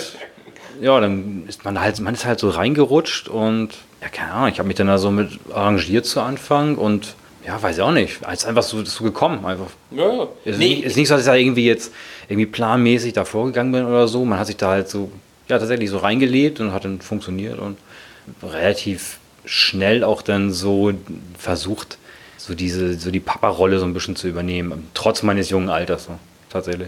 ja, 0.82 0.99
dann 0.99 1.43
ist 1.47 1.64
man 1.66 1.80
halt, 1.80 1.99
man 2.01 2.14
ist 2.14 2.26
halt 2.26 2.39
so 2.39 2.49
reingerutscht 2.49 3.28
und 3.30 3.70
ja, 4.01 4.10
keine 4.10 4.32
Ahnung, 4.34 4.49
ich 4.51 4.60
habe 4.60 4.68
mich 4.68 4.76
dann 4.76 4.88
da 4.88 4.97
so 4.97 5.12
mit 5.12 5.39
arrangiert 5.54 6.06
zu 6.06 6.20
Anfang 6.22 6.76
und 6.76 7.16
ja, 7.46 7.62
weiß 7.62 7.78
ich 7.78 7.82
auch 7.82 7.91
nicht. 7.91 8.20
Es 8.28 8.39
ist 8.39 8.46
einfach 8.46 8.64
so, 8.64 8.84
so 8.86 9.04
gekommen, 9.04 9.46
einfach. 9.46 9.68
Ja, 9.91 10.12
ja. 10.14 10.28
Es 10.46 10.54
ist, 10.54 10.60
Nee, 10.60 10.68
nicht, 10.76 10.84
ist 10.84 10.98
nicht 10.98 11.08
so, 11.08 11.16
dass 11.16 11.24
ich 11.24 11.28
da 11.28 11.36
irgendwie 11.36 11.66
jetzt 11.66 11.91
irgendwie 12.30 12.46
planmäßig 12.46 13.14
da 13.14 13.26
vorgegangen 13.26 13.72
bin 13.72 13.86
oder 13.86 14.08
so. 14.08 14.24
Man 14.26 14.39
hat 14.39 14.48
sich 14.48 14.58
da 14.58 14.70
halt 14.70 14.89
so, 14.89 15.12
ja, 15.50 15.60
tatsächlich 15.60 15.89
so 15.89 15.98
reingelebt 15.98 16.60
und 16.60 16.74
hat 16.74 16.86
dann 16.86 17.02
funktioniert 17.02 17.60
und 17.60 17.78
relativ 18.41 19.20
schnell 19.46 20.04
auch 20.04 20.22
dann 20.22 20.52
so 20.52 20.94
versucht, 21.38 21.98
so 22.38 22.56
diese, 22.56 22.98
so 22.98 23.12
die 23.12 23.20
Papa-Rolle 23.20 23.80
so 23.80 23.86
ein 23.86 23.94
bisschen 23.94 24.16
zu 24.16 24.28
übernehmen, 24.28 24.89
trotz 24.94 25.24
meines 25.24 25.50
jungen 25.50 25.70
Alters, 25.70 26.06
so, 26.06 26.14
tatsächlich. 26.50 26.88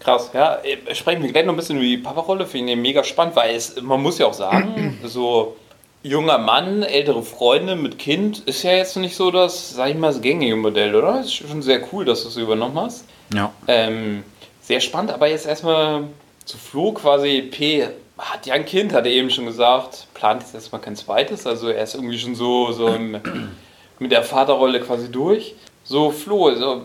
Krass, 0.00 0.30
ja. 0.34 0.58
äh, 0.62 0.94
Sprechen 0.94 1.22
wir 1.22 1.32
gleich 1.32 1.46
noch 1.46 1.54
ein 1.54 1.56
bisschen 1.56 1.76
über 1.76 1.84
die 1.84 1.98
Papa-Rolle, 1.98 2.46
finde 2.46 2.72
ich 2.72 2.78
mega 2.78 3.02
spannend, 3.04 3.36
weil 3.36 3.54
es, 3.54 3.80
man 3.80 4.02
muss 4.02 4.18
ja 4.18 4.26
auch 4.26 4.34
sagen, 4.34 4.98
so 5.04 5.56
junger 6.04 6.38
Mann, 6.38 6.82
ältere 6.82 7.22
Freunde 7.22 7.74
mit 7.74 7.98
Kind 7.98 8.40
ist 8.40 8.62
ja 8.62 8.72
jetzt 8.72 8.96
nicht 8.96 9.16
so 9.16 9.30
das, 9.30 9.74
sag 9.74 9.90
ich 9.90 9.96
mal, 9.96 10.08
das 10.08 10.20
gängige 10.20 10.54
Modell, 10.54 10.94
oder? 10.94 11.20
Ist 11.20 11.34
schon 11.34 11.62
sehr 11.62 11.80
cool, 11.92 12.04
dass 12.04 12.22
du 12.22 12.28
es 12.28 12.36
übernommen 12.36 12.78
hast. 12.78 13.06
Ja. 13.34 13.52
Ähm, 13.66 14.22
sehr 14.60 14.80
spannend, 14.80 15.10
aber 15.10 15.28
jetzt 15.28 15.46
erstmal 15.46 16.04
zu 16.44 16.58
Flo 16.58 16.92
quasi. 16.92 17.42
P 17.50 17.88
hat 18.18 18.46
ja 18.46 18.54
ein 18.54 18.66
Kind, 18.66 18.92
hat 18.92 19.06
er 19.06 19.12
eben 19.12 19.30
schon 19.30 19.46
gesagt, 19.46 20.06
plant 20.14 20.42
jetzt 20.42 20.54
erstmal 20.54 20.80
kein 20.80 20.94
zweites, 20.94 21.46
also 21.46 21.68
er 21.68 21.82
ist 21.82 21.94
irgendwie 21.94 22.18
schon 22.18 22.34
so, 22.34 22.70
so 22.70 22.88
im, 22.88 23.18
mit 23.98 24.12
der 24.12 24.22
Vaterrolle 24.22 24.80
quasi 24.80 25.10
durch. 25.10 25.54
So, 25.84 26.10
Flo, 26.10 26.54
so, 26.54 26.82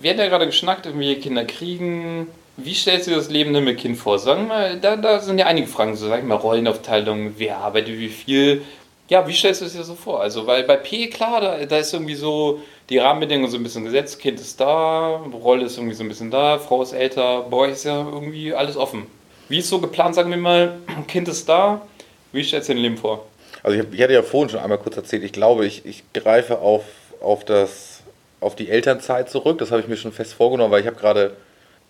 wir 0.00 0.10
hatten 0.10 0.20
ja 0.20 0.28
gerade 0.28 0.46
geschnackt, 0.46 0.84
irgendwie 0.84 1.14
Kinder 1.14 1.44
kriegen. 1.44 2.26
Wie 2.64 2.74
stellst 2.74 3.06
du 3.06 3.12
das 3.12 3.28
Leben 3.28 3.52
mit 3.64 3.78
Kind 3.78 3.96
vor? 3.96 4.18
Sagen 4.18 4.48
wir 4.48 4.76
da, 4.76 4.96
da 4.96 5.20
sind 5.20 5.38
ja 5.38 5.46
einige 5.46 5.66
Fragen, 5.66 5.96
so 5.96 6.08
sag 6.08 6.20
ich 6.20 6.24
mal, 6.24 6.36
Rollenaufteilung, 6.36 7.34
wer 7.38 7.58
arbeitet 7.58 7.98
wie 7.98 8.08
viel. 8.08 8.62
Ja, 9.08 9.26
wie 9.26 9.32
stellst 9.32 9.60
du 9.60 9.66
es 9.66 9.72
dir 9.72 9.84
so 9.84 9.94
vor? 9.94 10.20
Also, 10.20 10.46
weil 10.46 10.62
bei 10.64 10.76
P, 10.76 11.08
klar, 11.08 11.40
da, 11.40 11.64
da 11.64 11.78
ist 11.78 11.92
irgendwie 11.92 12.14
so 12.14 12.60
die 12.88 12.98
Rahmenbedingungen 12.98 13.50
so 13.50 13.56
ein 13.56 13.62
bisschen 13.62 13.84
gesetzt, 13.84 14.20
Kind 14.20 14.40
ist 14.40 14.60
da, 14.60 15.20
Rolle 15.32 15.64
ist 15.64 15.76
irgendwie 15.76 15.94
so 15.94 16.04
ein 16.04 16.08
bisschen 16.08 16.30
da, 16.30 16.58
Frau 16.58 16.82
ist 16.82 16.92
älter, 16.92 17.52
euch 17.52 17.72
ist 17.72 17.84
ja 17.84 18.00
irgendwie 18.00 18.54
alles 18.54 18.76
offen. 18.76 19.06
Wie 19.48 19.58
ist 19.58 19.68
so 19.68 19.80
geplant, 19.80 20.14
sagen 20.14 20.30
wir 20.30 20.36
mal, 20.36 20.78
Kind 21.08 21.28
ist 21.28 21.48
da, 21.48 21.82
wie 22.32 22.44
stellst 22.44 22.68
du 22.68 22.72
dir 22.72 22.76
dein 22.76 22.82
Leben 22.82 22.96
vor? 22.96 23.26
Also 23.62 23.76
ich, 23.76 23.84
hab, 23.84 23.92
ich 23.92 24.02
hatte 24.02 24.12
ja 24.12 24.22
vorhin 24.22 24.50
schon 24.50 24.60
einmal 24.60 24.78
kurz 24.78 24.96
erzählt, 24.96 25.24
ich 25.24 25.32
glaube, 25.32 25.66
ich, 25.66 25.84
ich 25.84 26.04
greife 26.12 26.58
auf, 26.58 26.84
auf, 27.20 27.44
das, 27.44 28.02
auf 28.40 28.56
die 28.56 28.70
Elternzeit 28.70 29.30
zurück. 29.30 29.58
Das 29.58 29.70
habe 29.70 29.80
ich 29.80 29.88
mir 29.88 29.96
schon 29.96 30.12
fest 30.12 30.34
vorgenommen, 30.34 30.72
weil 30.72 30.80
ich 30.80 30.86
habe 30.86 30.96
gerade 30.96 31.36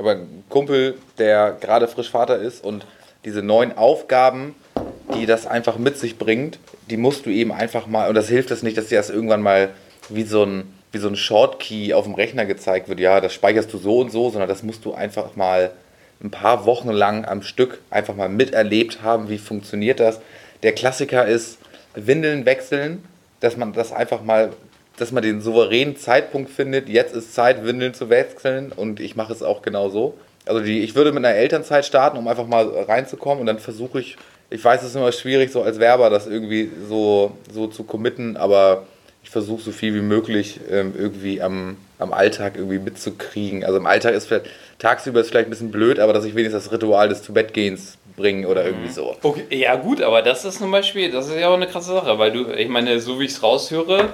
ich 0.02 0.08
hab 0.08 0.16
einen 0.16 0.44
Kumpel, 0.48 0.96
der 1.18 1.56
gerade 1.60 1.88
frisch 1.88 2.10
Vater 2.10 2.38
ist 2.38 2.64
und 2.64 2.86
diese 3.24 3.42
neuen 3.42 3.76
Aufgaben, 3.76 4.54
die 5.14 5.26
das 5.26 5.46
einfach 5.46 5.78
mit 5.78 5.98
sich 5.98 6.18
bringt, 6.18 6.58
die 6.90 6.96
musst 6.96 7.26
du 7.26 7.30
eben 7.30 7.52
einfach 7.52 7.86
mal, 7.86 8.08
und 8.08 8.14
das 8.14 8.28
hilft 8.28 8.50
es 8.50 8.62
nicht, 8.62 8.76
dass 8.76 8.88
dir 8.88 8.98
das 8.98 9.10
irgendwann 9.10 9.42
mal 9.42 9.70
wie 10.08 10.24
so 10.24 10.44
ein, 10.44 10.72
wie 10.90 10.98
so 10.98 11.08
ein 11.08 11.16
Shortkey 11.16 11.94
auf 11.94 12.04
dem 12.04 12.14
Rechner 12.14 12.44
gezeigt 12.44 12.88
wird, 12.88 13.00
ja, 13.00 13.20
das 13.20 13.32
speicherst 13.32 13.72
du 13.72 13.78
so 13.78 14.00
und 14.00 14.10
so, 14.10 14.30
sondern 14.30 14.48
das 14.48 14.62
musst 14.62 14.84
du 14.84 14.92
einfach 14.92 15.36
mal 15.36 15.70
ein 16.22 16.30
paar 16.30 16.66
Wochen 16.66 16.90
lang 16.90 17.24
am 17.24 17.42
Stück 17.42 17.80
einfach 17.90 18.14
mal 18.14 18.28
miterlebt 18.28 19.02
haben, 19.02 19.28
wie 19.28 19.38
funktioniert 19.38 20.00
das. 20.00 20.20
Der 20.62 20.72
Klassiker 20.72 21.26
ist 21.26 21.58
Windeln 21.94 22.46
wechseln, 22.46 23.04
dass 23.40 23.56
man 23.56 23.72
das 23.72 23.92
einfach 23.92 24.22
mal, 24.22 24.52
dass 25.02 25.10
man 25.10 25.24
den 25.24 25.40
souveränen 25.40 25.96
Zeitpunkt 25.96 26.48
findet, 26.48 26.88
jetzt 26.88 27.14
ist 27.14 27.34
Zeit, 27.34 27.64
Windeln 27.64 27.92
zu 27.92 28.08
wechseln 28.08 28.70
und 28.70 29.00
ich 29.00 29.16
mache 29.16 29.32
es 29.32 29.42
auch 29.42 29.60
genau 29.62 29.88
so. 29.88 30.14
Also 30.46 30.60
die, 30.60 30.80
ich 30.80 30.94
würde 30.94 31.10
mit 31.10 31.24
einer 31.24 31.34
Elternzeit 31.34 31.84
starten, 31.84 32.16
um 32.16 32.28
einfach 32.28 32.46
mal 32.46 32.68
reinzukommen 32.68 33.40
und 33.40 33.46
dann 33.46 33.58
versuche 33.58 33.98
ich, 33.98 34.16
ich 34.48 34.64
weiß, 34.64 34.82
es 34.82 34.90
ist 34.90 34.96
immer 34.96 35.10
schwierig, 35.10 35.50
so 35.50 35.62
als 35.62 35.80
Werber 35.80 36.08
das 36.08 36.28
irgendwie 36.28 36.70
so, 36.88 37.32
so 37.52 37.66
zu 37.66 37.82
committen, 37.82 38.36
aber 38.36 38.86
ich 39.24 39.30
versuche 39.30 39.60
so 39.60 39.72
viel 39.72 39.92
wie 39.94 40.02
möglich 40.02 40.60
ähm, 40.70 40.94
irgendwie 40.96 41.42
am, 41.42 41.76
am 41.98 42.12
Alltag 42.12 42.54
irgendwie 42.56 42.78
mitzukriegen. 42.78 43.64
Also 43.64 43.78
im 43.78 43.86
Alltag 43.86 44.14
ist 44.14 44.26
vielleicht, 44.26 44.46
tagsüber 44.78 45.20
ist 45.20 45.30
vielleicht 45.30 45.48
ein 45.48 45.50
bisschen 45.50 45.72
blöd, 45.72 45.98
aber 45.98 46.12
dass 46.12 46.24
ich 46.24 46.36
wenigstens 46.36 46.64
das 46.64 46.72
Ritual 46.72 47.08
des 47.08 47.24
Zubettgehens 47.24 47.98
bringe 48.16 48.46
oder 48.46 48.64
irgendwie 48.64 48.90
so. 48.90 49.16
Okay, 49.22 49.46
ja 49.50 49.74
gut, 49.74 50.00
aber 50.00 50.22
das 50.22 50.44
ist 50.44 50.58
zum 50.58 50.70
Beispiel, 50.70 51.10
das 51.10 51.28
ist 51.28 51.40
ja 51.40 51.48
auch 51.48 51.54
eine 51.54 51.66
krasse 51.66 51.92
Sache, 51.92 52.18
weil 52.20 52.30
du, 52.30 52.52
ich 52.52 52.68
meine, 52.68 53.00
so 53.00 53.18
wie 53.18 53.24
ich 53.24 53.32
es 53.32 53.42
raushöre, 53.42 54.12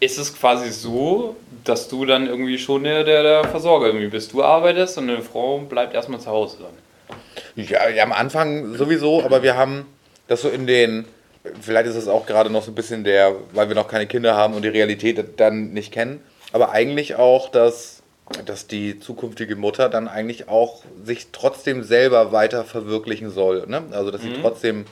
ist 0.00 0.18
es 0.18 0.34
quasi 0.36 0.70
so, 0.70 1.36
dass 1.64 1.88
du 1.88 2.04
dann 2.04 2.26
irgendwie 2.26 2.58
schon 2.58 2.84
der, 2.84 3.04
der, 3.04 3.22
der 3.22 3.44
Versorger 3.44 3.86
irgendwie 3.86 4.08
bist. 4.08 4.32
Du 4.32 4.42
arbeitest 4.42 4.98
und 4.98 5.10
eine 5.10 5.22
Frau 5.22 5.58
bleibt 5.58 5.94
erstmal 5.94 6.20
zu 6.20 6.30
Hause 6.30 6.58
dann. 6.60 7.16
Ja, 7.56 7.88
ja, 7.88 8.04
am 8.04 8.12
Anfang 8.12 8.74
sowieso, 8.74 9.22
aber 9.22 9.42
wir 9.42 9.56
haben 9.56 9.86
das 10.28 10.42
so 10.42 10.48
in 10.48 10.66
den, 10.66 11.06
vielleicht 11.60 11.88
ist 11.88 11.96
es 11.96 12.06
auch 12.06 12.26
gerade 12.26 12.50
noch 12.50 12.62
so 12.62 12.70
ein 12.70 12.74
bisschen 12.74 13.02
der, 13.02 13.34
weil 13.52 13.68
wir 13.68 13.74
noch 13.74 13.88
keine 13.88 14.06
Kinder 14.06 14.36
haben 14.36 14.54
und 14.54 14.62
die 14.62 14.68
Realität 14.68 15.22
dann 15.38 15.72
nicht 15.72 15.92
kennen, 15.92 16.20
aber 16.52 16.70
eigentlich 16.70 17.16
auch, 17.16 17.50
dass, 17.50 18.02
dass 18.46 18.66
die 18.66 19.00
zukünftige 19.00 19.56
Mutter 19.56 19.88
dann 19.88 20.06
eigentlich 20.06 20.48
auch 20.48 20.82
sich 21.02 21.28
trotzdem 21.32 21.82
selber 21.82 22.30
weiter 22.30 22.64
verwirklichen 22.64 23.30
soll. 23.30 23.66
Ne? 23.66 23.82
Also, 23.90 24.10
dass 24.10 24.22
sie 24.22 24.34
trotzdem 24.40 24.84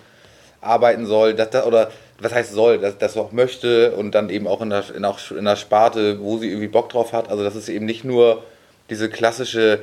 arbeiten 0.61 1.07
soll, 1.07 1.35
dass 1.35 1.51
das, 1.51 1.67
oder 1.67 1.91
was 2.19 2.35
heißt 2.35 2.53
soll, 2.53 2.79
dass 2.79 2.99
das 2.99 3.17
auch 3.17 3.33
möchte 3.33 3.93
und 3.93 4.15
dann 4.15 4.31
eben 4.31 4.47
auch 4.47 4.61
in 4.63 4.71
der, 4.71 4.85
in, 4.95 5.05
auch 5.05 5.19
in 5.31 5.45
der 5.45 5.57
Sparte, 5.57 6.21
wo 6.21 6.39
sie 6.39 6.49
irgendwie 6.49 6.69
Bock 6.69 6.89
drauf 6.89 7.13
hat. 7.13 7.29
Also, 7.29 7.45
dass 7.45 7.55
es 7.55 7.69
eben 7.69 7.85
nicht 7.85 8.05
nur 8.05 8.43
diese 8.89 9.11
klassische 9.11 9.81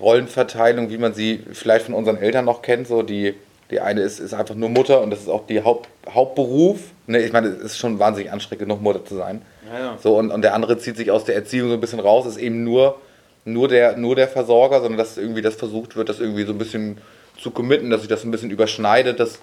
Rollenverteilung, 0.00 0.90
wie 0.90 0.98
man 0.98 1.14
sie 1.14 1.42
vielleicht 1.52 1.86
von 1.86 1.94
unseren 1.94 2.16
Eltern 2.16 2.44
noch 2.44 2.62
kennt. 2.62 2.88
So 2.88 3.02
die, 3.02 3.34
die 3.70 3.80
eine 3.80 4.00
ist, 4.00 4.18
ist 4.18 4.34
einfach 4.34 4.54
nur 4.54 4.68
Mutter 4.68 5.00
und 5.02 5.10
das 5.10 5.20
ist 5.20 5.28
auch 5.28 5.46
die 5.46 5.62
Haupt, 5.62 5.88
Hauptberuf. 6.08 6.78
Ne, 7.06 7.20
ich 7.20 7.32
meine, 7.32 7.48
es 7.48 7.62
ist 7.62 7.78
schon 7.78 7.98
wahnsinnig 7.98 8.32
anstrengend, 8.32 8.66
genug 8.66 8.80
Mutter 8.80 9.04
zu 9.04 9.16
sein. 9.16 9.42
Ja, 9.70 9.78
ja. 9.78 9.98
So, 10.02 10.16
und, 10.16 10.30
und 10.30 10.42
der 10.42 10.54
andere 10.54 10.78
zieht 10.78 10.96
sich 10.96 11.10
aus 11.10 11.24
der 11.24 11.34
Erziehung 11.34 11.68
so 11.68 11.74
ein 11.74 11.80
bisschen 11.80 12.00
raus, 12.00 12.26
ist 12.26 12.38
eben 12.38 12.64
nur, 12.64 12.98
nur, 13.44 13.68
der, 13.68 13.96
nur 13.96 14.16
der 14.16 14.28
Versorger, 14.28 14.80
sondern 14.80 14.98
dass 14.98 15.18
irgendwie 15.18 15.42
das 15.42 15.54
versucht 15.54 15.96
wird, 15.96 16.08
das 16.08 16.20
irgendwie 16.20 16.44
so 16.44 16.52
ein 16.52 16.58
bisschen 16.58 16.98
zu 17.38 17.50
committen, 17.50 17.90
dass 17.90 18.00
sich 18.00 18.08
das 18.08 18.24
ein 18.24 18.30
bisschen 18.30 18.50
überschneidet, 18.50 19.20
dass 19.20 19.38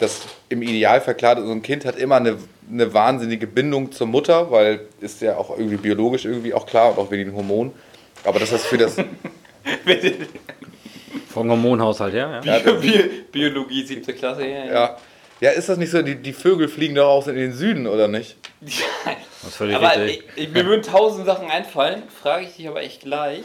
das 0.00 0.22
im 0.48 0.62
Idealfall 0.62 1.14
klar, 1.14 1.40
so 1.40 1.50
ein 1.50 1.62
Kind 1.62 1.84
hat 1.84 1.96
immer 1.96 2.16
eine, 2.16 2.38
eine 2.70 2.92
wahnsinnige 2.92 3.46
Bindung 3.46 3.92
zur 3.92 4.08
Mutter, 4.08 4.50
weil 4.50 4.80
ist 5.00 5.20
ja 5.22 5.36
auch 5.36 5.50
irgendwie 5.56 5.76
biologisch 5.76 6.24
irgendwie 6.24 6.52
auch 6.54 6.66
klar 6.66 6.90
und 6.90 6.98
auch 6.98 7.10
wegen 7.10 7.26
den 7.26 7.36
Hormonen. 7.36 7.72
Aber 8.24 8.38
das 8.38 8.50
für 8.66 8.78
das, 8.78 8.96
Vom 11.32 11.50
Hormonhaushalt 11.50 12.14
her, 12.14 12.40
ja. 12.44 12.58
Bio, 12.58 12.74
Bio, 12.80 13.02
Biologie, 13.30 13.84
siebte 13.84 14.12
Klasse, 14.12 14.46
ja. 14.46 14.66
ja, 14.66 14.96
ja, 15.40 15.50
ist 15.50 15.68
das 15.68 15.78
nicht 15.78 15.90
so, 15.90 16.02
die, 16.02 16.16
die 16.16 16.32
Vögel 16.32 16.68
fliegen 16.68 16.94
doch 16.94 17.08
auch 17.08 17.26
in 17.28 17.36
den 17.36 17.52
Süden, 17.52 17.86
oder 17.86 18.08
nicht? 18.08 18.36
Das 19.42 19.52
ist 19.52 19.56
völlig 19.56 19.74
aber 19.74 19.96
richtig. 19.96 20.24
ich, 20.36 20.42
ich, 20.44 20.50
mir 20.52 20.66
würden 20.66 20.82
tausend 20.82 21.24
Sachen 21.24 21.50
einfallen, 21.50 22.02
frage 22.22 22.44
ich 22.44 22.56
dich 22.56 22.68
aber 22.68 22.82
echt 22.82 23.00
gleich. 23.00 23.44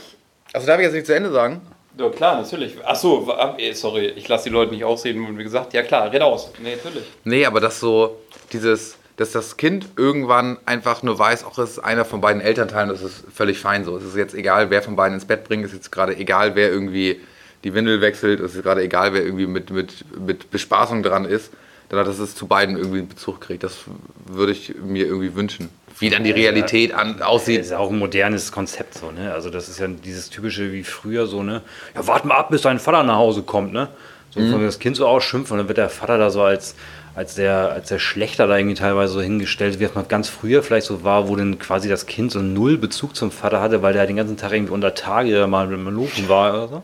Also 0.52 0.68
darf 0.68 0.78
ich 0.78 0.84
jetzt 0.84 0.94
nicht 0.94 1.06
zu 1.06 1.16
Ende 1.16 1.32
sagen? 1.32 1.62
Ja, 1.98 2.10
klar, 2.10 2.42
natürlich. 2.42 2.74
Achso, 2.86 3.32
sorry, 3.74 4.08
ich 4.16 4.28
lasse 4.28 4.46
die 4.46 4.50
Leute 4.50 4.74
nicht 4.74 4.84
ausreden, 4.84 5.26
und 5.26 5.38
wie 5.38 5.44
gesagt, 5.44 5.74
ja 5.74 5.82
klar, 5.82 6.12
red 6.12 6.22
aus. 6.22 6.52
Nee, 6.62 6.76
natürlich. 6.76 7.06
Nee, 7.24 7.46
aber 7.46 7.62
dass 7.62 7.80
so 7.80 8.18
dieses, 8.52 8.98
dass 9.18 9.32
das 9.32 9.56
Kind 9.56 9.88
irgendwann 9.96 10.58
einfach 10.66 11.04
nur 11.04 11.18
weiß, 11.18 11.46
auch 11.46 11.58
es 11.58 11.72
ist 11.72 11.80
einer 11.80 12.04
von 12.04 12.20
beiden 12.20 12.42
Elternteilen, 12.42 12.90
das 12.90 13.02
ist 13.02 13.24
völlig 13.34 13.60
fein 13.60 13.86
so. 13.86 13.96
Es 13.96 14.04
ist 14.04 14.18
jetzt 14.18 14.36
egal, 14.36 14.70
wer 14.70 14.82
von 14.82 14.96
beiden 14.96 15.16
ins 15.16 15.26
Bett 15.26 15.46
bringt, 15.46 15.64
es 15.64 15.72
ist 15.72 15.78
jetzt 15.78 15.92
gerade 15.92 16.18
egal, 16.18 16.56
wer 16.56 16.70
irgendwie 16.70 17.22
die 17.64 17.74
Windel 17.74 18.02
wechselt, 18.02 18.42
es 18.42 18.56
ist 18.56 18.64
gerade 18.64 18.82
egal, 18.82 19.14
wer 19.14 19.24
irgendwie 19.24 19.48
mit, 19.48 19.70
mit, 19.70 20.06
mit 20.20 20.52
Bespaßung 20.52 21.02
dran 21.02 21.26
ist, 21.26 21.52
dass 21.90 22.20
es 22.20 22.36
zu 22.36 22.48
beiden 22.48 22.78
irgendwie 22.78 23.00
einen 23.00 23.08
Bezug 23.08 23.42
kriegt. 23.42 23.64
Das 23.64 23.78
würde 24.26 24.52
ich 24.52 24.74
mir 24.84 25.06
irgendwie 25.06 25.36
wünschen. 25.36 25.70
Wie 26.00 26.10
dann 26.10 26.24
die 26.24 26.32
Realität 26.32 26.94
an, 26.94 27.16
Das 27.20 27.28
aussieht. 27.28 27.62
ist 27.62 27.72
ja 27.72 27.78
auch 27.78 27.90
ein 27.90 27.98
modernes 27.98 28.52
Konzept 28.52 28.96
so, 28.96 29.12
ne? 29.12 29.34
Also 29.34 29.50
das 29.50 29.70
ist 29.70 29.80
ja 29.80 29.88
dieses 29.88 30.30
typische 30.30 30.74
wie 30.74 30.84
früher 30.84 31.26
so, 31.26 31.42
ne? 31.44 31.62
Ja, 31.96 32.06
warte 32.08 32.28
mal 32.28 32.36
ab, 32.36 32.50
bis 32.50 32.64
dein 32.64 32.80
Vater 32.80 33.04
nach 33.04 33.16
Hause 33.16 33.44
kommt, 33.44 33.72
ne? 33.72 33.88
So 34.32 34.42
Mhm. 34.42 34.66
das 34.66 34.80
Kind 34.80 34.98
so 34.98 35.08
ausschimpft 35.08 35.52
und 35.52 35.58
dann 35.60 35.68
wird 35.70 35.78
der 35.78 35.90
Vater 35.90 36.18
da 36.18 36.30
so 36.30 36.42
als 36.42 36.76
als 37.16 37.36
der, 37.36 37.72
als 37.72 37.88
der 37.88 38.00
Schlechter 38.00 38.46
da 38.46 38.58
irgendwie 38.58 38.76
teilweise 38.76 39.14
so 39.14 39.22
hingestellt, 39.22 39.80
wie 39.80 39.86
es 39.86 39.96
mal 39.96 40.04
ganz 40.04 40.28
früher 40.28 40.62
vielleicht 40.62 40.86
so 40.88 41.06
war, 41.06 41.30
wo 41.30 41.38
dann 41.38 41.58
quasi 41.60 41.88
das 41.88 42.08
Kind 42.08 42.30
so 42.34 42.40
null 42.40 42.78
Bezug 42.78 43.16
zum 43.16 43.32
Vater 43.32 43.62
hatte, 43.62 43.82
weil 43.82 43.94
der 43.94 44.06
den 44.06 44.18
ganzen 44.18 44.36
Tag 44.36 44.52
irgendwie 44.52 44.74
unter 44.74 44.94
Tage 44.96 45.48
mal 45.48 45.66
mit 45.66 45.78
dem 45.80 45.88
Lufen 45.96 46.28
war 46.28 46.54
oder 46.54 46.68
so. 46.68 46.84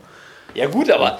Ja 0.54 0.68
gut, 0.68 0.90
aber 0.90 1.18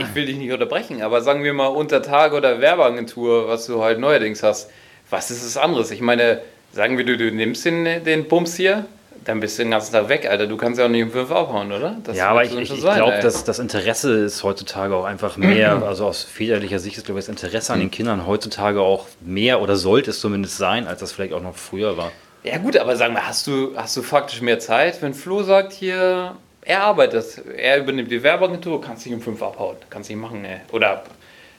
ich 0.00 0.14
will 0.14 0.26
dich 0.26 0.36
nicht 0.36 0.52
unterbrechen, 0.52 1.02
aber 1.02 1.20
sagen 1.20 1.42
wir 1.42 1.54
mal 1.54 1.66
unter 1.66 2.02
Tage 2.02 2.36
oder 2.36 2.60
Werbeagentur, 2.60 3.48
was 3.48 3.66
du 3.66 3.82
halt 3.82 3.98
neuerdings 3.98 4.42
hast, 4.42 4.70
was 5.10 5.30
ist 5.30 5.42
es 5.42 5.56
anderes? 5.56 5.90
Ich 5.90 6.00
meine, 6.00 6.40
sagen 6.72 6.98
wir, 6.98 7.04
du, 7.04 7.16
du 7.16 7.30
nimmst 7.30 7.64
den, 7.64 8.04
den 8.04 8.28
Bums 8.28 8.56
hier, 8.56 8.86
dann 9.24 9.40
bist 9.40 9.58
du 9.58 9.62
den 9.62 9.72
ganzen 9.72 9.92
Tag 9.92 10.08
weg, 10.08 10.26
Alter. 10.28 10.46
Du 10.46 10.56
kannst 10.56 10.78
ja 10.78 10.86
auch 10.86 10.90
nicht 10.90 11.02
um 11.02 11.10
fünf 11.10 11.30
abhauen, 11.30 11.70
oder? 11.70 11.96
Das 12.02 12.16
ja, 12.16 12.28
aber 12.28 12.44
ich, 12.44 12.56
ich, 12.56 12.72
ich 12.72 12.80
glaube, 12.80 13.18
dass 13.20 13.44
das 13.44 13.58
Interesse 13.58 14.24
ist 14.24 14.42
heutzutage 14.42 14.94
auch 14.94 15.04
einfach 15.04 15.36
mehr, 15.36 15.82
also 15.86 16.06
aus 16.06 16.22
väterlicher 16.22 16.78
Sicht 16.78 16.96
ist, 16.96 17.04
glaube 17.04 17.20
ich, 17.20 17.26
das 17.26 17.42
Interesse 17.42 17.72
an 17.72 17.80
den 17.80 17.90
Kindern 17.90 18.26
heutzutage 18.26 18.80
auch 18.80 19.06
mehr 19.20 19.60
oder 19.60 19.76
sollte 19.76 20.10
es 20.10 20.20
zumindest 20.20 20.56
sein, 20.56 20.86
als 20.86 21.00
das 21.00 21.12
vielleicht 21.12 21.34
auch 21.34 21.42
noch 21.42 21.56
früher 21.56 21.96
war. 21.96 22.12
Ja 22.44 22.58
gut, 22.58 22.76
aber 22.76 22.96
sag 22.96 23.12
mal, 23.12 23.26
hast 23.26 23.46
du, 23.46 23.76
hast 23.76 23.96
du 23.96 24.02
faktisch 24.02 24.40
mehr 24.40 24.58
Zeit, 24.60 25.02
wenn 25.02 25.12
Flo 25.12 25.42
sagt 25.42 25.72
hier, 25.72 26.36
er 26.68 26.82
arbeitet, 26.82 27.42
er 27.56 27.78
übernimmt 27.78 28.10
die 28.10 28.22
Werbeagentur, 28.22 28.80
kannst 28.80 29.06
dich 29.06 29.12
um 29.14 29.22
fünf 29.22 29.42
abhauen, 29.42 29.76
kannst 29.88 30.10
nicht 30.10 30.18
machen, 30.18 30.44
ey. 30.44 30.60
Oder 30.70 31.02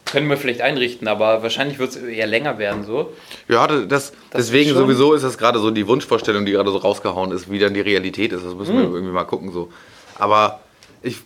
können 0.05 0.29
wir 0.29 0.37
vielleicht 0.37 0.61
einrichten, 0.61 1.07
aber 1.07 1.41
wahrscheinlich 1.41 1.79
wird 1.79 1.89
es 1.89 1.95
eher 1.97 2.27
länger 2.27 2.59
werden 2.59 2.83
so. 2.83 3.11
Ja, 3.47 3.65
das, 3.65 3.87
das, 3.87 4.13
deswegen 4.33 4.69
ist 4.69 4.77
sowieso 4.77 5.15
ist 5.15 5.23
das 5.23 5.39
gerade 5.39 5.57
so 5.57 5.71
die 5.71 5.87
Wunschvorstellung, 5.87 6.45
die 6.45 6.51
gerade 6.51 6.69
so 6.71 6.77
rausgehauen 6.77 7.31
ist, 7.31 7.49
wie 7.51 7.57
dann 7.57 7.73
die 7.73 7.81
Realität 7.81 8.31
ist. 8.33 8.45
Das 8.45 8.53
müssen 8.53 8.75
wir 8.77 8.83
irgendwie 8.83 9.11
mal 9.11 9.23
gucken 9.23 9.51
so. 9.51 9.73
Aber 10.19 10.59
ich, 11.01 11.17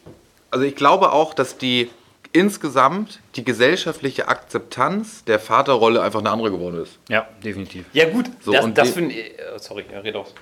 also 0.50 0.64
ich 0.64 0.78
glaube 0.78 1.12
auch, 1.12 1.34
dass 1.34 1.58
die 1.58 1.90
insgesamt 2.32 3.20
die 3.36 3.44
gesellschaftliche 3.44 4.30
Akzeptanz 4.30 5.26
der 5.26 5.40
Vaterrolle 5.40 6.02
einfach 6.02 6.22
eine 6.22 6.30
andere 6.32 6.52
geworden 6.52 6.82
ist. 6.82 6.98
Ja, 7.10 7.28
definitiv. 7.44 7.84
Ja 7.92 8.10
gut, 8.10 8.28
So, 8.40 8.54
das, 8.54 8.64
und 8.64 8.78
das 8.78 8.92
finde 8.92 9.14
ich, 9.14 9.38
äh, 9.38 9.60
sorry, 9.60 9.84
ja, 9.92 10.00
red 10.00 10.16
aus. 10.16 10.34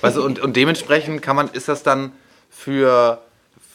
Weißt 0.00 0.16
du, 0.16 0.24
und, 0.24 0.38
und 0.38 0.56
dementsprechend 0.56 1.22
kann 1.22 1.34
man, 1.34 1.48
ist 1.52 1.68
das 1.68 1.82
dann 1.82 2.12
für, 2.62 3.18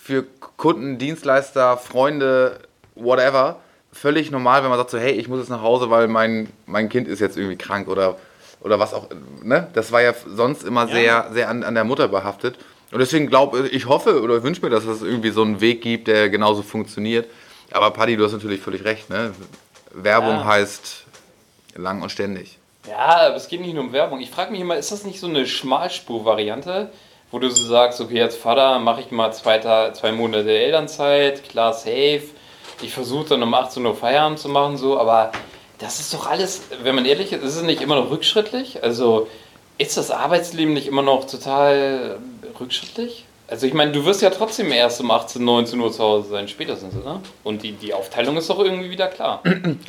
für 0.01 0.23
Kunden, 0.55 0.97
Dienstleister, 0.97 1.77
Freunde, 1.77 2.59
whatever, 2.95 3.57
völlig 3.91 4.31
normal, 4.31 4.63
wenn 4.63 4.69
man 4.69 4.79
sagt 4.79 4.91
so, 4.91 4.97
hey, 4.97 5.11
ich 5.11 5.27
muss 5.27 5.39
jetzt 5.39 5.49
nach 5.49 5.61
Hause, 5.61 5.89
weil 5.89 6.07
mein, 6.07 6.49
mein 6.65 6.87
Kind 6.87 7.07
ist 7.07 7.19
jetzt 7.19 7.37
irgendwie 7.37 7.57
krank 7.57 7.89
oder, 7.89 8.17
oder 8.61 8.79
was 8.79 8.93
auch, 8.93 9.07
ne? 9.43 9.67
Das 9.73 9.91
war 9.91 10.01
ja 10.01 10.13
sonst 10.27 10.63
immer 10.63 10.87
sehr, 10.87 11.29
sehr 11.33 11.49
an, 11.49 11.63
an 11.63 11.75
der 11.75 11.83
Mutter 11.83 12.07
behaftet. 12.07 12.57
Und 12.91 12.99
deswegen 12.99 13.27
glaube 13.27 13.67
ich, 13.67 13.87
hoffe 13.87 14.21
oder 14.21 14.41
wünsche 14.43 14.61
mir, 14.61 14.69
dass 14.69 14.85
es 14.85 15.01
irgendwie 15.01 15.31
so 15.31 15.41
einen 15.41 15.59
Weg 15.59 15.81
gibt, 15.81 16.07
der 16.07 16.29
genauso 16.29 16.61
funktioniert. 16.61 17.29
Aber 17.71 17.91
Paddy, 17.91 18.15
du 18.15 18.23
hast 18.23 18.31
natürlich 18.31 18.61
völlig 18.61 18.85
recht, 18.85 19.09
ne? 19.09 19.33
Werbung 19.91 20.37
Ja. 20.37 20.45
heißt 20.45 21.03
lang 21.75 22.01
und 22.01 22.11
ständig. 22.11 22.57
Ja, 22.87 23.27
aber 23.27 23.35
es 23.35 23.49
geht 23.49 23.59
nicht 23.59 23.73
nur 23.73 23.83
um 23.83 23.91
Werbung. 23.91 24.21
Ich 24.21 24.29
frage 24.31 24.51
mich 24.51 24.61
immer, 24.61 24.77
ist 24.77 24.93
das 24.93 25.03
nicht 25.03 25.19
so 25.19 25.27
eine 25.27 25.45
Schmalspur-Variante, 25.45 26.89
wo 27.31 27.39
du 27.39 27.49
so 27.49 27.63
sagst, 27.63 27.99
okay, 27.99 28.21
als 28.21 28.35
Vater 28.35 28.79
mache 28.79 29.01
ich 29.01 29.11
mal 29.11 29.31
zwei, 29.33 29.59
zwei 29.91 30.11
Monate 30.11 30.49
Elternzeit, 30.49 31.47
klar, 31.49 31.73
safe. 31.73 32.23
Ich 32.81 32.93
versuche 32.93 33.29
dann 33.29 33.43
um 33.43 33.53
18 33.53 33.85
Uhr 33.85 33.95
Feierabend 33.95 34.39
zu 34.39 34.49
machen, 34.49 34.77
so, 34.77 34.99
aber 34.99 35.31
das 35.79 35.99
ist 35.99 36.13
doch 36.13 36.27
alles, 36.27 36.63
wenn 36.83 36.95
man 36.95 37.05
ehrlich 37.05 37.33
ist, 37.33 37.43
ist 37.43 37.55
es 37.55 37.63
nicht 37.63 37.81
immer 37.81 37.95
noch 37.95 38.09
rückschrittlich? 38.09 38.83
Also 38.83 39.27
ist 39.77 39.97
das 39.97 40.11
Arbeitsleben 40.11 40.73
nicht 40.73 40.87
immer 40.87 41.01
noch 41.01 41.25
total 41.25 42.19
rückschrittlich? 42.59 43.25
Also 43.49 43.65
ich 43.65 43.73
meine, 43.73 43.93
du 43.93 44.03
wirst 44.05 44.21
ja 44.21 44.29
trotzdem 44.29 44.71
erst 44.71 44.99
um 44.99 45.09
18, 45.09 45.43
19 45.43 45.79
Uhr 45.79 45.91
zu 45.91 46.03
Hause 46.03 46.29
sein, 46.29 46.47
spätestens, 46.47 46.95
oder? 46.95 47.21
Und 47.43 47.63
die, 47.63 47.71
die 47.71 47.93
Aufteilung 47.93 48.35
ist 48.35 48.49
doch 48.49 48.59
irgendwie 48.59 48.89
wieder 48.89 49.07
klar. 49.07 49.41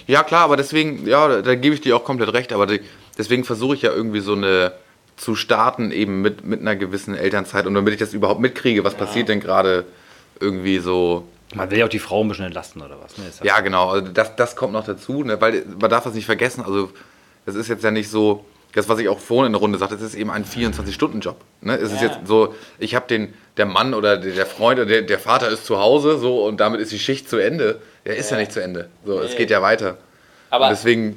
Ja, 0.07 0.23
klar, 0.23 0.45
aber 0.45 0.57
deswegen, 0.57 1.07
ja, 1.09 1.27
da, 1.27 1.43
da 1.43 1.55
gebe 1.57 1.75
ich 1.75 1.81
dir 1.81 1.97
auch 1.97 2.05
komplett 2.05 2.33
recht, 2.33 2.53
aber 2.53 2.67
die, 2.67 2.81
deswegen 3.17 3.45
versuche 3.45 3.75
ich 3.75 3.83
ja 3.83 3.93
irgendwie 3.93 4.21
so 4.21 4.35
eine 4.35 4.73
zu 5.19 5.35
starten, 5.35 5.91
eben 5.91 6.23
mit, 6.23 6.45
mit 6.47 6.61
einer 6.61 6.77
gewissen 6.77 7.15
Elternzeit 7.15 7.67
und 7.67 7.75
damit 7.75 7.93
ich 7.93 7.99
das 7.99 8.15
überhaupt 8.15 8.41
mitkriege, 8.41 8.85
was 8.85 8.95
passiert 8.95 9.29
denn 9.29 9.41
gerade 9.41 9.85
irgendwie 10.41 10.79
so. 10.79 11.25
Man 11.55 11.71
will 11.71 11.79
ja 11.79 11.85
auch 11.87 11.91
die 11.91 11.99
Frau 11.99 12.23
ein 12.23 12.29
bisschen 12.29 12.45
entlasten 12.47 12.81
oder 12.83 12.97
was. 13.03 13.19
Ne? 13.19 13.27
Ist 13.29 13.43
Ja, 13.45 13.61
genau, 13.61 13.91
also 13.91 14.09
das, 14.13 14.37
das 14.37 14.55
kommt 14.57 14.73
noch 14.73 14.85
dazu, 14.85 15.25
ne, 15.25 15.41
weil 15.41 15.65
man 15.81 15.91
darf 15.91 16.05
das 16.05 16.15
nicht 16.15 16.27
vergessen, 16.27 16.63
also 16.65 16.91
das 17.47 17.55
ist 17.57 17.69
jetzt 17.69 17.83
ja 17.83 17.91
nicht 17.91 18.11
so, 18.11 18.45
das, 18.75 18.89
was 18.89 18.99
ich 19.01 19.09
auch 19.09 19.19
vorhin 19.19 19.47
in 19.47 19.53
der 19.55 19.61
Runde 19.61 19.79
sagte, 19.79 19.95
es 19.97 20.03
ist 20.03 20.15
eben 20.15 20.31
ein 20.31 20.45
24-Stunden-Job. 20.45 21.37
Ne? 21.63 21.75
Es 21.77 21.91
ist 21.91 22.03
Ja. 22.03 22.09
jetzt 22.09 22.19
so, 22.27 22.55
ich 22.79 22.95
habe 22.95 23.07
den, 23.09 23.33
der 23.57 23.65
Mann 23.67 23.95
oder 23.95 24.19
der 24.19 24.47
Freund 24.47 24.79
oder 24.79 24.87
der, 24.87 25.03
der 25.03 25.19
Vater 25.19 25.49
ist 25.49 25.65
zu 25.65 25.79
Hause 25.79 26.19
so 26.19 26.45
und 26.45 26.61
damit 26.61 26.81
ist 26.81 26.93
die 26.93 26.99
Schicht 26.99 27.29
zu 27.31 27.39
Ende. 27.39 27.81
Der 28.05 28.17
ist 28.17 28.31
ja, 28.31 28.37
Ja. 28.37 28.41
nicht 28.43 28.53
zu 28.53 28.63
Ende. 28.63 28.89
So, 29.07 29.19
es 29.21 29.31
Nee. 29.33 29.39
geht 29.39 29.51
ja 29.51 29.63
weiter. 29.63 29.97
Aber 30.51 30.67
und 30.67 30.71
deswegen 30.71 31.17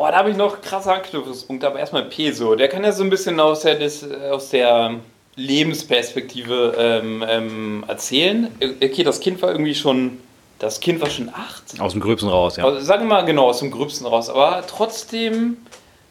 Oh, 0.00 0.06
da 0.10 0.16
habe 0.18 0.30
ich 0.30 0.36
noch 0.36 0.60
krasse 0.60 0.92
Anknüpfungspunkte, 0.92 1.66
aber 1.66 1.78
erstmal 1.78 2.04
Peso. 2.04 2.54
Der 2.54 2.68
kann 2.68 2.84
ja 2.84 2.92
so 2.92 3.02
ein 3.02 3.10
bisschen 3.10 3.40
aus 3.40 3.60
der, 3.60 3.74
des, 3.76 4.06
aus 4.30 4.50
der 4.50 4.94
Lebensperspektive 5.36 6.74
ähm, 6.78 7.24
ähm, 7.28 7.84
erzählen. 7.86 8.48
Okay, 8.82 9.02
das 9.04 9.20
Kind 9.20 9.40
war 9.42 9.50
irgendwie 9.50 9.74
schon, 9.74 10.18
das 10.58 10.80
Kind 10.80 11.00
war 11.00 11.10
schon 11.10 11.28
acht. 11.30 11.80
Aus 11.80 11.92
dem 11.92 12.00
Gröbsten 12.00 12.28
raus, 12.28 12.56
ja. 12.56 12.64
Also, 12.64 12.80
sagen 12.80 13.04
wir 13.04 13.14
mal 13.16 13.24
genau, 13.24 13.48
aus 13.48 13.58
dem 13.60 13.70
Gröbsten 13.70 14.06
raus. 14.06 14.28
Aber 14.30 14.62
trotzdem, 14.66 15.56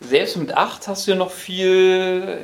selbst 0.01 0.37
mit 0.37 0.55
acht 0.55 0.87
hast 0.87 1.07
du 1.07 1.11
ja 1.11 1.17
noch 1.17 1.31
viel, 1.31 2.37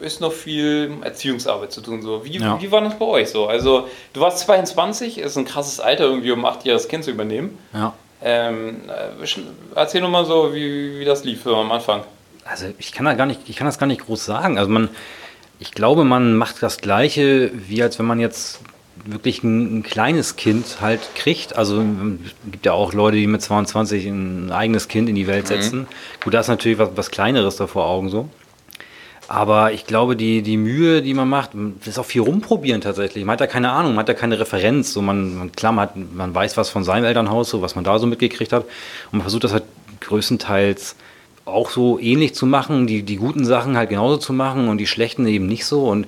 ist 0.00 0.20
noch 0.20 0.32
viel 0.32 0.92
Erziehungsarbeit 1.02 1.72
zu 1.72 1.80
tun. 1.80 2.02
So. 2.02 2.24
Wie, 2.24 2.38
Ja. 2.38 2.60
wie 2.60 2.70
war 2.70 2.80
das 2.80 2.98
bei 2.98 3.04
euch 3.06 3.30
so? 3.30 3.46
Also, 3.46 3.88
du 4.12 4.20
warst 4.20 4.40
22, 4.40 5.18
ist 5.18 5.36
ein 5.36 5.44
krasses 5.44 5.80
Alter, 5.80 6.04
irgendwie 6.04 6.32
um 6.32 6.44
acht 6.44 6.64
Jahre 6.64 6.78
das 6.78 6.88
Kind 6.88 7.04
zu 7.04 7.10
übernehmen. 7.10 7.58
ja. 7.72 7.92
Ähm, 8.26 8.76
äh, 8.88 9.26
erzähl 9.74 10.00
doch 10.00 10.08
mal 10.08 10.24
so, 10.24 10.54
wie, 10.54 10.98
wie 10.98 11.04
das 11.04 11.24
lief 11.24 11.46
am 11.46 11.70
Anfang. 11.70 12.04
Also 12.46 12.66
ich 12.78 12.92
kann 12.92 13.04
da 13.04 13.12
gar 13.12 13.26
nicht, 13.26 13.40
ich 13.48 13.56
kann 13.56 13.66
das 13.66 13.78
gar 13.78 13.86
nicht 13.86 14.06
groß 14.06 14.24
sagen. 14.24 14.58
Also 14.58 14.70
man, 14.70 14.88
ich 15.58 15.72
glaube, 15.72 16.04
man 16.04 16.34
macht 16.34 16.62
das 16.62 16.78
Gleiche, 16.78 17.50
wie 17.54 17.82
als 17.82 17.98
wenn 17.98 18.06
man 18.06 18.20
jetzt 18.20 18.60
wirklich 19.04 19.42
ein, 19.42 19.78
ein 19.78 19.82
kleines 19.82 20.36
Kind 20.36 20.78
halt 20.80 21.00
kriegt. 21.14 21.56
Also 21.56 21.82
es 21.82 22.50
gibt 22.50 22.64
ja 22.64 22.72
auch 22.72 22.94
Leute, 22.94 23.18
die 23.18 23.26
mit 23.26 23.42
22 23.42 24.06
ein 24.06 24.50
eigenes 24.50 24.88
Kind 24.88 25.10
in 25.10 25.14
die 25.14 25.26
Welt 25.26 25.46
setzen. 25.48 25.86
Gut, 26.22 26.32
da 26.32 26.40
ist 26.40 26.48
natürlich 26.48 26.78
was, 26.78 26.90
was 26.94 27.10
Kleineres 27.10 27.56
da 27.56 27.66
vor 27.66 27.86
Augen 27.86 28.08
so. 28.08 28.28
Aber 29.28 29.72
ich 29.72 29.86
glaube, 29.86 30.16
die, 30.16 30.42
die 30.42 30.56
Mühe, 30.56 31.00
die 31.00 31.14
man 31.14 31.28
macht, 31.28 31.50
das 31.80 31.88
ist 31.88 31.98
auch 31.98 32.04
viel 32.04 32.20
rumprobieren 32.20 32.80
tatsächlich. 32.80 33.24
Man 33.24 33.34
hat 33.34 33.40
da 33.40 33.46
keine 33.46 33.70
Ahnung, 33.72 33.92
man 33.92 34.00
hat 34.00 34.08
da 34.08 34.14
keine 34.14 34.38
Referenz. 34.38 34.92
So 34.92 35.00
man, 35.00 35.36
man, 35.38 35.52
klar, 35.52 35.72
man, 35.72 35.88
hat, 35.88 35.96
man 35.96 36.34
weiß 36.34 36.56
was 36.56 36.68
von 36.68 36.84
seinem 36.84 37.04
Elternhaus, 37.04 37.48
so 37.48 37.62
was 37.62 37.74
man 37.74 37.84
da 37.84 37.98
so 37.98 38.06
mitgekriegt 38.06 38.52
hat. 38.52 38.64
Und 38.64 39.12
man 39.12 39.22
versucht 39.22 39.44
das 39.44 39.52
halt 39.52 39.64
größtenteils 40.00 40.96
auch 41.46 41.70
so 41.70 41.98
ähnlich 41.98 42.34
zu 42.34 42.46
machen, 42.46 42.86
die, 42.86 43.02
die 43.02 43.16
guten 43.16 43.44
Sachen 43.44 43.76
halt 43.76 43.90
genauso 43.90 44.16
zu 44.16 44.32
machen 44.32 44.68
und 44.68 44.78
die 44.78 44.86
schlechten 44.86 45.26
eben 45.26 45.46
nicht 45.46 45.66
so. 45.66 45.84
Und 45.88 46.06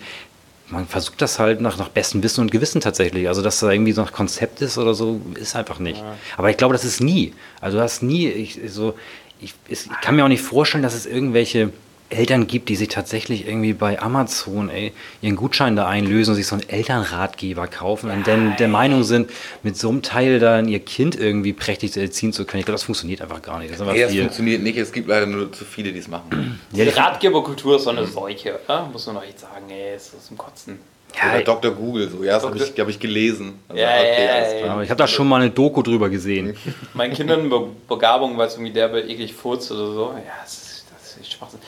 man 0.69 0.87
versucht 0.87 1.23
das 1.23 1.39
halt 1.39 1.61
nach, 1.61 1.79
nach 1.79 1.89
bestem 1.89 2.23
Wissen 2.23 2.41
und 2.41 2.51
Gewissen 2.51 2.81
tatsächlich. 2.81 3.29
Also, 3.29 3.43
dass 3.43 3.61
da 3.61 3.71
irgendwie 3.71 3.93
so 3.93 4.03
ein 4.03 4.13
Konzept 4.13 4.61
ist 4.61 4.79
oder 4.79 4.95
so, 4.95 5.21
ist 5.35 5.57
einfach 5.57 5.79
nicht. 5.79 6.03
Aber 6.37 6.51
ich 6.51 6.57
glaube, 6.57 6.73
das 6.73 6.85
ist 6.85 7.01
nie. 7.01 7.35
Also, 7.61 7.79
du 7.79 7.83
hast 7.83 8.03
nie, 8.03 8.29
ich, 8.29 8.61
so, 8.69 8.95
ich, 9.41 9.55
ich 9.69 9.89
kann 10.03 10.17
mir 10.17 10.25
auch 10.25 10.29
nicht 10.29 10.43
vorstellen, 10.43 10.83
dass 10.83 10.95
es 10.95 11.07
irgendwelche 11.07 11.71
Eltern 12.11 12.47
gibt, 12.47 12.69
die 12.69 12.77
sich 12.77 12.89
tatsächlich 12.89 13.47
irgendwie 13.47 13.73
bei 13.73 14.01
Amazon 14.01 14.71
ey, 14.71 14.93
ihren 15.23 15.37
Gutschein 15.37 15.77
da 15.77 15.87
einlösen 15.87 16.33
und 16.33 16.37
sich 16.37 16.47
so 16.47 16.55
einen 16.55 16.69
Elternratgeber 16.69 17.67
kaufen 17.67 18.11
und 18.11 18.27
dann 18.27 18.57
der 18.57 18.69
Meinung 18.69 19.05
sind, 19.05 19.31
mit 19.63 19.77
so 19.77 19.89
einem 19.89 20.03
Teil 20.03 20.39
dann 20.39 20.69
ihr 20.69 20.81
Kind 20.81 21.19
irgendwie 21.19 21.53
prächtig 21.53 21.97
erziehen 21.97 22.33
zu 22.33 22.45
können. 22.45 22.61
Ich 22.61 22.67
glaube, 22.67 22.77
das 22.77 22.85
funktioniert 22.85 23.23
einfach 23.23 23.43
gar 23.43 23.59
nicht. 23.59 23.73
Das 23.73 23.81
ist 23.81 23.87
Nee, 23.87 24.03
das 24.03 24.15
funktioniert 24.15 24.63
nicht. 24.63 24.79
Es 24.79 24.93
gibt 24.93 25.09
leider 25.09 25.27
nur 25.27 25.53
zu 25.53 25.65
viele, 25.65 25.93
die 25.93 25.99
es 25.99 26.09
machen. 26.09 26.61
Ja, 26.73 26.85
Die 26.85 26.91
Ratgeberkultur 26.91 27.77
ist 27.77 27.85
so 27.85 27.91
eine 27.91 28.07
Seuche, 28.07 28.59
oder? 28.65 28.89
muss 28.93 29.07
man 29.07 29.17
doch 29.17 29.25
echt 29.25 29.41
sagen. 29.41 29.69
Ey, 29.69 29.97
ist 29.97 30.15
das 30.15 30.27
zum 30.27 30.37
Kotzen. 30.37 30.79
Ja, 31.17 31.31
Oder 31.35 31.43
Dr. 31.45 31.71
Google, 31.73 32.11
so. 32.11 32.23
Ja, 32.23 32.35
das 32.35 32.45
habe 32.45 32.59
ich, 32.59 32.79
hab 32.79 32.89
ich 32.89 32.99
gelesen. 32.99 33.59
Also, 33.69 33.81
Ja, 33.81 33.89
ja, 33.89 34.35
alles 34.35 34.61
ja, 34.61 34.73
aber 34.73 34.83
ich 34.83 34.91
habe 34.91 34.99
da 34.99 35.07
schon 35.07 35.27
mal 35.27 35.41
eine 35.41 35.51
Doku 35.51 35.81
drüber 35.83 36.11
gesehen. 36.11 36.57
Meinen 36.95 37.15
Kindern 37.15 37.49
Be 37.49 37.69
Begabung, 37.89 38.37
weil 38.37 38.49
es 38.49 38.55
irgendwie 38.55 38.73
derbe 38.73 39.01
eklig 39.01 39.33
furzt 39.33 39.71
oder 39.73 39.87
so. 39.93 40.13
Ja, 40.15 40.33
das 40.43 40.53
ist, 40.53 40.85
das 40.93 41.13
ist 41.13 41.21
echt 41.21 41.33
Schwachsinn. 41.33 41.61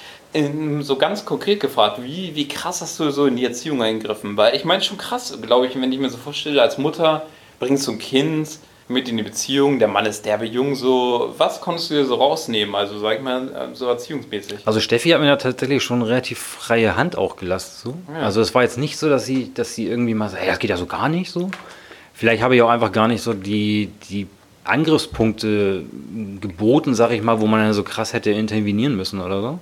So 0.82 0.96
ganz 0.96 1.24
konkret 1.24 1.60
gefragt, 1.60 2.02
wie, 2.02 2.34
wie 2.34 2.46
krass 2.46 2.82
hast 2.82 3.00
du 3.00 3.10
so 3.10 3.26
in 3.26 3.36
die 3.36 3.44
Erziehung 3.44 3.82
eingegriffen? 3.82 4.36
Weil 4.36 4.54
ich 4.54 4.64
meine 4.64 4.82
schon 4.82 4.98
krass, 4.98 5.36
glaube 5.40 5.66
ich, 5.66 5.80
wenn 5.80 5.90
ich 5.90 5.98
mir 5.98 6.10
so 6.10 6.18
vorstelle, 6.18 6.60
als 6.60 6.76
Mutter 6.76 7.26
bringst 7.58 7.86
du 7.86 7.92
ein 7.92 7.98
Kind 7.98 8.58
mit 8.88 9.08
in 9.08 9.16
die 9.16 9.22
Beziehung, 9.22 9.78
der 9.78 9.88
Mann 9.88 10.06
ist 10.06 10.24
derbe 10.24 10.46
jung, 10.46 10.74
so, 10.74 11.34
was 11.36 11.60
konntest 11.60 11.90
du 11.90 11.94
dir 11.94 12.04
so 12.06 12.14
rausnehmen? 12.14 12.74
Also 12.74 12.98
sag 12.98 13.16
ich 13.16 13.22
mal, 13.22 13.48
äh, 13.48 13.74
so 13.74 13.86
erziehungsmäßig. 13.86 14.66
Also 14.66 14.80
Steffi 14.80 15.10
hat 15.10 15.20
mir 15.20 15.26
da 15.26 15.36
tatsächlich 15.36 15.82
schon 15.82 16.02
relativ 16.02 16.38
freie 16.38 16.96
Hand 16.96 17.16
auch 17.16 17.36
gelassen. 17.36 17.72
So. 17.84 18.14
Ja. 18.14 18.22
Also 18.22 18.40
es 18.40 18.54
war 18.54 18.62
jetzt 18.62 18.78
nicht 18.78 18.96
so, 18.96 19.08
dass 19.08 19.26
sie, 19.26 19.52
dass 19.52 19.74
sie 19.74 19.86
irgendwie 19.86 20.14
mal 20.14 20.28
sagt, 20.28 20.42
hey, 20.42 20.50
das 20.50 20.58
geht 20.58 20.70
ja 20.70 20.76
so 20.76 20.86
gar 20.86 21.08
nicht 21.08 21.30
so. 21.30 21.50
Vielleicht 22.14 22.42
habe 22.42 22.56
ich 22.56 22.62
auch 22.62 22.70
einfach 22.70 22.92
gar 22.92 23.08
nicht 23.08 23.22
so 23.22 23.32
die, 23.34 23.90
die 24.08 24.26
Angriffspunkte 24.64 25.84
geboten, 26.40 26.94
sag 26.94 27.12
ich 27.12 27.22
mal, 27.22 27.40
wo 27.40 27.46
man 27.46 27.60
dann 27.60 27.72
so 27.74 27.82
krass 27.82 28.12
hätte 28.12 28.30
intervenieren 28.30 28.96
müssen 28.96 29.20
oder 29.20 29.40
so. 29.40 29.58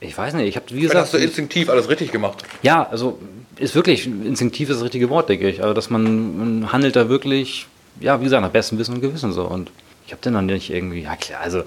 Ich 0.00 0.16
weiß 0.16 0.34
nicht, 0.34 0.48
ich 0.48 0.56
habe, 0.56 0.66
wie 0.70 0.80
gesagt, 0.80 0.98
hast 0.98 1.14
du 1.14 1.18
instinktiv 1.18 1.68
alles 1.68 1.88
richtig 1.88 2.10
gemacht. 2.10 2.42
ja, 2.62 2.88
also 2.88 3.18
ist 3.56 3.74
wirklich, 3.74 4.06
instinktiv 4.06 4.70
ist 4.70 4.76
das 4.76 4.84
richtige 4.84 5.10
Wort, 5.10 5.28
denke 5.28 5.48
ich. 5.48 5.62
Also 5.62 5.74
dass 5.74 5.90
man, 5.90 6.38
man 6.38 6.72
handelt 6.72 6.96
da 6.96 7.08
wirklich, 7.10 7.66
ja, 8.00 8.18
wie 8.20 8.24
gesagt, 8.24 8.42
nach 8.42 8.50
bestem 8.50 8.78
Wissen 8.78 8.94
und 8.94 9.00
Gewissen 9.02 9.32
so. 9.32 9.44
Und 9.44 9.70
ich 10.06 10.12
habe 10.12 10.22
dann 10.22 10.46
nicht 10.46 10.70
irgendwie, 10.70 11.02
ja 11.02 11.14
klar, 11.16 11.40
also 11.42 11.62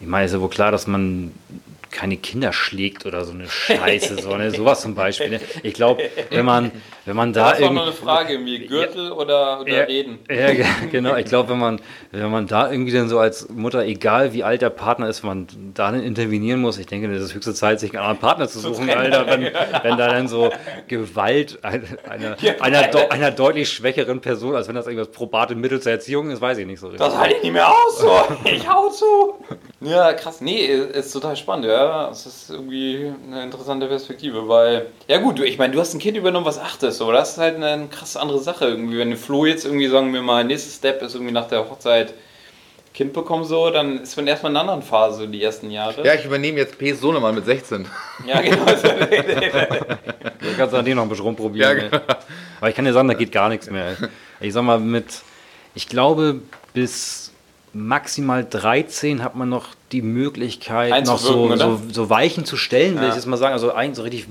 ich 0.00 0.06
meine, 0.06 0.26
ist 0.26 0.32
ja 0.32 0.40
wohl 0.40 0.48
klar, 0.48 0.72
dass 0.72 0.86
man 0.86 1.32
keine 1.90 2.16
Kinder 2.16 2.52
schlägt 2.52 3.06
oder 3.06 3.24
so 3.24 3.32
eine 3.32 3.48
Scheiße, 3.48 4.20
so, 4.22 4.36
ne? 4.36 4.50
sowas 4.50 4.80
zum 4.82 4.94
Beispiel. 4.94 5.30
Ne? 5.30 5.40
Ich 5.62 5.74
glaube, 5.74 6.02
wenn 6.30 6.44
man, 6.44 6.70
wenn 7.06 7.16
man 7.16 7.32
da 7.32 7.50
Das 7.52 7.60
war 7.60 7.70
noch 7.70 7.74
irgendwie... 7.76 7.82
eine 7.82 7.92
Frage, 7.92 8.32
irgendwie 8.34 8.66
Gürtel 8.66 9.12
oder, 9.12 9.60
oder 9.60 9.68
Ja, 9.72 9.82
Reden? 9.84 10.18
Ja, 10.28 10.52
ge- 10.52 10.66
genau. 10.90 11.16
Ich 11.16 11.26
glaube, 11.26 11.50
wenn 11.50 11.58
man, 11.58 11.80
wenn 12.12 12.30
man 12.30 12.46
da 12.46 12.70
irgendwie 12.70 12.92
dann 12.92 13.08
so 13.08 13.18
als 13.18 13.48
Mutter, 13.48 13.84
egal 13.84 14.32
wie 14.32 14.44
alt 14.44 14.62
der 14.62 14.70
Partner 14.70 15.08
ist, 15.08 15.22
wenn 15.22 15.28
man 15.28 15.46
da 15.74 15.90
dann 15.90 16.02
intervenieren 16.02 16.60
muss, 16.60 16.78
ich 16.78 16.86
denke, 16.86 17.12
das 17.12 17.22
ist 17.22 17.34
höchste 17.34 17.54
Zeit, 17.54 17.80
sich 17.80 17.90
einen 17.92 18.00
anderen 18.00 18.18
Partner 18.18 18.48
zu 18.48 18.58
suchen, 18.60 18.90
Alter, 18.90 19.26
wenn, 19.26 19.42
wenn 19.82 19.96
da 19.96 20.08
dann 20.08 20.28
so 20.28 20.50
Gewalt 20.88 21.58
einer, 21.64 21.82
einer, 22.08 22.36
einer, 22.60 23.10
einer 23.12 23.30
deutlich 23.30 23.70
schwächeren 23.70 24.20
Person, 24.20 24.54
als 24.54 24.68
wenn 24.68 24.74
das 24.74 24.86
irgendwas 24.86 25.08
probate 25.10 25.54
Mittel 25.54 25.80
zur 25.80 25.92
Erziehung 25.92 26.30
ist, 26.30 26.40
weiß 26.40 26.58
ich 26.58 26.66
nicht 26.66 26.80
so 26.80 26.88
richtig. 26.88 27.06
Das 27.06 27.16
halte 27.16 27.36
ich 27.36 27.42
nicht 27.42 27.52
mehr 27.52 27.68
aus, 27.68 27.98
so. 27.98 28.20
Ich 28.44 28.68
hau 28.68 28.88
zu. 28.90 29.34
Ja, 29.80 30.12
krass. 30.12 30.40
Nee, 30.40 30.66
ist 30.66 31.12
total 31.12 31.36
spannend, 31.36 31.66
ja. 31.66 32.10
Es 32.10 32.26
ist 32.26 32.50
irgendwie 32.50 33.12
eine 33.26 33.44
interessante 33.44 33.86
Perspektive, 33.86 34.48
weil, 34.48 34.86
ja 35.06 35.18
gut, 35.18 35.38
du, 35.38 35.44
ich 35.44 35.56
meine, 35.56 35.72
du 35.72 35.80
hast 35.80 35.94
ein 35.94 36.00
Kind 36.00 36.16
übernommen, 36.16 36.46
was 36.46 36.58
achtest, 36.58 36.98
so. 36.98 37.12
Das 37.12 37.32
ist 37.32 37.38
halt 37.38 37.56
eine 37.62 37.86
krass 37.88 38.16
andere 38.16 38.40
Sache 38.40 38.66
irgendwie. 38.66 38.98
Wenn 38.98 39.16
Flo 39.16 39.46
jetzt 39.46 39.64
irgendwie, 39.64 39.86
sagen 39.86 40.12
wir 40.12 40.22
mal, 40.22 40.42
nächster 40.42 40.70
Step 40.70 41.00
ist 41.02 41.14
irgendwie 41.14 41.32
nach 41.32 41.46
der 41.46 41.68
Hochzeit 41.70 42.12
Kind 42.92 43.12
bekommen, 43.12 43.44
so, 43.44 43.70
dann 43.70 44.02
ist 44.02 44.16
man 44.16 44.26
erstmal 44.26 44.50
in 44.50 44.56
einer 44.56 44.68
anderen 44.68 44.82
Phase, 44.82 45.18
so 45.18 45.26
die 45.26 45.40
ersten 45.40 45.70
Jahre. 45.70 46.04
Ja, 46.04 46.14
ich 46.14 46.24
übernehme 46.24 46.58
jetzt 46.58 46.76
P. 46.78 46.92
Sohnemann 46.94 47.36
mit 47.36 47.44
16. 47.44 47.86
ja 48.26 48.40
genau. 48.40 48.64
Du 50.40 50.56
kannst 50.56 50.74
an 50.74 50.84
dem 50.84 50.96
noch 50.96 51.04
ein 51.04 51.08
bisschen 51.08 51.24
rumprobieren. 51.24 51.78
Ja, 51.78 51.88
genau. 51.88 52.02
Aber 52.58 52.70
ich 52.70 52.74
kann 52.74 52.84
dir 52.84 52.92
sagen, 52.92 53.06
da 53.06 53.14
geht 53.14 53.30
gar 53.30 53.48
nichts 53.48 53.70
mehr. 53.70 53.96
Ich 54.40 54.52
sag 54.52 54.62
mal, 54.62 54.80
mit, 54.80 55.06
ich 55.74 55.88
glaube, 55.88 56.40
bis 56.74 57.27
maximal 57.72 58.46
13 58.48 59.22
hat 59.22 59.34
man 59.36 59.48
noch 59.48 59.68
die 59.92 60.02
Möglichkeit, 60.02 61.06
noch 61.06 61.18
so, 61.18 61.54
so, 61.56 61.80
so 61.90 62.10
Weichen 62.10 62.44
zu 62.44 62.56
stellen, 62.56 62.96
will 62.96 63.04
Ja. 63.04 63.08
ich 63.10 63.14
jetzt 63.14 63.26
mal 63.26 63.36
sagen. 63.36 63.52
Also 63.52 63.72
ein, 63.72 63.94
so 63.94 64.02
richtig 64.02 64.26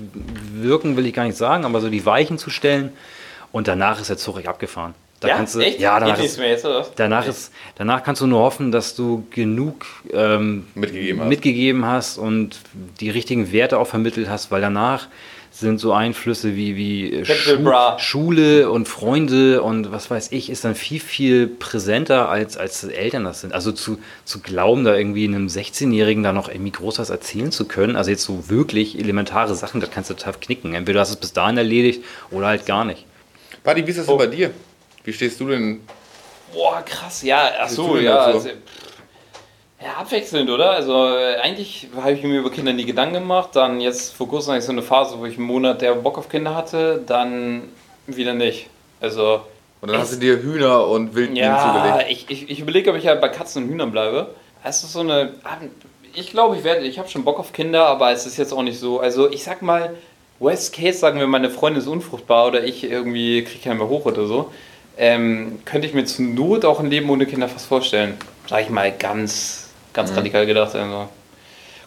wirken 0.52 0.96
will 0.96 1.06
ich 1.06 1.14
gar 1.14 1.24
nicht 1.24 1.36
sagen, 1.36 1.64
aber 1.64 1.80
so 1.80 1.88
die 1.88 2.04
Weichen 2.06 2.38
zu 2.38 2.50
stellen. 2.50 2.92
Und 3.50 3.66
danach 3.66 4.00
ist 4.00 4.10
der 4.10 4.18
Zug 4.18 4.46
abgefahren. 4.46 4.94
Da 5.20 5.28
ja, 5.28 5.36
kannst 5.36 5.56
du, 5.56 5.60
echt? 5.60 5.80
ja, 5.80 5.98
danach 5.98 6.18
ist, 6.20 6.38
jetzt? 6.38 6.64
Danach, 6.96 7.26
ist, 7.26 7.52
danach 7.74 8.04
kannst 8.04 8.20
du 8.22 8.26
nur 8.28 8.40
hoffen, 8.40 8.70
dass 8.70 8.94
du 8.94 9.26
genug 9.30 9.84
ähm, 10.12 10.68
Mitgegeben 10.76 11.20
hast. 11.20 11.28
mitgegeben 11.28 11.86
hast 11.86 12.18
und 12.18 12.60
die 13.00 13.10
richtigen 13.10 13.50
Werte 13.50 13.78
auch 13.78 13.88
vermittelt 13.88 14.28
hast, 14.28 14.52
weil 14.52 14.60
danach 14.60 15.08
sind 15.58 15.78
so 15.78 15.92
Einflüsse 15.92 16.54
wie, 16.54 16.76
wie 16.76 17.12
äh, 17.12 17.24
Schu 17.24 17.62
Bra. 17.62 17.98
Schule 17.98 18.70
und 18.70 18.86
Freunde 18.86 19.62
und 19.62 19.90
was 19.90 20.10
weiß 20.10 20.30
ich, 20.30 20.50
ist 20.50 20.64
dann 20.64 20.74
viel, 20.74 21.00
viel 21.00 21.46
präsenter, 21.46 22.28
als, 22.28 22.56
als 22.56 22.84
Eltern 22.84 23.24
das 23.24 23.40
sind. 23.40 23.52
Also 23.52 23.72
zu, 23.72 23.98
zu 24.24 24.40
glauben, 24.40 24.84
da 24.84 24.94
irgendwie 24.94 25.24
einem 25.24 25.48
16-Jährigen 25.48 26.22
da 26.22 26.32
noch 26.32 26.48
irgendwie 26.48 26.70
groß 26.70 26.98
was 26.98 27.10
erzählen 27.10 27.50
zu 27.50 27.66
können, 27.66 27.96
also 27.96 28.10
jetzt 28.10 28.24
so 28.24 28.48
wirklich 28.48 28.98
elementare 28.98 29.54
Sachen, 29.54 29.80
das 29.80 29.90
kannst 29.90 30.10
du 30.10 30.14
total 30.14 30.34
knicken. 30.40 30.74
Entweder 30.74 31.00
hast 31.00 31.10
du 31.10 31.14
es 31.14 31.20
bis 31.20 31.32
dahin 31.32 31.56
erledigt 31.56 32.04
oder 32.30 32.46
halt 32.46 32.66
gar 32.66 32.84
nicht. 32.84 33.04
Buddy, 33.64 33.86
wie 33.86 33.90
ist 33.90 33.98
das 33.98 34.06
denn 34.06 34.18
bei 34.18 34.26
dir? 34.26 34.50
Wie 35.04 35.12
stehst 35.12 35.40
du 35.40 35.48
denn? 35.48 35.80
Boah, 36.52 36.82
krass, 36.84 37.22
ja, 37.22 37.50
ach 37.60 37.68
so, 37.68 37.98
ja. 37.98 38.32
so? 38.32 38.38
Also, 38.38 38.50
ja, 39.80 39.94
abwechselnd, 39.98 40.50
oder? 40.50 40.70
Also 40.72 41.06
äh, 41.06 41.36
eigentlich 41.36 41.88
habe 41.96 42.12
ich 42.12 42.22
mir 42.22 42.40
über 42.40 42.50
Kinder 42.50 42.72
nie 42.72 42.84
Gedanken 42.84 43.14
gemacht. 43.14 43.50
Dann 43.54 43.80
jetzt 43.80 44.14
vor 44.14 44.28
kurzem 44.28 44.50
hatte 44.52 44.60
ich 44.60 44.64
so 44.64 44.72
eine 44.72 44.82
Phase, 44.82 45.18
wo 45.18 45.24
ich 45.26 45.36
einen 45.36 45.46
Monat 45.46 45.80
der 45.82 45.94
Bock 45.94 46.18
auf 46.18 46.28
Kinder 46.28 46.54
hatte, 46.54 47.02
dann 47.06 47.62
wieder 48.06 48.34
nicht. 48.34 48.66
Also, 49.00 49.42
Und 49.80 49.90
dann 49.92 50.00
hast 50.00 50.14
du 50.14 50.16
dir 50.16 50.42
Hühner 50.42 50.86
und 50.88 51.14
Wildbienen 51.14 51.44
ja, 51.44 51.96
zugelegt. 51.96 52.10
ich, 52.10 52.30
ich, 52.30 52.50
ich 52.50 52.60
überlege, 52.60 52.90
ob 52.90 52.96
ich 52.96 53.06
halt 53.06 53.20
bei 53.20 53.28
Katzen 53.28 53.62
und 53.64 53.68
Hühnern 53.70 53.92
bleibe. 53.92 54.34
Es 54.64 54.82
ist 54.82 54.92
so 54.92 55.00
eine. 55.00 55.34
ah, 55.44 55.58
Ich 56.14 56.30
glaube, 56.30 56.56
ich 56.56 56.64
werde, 56.64 56.80
ich 56.84 56.98
habe 56.98 57.08
schon 57.08 57.24
Bock 57.24 57.38
auf 57.38 57.52
Kinder, 57.52 57.86
aber 57.86 58.10
es 58.10 58.26
ist 58.26 58.36
jetzt 58.36 58.52
auch 58.52 58.62
nicht 58.62 58.80
so. 58.80 58.98
Also 58.98 59.30
ich 59.30 59.44
sag 59.44 59.62
mal, 59.62 59.94
Worst 60.40 60.72
Case, 60.74 60.98
sagen 60.98 61.20
wir, 61.20 61.28
meine 61.28 61.50
Freundin 61.50 61.80
ist 61.80 61.86
unfruchtbar 61.88 62.48
oder 62.48 62.64
ich 62.64 62.82
irgendwie 62.82 63.44
kriege 63.44 63.62
keinen 63.62 63.78
mehr 63.78 63.88
hoch 63.88 64.04
oder 64.06 64.26
so. 64.26 64.50
Ähm, 64.96 65.60
könnte 65.64 65.86
ich 65.86 65.94
mir 65.94 66.04
zur 66.06 66.24
Not 66.24 66.64
auch 66.64 66.80
ein 66.80 66.90
Leben 66.90 67.08
ohne 67.08 67.26
Kinder 67.26 67.48
fast 67.48 67.66
vorstellen. 67.66 68.16
Sag 68.48 68.62
ich 68.62 68.70
mal 68.70 68.90
ganz, 68.90 69.67
ganz 69.92 70.14
radikal 70.16 70.46
gedacht. 70.46 70.74
Also. 70.74 71.08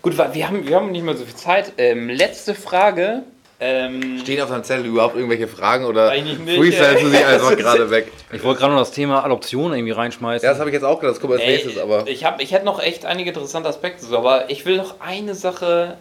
Gut, 0.02 0.18
wir 0.18 0.48
haben, 0.48 0.68
wir 0.68 0.76
haben 0.76 0.92
nicht 0.92 1.04
mehr 1.04 1.16
so 1.16 1.26
viel 1.26 1.36
Zeit. 1.36 1.74
Ähm, 1.78 2.10
letzte 2.10 2.56
Frage. 2.56 3.24
Ähm, 3.64 4.18
Stehen 4.20 4.42
auf 4.42 4.50
deinem 4.50 4.64
Zettel 4.64 4.88
überhaupt 4.88 5.16
irgendwelche 5.16 5.48
Fragen 5.48 5.86
oder 5.86 6.10
Eigentlich 6.10 6.40
nicht, 6.40 6.58
freestylst 6.58 7.04
du 7.04 7.10
sie 7.10 7.18
einfach 7.24 7.56
gerade 7.56 7.92
weg? 7.92 8.12
Ich 8.32 8.44
wollte 8.44 8.60
gerade 8.60 8.74
noch 8.74 8.80
das 8.80 8.92
Thema 8.92 9.24
Adoption 9.24 9.72
irgendwie 9.74 9.92
reinschmeißen. 9.92 10.44
Ja, 10.44 10.52
das 10.52 10.60
habe 10.60 10.72
ich 10.72 10.74
jetzt 10.74 10.84
auch 10.84 11.00
gedacht, 11.00 11.16
das 11.16 11.22
kommt 11.22 11.34
als 11.34 11.44
Ey, 11.44 11.52
nächstes, 11.52 11.78
aber. 11.78 12.08
ich, 12.08 12.26
hab, 12.26 12.42
ich 12.42 12.52
hätte 12.52 12.66
noch 12.66 12.82
echt 12.82 13.06
einige 13.06 13.30
interessante 13.30 13.70
Aspekte, 13.70 14.04
so, 14.04 14.18
aber 14.18 14.50
ich 14.50 14.66
will 14.66 14.78
noch 14.78 15.00
eine 15.00 15.36
Sache 15.36 15.98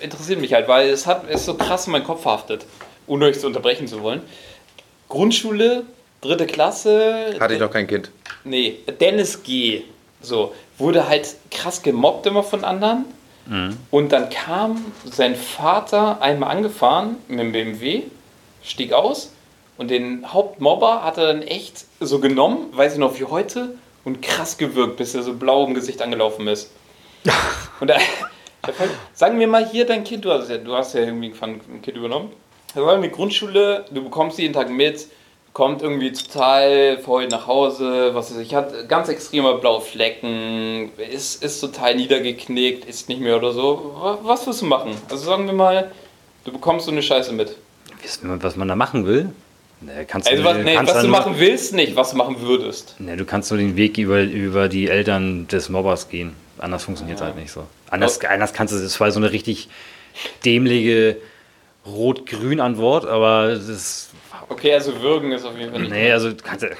interessiert 0.00 0.40
mich 0.40 0.52
halt, 0.52 0.68
weil 0.68 0.88
es 0.90 1.06
hat 1.06 1.28
ist 1.28 1.44
so 1.44 1.54
krass 1.54 1.86
in 1.86 1.92
meinen 1.92 2.04
Kopf 2.04 2.22
verhaftet, 2.22 2.66
ohne 3.06 3.26
euch 3.26 3.38
zu 3.38 3.46
unterbrechen 3.46 3.86
zu 3.86 4.02
wollen. 4.02 4.22
Grundschule, 5.08 5.84
dritte 6.20 6.46
Klasse. 6.46 7.36
Hatte 7.40 7.54
ich 7.54 7.60
noch 7.60 7.70
kein 7.70 7.86
Kind. 7.86 8.10
Nee, 8.44 8.78
Dennis 9.00 9.42
G. 9.42 9.82
So, 10.20 10.52
wurde 10.78 11.08
halt 11.08 11.36
krass 11.50 11.82
gemobbt 11.82 12.26
immer 12.26 12.42
von 12.42 12.64
anderen. 12.64 13.04
Und 13.90 14.12
dann 14.12 14.28
kam 14.28 14.84
sein 15.10 15.34
Vater 15.34 16.20
einmal 16.20 16.50
angefahren 16.50 17.16
mit 17.28 17.38
dem 17.40 17.52
BMW, 17.52 18.02
stieg 18.62 18.92
aus 18.92 19.32
und 19.78 19.90
den 19.90 20.30
Hauptmobber 20.30 21.02
hat 21.02 21.16
er 21.16 21.28
dann 21.28 21.40
echt 21.40 21.86
so 21.98 22.18
genommen, 22.18 22.66
weiß 22.72 22.92
ich 22.94 22.98
noch 22.98 23.18
wie 23.18 23.24
heute, 23.24 23.74
und 24.04 24.20
krass 24.20 24.58
gewirkt, 24.58 24.98
bis 24.98 25.14
er 25.14 25.22
so 25.22 25.32
blau 25.32 25.64
im 25.66 25.72
Gesicht 25.72 26.02
angelaufen 26.02 26.46
ist. 26.46 26.70
und 27.80 27.88
da, 27.88 27.96
da 28.62 28.72
fällt- 28.72 28.90
sagen 29.14 29.38
wir 29.40 29.48
mal 29.48 29.66
hier 29.66 29.86
dein 29.86 30.04
Kind, 30.04 30.26
du 30.26 30.30
hast 30.30 30.50
ja, 30.50 30.58
du 30.58 30.74
hast 30.74 30.92
ja 30.92 31.00
irgendwie 31.00 31.32
ein 31.40 31.80
Kind 31.80 31.96
übernommen. 31.96 32.30
Da 32.74 32.82
war 32.84 32.98
die 33.00 33.08
Grundschule, 33.10 33.86
du 33.90 34.04
bekommst 34.04 34.38
jeden 34.38 34.52
Tag 34.52 34.68
mit, 34.68 35.08
kommt 35.58 35.82
irgendwie 35.82 36.12
total 36.12 36.98
verheult 36.98 37.32
nach 37.32 37.48
Hause, 37.48 38.10
was 38.14 38.30
weiß 38.30 38.38
ich, 38.38 38.54
hat 38.54 38.88
ganz 38.88 39.08
extreme 39.08 39.54
blaue 39.58 39.80
Flecken, 39.80 40.92
ist, 41.12 41.42
ist 41.42 41.58
total 41.58 41.96
niedergeknickt, 41.96 42.84
ist 42.84 43.08
nicht 43.08 43.20
mehr 43.20 43.36
oder 43.36 43.50
so. 43.52 43.92
Wa- 43.98 44.18
Was 44.22 44.46
wirst 44.46 44.62
du 44.62 44.66
machen? 44.66 44.92
Also 45.10 45.24
sagen 45.26 45.46
wir 45.46 45.52
mal, 45.52 45.90
du 46.44 46.52
bekommst 46.52 46.86
so 46.86 46.92
eine 46.92 47.02
Scheiße 47.02 47.32
mit. 47.32 47.56
Was 48.22 48.54
man 48.54 48.68
da 48.68 48.76
machen 48.76 49.04
will? 49.04 49.30
Ne, 49.80 50.04
kannst 50.06 50.28
Also 50.28 50.44
du, 50.44 50.48
was, 50.48 50.58
nee, 50.58 50.74
kannst 50.76 50.94
was 50.94 51.02
du 51.02 51.08
machen 51.08 51.34
willst, 51.38 51.74
nicht, 51.74 51.96
was 51.96 52.12
du 52.12 52.16
machen 52.18 52.40
würdest. 52.40 52.94
Ne, 53.00 53.16
du 53.16 53.24
kannst 53.24 53.50
nur 53.50 53.58
den 53.58 53.74
Weg 53.76 53.98
über, 53.98 54.22
über 54.22 54.68
die 54.68 54.86
Eltern 54.88 55.48
des 55.48 55.68
Mobbers 55.70 56.08
gehen. 56.08 56.34
Anders 56.58 56.84
funktioniert 56.84 57.18
es 57.18 57.24
halt 57.24 57.34
nicht 57.34 57.50
so. 57.50 57.64
Anders, 57.90 58.20
anders 58.24 58.52
kannst 58.52 58.72
du, 58.72 58.78
das 58.78 59.00
war 59.00 59.10
so 59.10 59.18
eine 59.18 59.32
richtig 59.32 59.68
dämliche 60.44 61.16
rot-grün 61.84 62.60
Antwort, 62.60 63.06
aber 63.06 63.48
das 63.48 63.68
ist. 63.68 64.07
Okay, 64.48 64.72
also 64.74 65.00
würgen 65.00 65.32
ist 65.32 65.44
auf 65.44 65.56
jeden 65.56 65.70
Fall 65.70 65.80
nicht. 65.82 65.90
Nee, 65.92 66.12
also 66.12 66.30
kannst 66.42 66.62
du, 66.64 66.70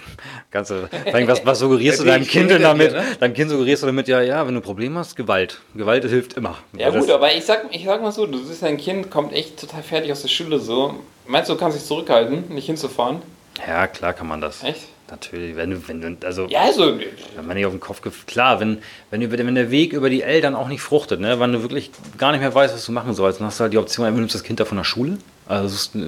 kannst 0.51 0.71
du 0.71 0.89
was, 1.27 1.45
was 1.45 1.59
suggerierst 1.59 2.01
du 2.01 2.05
deinem 2.05 2.27
Kind 2.27 2.51
denn 2.51 2.63
damit? 2.63 2.93
ne? 2.93 3.05
Deinem 3.21 3.35
Kind 3.35 3.51
suggerierst 3.51 3.83
du 3.83 3.87
damit, 3.87 4.09
ja, 4.09 4.21
ja, 4.23 4.47
wenn 4.47 4.55
du 4.55 4.61
ein 4.61 4.65
Problem 4.65 4.97
hast, 4.97 5.17
Gewalt. 5.17 5.61
Gewalt 5.75 6.05
hilft 6.05 6.35
immer. 6.35 6.59
Ja 6.77 6.91
gut, 6.91 7.11
aber 7.11 7.35
ich 7.35 7.45
sag, 7.45 7.67
ich 7.71 7.85
sag 7.85 8.03
mal 8.03 8.13
so, 8.13 8.27
du 8.27 8.39
siehst, 8.39 8.63
dein 8.63 8.79
Kind 8.79 9.11
kommt 9.11 9.33
echt 9.33 9.61
total 9.61 9.83
fertig 9.83 10.11
aus 10.13 10.23
der 10.23 10.29
Schule 10.29 10.59
so. 10.59 10.95
Meinst 11.27 11.51
du, 11.51 11.55
du 11.55 11.61
kannst 11.61 11.79
dich 11.79 11.87
zurückhalten, 11.87 12.45
nicht 12.49 12.67
hinzufahren? 12.67 13.21
Ja, 13.67 13.87
klar 13.87 14.15
kann 14.15 14.29
man 14.29 14.41
das. 14.41 14.63
Echt? 14.63 14.87
Natürlich, 15.11 15.57
wenn 15.57 15.71
du, 15.71 15.89
wenn 15.89 16.01
du, 16.01 16.27
also 16.27 16.47
Ja, 16.49 16.63
also, 16.63 16.99
wenn 17.37 17.47
man 17.47 17.57
nicht 17.57 17.65
auf 17.65 17.73
den 17.73 17.81
Kopf 17.81 18.03
gef 18.03 18.27
Klar, 18.27 18.61
wenn, 18.61 18.79
wenn, 19.11 19.23
über, 19.23 19.39
wenn 19.39 19.55
der 19.55 19.71
Weg 19.71 19.93
über 19.95 20.11
die 20.11 20.23
Eltern 20.23 20.55
auch 20.55 20.69
nicht 20.69 20.83
fruchtet, 20.83 21.21
ne, 21.21 21.41
wenn 21.41 21.53
du 21.53 21.63
wirklich 21.63 21.91
gar 22.19 22.33
nicht 22.33 22.41
mehr 22.41 22.55
weißt, 22.55 22.75
was 22.75 22.85
du 22.85 22.93
machen 22.93 23.15
sollst, 23.15 23.41
dann 23.41 23.47
hast 23.47 23.59
du 23.59 23.63
halt 23.63 23.73
die 23.73 23.79
Option, 23.79 24.05
entweder 24.07 24.21
nimmst 24.21 24.35
du 24.35 24.39
das 24.39 24.45
Kind 24.45 24.61
da 24.61 24.67
von 24.67 24.77
der 24.77 24.85
Schule, 24.85 25.17
also 25.49 25.99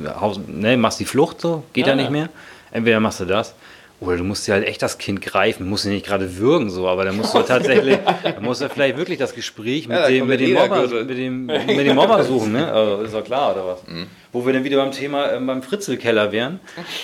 ne, 0.47 0.77
machst 0.77 1.01
die 1.01 1.05
Flucht 1.05 1.41
so, 1.41 1.65
geht 1.73 1.87
ja, 1.87 1.93
Ja, 1.93 1.97
nicht 1.97 2.11
mehr. 2.11 2.29
Entweder 2.73 3.01
machst 3.01 3.21
du 3.21 3.25
das. 3.25 3.55
Oder 4.01 4.17
du 4.17 4.25
musst 4.25 4.49
dir 4.49 4.55
halt 4.55 4.67
echt 4.67 4.81
das 4.81 4.97
Kind 4.97 5.21
greifen, 5.21 5.69
musst 5.69 5.85
ihn 5.85 5.91
nicht 5.93 6.07
gerade 6.07 6.39
würgen, 6.39 6.71
so, 6.71 6.89
aber 6.89 7.05
dann 7.05 7.19
musst 7.19 7.35
du 7.35 7.43
tatsächlich, 7.43 7.99
dann 8.23 8.43
musst 8.43 8.63
du 8.63 8.69
vielleicht 8.71 8.97
wirklich 8.97 9.19
das 9.19 9.35
Gespräch 9.35 9.89
mit, 9.89 9.99
Ja, 9.99 10.09
dem, 10.09 10.27
mit, 10.27 10.41
dem 10.41 10.55
Mobber, 10.55 10.89
mit, 11.05 11.19
dem, 11.19 11.47
mit 11.47 11.87
dem 11.87 11.97
Mobber 11.97 12.25
suchen, 12.25 12.53
ne? 12.53 12.73
Also, 12.73 13.03
ist 13.03 13.15
doch 13.15 13.25
klar, 13.25 13.53
oder 13.53 13.67
was? 13.67 13.87
Mhm. 13.87 14.07
Wo 14.33 14.47
wir 14.47 14.53
dann 14.55 14.65
wieder 14.65 14.77
beim 14.77 14.93
Thema 14.93 15.33
ähm, 15.33 15.47
beim 15.47 15.61
Fritzelkeller 15.63 16.31
wären, 16.33 16.61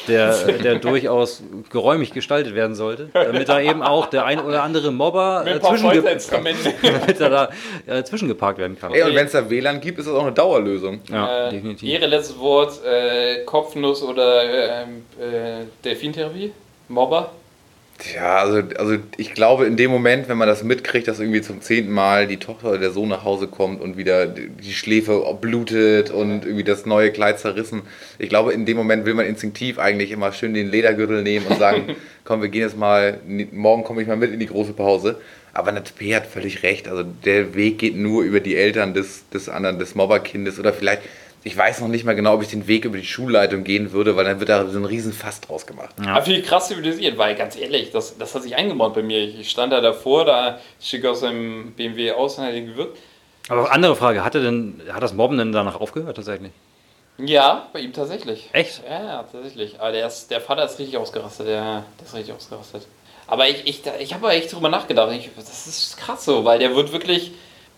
der, 0.08 0.32
der 0.52 0.76
durchaus 0.76 1.42
geräumig 1.70 2.12
gestaltet 2.12 2.54
werden 2.54 2.74
sollte, 2.76 3.10
damit 3.12 3.48
da 3.48 3.60
eben 3.60 3.82
auch 3.82 4.06
der 4.06 4.24
ein 4.24 4.38
oder 4.40 4.62
andere 4.62 4.90
Mobber 4.92 5.44
äh, 5.44 5.58
damit 6.30 7.20
er 7.20 7.30
da 7.30 7.50
äh, 7.86 8.04
zwischengeparkt 8.04 8.58
werden 8.58 8.78
kann. 8.78 8.94
Ey, 8.94 9.02
und 9.02 9.14
wenn 9.14 9.26
es 9.26 9.32
da 9.32 9.50
WLAN 9.50 9.80
gibt, 9.80 9.98
ist 9.98 10.06
das 10.06 10.14
auch 10.14 10.22
eine 10.22 10.32
Dauerlösung. 10.32 11.00
Ja, 11.10 11.48
Äh, 11.48 11.50
definitiv. 11.50 11.88
Ihre 11.88 12.06
letztes 12.06 12.38
Wort, 12.38 12.80
äh, 12.84 13.44
Kopfnuss 13.44 14.02
oder 14.02 14.84
ähm, 14.84 15.04
äh, 15.20 15.64
Delfintherapie? 15.84 16.52
Mobber? 16.88 17.32
Ja, 18.14 18.36
also, 18.38 18.62
also 18.76 18.98
ich 19.16 19.32
glaube, 19.32 19.64
in 19.64 19.76
dem 19.76 19.90
Moment, 19.90 20.28
wenn 20.28 20.36
man 20.36 20.48
das 20.48 20.62
mitkriegt, 20.62 21.08
dass 21.08 21.18
irgendwie 21.18 21.40
zum 21.40 21.62
zehnten 21.62 21.92
Mal 21.92 22.26
die 22.26 22.36
Tochter 22.36 22.70
oder 22.70 22.78
der 22.78 22.90
Sohn 22.90 23.08
nach 23.08 23.24
Hause 23.24 23.48
kommt 23.48 23.80
und 23.80 23.96
wieder 23.96 24.26
die 24.26 24.72
Schläfe 24.72 25.22
blutet 25.40 26.10
und 26.10 26.44
irgendwie 26.44 26.64
das 26.64 26.84
neue 26.84 27.10
Kleid 27.10 27.38
zerrissen, 27.38 27.82
ich 28.18 28.28
glaube, 28.28 28.52
in 28.52 28.66
dem 28.66 28.76
Moment 28.76 29.06
will 29.06 29.14
man 29.14 29.24
instinktiv 29.24 29.78
eigentlich 29.78 30.10
immer 30.10 30.32
schön 30.32 30.52
den 30.52 30.70
Ledergürtel 30.70 31.22
nehmen 31.22 31.46
und 31.46 31.58
sagen, 31.58 31.96
komm, 32.24 32.42
wir 32.42 32.50
gehen 32.50 32.62
jetzt 32.62 32.76
mal, 32.76 33.18
morgen 33.52 33.82
komme 33.82 34.02
ich 34.02 34.08
mal 34.08 34.16
mit 34.16 34.32
in 34.32 34.40
die 34.40 34.46
große 34.46 34.74
Pause. 34.74 35.18
Aber 35.54 35.72
P 35.72 36.14
hat 36.14 36.26
völlig 36.26 36.62
recht. 36.62 36.86
Also 36.88 37.02
der 37.02 37.54
Weg 37.54 37.78
geht 37.78 37.96
nur 37.96 38.24
über 38.24 38.40
die 38.40 38.56
Eltern 38.56 38.92
des, 38.92 39.26
des 39.30 39.48
anderen, 39.48 39.78
des 39.78 39.94
Mobberkindes 39.94 40.58
oder 40.58 40.74
vielleicht, 40.74 41.00
ich 41.46 41.56
weiß 41.56 41.80
noch 41.80 41.86
nicht 41.86 42.04
mal 42.04 42.16
genau, 42.16 42.34
ob 42.34 42.42
ich 42.42 42.48
den 42.48 42.66
Weg 42.66 42.84
über 42.84 42.98
die 42.98 43.04
Schulleitung 43.04 43.62
gehen 43.62 43.92
würde, 43.92 44.16
weil 44.16 44.24
dann 44.24 44.40
wird 44.40 44.48
da 44.48 44.66
so 44.66 44.80
ein 44.80 44.84
riesen 44.84 45.12
Fass 45.12 45.40
draus 45.40 45.64
gemacht. 45.64 45.94
Ja. 46.04 46.16
Aber 46.16 46.24
viel 46.24 46.42
krass 46.42 46.66
zivilisiert, 46.66 47.16
weil 47.18 47.36
ganz 47.36 47.54
ehrlich, 47.54 47.92
das, 47.92 48.18
das 48.18 48.34
hat 48.34 48.42
sich 48.42 48.56
eingebaut 48.56 48.94
bei 48.94 49.02
mir. 49.04 49.20
Ich 49.20 49.48
stand 49.48 49.72
da 49.72 49.80
davor, 49.80 50.24
da 50.24 50.58
stieg 50.80 51.06
aus 51.06 51.20
seinem 51.20 51.72
BMW 51.76 52.10
aus 52.10 52.36
und 52.36 52.46
hat 52.46 52.54
ihn 52.54 52.66
gewirkt. 52.66 52.98
Aber 53.48 53.70
andere 53.70 53.94
Frage, 53.94 54.24
hat, 54.24 54.34
er 54.34 54.40
denn, 54.40 54.82
hat 54.90 55.04
das 55.04 55.14
Mobben 55.14 55.38
denn 55.38 55.52
danach 55.52 55.80
aufgehört 55.80 56.16
tatsächlich? 56.16 56.50
Ja, 57.18 57.68
bei 57.72 57.78
ihm 57.78 57.92
tatsächlich. 57.92 58.50
Echt? 58.52 58.82
Ja, 58.84 59.04
ja, 59.04 59.22
tatsächlich. 59.22 59.78
Aber 59.78 59.92
der, 59.92 60.08
ist, 60.08 60.32
der 60.32 60.40
Vater 60.40 60.64
ist 60.64 60.80
richtig 60.80 60.96
ausgerastet, 60.96 61.46
der, 61.46 61.84
der 62.00 62.06
ist 62.06 62.14
richtig 62.14 62.34
ausgerastet. 62.34 62.88
Aber 63.28 63.48
ich, 63.48 63.64
ich, 63.68 63.82
ich 64.00 64.14
habe 64.14 64.30
echt 64.30 64.52
drüber 64.52 64.68
nachgedacht. 64.68 65.12
Ich, 65.12 65.30
das 65.36 65.68
ist 65.68 65.96
krass 65.96 66.24
so, 66.24 66.44
weil 66.44 66.58
der 66.58 66.74
wird 66.74 66.90
wirklich, 66.90 67.30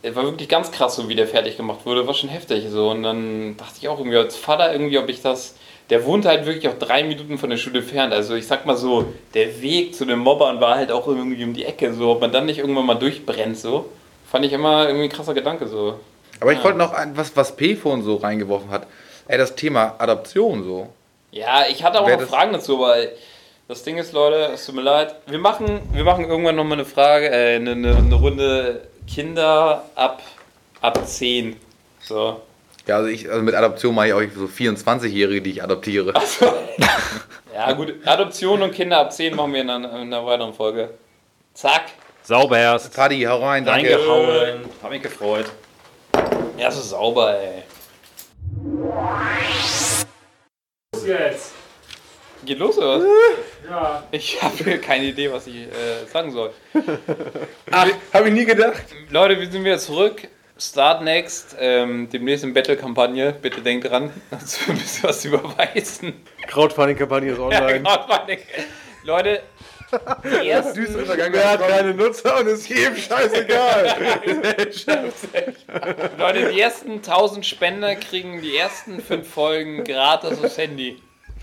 war 0.03 0.24
wirklich 0.24 0.49
ganz 0.49 0.70
krass, 0.70 0.96
so 0.96 1.09
wie 1.09 1.14
der 1.14 1.26
fertig 1.26 1.57
gemacht 1.57 1.80
wurde. 1.84 2.07
War 2.07 2.14
schon 2.14 2.30
heftig 2.30 2.66
so. 2.70 2.90
Und 2.90 3.03
dann 3.03 3.57
dachte 3.57 3.74
ich 3.80 3.88
auch 3.88 3.99
irgendwie 3.99 4.18
als 4.18 4.36
Vater 4.36 4.72
irgendwie, 4.72 4.99
ob 4.99 5.09
ich 5.09 5.22
das. 5.22 5.57
Der 5.90 6.05
wohnt 6.05 6.26
halt 6.26 6.44
wirklich 6.44 6.68
auch 6.68 6.78
drei 6.78 7.03
Minuten 7.03 7.38
von 7.38 7.49
der 7.49 7.57
Schule 7.57 7.78
entfernt. 7.80 8.12
Also 8.12 8.34
ich 8.34 8.46
sag 8.46 8.66
mal 8.66 8.76
so, 8.76 9.07
der 9.34 9.62
Weg 9.62 9.94
zu 9.94 10.05
den 10.05 10.18
Mobbern 10.18 10.61
war 10.61 10.76
halt 10.76 10.92
auch 10.92 11.07
irgendwie 11.09 11.42
um 11.42 11.55
die 11.55 11.64
Ecke. 11.64 11.94
So, 11.94 12.11
ob 12.11 12.20
man 12.20 12.30
dann 12.30 12.46
nicht 12.46 12.59
irgendwann 12.59 12.86
mal 12.86 12.94
durchbrennt, 12.94 13.57
so. 13.59 13.86
Fand 14.30 14.44
ich 14.44 14.53
immer 14.53 14.86
irgendwie 14.86 15.05
ein 15.05 15.11
krasser 15.11 15.32
Gedanke 15.32 15.66
so. 15.66 15.99
Aber 16.40 16.53
ich 16.53 16.62
wollte 16.62 16.78
noch 16.78 16.92
ein, 16.92 17.16
was, 17.16 17.34
was 17.36 17.57
P-Phone 17.57 18.03
so 18.03 18.16
reingeworfen 18.16 18.70
hat. 18.70 18.86
Ey, 19.26 19.38
das 19.38 19.55
Thema 19.55 19.94
Adoption 19.99 20.62
so. 20.62 20.88
Ja, 21.30 21.64
ich 21.68 21.82
hatte 21.82 22.01
auch 22.01 22.07
Wer 22.07 22.18
noch 22.18 22.28
Fragen 22.28 22.53
dazu, 22.53 22.78
weil 22.80 23.12
das 23.66 23.82
Ding 23.82 23.99
ist, 23.99 24.12
Leute, 24.12 24.53
es 24.55 24.64
tut 24.64 24.74
mir 24.74 24.82
leid. 24.82 25.14
Wir 25.26 25.38
machen, 25.38 25.80
wir 25.92 26.05
machen 26.05 26.26
irgendwann 26.26 26.57
nochmal 26.57 26.78
eine 26.78 26.84
Frage, 26.84 27.28
äh, 27.28 27.57
eine, 27.57 27.72
eine, 27.72 27.96
eine 27.96 28.14
Runde 28.14 28.82
Kinder 29.12 29.84
ab, 29.94 30.22
ab 30.80 31.06
10. 31.06 31.56
So. 32.00 32.42
Ja, 32.86 32.96
also, 32.96 33.09
ich, 33.09 33.28
also 33.28 33.42
mit 33.42 33.54
Adoption 33.54 33.94
mache 33.94 34.09
ich 34.09 34.12
auch 34.12 34.22
so 34.34 34.44
24-Jährige, 34.44 35.42
die 35.42 35.50
ich 35.50 35.62
adoptiere. 35.62 36.14
Ja, 37.59 37.72
gut. 37.72 37.92
Adoption 38.04 38.62
und 38.62 38.72
Kinder 38.72 39.00
ab 39.00 39.12
10 39.12 39.34
machen 39.34 39.52
wir 39.52 39.62
in 39.62 39.68
einer, 39.68 39.90
in 39.90 40.14
einer 40.14 40.24
weiteren 40.24 40.54
Folge. 40.54 40.90
Zack. 41.54 41.86
Sauber 42.22 42.56
erst. 42.56 42.94
Paddy, 42.94 43.22
hau 43.22 43.44
rein, 43.44 43.64
danke. 43.64 43.96
Reingehauen. 43.96 44.61
Hab 44.80 44.90
mich 44.90 45.02
gefreut. 45.02 45.46
Ja, 46.56 46.70
so 46.70 46.80
sauber, 46.80 47.36
ey. 47.36 47.64
Jetzt. 51.04 51.57
Geht 52.45 52.59
los, 52.59 52.78
oder 52.78 53.01
was? 53.01 53.05
Ja. 53.68 54.05
Ich 54.11 54.41
habe 54.43 54.78
keine 54.78 55.07
Idee, 55.07 55.30
was 55.32 55.47
ich 55.47 55.57
äh, 55.57 56.07
sagen 56.11 56.30
soll. 56.30 56.53
Ach, 57.70 57.89
habe 58.12 58.28
ich 58.28 58.34
nie 58.34 58.45
gedacht. 58.45 58.82
Leute, 59.11 59.39
wir 59.41 59.51
sind 59.51 59.64
wieder 59.64 59.78
zurück. 59.78 60.28
Start 60.61 61.03
Next, 61.03 61.57
ähm, 61.61 62.09
demnächst 62.11 62.43
in 62.45 62.53
Battle-Kampagne. 62.53 63.32
Bitte 63.41 63.61
denkt 63.61 63.89
dran, 63.89 64.11
dass 64.30 64.66
wir 64.66 64.74
ein 64.74 64.78
bisschen 64.80 65.09
was 65.09 65.24
überweisen. 65.24 66.14
Crowdfunding-Kampagne 66.49 67.32
ist 67.32 67.39
Ja, 67.39 67.45
online. 67.45 67.82
Crowdfunding. 67.82 68.39
Leute, 69.05 69.43
die 70.24 70.49
ersten, 70.49 70.86
Wer 71.32 71.51
hat 71.51 71.66
keine 71.66 71.95
Nutzer 71.95 72.41
und 72.41 72.49
ist 72.49 72.68
jedem 72.68 72.97
scheißegal. 72.97 73.97
Leute, 76.18 76.51
die 76.53 76.61
ersten 76.61 76.93
1000 76.97 77.47
Spender 77.47 77.95
kriegen 77.97 78.43
die 78.43 78.57
ersten 78.57 79.01
5 79.01 79.28
Folgen 79.28 79.84
gratis 79.84 80.43
aufs 80.43 80.59
Handy. 80.59 81.01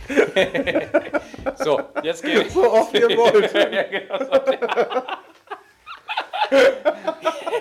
so, 1.64 1.82
jetzt 2.03 2.24
geht's. 2.24 2.53
so 2.53 2.72
oft 2.72 2.93
ihr 2.93 3.10
wollt. 3.18 3.53
Ja, 3.53 3.84
genau 3.84 4.18
so. 4.20 4.26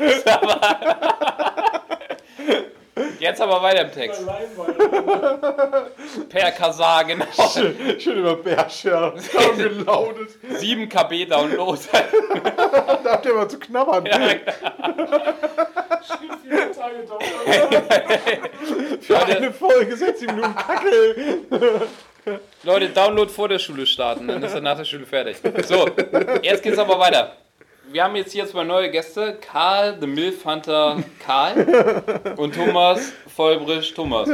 Jetzt 0.01 0.29
aber, 0.29 0.79
jetzt 3.19 3.41
aber 3.41 3.63
weiter 3.63 3.83
im 3.83 3.93
Text. 3.93 4.27
Per 6.29 6.51
Kasar, 6.53 7.05
genau. 7.05 7.25
Schön 7.99 8.19
über 8.19 8.37
Bärscher. 8.37 9.15
gelautet. 9.57 10.31
7 10.59 10.89
KB 10.89 11.27
Download. 11.27 11.81
Da 13.05 13.13
habt 13.13 13.27
ihr 13.27 13.35
mal 13.35 13.49
zu 13.49 13.59
knabbern. 13.59 14.05
Viele 16.43 16.73
Tage 16.73 17.05
dauert. 17.09 17.25
Für 19.01 19.25
eine 19.25 19.53
Folge 19.53 19.97
60 19.97 20.29
Minuten 20.29 20.55
Kacke. 20.57 21.89
Leute, 22.63 22.89
Download 22.89 23.31
vor 23.31 23.49
der 23.49 23.59
Schule 23.59 23.87
starten, 23.87 24.29
dann 24.29 24.43
ist 24.43 24.55
er 24.55 24.61
nach 24.61 24.77
der 24.77 24.85
Schule 24.85 25.07
fertig. 25.07 25.37
So, 25.67 25.89
jetzt 26.43 26.63
geht's 26.63 26.79
aber 26.79 26.99
weiter. 26.99 27.37
Wir 27.93 28.03
haben 28.03 28.17
jetzt 28.17 28.33
hier 28.33 28.47
zwei 28.47 28.65
neue 28.65 28.91
Gäste: 28.91 29.39
Karl, 29.41 29.97
The 30.01 30.07
Milf 30.07 30.45
Hunter 30.45 30.97
Karl 31.25 32.03
und 32.37 32.55
Thomas 32.55 33.13
Vollbrisch 33.35 33.93
Thomas. 33.95 34.29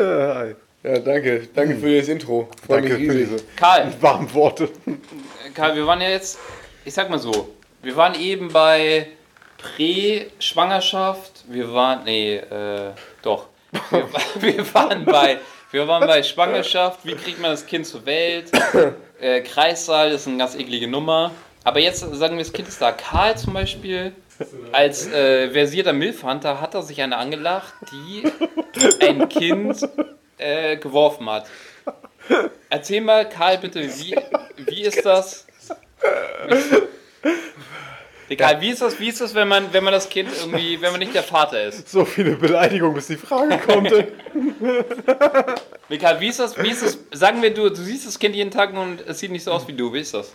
Ja, 0.82 0.98
danke. 0.98 1.46
Danke 1.54 1.76
für 1.76 1.98
das 1.98 2.08
Intro. 2.08 2.48
Freue 2.66 2.80
Danke 2.80 2.98
mich 2.98 3.08
für 3.08 3.18
diese 3.18 3.36
Karl, 3.56 3.92
warmen 4.00 4.32
Worte. 4.32 4.70
Karl, 5.54 5.76
wir 5.76 5.86
waren 5.86 6.00
ja 6.00 6.08
jetzt, 6.08 6.38
ich 6.84 6.94
sag 6.94 7.10
mal 7.10 7.18
so, 7.18 7.54
wir 7.82 7.96
waren 7.96 8.14
eben 8.14 8.48
bei 8.48 9.08
Prä-Schwangerschaft, 9.58 11.44
wir 11.48 11.72
waren, 11.74 12.04
nee, 12.04 12.36
äh, 12.36 12.92
doch. 13.22 13.46
Wir, 13.90 14.08
wir, 14.56 14.74
waren 14.74 15.04
bei, 15.04 15.38
wir 15.70 15.86
waren 15.88 16.06
bei 16.06 16.22
Schwangerschaft, 16.22 17.04
wie 17.04 17.14
kriegt 17.14 17.40
man 17.40 17.50
das 17.50 17.66
Kind 17.66 17.86
zur 17.86 18.04
Welt? 18.06 18.50
Äh, 19.20 19.42
Kreissaal 19.42 20.12
ist 20.12 20.26
eine 20.26 20.38
ganz 20.38 20.54
eklige 20.54 20.88
Nummer. 20.88 21.32
Aber 21.62 21.78
jetzt 21.78 22.00
sagen 22.00 22.38
wir, 22.38 22.42
das 22.42 22.54
Kind 22.54 22.68
ist 22.68 22.80
da. 22.80 22.90
Karl 22.90 23.36
zum 23.36 23.52
Beispiel, 23.52 24.14
als 24.72 25.06
äh, 25.08 25.50
versierter 25.50 25.92
Milfhunter 25.92 26.58
hat 26.58 26.72
er 26.72 26.80
sich 26.80 27.02
eine 27.02 27.18
angelacht, 27.18 27.74
die 27.92 28.22
ein 29.06 29.28
Kind 29.28 29.86
äh, 30.38 30.78
geworfen 30.78 31.28
hat. 31.28 31.44
Erzähl 32.70 33.02
mal, 33.02 33.28
Karl, 33.28 33.58
bitte, 33.58 33.82
wie, 33.82 34.16
wie 34.56 34.82
ist 34.84 35.04
das? 35.04 35.46
Egal, 38.30 38.60
wie 38.60 38.68
ist 38.68 38.80
das, 38.80 39.00
wie 39.00 39.08
ist 39.08 39.20
das, 39.20 39.34
wenn 39.34 39.48
man, 39.48 39.72
wenn 39.72 39.82
man 39.82 39.92
das 39.92 40.08
Kind 40.08 40.30
irgendwie, 40.40 40.80
wenn 40.80 40.92
man 40.92 41.00
nicht 41.00 41.12
der 41.12 41.24
Vater 41.24 41.64
ist? 41.64 41.88
So 41.88 42.04
viele 42.04 42.36
Beleidigungen, 42.36 42.94
bis 42.94 43.08
die 43.08 43.16
Frage 43.16 43.58
kommt. 43.58 43.92
Mikael, 45.88 46.20
wie 46.20 46.28
ist 46.28 46.38
das, 46.38 46.56
wie 46.56 46.68
ist 46.68 46.80
das, 46.80 46.98
sagen 47.10 47.42
wir, 47.42 47.52
du, 47.52 47.68
du 47.70 47.74
siehst 47.74 48.06
das 48.06 48.20
Kind 48.20 48.36
jeden 48.36 48.52
Tag 48.52 48.72
und 48.72 49.00
es 49.04 49.18
sieht 49.18 49.32
nicht 49.32 49.42
so 49.42 49.50
aus 49.50 49.66
wie 49.66 49.72
du, 49.72 49.92
wie 49.92 49.98
ist 49.98 50.14
das? 50.14 50.32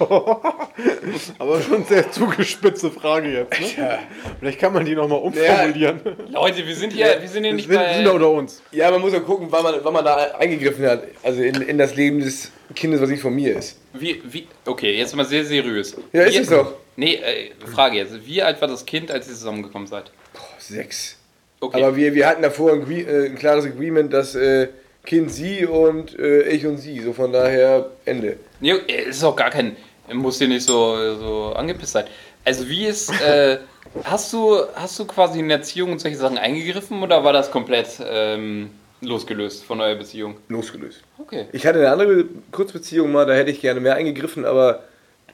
Aber 1.38 1.60
schon 1.60 1.84
sehr 1.84 2.10
zugespitzte 2.10 2.90
Frage 2.90 3.30
jetzt. 3.32 3.60
Ne? 3.78 3.98
Vielleicht 4.40 4.58
kann 4.58 4.72
man 4.72 4.84
die 4.84 4.94
nochmal 4.94 5.20
umformulieren. 5.20 6.00
Leute, 6.30 6.66
wir 6.66 6.74
sind 6.74 6.92
hier, 6.92 7.20
wir 7.20 7.28
sind 7.28 7.44
hier 7.44 7.52
Wir 7.52 7.54
nicht 7.54 7.68
sind, 7.68 7.76
bei. 7.76 7.94
sind 7.94 8.04
da 8.04 8.10
unter 8.10 8.30
uns. 8.30 8.60
Ja, 8.72 8.90
man 8.90 9.00
muss 9.00 9.12
ja 9.12 9.20
gucken, 9.20 9.46
wann 9.50 9.62
man, 9.62 9.74
wann 9.82 9.92
man 9.92 10.04
da 10.04 10.16
eingegriffen 10.38 10.84
hat. 10.86 11.04
Also 11.22 11.42
in, 11.42 11.62
in 11.62 11.78
das 11.78 11.94
Leben 11.94 12.18
des 12.18 12.50
Kindes, 12.74 13.00
was 13.00 13.08
nicht 13.08 13.22
von 13.22 13.34
mir 13.34 13.56
ist. 13.56 13.78
Wie, 13.92 14.20
wie, 14.24 14.48
okay, 14.66 14.96
jetzt 14.96 15.14
mal 15.14 15.24
sehr 15.24 15.44
seriös. 15.44 15.96
Ja, 16.12 16.22
ist 16.22 16.38
es 16.38 16.48
doch. 16.48 16.74
Nee, 16.96 17.14
äh, 17.14 17.50
Frage 17.66 17.98
jetzt. 17.98 18.26
Wie 18.26 18.42
alt 18.42 18.60
war 18.60 18.68
das 18.68 18.84
Kind, 18.84 19.10
als 19.10 19.28
ihr 19.28 19.34
zusammengekommen 19.34 19.86
seid? 19.86 20.10
Sechs. 20.58 21.16
Okay. 21.60 21.82
Aber 21.82 21.96
wir, 21.96 22.14
wir 22.14 22.26
hatten 22.26 22.42
davor 22.42 22.72
ein, 22.72 22.90
äh, 22.90 23.26
ein 23.26 23.36
klares 23.36 23.64
Agreement, 23.64 24.12
dass 24.12 24.34
äh, 24.34 24.68
Kind 25.04 25.30
sie 25.30 25.66
und 25.66 26.18
äh, 26.18 26.42
ich 26.48 26.66
und 26.66 26.78
sie. 26.78 27.00
So 27.00 27.12
von 27.12 27.32
daher 27.32 27.90
Ende. 28.04 28.38
Nee, 28.60 28.72
äh, 28.88 29.08
ist 29.08 29.22
auch 29.24 29.36
gar 29.36 29.50
kein. 29.50 29.76
Muss 30.12 30.38
dir 30.38 30.48
nicht 30.48 30.66
so, 30.66 31.14
so 31.16 31.52
angepisst 31.54 31.92
sein. 31.92 32.04
Also, 32.44 32.68
wie 32.68 32.86
ist. 32.86 33.10
Äh, 33.20 33.58
hast, 34.04 34.32
du, 34.32 34.58
hast 34.74 34.98
du 34.98 35.04
quasi 35.04 35.40
in 35.40 35.50
Erziehung 35.50 35.92
und 35.92 36.00
solche 36.00 36.16
Sachen 36.16 36.38
eingegriffen 36.38 37.02
oder 37.02 37.22
war 37.24 37.32
das 37.32 37.50
komplett 37.50 37.88
ähm, 38.04 38.70
losgelöst 39.00 39.64
von 39.64 39.80
eurer 39.80 39.96
Beziehung? 39.96 40.36
Losgelöst. 40.48 41.02
Okay. 41.18 41.46
Ich 41.52 41.66
hatte 41.66 41.78
eine 41.78 41.90
andere 41.90 42.24
Kurzbeziehung 42.50 43.12
mal, 43.12 43.26
da 43.26 43.34
hätte 43.34 43.50
ich 43.50 43.60
gerne 43.60 43.80
mehr 43.80 43.94
eingegriffen, 43.94 44.44
aber 44.44 44.84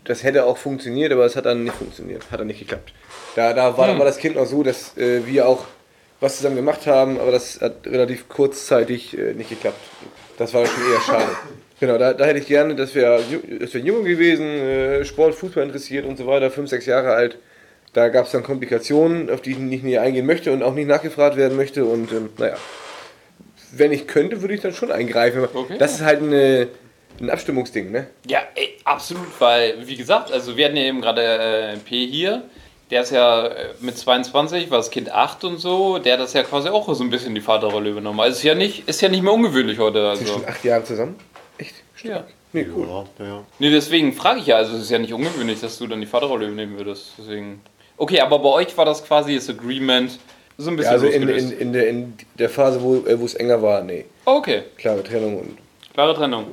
das 0.05 0.23
hätte 0.23 0.45
auch 0.45 0.57
funktioniert, 0.57 1.13
aber 1.13 1.25
es 1.25 1.37
hat 1.37 1.47
dann 1.47 1.65
nicht 1.65 1.77
funktioniert. 1.77 2.31
Hat 2.31 2.41
dann 2.41 2.47
nicht 2.47 2.61
geklappt. 2.61 2.93
Da, 3.37 3.53
da 3.53 3.77
war, 3.77 3.99
war 3.99 4.05
das 4.05 4.19
Kind 4.19 4.37
noch 4.37 4.47
so, 4.47 4.63
dass 4.63 4.97
äh, 4.97 5.27
wir 5.27 5.47
auch 5.47 5.65
was 6.21 6.37
zusammen 6.37 6.57
gemacht 6.57 6.87
haben, 6.87 7.19
aber 7.19 7.33
das 7.33 7.61
hat 7.61 7.87
relativ 7.87 8.29
kurzzeitig 8.29 9.17
äh, 9.17 9.33
nicht 9.33 9.51
geklappt. 9.51 9.81
Das 10.39 10.55
war 10.55 10.67
schon 10.67 10.93
eher 10.93 11.01
schade. 11.01 11.37
Genau, 11.81 11.97
da, 11.97 12.13
da 12.13 12.27
hätte 12.27 12.39
ich 12.39 12.47
gerne, 12.47 12.75
dass 12.75 12.95
wir, 12.95 13.21
dass 13.59 13.73
wir 13.73 13.81
jung 13.81 14.05
gewesen, 14.05 14.47
äh, 14.47 15.05
Sport, 15.05 15.35
Fußball 15.35 15.65
interessiert 15.65 16.05
und 16.05 16.19
so 16.19 16.27
weiter, 16.27 16.51
fünf, 16.51 16.69
sechs 16.69 16.87
Jahre 16.87 17.13
alt. 17.15 17.39
Da 17.93 18.09
gab 18.09 18.27
es 18.27 18.33
dann 18.33 18.43
Komplikationen, 18.43 19.31
auf 19.31 19.41
die 19.41 19.53
ich 19.53 19.59
nicht 19.59 19.83
näher 19.83 20.03
eingehen 20.03 20.27
möchte 20.27 20.53
und 20.53 20.63
auch 20.63 20.75
nicht 20.75 20.87
nachgefragt 20.87 21.37
werden 21.37 21.57
möchte. 21.57 21.85
Und 21.87 22.13
ähm, 22.13 22.29
naja, 22.39 22.57
wenn 23.73 23.93
ich 23.93 24.07
könnte, 24.07 24.43
würde 24.43 24.55
ich 24.55 24.61
dann 24.61 24.75
schon 24.75 24.93
eingreifen. 24.93 25.49
Okay. 25.53 25.77
Das 25.79 25.93
ist 25.93 26.03
halt 26.03 26.23
eine, 26.23 26.69
ein 27.21 27.31
Abstimmungsding, 27.31 27.91
ne? 27.91 28.07
Ja, 28.29 28.41
ey, 28.55 28.77
absolut, 28.85 29.29
weil, 29.39 29.87
wie 29.87 29.97
gesagt, 29.97 30.31
also 30.31 30.57
wir 30.57 30.67
hatten 30.67 30.77
ja 30.77 30.85
eben 30.85 31.01
gerade 31.01 31.23
äh, 31.23 31.77
P 31.79 32.07
hier, 32.07 32.45
der 32.91 33.03
ist 33.03 33.11
ja 33.13 33.47
äh, 33.47 33.69
mit 33.81 33.97
22, 33.97 34.71
war 34.71 34.79
das 34.79 34.91
Kind 34.91 35.11
8 35.13 35.45
und 35.45 35.59
so, 35.59 35.99
der 35.99 36.15
hat 36.15 36.21
das 36.21 36.33
ja 36.33 36.43
quasi 36.43 36.69
auch 36.69 36.93
so 36.95 37.05
ein 37.05 37.11
bisschen 37.11 37.35
die 37.35 37.41
Vaterrolle 37.41 37.91
übernommen. 37.91 38.21
Also 38.21 38.37
ist 38.39 38.43
ja 38.43 38.55
nicht, 38.55 38.89
ist 38.89 39.01
ja 39.01 39.09
nicht 39.09 39.23
mehr 39.23 39.33
ungewöhnlich 39.33 39.79
heute. 39.79 40.15
Sind 40.17 40.29
Also. 40.29 40.41
schon 40.41 40.49
acht 40.49 40.65
Jahre 40.65 40.85
zusammen? 40.85 41.17
Echt? 41.59 41.75
Ja. 42.03 42.25
Nee, 42.53 42.67
cool. 42.75 42.89
Ja, 43.21 43.25
ja. 43.25 43.45
Nee, 43.61 43.71
deswegen 43.71 44.13
frage 44.13 44.41
ich 44.41 44.47
ja, 44.47 44.57
also 44.57 44.77
es 44.77 44.83
ist 44.83 44.91
ja 44.91 44.99
nicht 44.99 45.13
ungewöhnlich, 45.13 45.61
dass 45.61 45.79
du 45.79 45.87
dann 45.87 46.01
die 46.01 46.07
Vaterrolle 46.07 46.47
übernehmen 46.47 46.77
würdest. 46.79 47.13
Deswegen. 47.19 47.61
Okay, 47.97 48.21
aber 48.21 48.39
bei 48.41 48.49
euch 48.49 48.77
war 48.77 48.85
das 48.85 49.05
quasi 49.05 49.37
das 49.37 49.49
Agreement 49.49 50.19
so 50.59 50.71
ein 50.71 50.75
Ja, 50.75 50.77
bisschen 50.79 50.93
also 50.93 51.07
in, 51.07 51.23
losgelöst. 51.23 51.53
in, 51.53 51.59
in, 51.61 51.73
der, 51.73 51.89
in 51.89 52.15
der 52.39 52.49
Phase, 52.51 52.83
wo, 52.83 52.97
äh, 53.07 53.21
wo 53.21 53.25
es 53.25 53.35
enger 53.35 53.63
war, 53.63 53.83
nee. 53.83 54.05
okay, 54.25 54.63
Klare 54.77 55.03
Trennung 55.05 55.39
und. 55.39 55.59
klare 55.95 56.15
Trennung. 56.15 56.47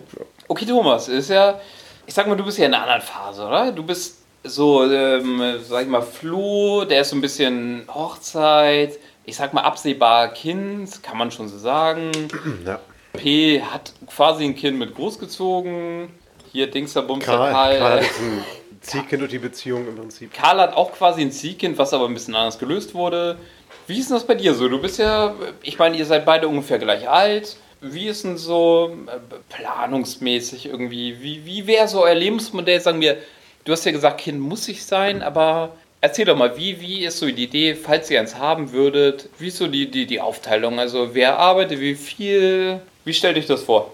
Okay, 0.48 0.66
Thomas, 0.66 1.08
ist 1.08 1.30
ja, 1.30 1.60
ich 2.06 2.14
sag 2.14 2.28
mal, 2.28 2.36
du 2.38 2.46
bist 2.46 2.58
ja 2.60 2.68
in 2.68 2.74
einer 2.74 2.84
anderen 2.84 3.02
Phase, 3.02 3.46
oder? 3.46 3.72
Du 3.72 3.82
bist 3.84 4.20
so, 4.44 4.84
ähm, 4.90 5.42
sag 5.62 5.84
ich 5.84 5.90
mal, 5.90 6.02
Flo, 6.02 6.86
der 6.86 7.02
ist 7.02 7.10
so 7.10 7.16
ein 7.16 7.22
bisschen 7.22 7.84
Hochzeit, 7.88 8.98
ich 9.26 9.36
sag 9.36 9.54
mal, 9.54 9.62
absehbar 9.62 10.30
Kind, 10.30 11.04
kann 11.04 11.18
man 11.18 11.32
schon 11.32 11.48
so 11.48 11.58
sagen. 11.58 12.12
ja. 12.66 12.80
P 13.14 13.62
hat 13.62 13.94
quasi 14.08 14.46
ein 14.46 14.56
Kind 14.56 14.78
mit 14.78 14.96
großgezogen. 14.96 16.10
Hier 16.52 16.70
Dingster 16.70 17.02
Bumster 17.02 17.34
Karl, 17.34 17.52
Karl. 17.52 17.80
Karl 17.80 18.00
ist 18.00 18.20
ein 18.20 18.44
Ziehkind 18.82 19.24
und 19.24 19.32
die 19.32 19.40
Beziehung 19.40 19.88
im 19.88 19.96
Prinzip. 19.96 20.34
Karl 20.34 20.60
hat 20.60 20.76
auch 20.76 20.94
quasi 20.94 21.22
ein 21.22 21.32
Ziehkind, 21.32 21.78
was 21.78 21.94
aber 21.94 22.06
ein 22.06 22.14
bisschen 22.14 22.36
anders 22.36 22.58
gelöst 22.58 22.94
wurde. 22.94 23.38
Wie 23.88 24.00
ist 24.00 24.10
denn 24.10 24.18
das 24.18 24.28
bei 24.28 24.36
dir 24.36 24.54
so? 24.54 24.70
Du 24.70 24.80
bist 24.80 25.00
ja, 25.00 25.36
ich 25.62 25.78
meine, 25.80 25.98
ihr 25.98 26.06
seid 26.06 26.26
beide 26.26 26.48
ungefähr 26.48 26.78
gleich 26.78 27.10
alt. 27.10 27.58
Wie 27.80 28.08
ist 28.08 28.24
denn 28.24 28.38
so 28.38 28.96
äh, 29.08 29.20
planungsmäßig 29.50 30.66
irgendwie? 30.68 31.22
Wie, 31.22 31.46
wie 31.46 31.68
wäre 31.68 31.88
so 31.88 32.04
euer 32.04 32.16
Lebensmodell? 32.16 32.82
Sagen 32.82 33.02
wir, 33.02 33.18
du 33.68 33.74
hast 33.74 33.86
ja 33.86 33.92
gesagt, 33.92 34.20
Kind 34.22 34.40
muss 34.40 34.68
ich 34.70 34.86
sein, 34.86 35.22
aber 35.22 35.70
erzähl 36.00 36.26
doch 36.26 36.38
mal, 36.38 36.58
wie, 36.58 36.80
wie 36.80 37.06
ist 37.06 37.20
so 37.20 37.26
die 37.26 37.44
Idee, 37.44 37.76
falls 37.76 38.10
ihr 38.10 38.20
eins 38.20 38.38
haben 38.38 38.72
würdet? 38.72 39.30
Wie 39.40 39.50
ist 39.50 39.58
so 39.58 39.68
die, 39.68 39.92
die, 39.92 40.06
die 40.06 40.22
Aufteilung? 40.22 40.80
Also 40.80 41.10
wer 41.14 41.38
arbeitet, 41.38 41.80
wie 41.82 41.96
viel? 41.96 42.80
Wie 43.04 43.14
stellt 43.14 43.38
euch 43.38 43.46
das 43.46 43.64
vor? 43.64 43.92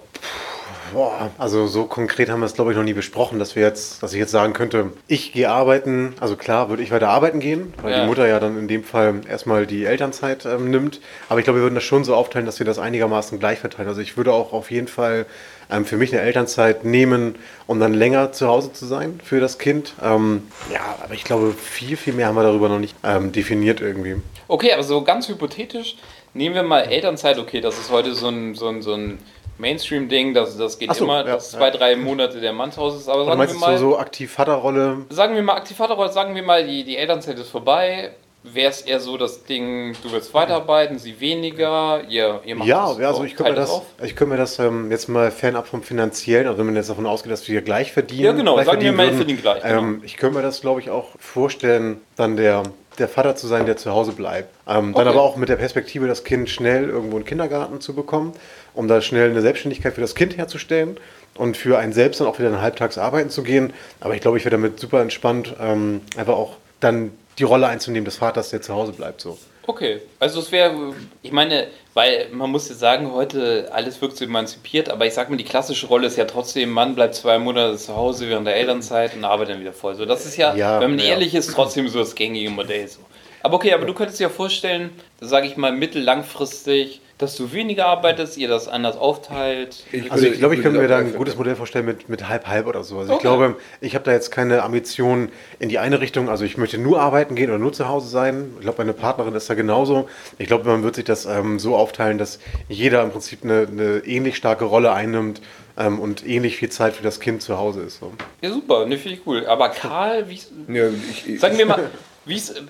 Boah, 0.93 1.31
also 1.39 1.65
so 1.65 1.85
konkret 1.85 2.29
haben 2.29 2.41
wir 2.41 2.45
es, 2.45 2.53
glaube 2.53 2.69
ich, 2.71 2.77
noch 2.77 2.83
nie 2.83 2.93
besprochen, 2.93 3.39
dass 3.39 3.55
wir 3.55 3.63
jetzt, 3.63 4.03
dass 4.03 4.13
ich 4.13 4.19
jetzt 4.19 4.29
sagen 4.29 4.53
könnte, 4.53 4.91
ich 5.07 5.31
gehe 5.33 5.49
arbeiten. 5.49 6.13
Also 6.19 6.35
klar, 6.35 6.69
würde 6.69 6.83
ich 6.83 6.91
weiter 6.91 7.09
arbeiten 7.09 7.39
gehen, 7.39 7.73
weil 7.81 7.93
Ja. 7.93 8.01
die 8.01 8.07
Mutter 8.07 8.27
ja 8.27 8.39
dann 8.39 8.59
in 8.59 8.67
dem 8.67 8.83
Fall 8.83 9.21
erstmal 9.27 9.65
die 9.65 9.85
Elternzeit 9.85 10.45
ähm, 10.45 10.69
nimmt. 10.69 11.01
Aber 11.29 11.39
ich 11.39 11.45
glaube, 11.45 11.57
wir 11.59 11.63
würden 11.63 11.73
das 11.73 11.83
schon 11.83 12.03
so 12.03 12.13
aufteilen, 12.13 12.45
dass 12.45 12.59
wir 12.59 12.67
das 12.67 12.77
einigermaßen 12.77 13.39
gleich 13.39 13.57
verteilen. 13.57 13.87
Also 13.87 14.01
ich 14.01 14.17
würde 14.17 14.33
auch 14.33 14.53
auf 14.53 14.69
jeden 14.69 14.87
Fall 14.87 15.25
ähm, 15.71 15.85
für 15.85 15.97
mich 15.97 16.13
eine 16.13 16.21
Elternzeit 16.21 16.85
nehmen, 16.85 17.35
um 17.67 17.79
dann 17.79 17.93
länger 17.93 18.31
zu 18.31 18.47
Hause 18.47 18.73
zu 18.73 18.85
sein 18.85 19.19
für 19.23 19.39
das 19.39 19.57
Kind. 19.57 19.93
Ähm, 20.01 20.43
ja, 20.71 20.81
aber 21.03 21.13
ich 21.13 21.23
glaube, 21.23 21.53
viel, 21.53 21.97
viel 21.97 22.13
mehr 22.13 22.27
haben 22.27 22.35
wir 22.35 22.43
darüber 22.43 22.69
noch 22.69 22.79
nicht 22.79 22.95
ähm, 23.03 23.31
definiert 23.31 23.81
irgendwie. 23.81 24.21
Okay, 24.47 24.73
aber 24.73 24.83
so 24.83 25.03
ganz 25.03 25.27
hypothetisch, 25.29 25.97
nehmen 26.33 26.55
wir 26.55 26.63
mal 26.63 26.81
Elternzeit, 26.81 27.39
okay, 27.39 27.61
das 27.61 27.77
ist 27.77 27.91
heute 27.91 28.13
so 28.13 28.27
ein, 28.27 28.55
so 28.55 28.67
ein, 28.67 28.81
so 28.81 28.93
ein 28.93 29.19
Mainstream-Ding, 29.57 30.33
das, 30.33 30.57
das 30.57 30.79
geht 30.79 30.93
so, 30.93 31.05
immer, 31.05 31.19
ja, 31.19 31.33
dass 31.35 31.51
zwei, 31.51 31.69
drei 31.69 31.95
Monate 31.95 32.39
der 32.39 32.53
Mann 32.53 32.71
zu 32.71 32.81
Hause 32.81 32.97
ist, 32.97 33.09
aber 33.09 33.25
sagen 33.25 33.39
wir 33.39 33.59
mal, 33.59 33.77
so, 33.77 33.91
so 33.91 33.97
aktiv 33.97 34.31
Vaterrolle? 34.31 35.05
sagen 35.09 35.35
wir 35.35 35.43
mal, 35.43 35.55
Aktivvaterrolle, 35.55 36.11
sagen 36.11 36.35
wir 36.35 36.43
mal, 36.43 36.65
die, 36.65 36.83
die 36.83 36.97
Elternzeit 36.97 37.37
ist 37.37 37.49
vorbei, 37.49 38.11
wäre 38.43 38.69
es 38.69 38.81
eher 38.81 38.99
so 38.99 39.17
das 39.17 39.43
Ding, 39.45 39.95
du 40.03 40.11
willst 40.11 40.33
weiterarbeiten, 40.33 40.99
sie 40.99 41.19
weniger, 41.19 42.01
ihr, 42.09 42.41
ihr 42.45 42.55
macht 42.55 42.67
Ja, 42.67 42.89
das 42.89 42.97
ja, 42.99 43.07
also 43.07 43.23
ich 43.23 43.35
könnte 43.35 43.53
mir 43.53 43.57
das, 43.57 43.81
ich 44.03 44.15
könnte 44.15 44.33
mir 44.33 44.37
das 44.37 44.59
ähm, 44.59 44.91
jetzt 44.91 45.07
mal 45.07 45.31
fernab 45.31 45.67
vom 45.67 45.81
finanziellen, 45.81 46.47
also 46.47 46.59
wenn 46.59 46.65
man 46.65 46.75
jetzt 46.75 46.89
davon 46.89 47.05
ausgeht, 47.05 47.31
dass 47.31 47.47
wir 47.47 47.61
gleich 47.61 47.91
verdienen. 47.93 48.23
Ja, 48.25 48.31
genau, 48.33 48.55
gleich 48.55 48.65
sagen 48.65 48.81
wir 48.81 48.91
mal, 48.91 49.13
verdienen 49.13 49.41
gleich, 49.41 49.63
genau. 49.63 49.79
Ähm, 49.79 50.01
ich 50.03 50.17
könnte 50.17 50.37
mir 50.37 50.43
das, 50.43 50.61
glaube 50.61 50.81
ich, 50.81 50.89
auch 50.89 51.09
vorstellen, 51.19 52.01
dann 52.17 52.35
der, 52.35 52.63
der 52.99 53.07
Vater 53.07 53.35
zu 53.35 53.47
sein, 53.47 53.65
der 53.65 53.77
zu 53.77 53.91
Hause 53.91 54.11
bleibt. 54.11 54.49
Ähm, 54.67 54.93
Dann 54.93 55.07
Okay. 55.07 55.07
aber 55.07 55.21
auch 55.21 55.35
mit 55.37 55.49
der 55.49 55.55
Perspektive, 55.55 56.07
das 56.07 56.23
Kind 56.23 56.49
schnell 56.49 56.89
irgendwo 56.89 57.17
in 57.17 57.23
den 57.23 57.27
Kindergarten 57.27 57.79
zu 57.81 57.93
bekommen, 57.95 58.33
um 58.73 58.87
da 58.87 59.01
schnell 59.01 59.29
eine 59.31 59.41
Selbstständigkeit 59.41 59.93
für 59.95 60.01
das 60.01 60.15
Kind 60.15 60.37
herzustellen 60.37 60.97
und 61.35 61.57
für 61.57 61.79
einen 61.79 61.93
selbst 61.93 62.19
dann 62.19 62.27
auch 62.27 62.37
wieder 62.37 62.61
halbtags 62.61 62.97
arbeiten 62.97 63.29
zu 63.29 63.41
gehen. 63.41 63.73
Aber 63.99 64.13
ich 64.15 64.21
glaube, 64.21 64.37
ich 64.37 64.45
wäre 64.45 64.51
damit 64.51 64.79
super 64.79 65.01
entspannt, 65.01 65.55
ähm, 65.59 66.01
einfach 66.17 66.35
auch 66.35 66.57
dann 66.81 67.11
die 67.39 67.43
Rolle 67.43 67.67
einzunehmen 67.67 68.05
des 68.05 68.17
Vaters, 68.17 68.49
der 68.49 68.61
zu 68.61 68.73
Hause 68.73 68.93
bleibt. 68.93 69.21
So. 69.21 69.37
Okay, 69.65 70.01
also 70.19 70.41
es 70.41 70.51
wäre, 70.51 70.93
ich 71.21 71.31
meine, 71.31 71.67
weil 71.93 72.27
man 72.31 72.49
muss 72.51 72.67
jetzt 72.67 72.79
sagen, 72.79 73.13
heute 73.13 73.69
alles 73.71 74.01
wirkt 74.01 74.17
so 74.17 74.25
emanzipiert, 74.25 74.89
aber 74.89 75.05
ich 75.05 75.13
sag 75.13 75.29
mal, 75.29 75.37
die 75.37 75.45
klassische 75.45 75.87
Rolle 75.87 76.07
ist 76.07 76.17
ja 76.17 76.25
trotzdem, 76.25 76.71
Mann 76.71 76.95
bleibt 76.95 77.15
zwei 77.15 77.39
Monate 77.39 77.77
zu 77.77 77.95
Hause 77.95 78.27
während 78.27 78.45
der 78.45 78.57
Elternzeit 78.57 79.15
und 79.15 79.23
arbeitet 79.23 79.55
dann 79.55 79.61
wieder 79.61 79.71
voll. 79.71 79.95
So, 79.95 80.05
das 80.05 80.25
ist 80.25 80.35
ja, 80.35 80.53
Ja, 80.53 80.81
wenn 80.81 80.91
man 80.91 80.99
ja. 80.99 81.05
ehrlich 81.11 81.33
ist, 81.33 81.53
trotzdem 81.53 81.87
so 81.87 81.99
das 81.99 82.13
gängige 82.13 82.49
Modell. 82.49 82.87
So. 82.89 82.99
Aber 83.41 83.55
okay, 83.55 83.73
aber 83.73 83.85
du 83.85 83.93
könntest 83.93 84.19
dir 84.19 84.23
ja 84.25 84.29
vorstellen, 84.29 84.89
sage 85.21 85.47
ich 85.47 85.55
mal, 85.55 85.71
mittellangfristig, 85.71 86.99
dass 87.19 87.35
du 87.35 87.53
weniger 87.53 87.85
arbeitest, 87.85 88.37
ihr 88.37 88.47
das 88.47 88.67
anders 88.67 88.97
aufteilt. 88.97 89.83
Also 90.09 90.25
ich 90.25 90.39
glaube, 90.39 90.55
ich 90.55 90.61
könnte 90.61 90.79
mir 90.79 90.87
da 90.87 90.97
ein 90.97 91.13
gutes 91.13 91.35
Modell 91.37 91.55
vorstellen 91.55 91.85
mit, 91.85 92.09
mit 92.09 92.27
halb-halb 92.27 92.65
oder 92.67 92.83
so. 92.83 92.97
Also 92.99 93.11
ich 93.11 93.15
Okay. 93.17 93.21
glaube, 93.27 93.55
ich 93.81 93.93
habe 93.95 94.03
da 94.03 94.11
jetzt 94.11 94.31
keine 94.31 94.63
Ambition 94.63 95.29
in 95.59 95.69
die 95.69 95.79
eine 95.79 96.01
Richtung, 96.01 96.27
also 96.29 96.43
ich 96.43 96.57
möchte 96.57 96.77
nur 96.79 96.99
arbeiten 96.99 97.35
gehen 97.35 97.49
oder 97.49 97.59
nur 97.59 97.71
zu 97.71 97.87
Hause 97.87 98.07
sein. 98.07 98.51
Ich 98.55 98.61
glaube, 98.61 98.79
meine 98.79 98.93
Partnerin 98.93 99.35
ist 99.35 99.49
da 99.49 99.53
genauso. 99.53 100.09
Ich 100.37 100.47
glaube, 100.47 100.67
man 100.67 100.83
wird 100.83 100.95
sich 100.95 101.05
das 101.05 101.25
ähm, 101.25 101.59
so 101.59 101.75
aufteilen, 101.75 102.17
dass 102.17 102.39
jeder 102.67 103.03
im 103.03 103.11
Prinzip 103.11 103.43
eine, 103.43 103.67
eine 103.71 103.97
ähnlich 103.99 104.35
starke 104.35 104.65
Rolle 104.65 104.91
einnimmt 104.91 105.41
ähm, 105.77 105.99
und 105.99 106.27
ähnlich 106.27 106.57
viel 106.57 106.69
Zeit 106.69 106.93
für 106.95 107.03
das 107.03 107.19
Kind 107.19 107.41
zu 107.41 107.57
Hause 107.57 107.81
ist. 107.83 107.99
So. 107.99 108.11
Ja, 108.41 108.51
super, 108.51 108.85
ne, 108.85 108.97
finde 108.97 109.17
ich 109.17 109.27
cool. 109.27 109.45
Aber 109.45 109.69
Karl, 109.69 110.27
wie, 110.29 110.39
Ja, 110.67 110.87
ich, 111.09 111.29
ich, 111.29 111.39
Sagen 111.39 111.57
wir 111.57 111.65
mal, 111.67 111.89
wie 112.25 112.35
ist 112.35 112.49
äh, 112.57 112.61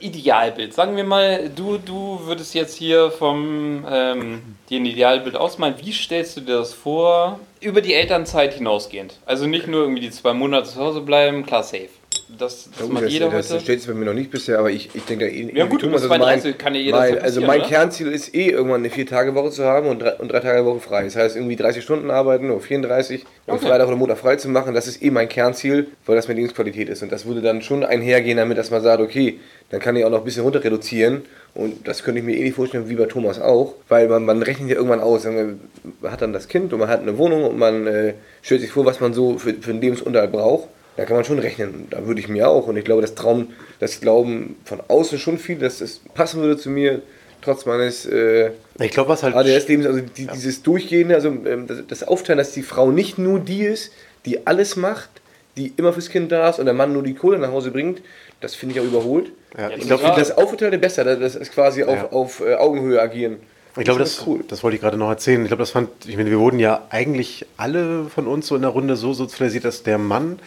Idealbild? 0.00 0.74
Sagen 0.74 0.96
wir 0.96 1.04
mal, 1.04 1.50
du, 1.54 1.78
du 1.78 2.20
würdest 2.24 2.54
jetzt 2.54 2.76
hier 2.76 3.10
vom 3.10 3.84
ähm, 3.88 4.42
dir 4.68 4.80
ein 4.80 4.86
Idealbild 4.86 5.36
ausmalen. 5.36 5.74
Wie 5.82 5.92
stellst 5.92 6.36
du 6.36 6.40
dir 6.40 6.58
das 6.58 6.72
vor? 6.72 7.40
Über 7.60 7.80
die 7.80 7.94
Elternzeit 7.94 8.54
hinausgehend. 8.54 9.18
Also 9.26 9.46
nicht 9.46 9.66
nur 9.66 9.82
irgendwie 9.82 10.02
die 10.02 10.10
zwei 10.10 10.32
Monate 10.32 10.68
zu 10.68 10.76
Hause 10.76 11.00
bleiben, 11.00 11.44
klar 11.44 11.62
safe. 11.62 11.88
Das, 12.36 12.68
das 12.70 12.86
Ja, 12.86 12.92
macht 12.92 13.04
das, 13.04 13.12
jeder 13.12 13.30
das, 13.30 13.46
das 13.46 13.50
heute. 13.52 13.62
stellt 13.62 13.80
sich 13.80 13.88
bei 13.88 13.94
mir 13.94 14.04
noch 14.04 14.12
nicht 14.12 14.30
bisher, 14.30 14.58
aber 14.58 14.70
ich, 14.70 14.90
ich 14.94 15.02
denke 15.04 15.26
eh 15.28 15.50
Ja 15.56 15.64
gut, 15.64 15.82
du 15.82 15.90
bist 15.90 16.04
32, 16.04 16.58
kann 16.58 16.74
ja 16.74 16.80
jederzeit 16.80 17.14
mein, 17.14 17.22
Also 17.22 17.40
mein 17.40 17.60
oder? 17.60 17.68
Kernziel 17.68 18.08
ist 18.08 18.34
eh 18.34 18.50
irgendwann 18.50 18.80
eine 18.82 18.90
Vier-Tage-Woche 18.90 19.50
zu 19.50 19.64
haben 19.64 19.86
und 19.88 20.00
drei, 20.02 20.14
und 20.16 20.30
drei 20.30 20.40
Tage 20.40 20.64
Woche 20.66 20.80
frei. 20.80 21.04
Das 21.04 21.16
heißt 21.16 21.36
irgendwie 21.36 21.56
30 21.56 21.82
Stunden 21.82 22.10
arbeiten 22.10 22.50
oder 22.50 22.60
34 22.60 23.24
und 23.46 23.54
Okay. 23.54 23.66
Freitag 23.66 23.88
oder 23.88 23.96
Montag 23.96 24.18
frei 24.18 24.36
zu 24.36 24.48
machen, 24.50 24.74
das 24.74 24.86
ist 24.86 25.02
eh 25.02 25.10
mein 25.10 25.28
Kernziel, 25.28 25.86
weil 26.04 26.16
das 26.16 26.28
meine 26.28 26.38
Lebensqualität 26.40 26.90
ist. 26.90 27.02
Und 27.02 27.10
das 27.12 27.24
würde 27.24 27.40
dann 27.40 27.62
schon 27.62 27.82
einhergehen 27.82 28.36
damit, 28.36 28.58
dass 28.58 28.70
man 28.70 28.82
sagt, 28.82 29.00
okay, 29.00 29.40
dann 29.70 29.80
kann 29.80 29.96
ich 29.96 30.04
auch 30.04 30.10
noch 30.10 30.18
ein 30.18 30.24
bisschen 30.24 30.42
runter 30.42 30.62
reduzieren. 30.62 31.22
Und 31.54 31.88
das 31.88 32.04
könnte 32.04 32.20
ich 32.20 32.26
mir 32.26 32.36
ähnlich 32.36 32.54
vorstellen 32.54 32.90
wie 32.90 32.94
bei 32.94 33.06
Thomas 33.06 33.40
auch, 33.40 33.72
weil 33.88 34.06
man, 34.06 34.24
man 34.26 34.42
rechnet 34.42 34.68
ja 34.68 34.76
irgendwann 34.76 35.00
aus. 35.00 35.24
Man 35.24 35.60
hat 36.04 36.20
dann 36.20 36.34
das 36.34 36.46
Kind 36.48 36.72
und 36.74 36.78
man 36.80 36.88
hat 36.90 37.00
eine 37.00 37.16
Wohnung 37.16 37.44
und 37.44 37.58
man 37.58 37.86
äh, 37.86 38.12
stellt 38.42 38.60
sich 38.60 38.70
vor, 38.70 38.84
was 38.84 39.00
man 39.00 39.14
so 39.14 39.38
für, 39.38 39.54
für 39.54 39.72
den 39.72 39.80
Lebensunterhalt 39.80 40.30
braucht. 40.30 40.68
Da 40.98 41.04
kann 41.04 41.14
man 41.14 41.24
schon 41.24 41.38
rechnen. 41.38 41.86
Da 41.90 42.06
würde 42.08 42.20
ich 42.20 42.26
mir 42.28 42.48
auch. 42.48 42.66
Und 42.66 42.76
ich 42.76 42.84
glaube, 42.84 43.02
das 43.02 43.14
Traum, 43.14 43.52
das 43.78 44.00
glauben 44.00 44.56
von 44.64 44.80
außen 44.88 45.16
schon 45.20 45.38
viel, 45.38 45.56
dass 45.56 45.80
es 45.80 46.00
passen 46.14 46.40
würde 46.40 46.56
zu 46.56 46.70
mir, 46.70 47.02
trotz 47.40 47.66
meines 47.66 48.04
äh, 48.04 48.50
Ich 48.80 48.90
glaube, 48.90 49.08
was 49.10 49.22
halt. 49.22 49.36
ADS-Lebens, 49.36 49.86
also 49.86 50.00
die, 50.00 50.26
dieses 50.26 50.64
Durchgehende, 50.64 51.14
also 51.14 51.28
ähm, 51.28 51.68
das, 51.68 51.78
das 51.86 52.02
Aufteilen, 52.02 52.38
dass 52.38 52.50
die 52.50 52.62
Frau 52.64 52.90
nicht 52.90 53.16
nur 53.16 53.38
die 53.38 53.62
ist, 53.62 53.92
die 54.26 54.44
alles 54.48 54.74
macht, 54.74 55.08
die 55.56 55.72
immer 55.76 55.92
fürs 55.92 56.10
Kind 56.10 56.32
da 56.32 56.48
ist 56.50 56.58
und 56.58 56.64
der 56.64 56.74
Mann 56.74 56.92
nur 56.92 57.04
die 57.04 57.14
Kohle 57.14 57.38
nach 57.38 57.52
Hause 57.52 57.70
bringt, 57.70 58.02
das 58.40 58.56
finde 58.56 58.74
ich 58.74 58.80
auch 58.80 58.84
überholt. 58.84 59.30
Ja, 59.56 59.70
ich 59.70 59.86
glaube, 59.86 60.02
finde 60.02 60.18
das 60.18 60.36
Aufgeteilte 60.36 60.78
besser, 60.78 61.04
das 61.04 61.36
ist 61.36 61.52
quasi 61.52 61.84
auf, 61.84 61.96
Ja. 61.96 62.08
auf 62.10 62.40
äh, 62.44 62.54
Augenhöhe 62.54 63.00
agieren. 63.00 63.36
Ich 63.76 63.84
glaube, 63.84 64.00
Das 64.00 64.26
cool. 64.26 64.40
das 64.48 64.64
wollte 64.64 64.74
ich 64.74 64.80
gerade 64.82 64.96
noch 64.96 65.08
erzählen. 65.10 65.40
Ich 65.42 65.48
glaube, 65.48 65.62
das 65.62 65.70
fand, 65.70 65.90
ich 66.08 66.16
meine, 66.16 66.30
wir 66.30 66.40
wurden 66.40 66.58
ja 66.58 66.82
eigentlich 66.90 67.46
alle 67.56 68.06
von 68.12 68.26
uns 68.26 68.48
so 68.48 68.56
in 68.56 68.62
der 68.62 68.72
Runde 68.72 68.96
so 68.96 69.12
sozialisiert, 69.12 69.64
dass 69.64 69.84
der 69.84 69.98
Mann 69.98 70.40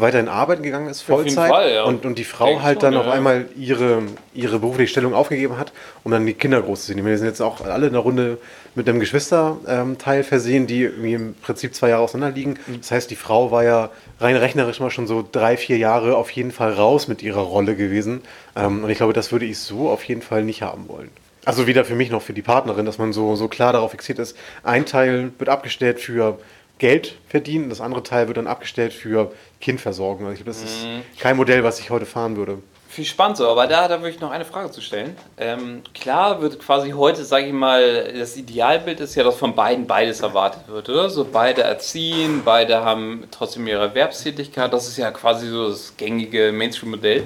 weiterhin 0.00 0.28
arbeiten 0.28 0.62
gegangen 0.62 0.88
ist, 0.88 1.02
Auf 1.02 1.24
jeden 1.24 1.34
Vollzeit, 1.34 1.50
Fall, 1.50 1.72
ja. 1.72 1.84
und, 1.84 2.04
und 2.04 2.18
die 2.18 2.24
Frau 2.24 2.46
Denke 2.46 2.62
halt 2.62 2.80
schon, 2.80 2.92
dann 2.92 3.00
ja, 3.00 3.06
auf 3.06 3.12
einmal 3.12 3.46
ihre, 3.56 4.02
ihre 4.34 4.58
berufliche 4.58 4.90
Stellung 4.90 5.14
aufgegeben 5.14 5.58
hat, 5.58 5.72
um 6.04 6.12
dann 6.12 6.26
die 6.26 6.34
Kinder 6.34 6.62
großzuziehen. 6.62 7.04
Wir 7.04 7.18
sind 7.18 7.26
jetzt 7.26 7.40
auch 7.40 7.64
alle 7.64 7.86
in 7.86 7.92
der 7.92 8.02
Runde 8.02 8.38
mit 8.74 8.88
einem 8.88 9.00
Geschwisterteil 9.00 10.24
versehen, 10.24 10.66
die 10.66 10.84
im 10.84 11.34
Prinzip 11.34 11.74
zwei 11.74 11.90
Jahre 11.90 12.02
auseinander 12.02 12.34
liegen. 12.34 12.58
Mhm. 12.66 12.78
Das 12.80 12.90
heißt, 12.90 13.10
die 13.10 13.16
Frau 13.16 13.50
war 13.50 13.64
ja 13.64 13.90
rein 14.20 14.36
rechnerisch 14.36 14.80
mal 14.80 14.90
schon 14.90 15.06
so 15.06 15.26
drei, 15.30 15.56
vier 15.56 15.78
Jahre 15.78 16.16
auf 16.16 16.30
jeden 16.30 16.52
Fall 16.52 16.72
raus 16.72 17.08
mit 17.08 17.22
ihrer 17.22 17.42
Rolle 17.42 17.74
gewesen. 17.76 18.22
Ähm, 18.56 18.84
Und 18.84 18.90
ich 18.90 18.98
glaube, 18.98 19.12
das 19.12 19.32
würde 19.32 19.46
ich 19.46 19.58
so 19.58 19.88
auf 19.88 20.04
jeden 20.04 20.22
Fall 20.22 20.44
nicht 20.44 20.62
haben 20.62 20.88
wollen. 20.88 21.10
Also 21.44 21.66
weder 21.66 21.84
für 21.86 21.94
mich 21.94 22.10
noch 22.10 22.20
für 22.20 22.34
die 22.34 22.42
Partnerin, 22.42 22.84
dass 22.84 22.98
man 22.98 23.14
so, 23.14 23.34
so 23.34 23.48
klar 23.48 23.72
darauf 23.72 23.92
fixiert 23.92 24.18
ist. 24.18 24.36
Ein 24.64 24.84
Teil 24.84 25.32
wird 25.38 25.48
abgestellt 25.48 25.98
für 25.98 26.38
Geld 26.78 27.18
verdienen, 27.28 27.68
das 27.68 27.80
andere 27.80 28.02
Teil 28.02 28.28
wird 28.28 28.36
dann 28.36 28.46
abgestellt 28.46 28.92
für 28.92 29.32
Kindversorgung. 29.60 30.26
Also 30.26 30.38
ich 30.38 30.44
glaube, 30.44 30.58
das 30.58 30.62
ist 30.62 30.86
kein 31.20 31.36
Modell, 31.36 31.64
was 31.64 31.80
ich 31.80 31.90
heute 31.90 32.06
fahren 32.06 32.36
würde. 32.36 32.58
Viel 32.98 33.04
spannend 33.04 33.36
so, 33.36 33.46
aber 33.48 33.68
da, 33.68 33.86
da 33.86 34.00
würde 34.00 34.10
ich 34.10 34.18
noch 34.18 34.32
eine 34.32 34.44
Frage 34.44 34.72
zu 34.72 34.80
stellen. 34.80 35.16
Ähm, 35.36 35.82
klar 35.94 36.42
wird 36.42 36.58
quasi 36.58 36.90
heute, 36.90 37.24
sage 37.24 37.46
ich 37.46 37.52
mal, 37.52 38.12
das 38.12 38.36
Idealbild 38.36 38.98
ist 38.98 39.14
ja, 39.14 39.22
dass 39.22 39.36
von 39.36 39.54
beiden 39.54 39.86
beides 39.86 40.20
erwartet 40.20 40.62
wird, 40.66 40.88
oder? 40.88 41.08
So 41.08 41.24
beide 41.24 41.62
erziehen, 41.62 42.42
beide 42.44 42.82
haben 42.84 43.28
trotzdem 43.30 43.68
ihre 43.68 43.82
Erwerbstätigkeit. 43.82 44.72
Das 44.72 44.88
ist 44.88 44.96
ja 44.96 45.12
quasi 45.12 45.46
so 45.46 45.68
das 45.68 45.96
gängige 45.96 46.50
Mainstream-Modell. 46.50 47.22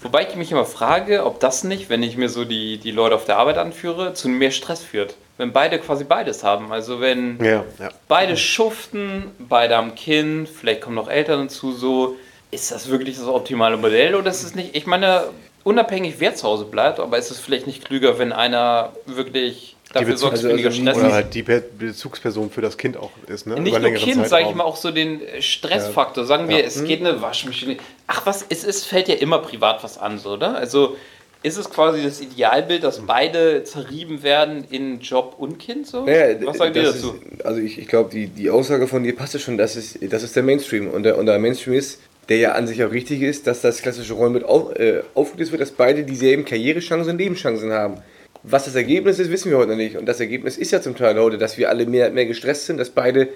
Wobei 0.00 0.26
ich 0.26 0.36
mich 0.36 0.52
immer 0.52 0.64
frage, 0.64 1.26
ob 1.26 1.38
das 1.38 1.64
nicht, 1.64 1.90
wenn 1.90 2.02
ich 2.02 2.16
mir 2.16 2.30
so 2.30 2.46
die, 2.46 2.78
die 2.78 2.90
Leute 2.90 3.14
auf 3.14 3.26
der 3.26 3.36
Arbeit 3.36 3.58
anführe, 3.58 4.14
zu 4.14 4.30
mehr 4.30 4.52
Stress 4.52 4.82
führt. 4.82 5.16
Wenn 5.36 5.52
beide 5.52 5.78
quasi 5.80 6.04
beides 6.04 6.44
haben. 6.44 6.72
Also 6.72 7.02
wenn 7.02 7.44
Ja, 7.44 7.62
ja. 7.78 7.90
beide 8.08 8.38
schuften, 8.38 9.32
beide 9.38 9.76
haben 9.76 9.94
Kind, 9.94 10.48
vielleicht 10.48 10.80
kommen 10.80 10.96
noch 10.96 11.10
Eltern 11.10 11.48
dazu, 11.48 11.72
so. 11.72 12.16
Ist 12.50 12.70
das 12.70 12.88
wirklich 12.88 13.16
das 13.16 13.26
optimale 13.26 13.76
Modell 13.76 14.14
oder 14.14 14.30
ist 14.30 14.42
es 14.42 14.54
nicht? 14.54 14.74
Ich 14.76 14.86
meine, 14.86 15.24
unabhängig 15.64 16.14
wer 16.18 16.34
zu 16.34 16.46
Hause 16.46 16.64
bleibt, 16.64 16.98
aber 17.00 17.18
ist 17.18 17.30
es 17.30 17.38
vielleicht 17.38 17.66
nicht 17.66 17.84
klüger, 17.84 18.18
wenn 18.18 18.32
einer 18.32 18.92
wirklich 19.06 19.76
dafür 19.92 20.16
sorgt, 20.16 20.34
dass 20.34 20.44
also- 20.44 20.54
weniger 20.54 20.68
also 20.68 20.82
Stress 20.82 20.96
Oder 20.98 21.12
halt 21.12 21.34
die 21.34 21.42
Be- 21.42 21.64
Bezugsperson 21.78 22.50
für 22.50 22.60
das 22.60 22.76
Kind 22.76 22.96
auch 22.96 23.10
ist. 23.28 23.46
Ne? 23.46 23.58
Nicht 23.60 23.76
Über 23.76 23.88
nur 23.88 23.98
Kind, 23.98 24.26
sage 24.28 24.46
ich 24.48 24.54
mal, 24.54 24.64
auch 24.64 24.76
so 24.76 24.90
den 24.90 25.22
äh, 25.22 25.42
Stressfaktor. 25.42 26.24
Sagen 26.24 26.48
wir, 26.48 26.64
es 26.64 26.84
geht 26.84 27.00
eine 27.00 27.20
Waschmaschine. 27.22 27.76
Ach 28.06 28.26
was, 28.26 28.44
es 28.48 28.64
ist, 28.64 28.84
fällt 28.86 29.08
ja 29.08 29.14
immer 29.16 29.38
privat 29.38 29.82
was 29.84 29.98
an, 29.98 30.18
so, 30.18 30.30
oder? 30.30 30.54
Also 30.56 30.96
ist 31.42 31.56
es 31.56 31.70
quasi 31.70 32.02
das 32.02 32.20
Idealbild, 32.20 32.84
dass 32.84 33.00
beide 33.00 33.64
zerrieben 33.64 34.22
werden 34.22 34.64
in 34.70 35.00
Job 35.00 35.36
und 35.38 35.58
Kind? 35.58 35.86
So? 35.86 36.04
Naja, 36.04 36.36
was 36.44 36.58
sagt 36.58 36.76
ihr 36.76 36.82
dazu? 36.82 37.14
Ist, 37.14 37.44
also 37.46 37.60
ich, 37.60 37.78
ich 37.78 37.88
glaube, 37.88 38.10
die, 38.10 38.26
die 38.26 38.50
Aussage 38.50 38.86
von 38.86 39.02
dir 39.02 39.16
passt 39.16 39.34
ja 39.34 39.40
schon, 39.40 39.56
das 39.56 39.74
ist, 39.74 39.98
das 40.02 40.22
ist 40.22 40.36
der 40.36 40.42
Mainstream. 40.42 40.90
Und 40.90 41.04
der, 41.04 41.16
und 41.16 41.26
der 41.26 41.38
Mainstream 41.38 41.74
ist, 41.74 42.00
der 42.30 42.38
ja 42.38 42.52
an 42.52 42.68
sich 42.68 42.82
auch 42.84 42.92
richtig 42.92 43.22
ist, 43.22 43.48
dass 43.48 43.60
das 43.60 43.82
klassische 43.82 44.14
Rollenbild 44.14 44.44
auf, 44.44 44.78
äh, 44.78 45.02
aufgelöst 45.14 45.50
wird, 45.50 45.60
dass 45.60 45.72
beide 45.72 46.04
dieselben 46.04 46.44
Karrierechancen 46.44 47.12
und 47.12 47.18
Lebenschancen 47.18 47.72
haben. 47.72 47.96
Was 48.44 48.64
das 48.64 48.76
Ergebnis 48.76 49.18
ist, 49.18 49.32
wissen 49.32 49.50
wir 49.50 49.58
heute 49.58 49.70
noch 49.70 49.76
nicht. 49.76 49.96
Und 49.96 50.06
das 50.06 50.20
Ergebnis 50.20 50.56
ist 50.56 50.70
ja 50.70 50.80
zum 50.80 50.96
Teil 50.96 51.18
heute, 51.18 51.38
dass 51.38 51.58
wir 51.58 51.68
alle 51.68 51.86
mehr, 51.86 52.10
mehr 52.10 52.26
gestresst 52.26 52.66
sind, 52.66 52.78
dass 52.78 52.88
beide, 52.88 53.28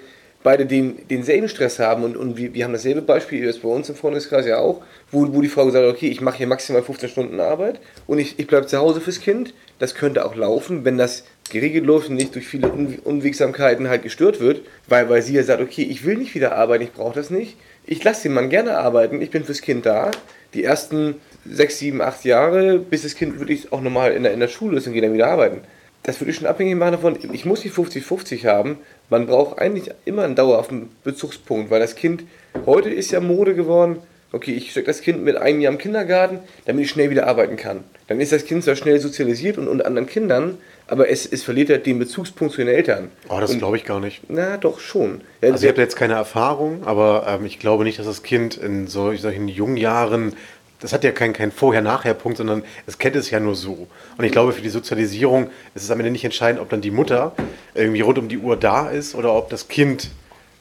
beide 0.43 0.65
den, 0.65 1.07
denselben 1.09 1.49
Stress 1.49 1.77
haben. 1.77 2.05
Und, 2.05 2.15
und 2.15 2.37
wir, 2.37 2.53
wir 2.53 2.63
haben 2.63 2.71
dasselbe 2.71 3.01
Beispiel 3.01 3.43
jetzt 3.43 3.61
bei 3.61 3.67
uns 3.67 3.89
im 3.89 3.95
Freundeskreis 3.95 4.47
ja 4.47 4.59
auch, 4.59 4.81
wo, 5.11 5.31
wo 5.33 5.41
die 5.41 5.49
Frau 5.49 5.65
gesagt 5.65 5.85
hat, 5.85 5.93
okay, 5.93 6.07
ich 6.07 6.21
mache 6.21 6.37
hier 6.37 6.47
maximal 6.47 6.81
15 6.81 7.09
Stunden 7.09 7.39
Arbeit 7.41 7.81
und 8.07 8.17
ich, 8.17 8.39
ich 8.39 8.47
bleibe 8.47 8.65
zu 8.65 8.77
Hause 8.77 9.01
fürs 9.01 9.19
Kind. 9.19 9.53
Das 9.77 9.93
könnte 9.93 10.25
auch 10.25 10.35
laufen, 10.35 10.85
wenn 10.85 10.97
das 10.97 11.25
geregelt 11.51 11.85
läuft 11.85 12.09
und 12.09 12.15
nicht 12.15 12.33
durch 12.33 12.47
viele 12.47 12.71
Un 12.71 12.97
Unwegsamkeiten 13.03 13.89
halt 13.89 14.03
gestört 14.03 14.39
wird, 14.39 14.61
weil, 14.87 15.09
weil 15.09 15.21
sie 15.21 15.33
ja 15.33 15.43
sagt, 15.43 15.61
okay, 15.61 15.83
ich 15.83 16.05
will 16.05 16.15
nicht 16.15 16.33
wieder 16.33 16.55
arbeiten, 16.55 16.85
ich 16.85 16.93
brauche 16.93 17.13
das 17.13 17.29
nicht. 17.29 17.57
Ich 17.87 18.03
lasse 18.03 18.23
den 18.23 18.33
Mann 18.33 18.49
gerne 18.49 18.77
arbeiten, 18.77 19.21
ich 19.21 19.29
bin 19.29 19.43
fürs 19.43 19.61
Kind 19.61 19.85
da. 19.85 20.09
Die 20.53 20.63
ersten 20.63 21.15
sechs, 21.45 21.77
sieben, 21.77 22.01
acht 22.01 22.25
Jahre, 22.25 22.79
bis 22.79 23.03
das 23.03 23.15
Kind 23.15 23.39
wirklich 23.39 23.71
auch 23.71 23.81
normal 23.81 24.13
in 24.13 24.23
der, 24.23 24.33
in 24.33 24.39
der 24.39 24.47
Schule 24.47 24.77
ist 24.77 24.87
und 24.87 24.93
geht 24.93 25.03
dann 25.03 25.13
wieder 25.13 25.27
arbeiten. 25.27 25.61
Das 26.01 26.19
würde 26.19 26.31
ich 26.31 26.37
schon 26.37 26.47
abhängig 26.47 26.75
machen 26.75 26.93
davon, 26.93 27.17
ich 27.31 27.45
muss 27.45 27.63
nicht 27.63 27.75
50-50 27.75 28.45
haben. 28.45 28.79
Man 29.09 29.27
braucht 29.27 29.59
eigentlich 29.59 29.91
immer 30.05 30.23
einen 30.23 30.35
dauerhaften 30.35 30.89
Bezugspunkt, 31.03 31.69
weil 31.69 31.79
das 31.79 31.95
Kind, 31.95 32.23
heute 32.65 32.89
ist 32.89 33.11
ja 33.11 33.19
Mode 33.19 33.55
geworden, 33.55 33.97
okay, 34.35 34.51
ich 34.53 34.71
stecke 34.71 34.87
das 34.87 35.01
Kind 35.01 35.23
mit 35.23 35.35
einem 35.37 35.61
Jahr 35.61 35.71
im 35.73 35.79
Kindergarten, 35.79 36.39
damit 36.65 36.83
ich 36.85 36.91
schnell 36.91 37.09
wieder 37.09 37.27
arbeiten 37.27 37.55
kann. 37.55 37.83
Dann 38.07 38.19
ist 38.21 38.31
das 38.31 38.45
Kind 38.45 38.63
zwar 38.63 38.75
schnell 38.75 38.99
sozialisiert 38.99 39.57
und 39.57 39.67
unter 39.67 39.85
anderen 39.87 40.07
Kindern, 40.07 40.57
aber 40.87 41.09
es, 41.09 41.25
es 41.25 41.41
verliert 41.43 41.69
halt 41.69 41.85
den 41.87 41.97
Bezugspunkt 41.97 42.53
zu 42.53 42.59
den 42.61 42.67
Eltern. 42.67 43.09
Oh, 43.29 43.39
das 43.39 43.57
glaube 43.57 43.77
ich 43.77 43.85
gar 43.85 43.99
nicht. 43.99 44.21
Na, 44.29 44.57
doch 44.57 44.79
schon. 44.79 45.21
Ja, 45.41 45.51
Also 45.51 45.65
ich 45.65 45.71
habe 45.71 45.81
jetzt 45.81 45.95
keine 45.95 46.13
Erfahrung, 46.13 46.83
aber 46.85 47.25
ähm, 47.27 47.45
ich 47.45 47.57
glaube 47.59 47.83
nicht, 47.83 47.97
dass 47.97 48.05
das 48.05 48.21
Kind 48.21 48.57
in 48.57 48.85
sol- 48.87 49.17
solchen 49.17 49.47
jungen 49.47 49.77
Jahren, 49.77 50.33
das 50.81 50.93
hat 50.93 51.03
ja 51.03 51.11
keinen 51.11 51.33
kein 51.33 51.51
Vorher-Nachher-Punkt, 51.51 52.37
sondern 52.37 52.61
es 52.85 52.99
kennt 52.99 53.15
es 53.15 53.31
ja 53.31 53.39
nur 53.39 53.55
so. 53.55 53.87
Und 54.17 54.25
ich 54.25 54.31
glaube, 54.31 54.51
für 54.53 54.61
die 54.61 54.69
Sozialisierung 54.69 55.49
ist 55.73 55.83
es 55.83 55.89
am 55.89 55.99
Ende 55.99 56.11
nicht 56.11 56.25
entscheidend, 56.25 56.61
ob 56.61 56.69
dann 56.69 56.81
die 56.81 56.91
Mutter 56.91 57.31
irgendwie 57.73 58.01
rund 58.01 58.19
um 58.19 58.27
die 58.27 58.37
Uhr 58.37 58.55
da 58.57 58.89
ist 58.89 59.15
oder 59.15 59.33
ob 59.33 59.49
das 59.49 59.67
Kind 59.67 60.09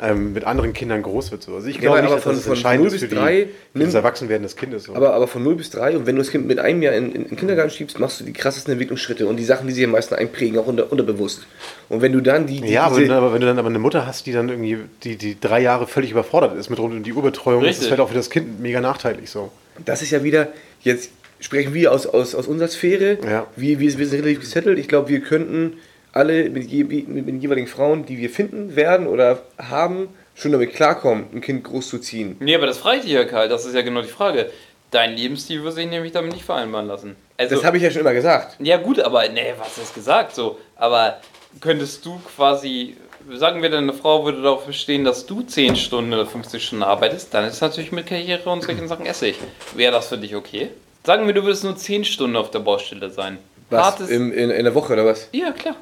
ähm, 0.01 0.33
mit 0.33 0.45
anderen 0.45 0.73
Kindern 0.73 1.03
groß 1.03 1.31
wird. 1.31 1.43
So. 1.43 1.55
Also 1.55 1.69
ich 1.69 1.79
glaube 1.79 1.99
aber 1.99 2.03
nicht, 2.03 2.17
dass 2.17 2.25
von- 2.25 2.35
das 2.35 2.47
entscheidend 2.47 2.87
0 2.87 2.95
ist 2.95 3.01
für, 3.01 3.07
bis 3.07 3.11
die, 3.11 3.23
3 3.23 3.47
für 3.73 3.79
das 3.85 3.95
Erwachsenwerden 3.95 4.43
des 4.43 4.57
Kindes. 4.57 4.85
So. 4.85 4.95
Aber, 4.95 5.15
aber 5.15 5.29
von 5.29 5.43
0 5.45 5.55
bis 5.55 5.71
3 5.71 5.97
und 5.97 6.07
wenn 6.07 6.17
du 6.17 6.23
das 6.23 6.31
Kind 6.31 6.47
mit 6.47 6.59
einem 6.59 6.83
Jahr 6.83 6.95
in, 6.95 7.13
in, 7.13 7.29
den 7.29 7.37
Kindergarten 7.37 7.71
schiebst, 7.71 7.99
machst 8.01 8.21
du 8.21 8.25
die 8.25 8.33
krassesten 8.33 8.73
Entwicklungsschritte 8.73 9.27
und 9.27 9.37
die 9.37 9.45
Sachen, 9.45 9.69
die 9.69 9.73
sich 9.73 9.85
am 9.85 9.93
meisten 9.93 10.15
einprägen, 10.15 10.59
auch 10.59 10.67
unter, 10.67 10.91
unterbewusst. 10.91 11.47
Und 11.89 12.03
wenn 12.03 12.13
du 12.13 12.21
dann 12.21 12.47
die. 12.47 12.61
die 12.61 12.73
ja, 12.73 12.85
aber, 12.85 12.99
aber 13.11 13.33
wenn 13.33 13.41
du 13.41 13.47
dann 13.47 13.59
aber 13.59 13.69
eine 13.69 13.79
Mutter 13.79 14.07
hast, 14.07 14.27
die 14.27 14.33
dann 14.33 14.49
irgendwie 14.49 14.79
die, 15.05 15.17
die 15.17 15.39
drei 15.39 15.61
Jahre 15.61 15.87
völlig 15.87 16.11
überfordert 16.11 16.57
ist 16.57 16.71
mit 16.71 16.79
rund 16.81 16.95
um 16.95 17.03
die 17.03 17.13
Uhrbetreuung, 17.13 17.65
ist 17.65 17.79
das 17.79 17.87
vielleicht 17.87 18.01
auch 18.01 18.09
für 18.09 18.15
das 18.15 18.31
Kind 18.31 18.61
mega 18.61 18.81
nachteilig 18.81 19.31
so. 19.31 19.53
das 19.85 20.03
ist 20.03 20.11
ja 20.11 20.25
wieder, 20.25 20.49
jetzt 20.81 21.11
sprechen 21.39 21.75
wir 21.75 21.93
aus, 21.93 22.07
aus, 22.07 22.35
aus 22.35 22.49
unserer 22.49 22.69
Sphäre. 22.69 23.19
Ja. 23.25 23.47
Wir, 23.55 23.79
wir, 23.79 23.99
wir 23.99 24.07
sind 24.07 24.23
relativ 24.23 24.41
gesettelt. 24.41 24.79
Ich 24.79 24.89
glaube, 24.89 25.09
wir 25.09 25.21
könnten 25.21 25.75
alle 26.15 26.49
mit, 26.51 26.71
je, 26.71 26.85
mit 26.85 27.27
den 27.29 27.41
jeweiligen 27.41 27.67
Frauen, 27.67 28.07
die 28.07 28.19
wir 28.19 28.31
finden 28.31 28.77
werden 28.77 29.07
oder 29.07 29.43
haben, 29.59 30.09
schon 30.35 30.53
damit 30.53 30.73
klarkommen, 30.75 31.27
ein 31.35 31.41
Kind 31.41 31.65
groß 31.65 31.89
zu 31.89 31.99
ziehen. 31.99 32.37
Nee, 32.41 32.55
aber 32.55 32.67
das 32.67 32.79
frage 32.79 32.99
ich 32.99 33.03
dich 33.05 33.13
ja, 33.13 33.25
Karl. 33.25 33.49
Das 33.49 33.67
ist 33.67 33.75
ja 33.75 33.83
genau 33.83 34.01
die 34.03 34.09
Frage. 34.09 34.51
Dein 34.91 35.17
Lebensstil 35.17 35.61
würde 35.63 35.73
sich 35.73 35.87
nämlich 35.89 36.13
damit 36.13 36.33
nicht 36.33 36.45
vereinbaren 36.45 36.87
lassen. 36.87 37.17
Also, 37.37 37.57
Das 37.57 37.65
habe 37.65 37.77
ich 37.79 37.83
ja 37.83 37.91
schon 37.91 38.01
immer 38.03 38.15
gesagt. 38.15 38.57
ja 38.61 38.77
gut, 38.77 39.01
aber 39.01 39.29
nee, 39.29 39.53
was 39.59 39.77
hast 39.77 39.91
du 39.91 39.95
gesagt 39.95 40.35
so? 40.35 40.59
Aber 40.77 41.19
könntest 41.61 42.07
du 42.07 42.21
quasi, 42.37 42.97
sagen 43.35 43.61
wir, 43.61 43.71
deine 43.71 43.93
Frau 43.93 44.25
würde 44.25 44.41
darauf 44.43 44.67
bestehen, 44.67 45.03
dass 45.05 45.27
du 45.27 45.43
10 45.43 45.75
Stunden 45.75 46.13
oder 46.13 46.27
50 46.27 46.65
Stunden 46.65 46.85
arbeitest, 46.85 47.35
dann 47.35 47.45
ist 47.45 47.61
natürlich 47.61 47.91
mit 47.91 48.07
Karriere 48.07 48.49
und 48.51 48.63
solchen 48.63 48.87
Sachen 48.87 49.05
Essig. 49.07 49.37
Wäre 49.75 49.91
das 49.93 50.09
für 50.09 50.19
dich 50.19 50.37
okay? 50.37 50.71
Sagen 51.05 51.27
wir, 51.27 51.35
du 51.35 51.43
würdest 51.43 51.65
nur 51.65 51.77
10 51.77 52.05
Stunden 52.05 52.37
auf 52.37 52.53
der 52.53 52.61
Baustelle 52.61 53.11
sein. 53.11 53.39
Was? 53.71 53.85
Hartes- 53.85 54.11
Im, 54.11 54.33
in, 54.33 54.51
in 54.51 54.65
der 54.65 54.75
Woche 54.77 54.93
oder 54.93 55.07
was? 55.07 55.29
ja, 55.33 55.51
klar. 55.51 55.75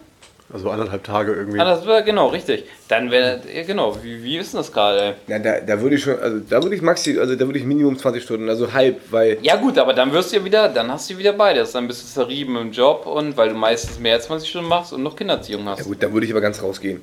Also 0.53 0.69
anderthalb 0.69 1.03
Tage 1.03 1.33
irgendwie. 1.33 1.59
Ah, 1.59 1.65
das 1.65 1.87
wäre 1.87 2.05
genau 2.05 2.29
richtig. 2.29 2.65
Dann 2.89 3.11
wäre, 3.11 3.41
ja, 3.55 3.63
genau, 3.63 3.97
wie, 4.03 4.23
wie 4.23 4.37
ist 4.37 4.53
denn 4.53 4.59
das 4.59 4.71
gerade? 4.71 5.15
Ja, 5.27 5.39
da, 5.39 5.61
da 5.61 5.81
würde 5.81 5.97
ich 5.97 6.03
schon, 6.03 6.19
also 6.19 6.41
da 6.41 6.63
würde 6.63 6.77
ich 6.77 6.83
maxi, 6.83 7.19
also 7.19 7.35
da 7.35 7.47
würde 7.47 7.59
ich 7.59 7.65
Minimum 7.65 7.97
20 7.97 8.23
Stunden, 8.23 8.49
also 8.51 8.73
halb, 8.73 9.01
weil 9.11 9.39
Ja 9.41 9.57
gut, 9.57 9.79
aber 9.79 9.95
dann 9.95 10.13
wirst 10.13 10.33
du 10.33 10.37
ja 10.37 10.45
wieder, 10.45 10.69
dann 10.69 10.91
hast 10.93 11.09
du 11.09 11.17
wieder 11.17 11.33
beides. 11.33 11.73
Dann 11.73 11.87
bist 11.87 12.03
du 12.03 12.07
zerrieben 12.07 12.57
im 12.57 12.71
Job 12.71 13.07
und 13.07 13.37
weil 13.37 13.49
du 13.49 13.55
meistens 13.55 13.99
mehr 13.99 14.17
als 14.17 14.27
20 14.27 14.49
Stunden 14.49 14.69
machst 14.69 14.93
und 14.93 15.03
noch 15.03 15.17
Kindererziehung 15.17 15.67
hast. 15.67 15.79
Ja 15.79 15.85
gut, 15.85 16.03
dann 16.03 16.13
würde 16.13 16.27
ich 16.27 16.33
aber 16.33 16.43
ganz 16.43 16.63
rausgehen. 16.63 17.01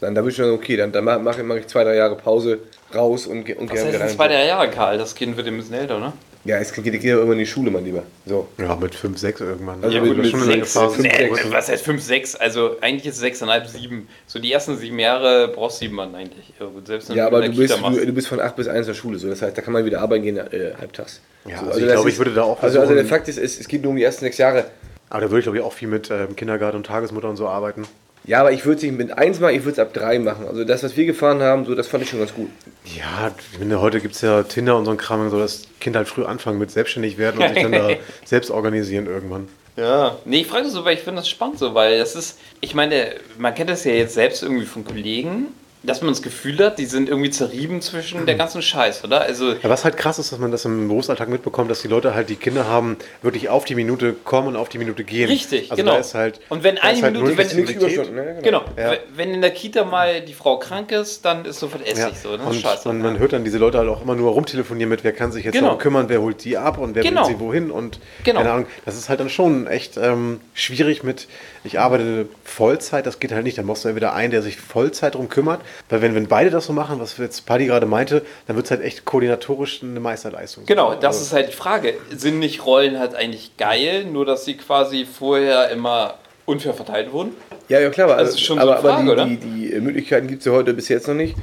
Dann, 0.00 0.14
da 0.14 0.20
würde 0.20 0.30
ich 0.30 0.36
schon 0.36 0.46
sagen, 0.46 0.56
okay, 0.56 0.76
dann, 0.76 0.92
dann 0.92 1.04
mache 1.04 1.42
mach, 1.42 1.56
ich 1.56 1.66
zwei, 1.66 1.84
drei 1.84 1.96
Jahre 1.96 2.16
Pause 2.16 2.58
raus 2.94 3.26
und, 3.26 3.38
und 3.38 3.48
Das 3.48 3.56
gehe 3.56 3.84
heißt, 3.84 3.94
wieder 3.94 4.04
in 4.04 4.08
zwei, 4.10 4.28
drei 4.28 4.46
Jahre, 4.46 4.68
Karl. 4.68 4.98
Das 4.98 5.14
Kind 5.14 5.36
wird 5.36 5.46
ein 5.46 5.56
bisschen 5.56 5.74
älter, 5.74 5.98
ne? 5.98 6.12
Ja, 6.44 6.56
es 6.56 6.72
geht, 6.72 6.84
geht 6.84 6.94
ja 7.04 7.10
irgendwann 7.16 7.34
in 7.34 7.40
die 7.40 7.46
Schule, 7.46 7.70
mein 7.70 7.84
Lieber. 7.84 8.02
So. 8.24 8.48
Ja, 8.56 8.74
mit 8.74 8.94
5, 8.94 9.18
6 9.18 9.40
irgendwann. 9.42 9.84
Also 9.84 9.94
ja, 9.96 10.02
mit- 10.02 10.10
gut, 10.16 10.18
das 10.20 10.26
ist 10.28 10.32
mit 10.32 10.40
schon 10.40 10.48
eine 10.48 10.50
lange 10.52 10.64
Sechs, 10.64 10.72
Phase. 10.72 11.02
nee, 11.02 11.34
sechs. 11.34 11.50
was 11.52 11.68
heißt 11.68 11.84
5, 11.84 12.02
6? 12.02 12.36
Also 12.36 12.76
eigentlich 12.80 13.06
ist 13.06 13.16
es 13.18 13.22
6,5, 13.22 13.66
7. 13.68 14.08
So 14.26 14.38
die 14.38 14.50
ersten 14.50 14.78
sieben 14.78 14.98
Jahre 14.98 15.48
brauchst 15.48 15.80
du 15.82 15.84
jemanden 15.84 16.14
eigentlich. 16.14 16.52
Ja, 16.58 16.66
gut, 16.66 16.86
selbst 16.86 17.10
wenn 17.10 17.16
Ja, 17.16 17.28
du 17.28 17.36
aber 17.36 17.46
du 17.46 17.54
bist, 17.54 17.76
du, 17.78 18.06
du 18.06 18.12
bist 18.12 18.28
von 18.28 18.40
8 18.40 18.56
bis 18.56 18.68
1 18.68 18.86
in 18.86 18.86
der 18.86 18.94
Schule, 18.94 19.18
so. 19.18 19.28
Das 19.28 19.42
heißt, 19.42 19.56
da 19.56 19.60
kann 19.60 19.74
man 19.74 19.84
wieder 19.84 20.00
arbeiten 20.00 20.22
gehen, 20.22 20.38
äh, 20.38 20.72
halbtags. 20.78 21.20
Ja, 21.46 21.58
so, 21.60 21.66
also 21.66 21.78
ich 21.78 21.84
das 21.84 21.92
glaube, 21.94 22.08
ich 22.10 22.18
würde 22.18 22.32
da 22.32 22.42
auch 22.44 22.62
Also, 22.62 22.80
also 22.80 22.94
der 22.94 23.04
Fakt 23.04 23.28
ist, 23.28 23.36
es, 23.38 23.60
es 23.60 23.68
geht 23.68 23.82
nur 23.82 23.90
um 23.90 23.96
die 23.96 24.02
ersten 24.02 24.20
sechs 24.24 24.38
Jahre. 24.38 24.64
Aber 25.10 25.20
da 25.22 25.30
würde 25.30 25.40
ich, 25.40 25.44
glaube 25.44 25.58
ich, 25.58 25.64
auch 25.64 25.72
viel 25.74 25.88
mit 25.88 26.10
ähm, 26.10 26.36
Kindergarten 26.36 26.76
und 26.78 26.86
Tagesmutter 26.86 27.28
und 27.28 27.36
so 27.36 27.48
arbeiten. 27.48 27.82
Ja, 28.30 28.38
aber 28.38 28.52
ich 28.52 28.64
würde 28.64 28.76
es 28.76 28.82
nicht 28.84 28.96
mit 28.96 29.18
eins 29.18 29.40
machen, 29.40 29.56
ich 29.56 29.64
würde 29.64 29.72
es 29.72 29.78
ab 29.80 29.92
drei 29.92 30.20
machen. 30.20 30.46
Also 30.46 30.62
das, 30.62 30.84
was 30.84 30.96
wir 30.96 31.04
gefahren 31.04 31.42
haben, 31.42 31.64
so, 31.64 31.74
das 31.74 31.88
fand 31.88 32.04
ich 32.04 32.10
schon 32.10 32.20
ganz 32.20 32.32
gut. 32.32 32.48
Ja, 32.96 33.34
ich 33.36 33.58
finde, 33.58 33.80
heute 33.80 34.00
gibt 34.00 34.14
es 34.14 34.20
ja 34.20 34.44
Tinder 34.44 34.76
und 34.76 34.84
so 34.84 34.92
ein 34.92 34.98
Kram, 34.98 35.28
so 35.30 35.38
dass 35.40 35.62
Kinder 35.80 35.98
halt 35.98 36.08
früh 36.08 36.24
anfangen 36.24 36.60
mit 36.60 36.70
selbstständig 36.70 37.18
werden 37.18 37.42
und 37.42 37.48
sich 37.52 37.60
dann 37.60 37.72
da 37.72 37.88
selbst 38.24 38.52
organisieren 38.52 39.06
irgendwann. 39.06 39.48
Ja. 39.76 40.16
Nee, 40.26 40.42
ich 40.42 40.46
frage 40.46 40.62
das 40.62 40.74
so, 40.74 40.84
weil 40.84 40.94
ich 40.94 41.00
finde 41.00 41.22
das 41.22 41.28
spannend 41.28 41.58
so, 41.58 41.74
weil 41.74 41.98
das 41.98 42.14
ist, 42.14 42.38
ich 42.60 42.72
meine, 42.72 43.16
man 43.36 43.52
kennt 43.52 43.68
das 43.68 43.82
ja 43.82 43.94
jetzt 43.94 44.14
selbst 44.14 44.44
irgendwie 44.44 44.66
von 44.66 44.84
Kollegen, 44.84 45.48
dass 45.82 46.02
man 46.02 46.10
das 46.10 46.20
Gefühl 46.22 46.58
hat, 46.58 46.78
die 46.78 46.84
sind 46.84 47.08
irgendwie 47.08 47.30
zerrieben 47.30 47.80
zwischen 47.80 48.26
der 48.26 48.34
ganzen 48.36 48.60
Scheiß, 48.62 49.02
oder? 49.04 49.22
Also, 49.22 49.52
Ja, 49.52 49.68
was 49.70 49.84
halt 49.84 49.96
krass 49.96 50.18
ist, 50.18 50.30
dass 50.32 50.38
man 50.38 50.50
das 50.50 50.64
im 50.66 50.88
Berufsalltag 50.88 51.28
mitbekommt, 51.28 51.70
dass 51.70 51.80
die 51.82 51.88
Leute 51.88 52.14
halt, 52.14 52.28
die 52.28 52.36
Kinder 52.36 52.66
haben, 52.68 52.96
wirklich 53.22 53.48
auf 53.48 53.64
die 53.64 53.74
Minute 53.74 54.12
kommen 54.24 54.48
und 54.48 54.56
auf 54.56 54.68
die 54.68 54.78
Minute 54.78 55.04
gehen. 55.04 55.28
Richtig, 55.28 55.70
also 55.70 55.82
genau. 55.82 55.94
Da 55.94 55.98
ist 56.00 56.14
halt, 56.14 56.40
Und 56.50 56.62
wenn 56.64 56.76
eine 56.78 57.00
halt 57.02 57.12
Minute- 57.14 57.28
wenn- 57.28 57.34
Flexibilität. 57.36 57.80
Nichts 57.82 57.94
Überstunden, 57.94 58.24
ne? 58.34 58.40
genau, 58.42 58.62
Ja. 58.76 58.92
w- 58.92 58.98
wenn 59.16 59.32
in 59.32 59.40
der 59.40 59.50
Kita 59.52 59.84
mal 59.84 60.20
die 60.20 60.34
Frau 60.34 60.58
krank 60.58 60.92
ist, 60.92 61.24
dann 61.24 61.44
ist 61.46 61.60
sofort 61.60 61.86
Essig 61.86 61.98
Ja. 61.98 62.10
so, 62.14 62.36
das 62.36 62.40
ist 62.46 62.46
und, 62.56 62.60
scheiße. 62.60 62.88
und 62.88 63.00
man 63.00 63.18
hört 63.18 63.32
dann 63.32 63.44
diese 63.44 63.58
Leute 63.58 63.78
halt 63.78 63.88
auch 63.88 64.02
immer 64.02 64.14
nur 64.14 64.32
rumtelefonieren 64.32 64.90
mit, 64.90 65.02
wer 65.04 65.12
kann 65.12 65.32
sich 65.32 65.44
jetzt 65.44 65.54
Genau. 65.54 65.68
darum 65.68 65.80
kümmern, 65.80 66.08
wer 66.08 66.20
holt 66.20 66.44
die 66.44 66.58
ab 66.58 66.76
und 66.78 66.94
wer 66.94 67.02
Genau. 67.02 67.22
bringt 67.24 67.38
sie 67.38 67.42
wohin 67.44 67.70
und 67.70 67.98
Genau. 68.24 68.40
keine 68.40 68.52
Ahnung. 68.52 68.66
Das 68.84 68.96
ist 68.98 69.08
halt 69.08 69.20
dann 69.20 69.30
schon 69.30 69.66
echt 69.66 69.96
ähm, 69.96 70.40
schwierig 70.54 71.02
mit, 71.04 71.26
ich 71.64 71.78
arbeite 71.78 72.28
Vollzeit, 72.44 73.06
das 73.06 73.18
geht 73.20 73.32
halt 73.32 73.44
nicht. 73.44 73.56
Dann 73.58 73.66
brauchst 73.66 73.84
du 73.84 73.88
entweder 73.88 74.12
einen, 74.12 74.30
der 74.30 74.42
sich 74.42 74.56
Vollzeit 74.58 75.14
drum 75.14 75.28
kümmert, 75.28 75.60
weil 75.88 76.02
wenn, 76.02 76.14
wenn 76.14 76.26
beide 76.26 76.50
das 76.50 76.66
so 76.66 76.72
machen, 76.72 77.00
was 77.00 77.16
jetzt 77.18 77.46
Paddy 77.46 77.66
gerade 77.66 77.86
meinte, 77.86 78.22
dann 78.46 78.56
wird 78.56 78.66
es 78.66 78.70
halt 78.70 78.82
echt 78.82 79.04
koordinatorisch 79.04 79.82
eine 79.82 80.00
Meisterleistung. 80.00 80.66
Genau, 80.66 80.94
das 80.94 81.16
Also- 81.16 81.22
ist 81.22 81.32
halt 81.32 81.48
die 81.48 81.56
Frage. 81.56 81.94
Sind 82.14 82.38
nicht 82.38 82.64
Rollen 82.66 82.98
halt 82.98 83.14
eigentlich 83.14 83.56
geil, 83.56 84.04
nur 84.04 84.24
dass 84.26 84.44
sie 84.44 84.56
quasi 84.56 85.04
vorher 85.06 85.70
immer 85.70 86.14
unfair 86.46 86.74
verteilt 86.74 87.12
wurden? 87.12 87.32
Ja, 87.68 87.78
ja 87.80 87.90
klar, 87.90 88.10
aber, 88.10 88.20
Das 88.22 88.30
ist 88.30 88.40
schon 88.40 88.56
so 88.58 88.62
aber, 88.62 88.72
eine 88.74 88.80
Frage, 88.82 89.02
aber 89.02 89.12
oder? 89.12 89.24
die, 89.26 89.36
die, 89.36 89.70
die 89.70 89.80
Möglichkeiten 89.80 90.26
gibt 90.26 90.40
es 90.40 90.46
ja 90.46 90.52
heute 90.52 90.74
bis 90.74 90.88
jetzt 90.88 91.06
noch 91.08 91.14
nicht. 91.14 91.36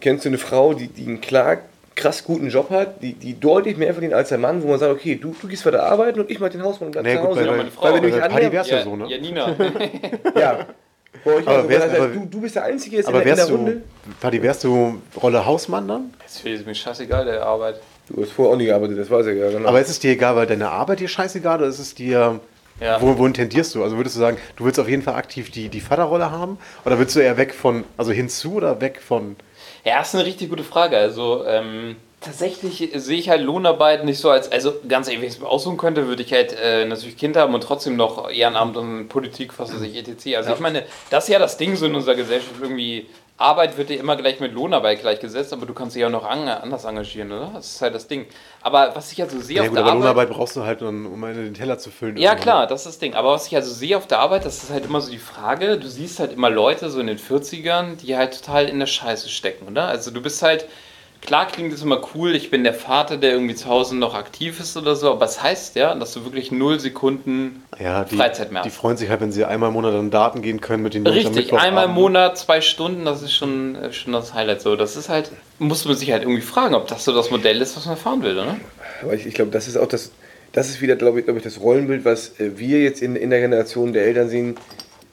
Kennst 0.00 0.24
du 0.24 0.28
eine 0.30 0.38
Frau, 0.38 0.74
die, 0.74 0.88
die 0.88 1.06
einen 1.06 1.20
klar 1.20 1.58
krass 1.96 2.24
guten 2.24 2.48
Job 2.48 2.70
hat, 2.70 3.02
die, 3.02 3.12
die 3.12 3.38
deutlich 3.38 3.76
mehr 3.76 3.92
verdient 3.94 4.14
als 4.14 4.30
der 4.30 4.38
Mann, 4.38 4.62
wo 4.64 4.68
man 4.68 4.80
sagt, 4.80 4.90
okay, 4.92 5.14
du, 5.14 5.32
du 5.40 5.46
gehst 5.46 5.64
weiter 5.64 5.84
arbeiten 5.84 6.18
und 6.20 6.28
ich 6.30 6.40
mach 6.40 6.48
den 6.48 6.62
Hausmann 6.64 6.88
und 6.88 6.92
bleib 6.92 7.04
Nee, 7.04 7.14
zu 7.14 7.20
gut, 7.20 7.28
Hause. 7.30 7.40
bei- 7.40 7.44
Ja, 7.46 7.50
bei- 7.52 7.56
meine 7.58 7.70
Frau. 7.70 7.82
Weil 7.84 7.94
wenn 7.94 8.02
du 8.02 8.08
bei 8.08 8.14
mich 8.16 8.20
Paddy 8.32 8.34
annäherst- 8.46 8.52
wär's 8.52 8.70
ja, 8.70 8.76
ja, 8.78 8.84
so, 8.84 8.96
ne? 8.96 9.06
ja, 9.08 9.18
Nina. 9.18 9.56
Ja. 10.36 10.66
Bei 11.24 11.32
euch 11.34 11.46
Aber 11.46 11.56
also, 11.58 11.68
wär's- 11.68 11.82
das 11.82 11.92
heißt, 11.92 12.00
aber- 12.02 12.08
du, 12.14 12.26
du 12.26 12.40
bist 12.40 12.54
der 12.56 12.64
Einzige 12.64 12.96
jetzt 12.96 13.08
in 13.08 13.14
Aber 13.14 13.22
der, 13.24 13.32
in 13.32 13.38
wärst 13.38 13.50
der 13.50 13.56
du, 13.56 13.62
Runde. 13.62 13.82
Paddy, 14.20 14.42
wärst 14.42 14.64
du 14.64 15.00
Rolle 15.22 15.44
Hausmann 15.46 15.86
dann? 15.88 16.14
Das 16.22 16.40
ist 16.44 16.66
mir 16.66 16.74
scheißegal, 16.74 17.24
der 17.24 17.44
Arbeit. 17.44 17.80
Du 18.08 18.20
hast 18.22 18.32
vorher 18.32 18.52
auch 18.54 18.58
nie 18.58 18.66
gearbeitet, 18.66 18.98
das 18.98 19.10
weiß 19.10 19.26
ich 19.28 19.38
ja, 19.38 19.50
genau. 19.50 19.68
Aber 19.68 19.80
ist 19.80 19.88
es 19.88 19.98
dir 19.98 20.10
egal, 20.12 20.36
weil 20.36 20.46
deine 20.46 20.68
Arbeit 20.70 21.00
dir 21.00 21.08
scheißegal 21.08 21.58
oder 21.58 21.68
ist 21.68 21.78
es 21.78 21.94
dir. 21.94 22.40
Ja. 22.80 23.00
Wo, 23.00 23.16
wohin 23.16 23.32
tendierst 23.32 23.74
du? 23.76 23.84
Also 23.84 23.96
würdest 23.96 24.16
du 24.16 24.20
sagen, 24.20 24.36
du 24.56 24.64
willst 24.64 24.80
auf 24.80 24.88
jeden 24.88 25.02
Fall 25.02 25.14
aktiv 25.14 25.50
die, 25.52 25.68
die 25.68 25.80
Vaterrolle 25.80 26.32
haben? 26.32 26.58
Oder 26.84 26.98
willst 26.98 27.14
du 27.14 27.20
eher 27.20 27.36
weg 27.36 27.54
von, 27.54 27.84
also 27.96 28.10
hinzu 28.10 28.54
oder 28.56 28.80
weg 28.80 29.00
von. 29.00 29.36
Ja, 29.84 29.98
das 29.98 30.08
ist 30.08 30.16
eine 30.16 30.24
richtig 30.26 30.50
gute 30.50 30.64
Frage. 30.64 30.96
Also, 30.98 31.44
ähm, 31.46 31.94
tatsächlich 32.24 32.90
sehe 32.94 33.18
ich 33.18 33.28
halt 33.28 33.42
Lohnarbeit 33.42 34.04
nicht 34.04 34.18
so 34.18 34.30
als, 34.30 34.50
also 34.50 34.72
ganz 34.88 35.06
ehrlich, 35.06 35.20
wenn 35.20 35.28
ich 35.28 35.34
es 35.34 35.40
mir 35.40 35.48
aussuchen 35.48 35.76
könnte, 35.76 36.06
würde 36.06 36.22
ich 36.22 36.32
halt 36.32 36.52
äh, 36.52 36.84
natürlich 36.84 37.16
Kinder 37.16 37.42
haben 37.42 37.54
und 37.54 37.62
trotzdem 37.62 37.96
noch 37.96 38.30
Ehrenamt 38.30 38.76
und 38.76 39.08
Politik, 39.08 39.58
was 39.58 39.74
weiß 39.74 39.82
ich, 39.82 39.96
etc. 39.96 40.36
Also 40.36 40.52
ich 40.52 40.60
meine, 40.60 40.84
das 41.10 41.24
ist 41.24 41.30
ja 41.30 41.38
das 41.38 41.56
Ding 41.56 41.76
so 41.76 41.86
in 41.86 41.94
unserer 41.94 42.14
Gesellschaft 42.14 42.56
irgendwie. 42.60 43.06
Arbeit 43.36 43.76
wird 43.76 43.90
ja 43.90 43.96
immer 43.96 44.14
gleich 44.14 44.38
mit 44.38 44.52
Lohnarbeit 44.52 45.00
gleichgesetzt, 45.00 45.52
aber 45.52 45.66
du 45.66 45.74
kannst 45.74 45.96
dich 45.96 46.02
ja 46.02 46.06
auch 46.06 46.12
noch 46.12 46.24
an, 46.24 46.46
anders 46.46 46.84
engagieren, 46.84 47.32
oder? 47.32 47.50
Das 47.54 47.66
ist 47.66 47.82
halt 47.82 47.92
das 47.92 48.06
Ding. 48.06 48.26
Aber 48.62 48.94
was 48.94 49.10
ich 49.10 49.20
halt 49.20 49.32
so 49.32 49.40
sehe 49.40 49.56
Ja, 49.56 49.62
auf 49.62 49.68
gut, 49.70 49.76
der 49.76 49.82
aber 49.82 49.90
Arbeit. 49.90 50.02
Lohnarbeit 50.02 50.30
brauchst 50.30 50.54
du 50.54 50.62
halt, 50.62 50.82
um 50.82 51.24
einen 51.24 51.44
den 51.46 51.54
Teller 51.54 51.76
zu 51.76 51.90
füllen. 51.90 52.16
Ja, 52.16 52.30
irgendwann. 52.30 52.42
klar, 52.42 52.66
das 52.68 52.82
ist 52.82 52.86
das 52.86 52.98
Ding. 53.00 53.14
Aber 53.14 53.32
was 53.32 53.48
ich 53.48 53.56
also 53.56 53.74
sehe 53.74 53.96
auf 53.96 54.06
der 54.06 54.20
Arbeit, 54.20 54.44
das 54.44 54.62
ist 54.62 54.70
halt 54.70 54.84
immer 54.84 55.00
so 55.00 55.10
die 55.10 55.18
Frage, 55.18 55.78
du 55.78 55.88
siehst 55.88 56.20
halt 56.20 56.32
immer 56.32 56.48
Leute 56.48 56.90
so 56.90 57.00
in 57.00 57.08
den 57.08 57.18
40ern, 57.18 57.96
die 57.96 58.16
halt 58.16 58.40
total 58.40 58.68
in 58.68 58.78
der 58.78 58.86
Scheiße 58.86 59.28
stecken, 59.28 59.66
oder? 59.66 59.88
Also 59.88 60.12
du 60.12 60.22
bist 60.22 60.40
halt, 60.42 60.66
klar 61.24 61.46
klingt 61.46 61.72
das 61.72 61.82
immer 61.82 62.00
cool, 62.14 62.34
ich 62.34 62.50
bin 62.50 62.64
der 62.64 62.74
Vater, 62.74 63.16
der 63.16 63.32
irgendwie 63.32 63.54
zu 63.54 63.68
Hause 63.68 63.96
noch 63.96 64.14
aktiv 64.14 64.60
ist 64.60 64.76
oder 64.76 64.94
so, 64.94 65.10
aber 65.10 65.24
es 65.24 65.42
heißt 65.42 65.76
ja, 65.76 65.94
dass 65.94 66.12
du 66.12 66.24
wirklich 66.24 66.52
null 66.52 66.78
Sekunden 66.78 67.64
Ja, 67.78 68.04
die, 68.04 68.16
Freizeit 68.16 68.52
mehr 68.52 68.62
die 68.62 68.68
hast. 68.68 68.76
freuen 68.76 68.96
sich 68.96 69.08
halt, 69.08 69.20
wenn 69.20 69.32
sie 69.32 69.44
einmal 69.44 69.68
im 69.68 69.74
Monat 69.74 69.94
an 69.94 70.10
Daten 70.10 70.42
gehen 70.42 70.60
können 70.60 70.82
mit 70.82 70.94
den 70.94 71.04
Jungs 71.04 71.16
Richtig, 71.16 71.52
einmal 71.54 71.86
im 71.86 71.92
Monat, 71.92 72.38
zwei 72.38 72.60
Stunden, 72.60 73.04
das 73.04 73.22
ist 73.22 73.32
schon, 73.32 73.74
äh, 73.76 73.92
schon 73.92 74.12
das 74.12 74.34
Highlight 74.34 74.60
so. 74.60 74.76
Das 74.76 74.96
ist 74.96 75.08
halt, 75.08 75.30
muss 75.58 75.84
man 75.84 75.96
sich 75.96 76.12
halt 76.12 76.22
irgendwie 76.22 76.42
fragen, 76.42 76.74
ob 76.74 76.86
das 76.88 77.04
so 77.04 77.14
das 77.14 77.30
Modell 77.30 77.60
ist, 77.60 77.76
was 77.76 77.86
man 77.86 77.96
fahren 77.96 78.22
will, 78.22 78.34
oder? 78.38 78.56
Aber 79.02 79.14
ich, 79.14 79.26
ich 79.26 79.34
glaube, 79.34 79.50
das 79.50 79.66
ist 79.66 79.76
auch 79.76 79.88
das, 79.88 80.12
das 80.52 80.68
ist 80.68 80.80
wieder, 80.80 80.96
glaube 80.96 81.18
ich, 81.18 81.24
glaube 81.24 81.38
ich, 81.38 81.44
das 81.44 81.60
Rollenbild, 81.60 82.04
was 82.04 82.38
äh, 82.38 82.58
wir 82.58 82.82
jetzt 82.82 83.02
in, 83.02 83.16
in 83.16 83.30
der 83.30 83.40
Generation 83.40 83.92
der 83.92 84.04
Eltern 84.04 84.28
sehen, 84.28 84.56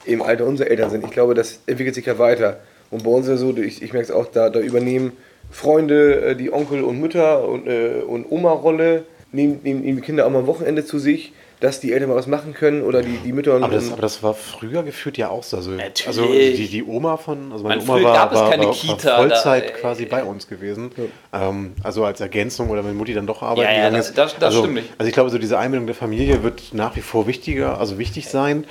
im 0.04 0.22
Alter 0.22 0.46
unserer 0.46 0.68
Eltern 0.68 0.90
sind. 0.90 1.04
Ich 1.04 1.10
glaube, 1.10 1.34
das 1.34 1.60
entwickelt 1.66 1.94
sich 1.94 2.06
ja 2.06 2.18
weiter. 2.18 2.60
Und 2.90 3.04
bei 3.04 3.10
uns 3.10 3.26
ist 3.26 3.30
ja 3.32 3.36
so, 3.38 3.56
ich, 3.56 3.82
ich 3.82 3.92
merke 3.92 4.08
es 4.08 4.10
auch, 4.10 4.26
da, 4.26 4.50
da 4.50 4.60
übernehmen 4.60 5.12
Freunde, 5.50 6.20
äh, 6.30 6.36
die 6.36 6.52
Onkel 6.52 6.82
und 6.82 7.00
Mütter 7.00 7.46
und, 7.48 7.66
äh, 7.66 8.02
und 8.06 8.30
Oma-Rolle, 8.30 9.04
nehmen, 9.32 9.60
nehmen, 9.62 9.80
nehmen 9.82 9.96
die 9.96 10.02
Kinder 10.02 10.26
auch 10.26 10.30
mal 10.30 10.40
am 10.40 10.46
Wochenende 10.46 10.84
zu 10.84 10.98
sich, 10.98 11.32
dass 11.60 11.78
die 11.78 11.92
Eltern 11.92 12.08
mal 12.08 12.16
was 12.16 12.26
machen 12.26 12.54
können 12.54 12.82
oder 12.82 13.02
die, 13.02 13.18
die 13.24 13.32
Mütter 13.32 13.54
und, 13.54 13.62
Aber 13.62 13.74
das, 13.74 13.92
aber 13.92 14.02
das 14.02 14.22
war 14.22 14.34
früher 14.34 14.82
gefühlt 14.82 15.16
ja 15.16 15.28
auch 15.28 15.44
so. 15.44 15.56
Also, 15.58 15.70
Natürlich. 15.70 16.06
also 16.08 16.26
die, 16.32 16.66
die 16.68 16.82
Oma 16.82 17.16
von, 17.16 17.52
also 17.52 17.62
meine 17.64 17.82
Man, 17.82 17.88
Oma 17.98 18.02
war, 18.02 18.14
gab 18.14 18.32
es 18.32 18.38
war, 18.40 18.50
keine 18.50 18.64
war, 18.66 18.72
Kita, 18.72 19.08
war 19.10 19.16
Vollzeit 19.18 19.64
da, 19.64 19.68
äh, 19.68 19.72
quasi 19.80 20.04
bei 20.06 20.24
uns 20.24 20.48
gewesen. 20.48 20.90
Ähm, 21.32 21.74
also 21.84 22.04
als 22.04 22.20
Ergänzung 22.20 22.68
oder 22.70 22.84
wenn 22.84 22.96
Mutti 22.96 23.14
dann 23.14 23.28
doch 23.28 23.42
arbeiten 23.42 23.60
Ja, 23.62 23.70
ja, 23.70 23.76
gegangen 23.76 23.96
das- 23.96 24.08
ist. 24.08 24.18
das- 24.18 24.34
das 24.34 24.42
also, 24.44 24.58
stimmt 24.60 24.74
nicht. 24.74 24.88
Also 24.98 25.08
ich 25.08 25.14
glaube, 25.14 25.30
so 25.30 25.38
diese 25.38 25.56
Einbindung 25.58 25.86
der 25.86 25.94
Familie 25.94 26.42
wird 26.42 26.70
nach 26.72 26.96
wie 26.96 27.00
vor 27.00 27.26
wichtiger, 27.28 27.78
also 27.78 27.96
wichtig 27.98 28.28
sein. 28.28 28.64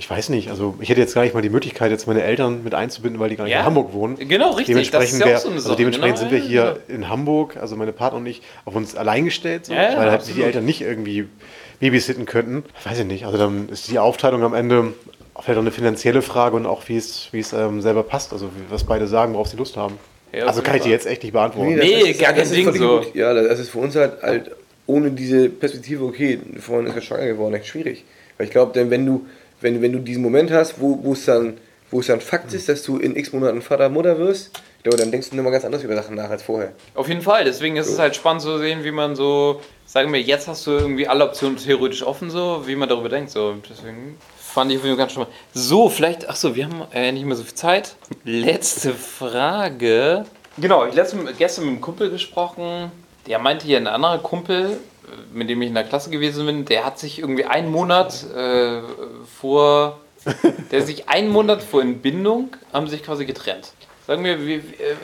Ich 0.00 0.08
weiß 0.08 0.28
nicht, 0.28 0.48
also 0.48 0.76
ich 0.80 0.88
hätte 0.90 1.00
jetzt 1.00 1.14
gar 1.14 1.22
nicht 1.22 1.34
mal 1.34 1.40
die 1.42 1.48
Möglichkeit, 1.50 1.90
jetzt 1.90 2.06
meine 2.06 2.22
Eltern 2.22 2.62
mit 2.62 2.72
einzubinden, 2.72 3.18
weil 3.20 3.30
die 3.30 3.36
gar 3.36 3.44
nicht 3.44 3.52
Ja. 3.52 3.60
in 3.60 3.66
Hamburg 3.66 3.92
wohnen. 3.92 4.16
Genau, 4.16 4.52
richtig, 4.52 4.76
das 4.92 5.04
ist 5.04 5.18
Dementsprechend, 5.18 5.20
ja 5.26 5.38
so 5.40 5.48
eine 5.48 5.56
also 5.56 5.74
dementsprechend 5.74 6.18
genau, 6.20 6.30
sind 6.30 6.40
wir 6.40 6.48
hier 6.48 6.78
in 6.86 7.08
Hamburg, 7.08 7.56
also 7.56 7.74
meine 7.74 7.92
Partner 7.92 8.18
und 8.20 8.26
ich, 8.26 8.40
auf 8.64 8.76
uns 8.76 8.94
allein 8.94 9.24
gestellt, 9.24 9.66
so, 9.66 9.74
Ja, 9.74 9.90
ja, 9.92 9.98
weil 9.98 10.10
halt 10.12 10.22
die 10.32 10.40
Eltern 10.40 10.64
nicht 10.64 10.82
irgendwie 10.82 11.26
babysitten 11.80 12.26
könnten. 12.26 12.62
Weiß 12.84 13.00
ich 13.00 13.06
nicht, 13.06 13.26
also 13.26 13.38
dann 13.38 13.68
ist 13.70 13.88
die 13.90 13.98
Aufteilung 13.98 14.44
am 14.44 14.54
Ende 14.54 14.94
vielleicht 15.40 15.58
auch 15.58 15.62
eine 15.62 15.72
finanzielle 15.72 16.22
Frage 16.22 16.54
und 16.54 16.66
auch 16.66 16.82
wie 16.88 16.96
es, 16.96 17.28
wie 17.32 17.40
es 17.40 17.52
ähm, 17.52 17.80
selber 17.82 18.04
passt, 18.04 18.32
also 18.32 18.46
wie, 18.46 18.70
was 18.72 18.84
beide 18.84 19.08
sagen, 19.08 19.34
worauf 19.34 19.48
sie 19.48 19.56
Lust 19.56 19.76
haben. 19.76 19.98
Ja, 20.32 20.46
also 20.46 20.62
kann 20.62 20.76
ich 20.76 20.82
dir 20.82 20.90
jetzt 20.90 21.06
echt 21.08 21.24
nicht 21.24 21.32
beantworten. 21.32 21.76
das 21.76 21.84
Nee, 21.84 22.10
ist- 22.10 22.20
gar 22.20 22.32
kein 22.34 22.48
Ding 22.48 22.72
so. 22.72 22.98
gut. 23.00 23.14
Ja, 23.16 23.34
das 23.34 23.58
ist 23.58 23.70
für 23.70 23.78
uns 23.78 23.96
halt, 23.96 24.22
halt 24.22 24.52
ohne 24.86 25.10
diese 25.10 25.48
Perspektive, 25.48 26.04
okay, 26.04 26.38
eine 26.52 26.60
Freundin 26.62 26.86
ist 26.90 26.94
ja 26.94 27.02
schwanger 27.02 27.26
geworden, 27.26 27.54
echt 27.54 27.66
schwierig. 27.66 28.04
Weil 28.36 28.46
ich 28.46 28.52
glaube, 28.52 28.72
denn 28.72 28.90
wenn 28.90 29.04
du, 29.04 29.26
wenn, 29.60 29.82
wenn 29.82 29.92
du 29.92 29.98
diesen 29.98 30.22
Moment 30.22 30.50
hast, 30.50 30.80
wo, 30.80 31.12
es 31.12 31.24
dann, 31.24 31.58
wo 31.90 32.00
es 32.00 32.06
dann 32.06 32.20
Fakt 32.20 32.52
ist, 32.52 32.68
dass 32.68 32.82
du 32.82 32.98
in 32.98 33.16
x 33.16 33.32
Monaten 33.32 33.62
Vater, 33.62 33.88
Mutter 33.88 34.18
wirst, 34.18 34.60
ich 34.78 34.84
glaube, 34.84 34.98
dann 34.98 35.10
denkst 35.10 35.30
du 35.30 35.36
nochmal 35.36 35.52
ganz 35.52 35.64
anders 35.64 35.82
über 35.82 35.96
Sachen 35.96 36.14
nach 36.14 36.30
als 36.30 36.42
vorher. 36.42 36.72
Auf 36.94 37.08
jeden 37.08 37.20
Fall, 37.22 37.44
deswegen 37.44 37.76
ist 37.76 37.88
es 37.88 37.98
halt 37.98 38.14
spannend 38.14 38.42
zu 38.42 38.58
sehen, 38.58 38.84
wie 38.84 38.92
man 38.92 39.16
so, 39.16 39.60
sagen 39.86 40.12
wir, 40.12 40.20
jetzt 40.20 40.46
hast 40.46 40.66
du 40.66 40.70
irgendwie 40.70 41.08
alle 41.08 41.24
Optionen 41.24 41.56
theoretisch 41.56 42.04
offen, 42.04 42.30
so, 42.30 42.62
wie 42.66 42.76
man 42.76 42.88
darüber 42.88 43.08
denkt. 43.08 43.30
So. 43.30 43.56
Deswegen 43.68 44.16
fand 44.38 44.70
ich 44.70 44.80
ganz 44.96 45.12
spannend. 45.12 45.32
So, 45.52 45.88
vielleicht, 45.88 46.28
achso, 46.28 46.54
wir 46.54 46.66
haben 46.66 46.82
äh, 46.92 47.10
nicht 47.10 47.24
mehr 47.24 47.36
so 47.36 47.42
viel 47.42 47.54
Zeit. 47.54 47.96
Letzte 48.24 48.94
Frage. 48.94 50.24
Genau, 50.58 50.86
ich 50.86 50.94
letzte, 50.94 51.16
gestern 51.36 51.64
mit 51.64 51.72
einem 51.72 51.80
Kumpel 51.80 52.10
gesprochen, 52.10 52.92
der 53.26 53.38
meinte 53.40 53.66
hier, 53.66 53.78
ein 53.78 53.86
anderer 53.88 54.18
Kumpel, 54.18 54.78
mit 55.32 55.48
dem 55.50 55.60
ich 55.62 55.68
in 55.68 55.74
der 55.74 55.84
Klasse 55.84 56.10
gewesen 56.10 56.46
bin, 56.46 56.64
der 56.64 56.84
hat 56.84 56.98
sich 56.98 57.18
irgendwie 57.18 57.44
einen 57.44 57.70
Monat 57.70 58.24
äh, 58.36 58.80
vor, 59.40 59.98
der 60.70 60.80
hat 60.80 60.86
sich 60.86 61.08
einen 61.08 61.30
Monat 61.30 61.62
vor 61.62 61.80
Entbindung, 61.82 62.50
haben 62.72 62.86
sich 62.88 63.02
quasi 63.02 63.24
getrennt. 63.24 63.72
Sagen 64.06 64.24
wir, 64.24 64.40
wie, 64.40 64.46
wie, 64.46 64.74
äh, 64.82 64.94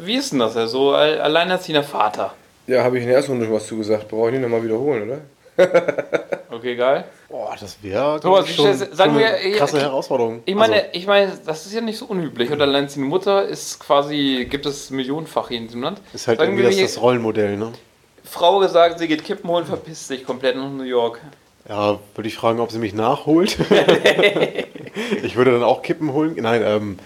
wie 0.00 0.14
ist 0.16 0.32
denn 0.32 0.40
das? 0.40 0.56
Also, 0.56 0.92
al- 0.92 1.20
alleinerziehender 1.20 1.84
Vater. 1.84 2.34
Ja, 2.66 2.82
habe 2.84 2.96
ich 2.98 3.02
in 3.02 3.08
der 3.08 3.16
ersten 3.18 3.32
Runde 3.32 3.46
schon 3.46 3.54
was 3.54 3.66
zugesagt. 3.66 4.08
Brauche 4.08 4.26
ich 4.28 4.32
nicht 4.34 4.42
nochmal 4.42 4.62
wiederholen, 4.64 5.02
oder? 5.08 5.18
Okay, 6.52 6.74
geil. 6.74 7.04
Boah, 7.28 7.54
das 7.58 7.80
wäre 7.82 8.18
Thomas, 8.20 8.44
ich 8.48 8.56
schon, 8.56 8.74
stell- 8.74 8.92
sagen 8.92 9.12
schon 9.12 9.20
wir, 9.20 9.34
eine 9.36 9.52
krasse 9.52 9.76
ich- 9.76 9.82
Herausforderung. 9.84 10.42
Ich 10.46 10.54
meine, 10.54 10.74
also, 10.74 10.86
ich 10.92 11.06
meine, 11.06 11.32
das 11.46 11.64
ist 11.64 11.72
ja 11.72 11.80
nicht 11.80 11.96
so 11.96 12.06
unüblich. 12.06 12.50
Oder 12.50 12.64
alleinerziehende 12.64 13.08
Mutter 13.08 13.44
ist 13.46 13.78
quasi, 13.78 14.46
gibt 14.50 14.66
es 14.66 14.90
millionenfach 14.90 15.48
hier 15.48 15.58
in 15.58 15.66
diesem 15.66 15.82
Land. 15.82 16.00
ist 16.12 16.26
halt 16.26 16.38
Sagen 16.38 16.58
irgendwie 16.58 16.76
wir, 16.76 16.82
das, 16.82 16.94
das 16.94 17.02
Rollenmodell, 17.02 17.56
ne? 17.56 17.72
Frau 18.30 18.60
gesagt, 18.60 19.00
sie 19.00 19.08
geht 19.08 19.24
Kippen 19.24 19.50
holen, 19.50 19.66
verpisst 19.66 20.06
sich 20.06 20.24
komplett 20.24 20.56
nach 20.56 20.70
New 20.70 20.84
York. 20.84 21.20
Ja, 21.68 21.98
würde 22.14 22.28
ich 22.28 22.36
fragen, 22.36 22.60
ob 22.60 22.70
sie 22.70 22.78
mich 22.78 22.94
nachholt. 22.94 23.58
ich 25.22 25.36
würde 25.36 25.50
dann 25.52 25.64
auch 25.64 25.82
Kippen 25.82 26.12
holen. 26.12 26.36
Nein, 26.40 26.62
ähm, 26.64 26.98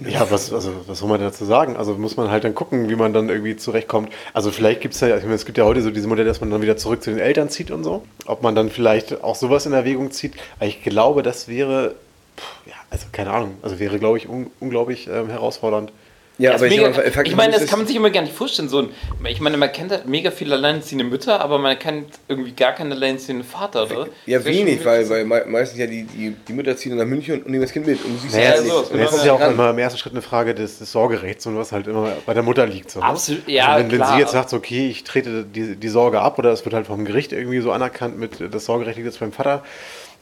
ja, 0.00 0.30
was, 0.30 0.52
also, 0.52 0.72
was 0.86 0.98
soll 0.98 1.08
man 1.08 1.20
dazu 1.20 1.44
sagen? 1.44 1.76
Also 1.76 1.94
muss 1.94 2.16
man 2.16 2.30
halt 2.30 2.44
dann 2.44 2.54
gucken, 2.54 2.88
wie 2.88 2.96
man 2.96 3.12
dann 3.12 3.28
irgendwie 3.28 3.56
zurechtkommt. 3.56 4.10
Also 4.32 4.50
vielleicht 4.50 4.80
gibt 4.80 4.94
es 4.94 5.00
ja, 5.00 5.16
ich 5.16 5.22
meine, 5.22 5.34
es 5.34 5.44
gibt 5.44 5.58
ja 5.58 5.64
heute 5.64 5.82
so 5.82 5.90
diese 5.90 6.08
Modelle, 6.08 6.28
dass 6.28 6.40
man 6.40 6.50
dann 6.50 6.62
wieder 6.62 6.78
zurück 6.78 7.02
zu 7.02 7.10
den 7.10 7.18
Eltern 7.18 7.50
zieht 7.50 7.70
und 7.70 7.84
so. 7.84 8.02
Ob 8.24 8.42
man 8.42 8.54
dann 8.54 8.70
vielleicht 8.70 9.22
auch 9.22 9.34
sowas 9.34 9.66
in 9.66 9.74
Erwägung 9.74 10.10
zieht. 10.10 10.34
Aber 10.56 10.66
ich 10.66 10.82
glaube, 10.82 11.22
das 11.22 11.48
wäre, 11.48 11.94
pff, 12.38 12.66
ja, 12.66 12.74
also 12.90 13.06
keine 13.12 13.30
Ahnung, 13.30 13.56
also 13.60 13.78
wäre, 13.78 13.98
glaube 13.98 14.16
ich, 14.16 14.28
un 14.28 14.50
unglaublich 14.58 15.06
ähm, 15.08 15.28
herausfordernd. 15.28 15.92
Ja, 16.38 16.52
Das 16.52 16.62
aber 16.62 16.70
ich, 16.70 17.12
Fakt 17.12 17.28
ich 17.28 17.36
meine, 17.36 17.52
das 17.52 17.66
kann 17.66 17.78
man 17.78 17.86
sich 17.86 17.94
immer 17.94 18.10
gar 18.10 18.22
nicht 18.22 18.34
vorstellen. 18.34 18.68
So 18.68 18.78
ein, 18.80 18.88
ich 19.28 19.40
meine, 19.40 19.56
man 19.58 19.70
kennt 19.70 19.92
halt 19.92 20.06
mega 20.06 20.30
viele 20.30 20.54
alleinerziehende 20.54 21.04
Mütter, 21.04 21.40
aber 21.40 21.58
man 21.58 21.78
kennt 21.78 22.06
irgendwie 22.26 22.52
gar 22.52 22.72
keinen 22.72 22.90
alleinerziehenden 22.92 23.46
Vater, 23.46 23.84
oder? 23.84 24.08
Ja, 24.24 24.38
Das 24.38 24.46
wenig, 24.46 24.84
weil, 24.84 25.08
weil 25.10 25.24
me 25.24 25.44
meistens 25.46 25.78
ja 25.78 25.86
die, 25.86 26.04
die, 26.04 26.34
die 26.48 26.52
Mütter 26.54 26.76
ziehen 26.76 26.96
nach 26.96 27.04
München 27.04 27.42
und 27.42 27.50
nehmen 27.50 27.62
das 27.62 27.72
Kind 27.72 27.86
mit. 27.86 28.02
Und 28.02 28.14
du 28.14 28.18
siehst 28.18 28.34
Naja, 28.34 28.56
ja, 28.56 28.62
so, 28.62 28.78
Und 28.90 28.98
jetzt 28.98 29.14
ist 29.14 29.24
ja 29.26 29.32
auch 29.34 29.40
immer 29.50 29.70
im 29.70 29.78
ersten 29.78 29.98
Schritt 29.98 30.14
eine 30.14 30.22
Frage 30.22 30.54
des, 30.54 30.78
des 30.78 30.90
Sorgerechts 30.90 31.46
und 31.46 31.56
was 31.58 31.70
halt 31.70 31.86
immer 31.86 32.12
bei 32.24 32.32
der 32.32 32.42
Mutter 32.42 32.66
liegt. 32.66 32.90
So, 32.90 33.00
ne? 33.00 33.06
Absolut, 33.06 33.46
ja, 33.48 33.68
Also 33.68 33.84
wenn, 33.84 33.90
wenn 33.92 33.98
klar. 33.98 34.14
sie 34.14 34.20
jetzt 34.20 34.32
sagt, 34.32 34.48
so, 34.50 34.56
okay, 34.56 34.88
ich 34.88 35.04
trete 35.04 35.44
die, 35.44 35.76
die 35.76 35.88
Sorge 35.88 36.20
ab 36.22 36.38
oder 36.38 36.50
es 36.50 36.64
wird 36.64 36.74
halt 36.74 36.86
vom 36.86 37.04
Gericht 37.04 37.32
irgendwie 37.32 37.60
so 37.60 37.72
anerkannt 37.72 38.18
mit 38.18 38.32
das 38.52 38.64
Sorgerecht 38.64 38.96
liegt 38.96 39.06
jetzt 39.06 39.20
beim 39.20 39.32
Vater, 39.32 39.62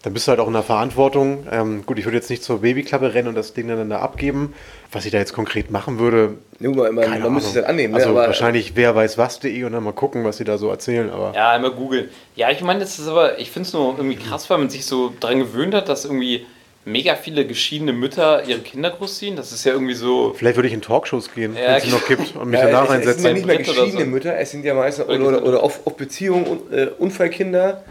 dann 0.02 0.14
bist 0.14 0.26
du 0.26 0.30
halt 0.30 0.40
auch 0.40 0.46
in 0.46 0.54
der 0.54 0.62
Verantwortung. 0.62 1.46
Ähm, 1.50 1.84
gut, 1.84 1.98
ich 1.98 2.06
würde 2.06 2.16
jetzt 2.16 2.30
nicht 2.30 2.42
zur 2.42 2.62
Babyklappe 2.62 3.12
rennen 3.12 3.28
und 3.28 3.34
das 3.34 3.52
Ding 3.52 3.68
dann 3.68 3.90
da 3.90 3.98
abgeben. 3.98 4.54
Was 4.92 5.04
ich 5.04 5.12
da 5.12 5.18
jetzt 5.18 5.34
konkret 5.34 5.70
machen 5.70 5.98
würde, 5.98 6.38
Ja, 6.58 6.70
man, 6.70 6.94
man, 6.94 7.04
keine 7.04 7.24
man 7.24 7.34
müsste 7.34 7.50
es 7.50 7.56
Ahnung. 7.56 7.62
dann 7.66 7.70
annehmen. 7.70 7.94
Also 7.94 8.08
ne? 8.08 8.14
aber, 8.18 8.26
wahrscheinlich 8.28 8.72
wer 8.76 8.94
weiß 8.96 9.18
was.de 9.18 9.62
und 9.64 9.72
dann 9.72 9.84
mal 9.84 9.92
gucken, 9.92 10.24
was 10.24 10.38
sie 10.38 10.44
da 10.44 10.56
so 10.58 10.70
erzählen. 10.70 11.10
Aber 11.10 11.32
Ja, 11.34 11.50
einmal 11.50 11.72
googeln. 11.72 12.08
Ja, 12.34 12.50
ich 12.50 12.62
meine, 12.62 12.80
das 12.80 12.98
ist 12.98 13.08
aber, 13.08 13.38
ich 13.38 13.50
finde 13.50 13.66
es 13.66 13.72
nur 13.74 13.94
irgendwie 13.96 14.16
krass, 14.16 14.48
weil 14.48 14.58
man 14.58 14.70
sich 14.70 14.86
so 14.86 15.12
dran 15.20 15.38
gewöhnt 15.38 15.74
hat, 15.74 15.88
dass 15.90 16.06
irgendwie 16.06 16.46
mega 16.86 17.14
viele 17.14 17.46
geschiedene 17.46 17.92
Mütter 17.92 18.44
ihre 18.48 18.60
Kinder 18.60 18.88
großziehen. 18.90 19.36
Das 19.36 19.52
ist 19.52 19.64
ja 19.64 19.72
irgendwie 19.72 19.92
so. 19.94 20.32
vielleicht 20.34 20.56
würde 20.56 20.68
ich 20.68 20.74
in 20.74 20.80
Talkshows 20.80 21.32
gehen, 21.34 21.54
Ja, 21.54 21.68
wenn 21.68 21.76
es 21.76 21.82
sie 21.84 21.90
noch 21.90 22.06
gibt 22.08 22.34
und 22.36 22.48
mich 22.48 22.58
Ja, 22.58 22.66
danach 22.68 22.88
es, 22.94 23.04
es 23.04 23.16
sind 23.16 23.24
ja 23.26 23.32
nicht 23.34 23.46
mehr 23.46 23.58
geschiedene 23.58 24.04
so. 24.04 24.10
Mütter, 24.10 24.36
es 24.38 24.50
sind 24.50 24.64
ja 24.64 24.72
meistens 24.72 25.06
Oder 25.06 25.26
oder, 25.28 25.44
oder, 25.44 25.62
auf, 25.62 25.86
auf 25.86 25.96
Beziehungen, 25.98 26.46
und, 26.46 26.72
äh, 26.72 26.88
Unfallkinder, 26.98 27.84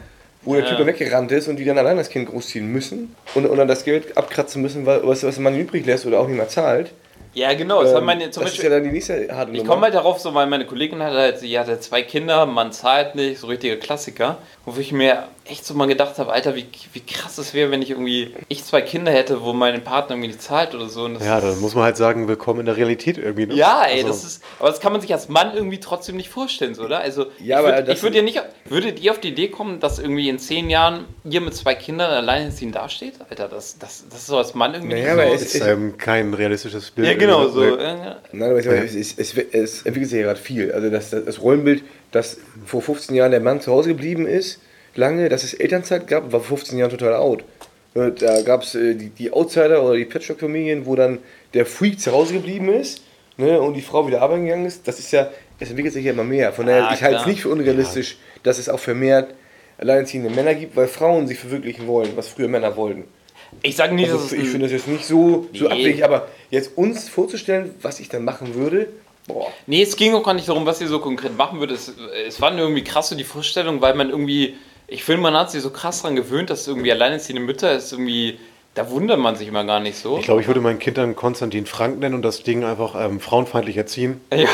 wo 0.43 0.55
der 0.55 0.63
Ja. 0.63 0.75
Typ 0.75 0.85
weggerannt 0.85 1.31
ist 1.31 1.47
und 1.47 1.57
die 1.57 1.65
dann 1.65 1.77
allein 1.77 1.97
das 1.97 2.09
Kind 2.09 2.29
großziehen 2.29 2.65
müssen 2.65 3.15
und, 3.35 3.45
und 3.45 3.57
dann 3.57 3.67
das 3.67 3.83
Geld 3.83 4.17
abkratzen 4.17 4.61
müssen, 4.61 4.85
weil, 4.85 5.01
was, 5.05 5.23
was 5.23 5.37
man 5.39 5.57
übrig 5.57 5.85
lässt 5.85 6.05
oder 6.05 6.19
auch 6.19 6.27
nicht 6.27 6.37
mehr 6.37 6.47
zahlt. 6.47 6.91
Ja, 7.33 7.53
genau. 7.53 7.83
Das, 7.83 7.93
Ähm, 7.93 8.05
meine, 8.05 8.31
zum 8.31 8.43
das 8.43 8.51
Beispiel, 8.53 8.65
ist 8.65 8.71
ja 8.71 8.77
dann 8.77 8.83
die 8.83 8.91
nächste 8.91 9.35
harte 9.35 9.51
Ich 9.51 9.63
komme 9.63 9.83
halt 9.83 9.93
darauf, 9.93 10.19
so, 10.19 10.33
weil 10.33 10.47
meine 10.47 10.65
Kollegin 10.65 11.03
hat 11.03 11.13
halt, 11.13 11.39
sie 11.39 11.59
hatte 11.59 11.79
zwei 11.79 12.01
Kinder, 12.01 12.45
man 12.47 12.71
zahlt 12.71 13.13
nicht, 13.15 13.39
so 13.39 13.47
richtige 13.47 13.77
Klassiker. 13.77 14.39
Wo 14.65 14.79
ich 14.79 14.91
mir 14.91 15.27
echt 15.49 15.65
so 15.65 15.73
mal 15.73 15.87
gedacht 15.87 16.17
habe, 16.19 16.31
Alter, 16.31 16.55
wie, 16.55 16.65
wie 16.93 16.99
krass 17.01 17.37
es 17.37 17.53
wäre, 17.53 17.71
wenn 17.71 17.81
ich 17.81 17.89
irgendwie, 17.91 18.33
ich 18.47 18.63
zwei 18.63 18.81
Kinder 18.81 19.11
hätte, 19.11 19.41
wo 19.41 19.53
mein 19.53 19.83
Partner 19.83 20.15
irgendwie 20.15 20.27
nicht 20.29 20.41
zahlt 20.41 20.73
oder 20.75 20.87
so. 20.89 21.03
Und 21.05 21.15
das 21.15 21.25
Ja, 21.25 21.41
dann 21.41 21.59
muss 21.59 21.75
man 21.75 21.83
halt 21.83 21.97
sagen, 21.97 22.27
willkommen 22.27 22.61
in 22.61 22.65
der 22.67 22.77
Realität 22.77 23.17
irgendwie. 23.17 23.47
Ne? 23.47 23.55
Ja, 23.55 23.83
ey, 23.85 23.97
Also- 23.97 24.07
das 24.09 24.23
ist, 24.23 24.43
aber 24.59 24.69
das 24.69 24.79
kann 24.79 24.91
man 24.91 25.01
sich 25.01 25.11
als 25.13 25.29
Mann 25.29 25.53
irgendwie 25.55 25.79
trotzdem 25.79 26.15
nicht 26.15 26.29
vorstellen, 26.29 26.73
so, 26.75 26.83
oder? 26.83 26.99
Also, 26.99 27.25
Ja, 27.39 27.59
ich 27.61 27.65
aber 27.65 27.69
würd- 27.77 27.81
das- 27.81 27.97
ich 27.97 28.03
würde 28.03 28.17
ja 28.17 28.23
nicht, 28.23 28.41
würdet 28.65 28.99
ihr 29.01 29.11
auf 29.11 29.19
die 29.19 29.29
Idee 29.29 29.47
kommen, 29.49 29.79
dass 29.79 29.99
irgendwie 29.99 30.29
in 30.29 30.39
zehn 30.39 30.69
Jahren 30.69 31.05
ihr 31.23 31.41
mit 31.41 31.55
zwei 31.55 31.75
Kindern 31.75 32.11
alleinerziehend 32.11 32.75
dasteht? 32.75 33.13
Alter, 33.29 33.47
das, 33.47 33.77
das, 33.79 34.05
das 34.09 34.19
ist 34.19 34.27
so 34.27 34.37
als 34.37 34.53
Mann 34.55 34.73
irgendwie 34.73 34.93
Naja, 34.95 35.15
nicht 35.15 35.23
aber 35.25 35.37
so. 35.37 35.43
es- 35.45 35.55
ist 35.55 35.65
ähm, 35.67 35.97
kein 35.97 36.33
realistisches 36.33 36.91
Bild. 36.91 37.07
ja, 37.07 37.13
genau, 37.15 37.47
so. 37.49 37.61
Nein, 38.31 38.49
aber 38.51 38.59
ich 38.59 38.65
es, 38.65 38.95
es, 38.95 39.17
es, 39.17 39.33
es 39.51 39.75
entwickelt 39.83 40.09
sich 40.09 40.19
ja 40.19 40.25
gerade 40.25 40.39
viel. 40.39 40.71
Also 40.71 40.89
das, 40.89 41.09
das, 41.09 41.25
das 41.25 41.41
Rollenbild, 41.41 41.83
dass 42.11 42.37
vor 42.65 42.81
15 42.81 43.15
Jahren 43.15 43.31
der 43.31 43.39
Mann 43.39 43.61
zu 43.61 43.71
Hause 43.71 43.89
geblieben 43.89 44.25
ist, 44.27 44.59
lange, 44.99 45.29
dass 45.29 45.43
es 45.43 45.53
Elternzeit 45.53 46.07
gab, 46.07 46.31
war 46.31 46.39
vor 46.41 46.57
15 46.57 46.77
Jahren 46.77 46.91
total 46.91 47.15
out. 47.15 47.43
Äh, 47.95 48.11
Da 48.11 48.41
gab 48.43 48.63
es 48.63 48.75
äh, 48.75 48.95
die, 48.95 49.09
die 49.09 49.31
Outsider 49.31 49.83
oder 49.83 49.95
die 49.95 50.05
Patchwork-Familien, 50.05 50.85
wo 50.85 50.95
dann 50.95 51.19
der 51.53 51.65
Freak 51.65 51.99
zu 51.99 52.11
Hause 52.11 52.33
geblieben 52.33 52.69
ist 52.71 53.01
ne, 53.37 53.59
und 53.59 53.73
die 53.73 53.81
Frau 53.81 54.07
wieder 54.07 54.21
arbeiten 54.21 54.43
gegangen 54.45 54.65
ist. 54.65 54.87
Das 54.87 54.99
ist 54.99 55.11
ja, 55.11 55.29
es 55.59 55.69
entwickelt 55.69 55.93
sich 55.93 56.05
ja 56.05 56.11
immer 56.11 56.23
mehr. 56.23 56.53
Von 56.53 56.67
daher, 56.67 56.89
Ah, 56.89 56.93
ich 56.93 57.01
halte 57.03 57.21
es 57.21 57.25
nicht 57.25 57.41
für 57.41 57.49
unrealistisch, 57.49 58.17
dass 58.43 58.59
es 58.59 58.69
auch 58.69 58.79
vermehrt 58.79 59.33
alleinerziehende 59.77 60.29
Männer 60.29 60.53
gibt, 60.55 60.75
weil 60.75 60.87
Frauen 60.87 61.25
sich 61.27 61.39
verwirklichen 61.39 61.87
wollen, 61.87 62.09
was 62.15 62.27
früher 62.27 62.49
Männer 62.49 62.75
wollten. 62.75 63.05
Ich 63.63 63.75
sage 63.77 63.95
nicht, 63.95 64.11
Also 64.11 64.23
dass 64.23 64.33
ich 64.33 64.47
finde 64.49 64.65
das 64.67 64.73
jetzt 64.73 64.87
nicht 64.87 65.05
so, 65.05 65.47
so 65.53 65.65
Nee. 65.65 65.71
abwegig, 65.71 66.03
aber 66.03 66.27
jetzt 66.51 66.77
uns 66.77 67.07
vorzustellen, 67.09 67.73
was 67.81 67.99
ich 67.99 68.09
dann 68.09 68.23
machen 68.25 68.53
würde, 68.55 68.89
boah. 69.27 69.47
Nee, 69.67 69.81
es 69.81 69.95
ging 69.95 70.13
auch 70.13 70.23
gar 70.23 70.33
nicht 70.33 70.47
darum, 70.49 70.65
was 70.65 70.79
sie 70.79 70.85
so 70.87 70.99
konkret 70.99 71.35
machen 71.37 71.59
würde. 71.59 71.73
Es, 71.75 71.93
es 72.27 72.39
war 72.41 72.51
nur 72.51 72.59
irgendwie 72.61 72.83
krass 72.83 73.09
so 73.09 73.15
die 73.15 73.23
Vorstellung, 73.23 73.81
weil 73.81 73.95
man 73.95 74.09
irgendwie, 74.09 74.55
ich 74.89 75.03
finde, 75.03 75.21
man 75.21 75.35
hat 75.35 75.51
sich 75.51 75.61
so 75.61 75.69
krass 75.69 76.01
daran 76.01 76.15
gewöhnt, 76.15 76.49
dass 76.49 76.67
irgendwie 76.67 76.91
alleinerziehende 76.91 77.41
Mütter 77.41 77.73
ist 77.73 77.91
irgendwie, 77.91 78.39
da 78.73 78.89
wundert 78.89 79.19
man 79.19 79.35
sich 79.35 79.47
immer 79.47 79.63
gar 79.63 79.79
nicht 79.79 79.97
so. 79.97 80.17
Ich 80.17 80.25
glaube, 80.25 80.41
ich 80.41 80.47
würde 80.47 80.61
mein 80.61 80.79
Kind 80.79 80.97
dann 80.97 81.15
Konstantin 81.15 81.65
Frank 81.65 81.99
nennen 81.99 82.15
und 82.15 82.21
das 82.23 82.43
Ding 82.43 82.63
einfach 82.63 82.95
ähm, 82.95 83.19
frauenfeindlich 83.19 83.77
erziehen. 83.77 84.21
Ja, 84.35 84.47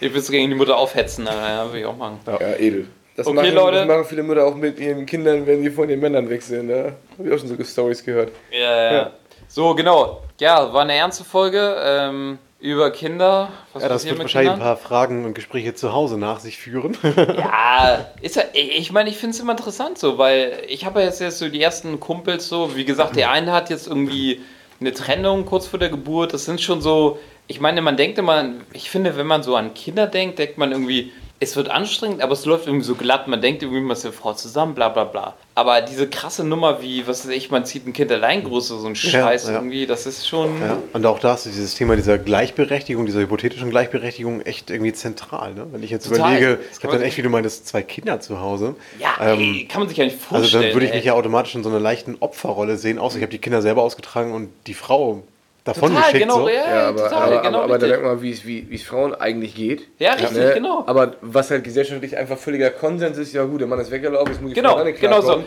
ich 0.00 0.12
will 0.14 0.22
gegen 0.22 0.50
die 0.50 0.56
Mutter 0.56 0.76
aufhetzen, 0.76 1.26
aber 1.26 1.48
ja, 1.48 1.72
will 1.72 1.80
ich 1.80 1.86
auch 1.86 1.96
machen. 1.96 2.18
Ja, 2.26 2.38
edel. 2.56 2.88
Das, 3.16 3.26
Okay, 3.26 3.36
machen, 3.36 3.54
Leute. 3.54 3.76
das 3.78 3.86
machen 3.86 4.04
viele 4.06 4.22
Mütter 4.24 4.44
auch 4.44 4.56
mit 4.56 4.78
ihren 4.78 5.06
Kindern, 5.06 5.46
wenn 5.46 5.62
sie 5.62 5.70
von 5.70 5.86
den 5.88 6.00
Männern 6.00 6.28
weg 6.28 6.42
sind. 6.42 6.68
Da 6.68 6.92
habe 7.16 7.28
ich 7.28 7.32
auch 7.32 7.38
schon 7.38 7.48
so 7.48 7.64
Stories 7.64 8.04
gehört. 8.04 8.32
Ja, 8.50 8.58
ja. 8.58 8.92
Ja. 8.92 9.10
So, 9.46 9.74
genau. 9.74 10.22
Ja, 10.40 10.72
war 10.72 10.82
eine 10.82 10.94
ernste 10.94 11.22
Folge 11.24 11.76
ähm, 11.80 12.38
über 12.64 12.90
Kinder. 12.90 13.50
Was 13.74 13.82
Ja, 13.82 13.88
das 13.90 14.06
wird 14.06 14.18
wahrscheinlich 14.18 14.52
ein 14.52 14.58
Kindern? 14.58 14.76
paar 14.76 14.76
Fragen 14.78 15.26
und 15.26 15.34
Gespräche 15.34 15.74
zu 15.74 15.92
Hause 15.92 16.16
nach 16.16 16.40
sich 16.40 16.56
führen. 16.56 16.96
Ja, 17.36 18.06
ist 18.22 18.36
ja, 18.36 18.42
ich 18.54 18.90
meine, 18.90 19.10
ich 19.10 19.18
finde 19.18 19.34
es 19.34 19.40
immer 19.40 19.52
interessant 19.52 19.98
so, 19.98 20.16
weil 20.16 20.62
ich 20.66 20.86
habe 20.86 21.00
ja 21.00 21.06
jetzt, 21.06 21.20
jetzt 21.20 21.38
so 21.38 21.48
die 21.48 21.60
ersten 21.60 22.00
Kumpels 22.00 22.48
so, 22.48 22.74
wie 22.74 22.86
gesagt, 22.86 23.16
der 23.16 23.30
eine 23.30 23.52
hat 23.52 23.68
jetzt 23.68 23.86
irgendwie 23.86 24.40
eine 24.80 24.92
Trennung 24.94 25.44
kurz 25.44 25.66
vor 25.66 25.78
der 25.78 25.90
Geburt, 25.90 26.32
das 26.32 26.46
sind 26.46 26.60
schon 26.62 26.80
so, 26.80 27.18
ich 27.48 27.60
meine, 27.60 27.82
man 27.82 27.98
denkt 27.98 28.16
immer, 28.18 28.46
ich 28.72 28.88
finde, 28.88 29.16
wenn 29.18 29.26
man 29.26 29.42
so 29.42 29.56
an 29.56 29.74
Kinder 29.74 30.06
denkt, 30.06 30.38
denkt 30.38 30.56
man 30.56 30.72
irgendwie, 30.72 31.12
es 31.44 31.56
wird 31.56 31.70
anstrengend, 31.70 32.22
aber 32.22 32.32
es 32.32 32.44
läuft 32.44 32.66
irgendwie 32.66 32.84
so 32.84 32.94
glatt, 32.94 33.28
man 33.28 33.40
denkt 33.40 33.62
irgendwie, 33.62 33.80
man 33.80 33.96
ist 33.96 34.04
eine 34.04 34.12
Frau 34.12 34.32
zusammen, 34.34 34.74
bla 34.74 34.88
bla 34.88 35.04
bla. 35.04 35.34
Aber 35.54 35.80
diese 35.80 36.08
krasse 36.08 36.42
Nummer 36.42 36.82
wie, 36.82 37.06
was 37.06 37.24
weiß 37.26 37.34
ich, 37.34 37.50
man 37.50 37.64
zieht 37.64 37.86
ein 37.86 37.92
Kind 37.92 38.10
allein 38.10 38.42
groß, 38.42 38.68
so 38.68 38.86
ein 38.86 38.96
Scheiß 38.96 39.46
ja. 39.46 39.54
irgendwie, 39.54 39.86
das 39.86 40.06
ist 40.06 40.26
schon... 40.26 40.60
Ja, 40.60 40.78
und 40.92 41.06
auch 41.06 41.20
da 41.20 41.34
ist 41.34 41.46
dieses 41.46 41.74
Thema 41.74 41.94
dieser 41.94 42.18
Gleichberechtigung, 42.18 43.06
dieser 43.06 43.20
hypothetischen 43.20 43.70
Gleichberechtigung 43.70 44.40
echt 44.40 44.70
irgendwie 44.70 44.92
zentral. 44.92 45.54
Ne? 45.54 45.66
Wenn 45.70 45.82
ich 45.82 45.90
jetzt 45.90 46.08
Total. 46.08 46.36
überlege, 46.36 46.58
ich 46.72 46.82
habe 46.82 46.94
dann 46.96 47.02
echt, 47.02 47.16
wie 47.16 47.22
du 47.22 47.28
meintest, 47.28 47.68
zwei 47.68 47.82
Kinder 47.82 48.20
zu 48.20 48.40
Hause. 48.40 48.74
Ja, 48.98 49.14
Ähm, 49.20 49.38
ey, 49.38 49.68
kann 49.70 49.80
man 49.80 49.88
sich 49.88 49.98
ja 49.98 50.04
nicht 50.04 50.16
also 50.16 50.38
vorstellen. 50.38 50.64
dann 50.64 50.72
würde 50.74 50.86
ich 50.86 50.92
ey. 50.92 50.98
mich 50.98 51.06
ja 51.06 51.12
automatisch 51.14 51.54
in 51.54 51.62
so 51.62 51.68
einer 51.68 51.80
leichten 51.80 52.16
Opferrolle 52.20 52.76
sehen, 52.76 52.98
außer 52.98 53.16
ich 53.18 53.22
habe 53.22 53.30
die 53.30 53.38
Kinder 53.38 53.62
selber 53.62 53.82
ausgetragen 53.82 54.32
und 54.32 54.50
die 54.66 54.74
Frau 54.74 55.22
davon 55.64 55.88
Total, 55.90 56.02
geschickt. 56.12 56.22
genau, 56.22 56.40
so. 56.42 56.48
ja, 56.48 56.54
Ja, 56.54 56.88
aber, 56.88 57.02
total, 57.04 57.22
aber, 57.32 57.42
genau 57.42 57.58
aber, 57.58 57.64
aber 57.64 57.78
da 57.78 57.86
merkt 57.86 58.02
man, 58.04 58.22
wie 58.22 58.30
es 58.30 58.46
wie, 58.46 58.70
wie 58.70 58.74
es 58.76 58.82
Frauen 58.84 59.14
eigentlich 59.14 59.54
geht. 59.54 59.88
Ja, 59.98 60.12
richtig, 60.12 60.36
Ne? 60.36 60.52
genau. 60.54 60.84
Aber 60.86 61.14
was 61.22 61.50
halt 61.50 61.64
gesellschaftlich 61.64 62.16
einfach 62.16 62.38
völliger 62.38 62.70
Konsens 62.70 63.18
ist, 63.18 63.32
ja 63.32 63.44
gut, 63.44 63.60
der 63.60 63.66
Mann 63.68 63.80
ist 63.80 63.90
weggelaufen, 63.90 64.32
jetzt 64.32 64.42
muss 64.42 64.50
ich 64.50 64.54
Genau, 64.54 64.84
genau 64.84 65.20
so. 65.20 65.44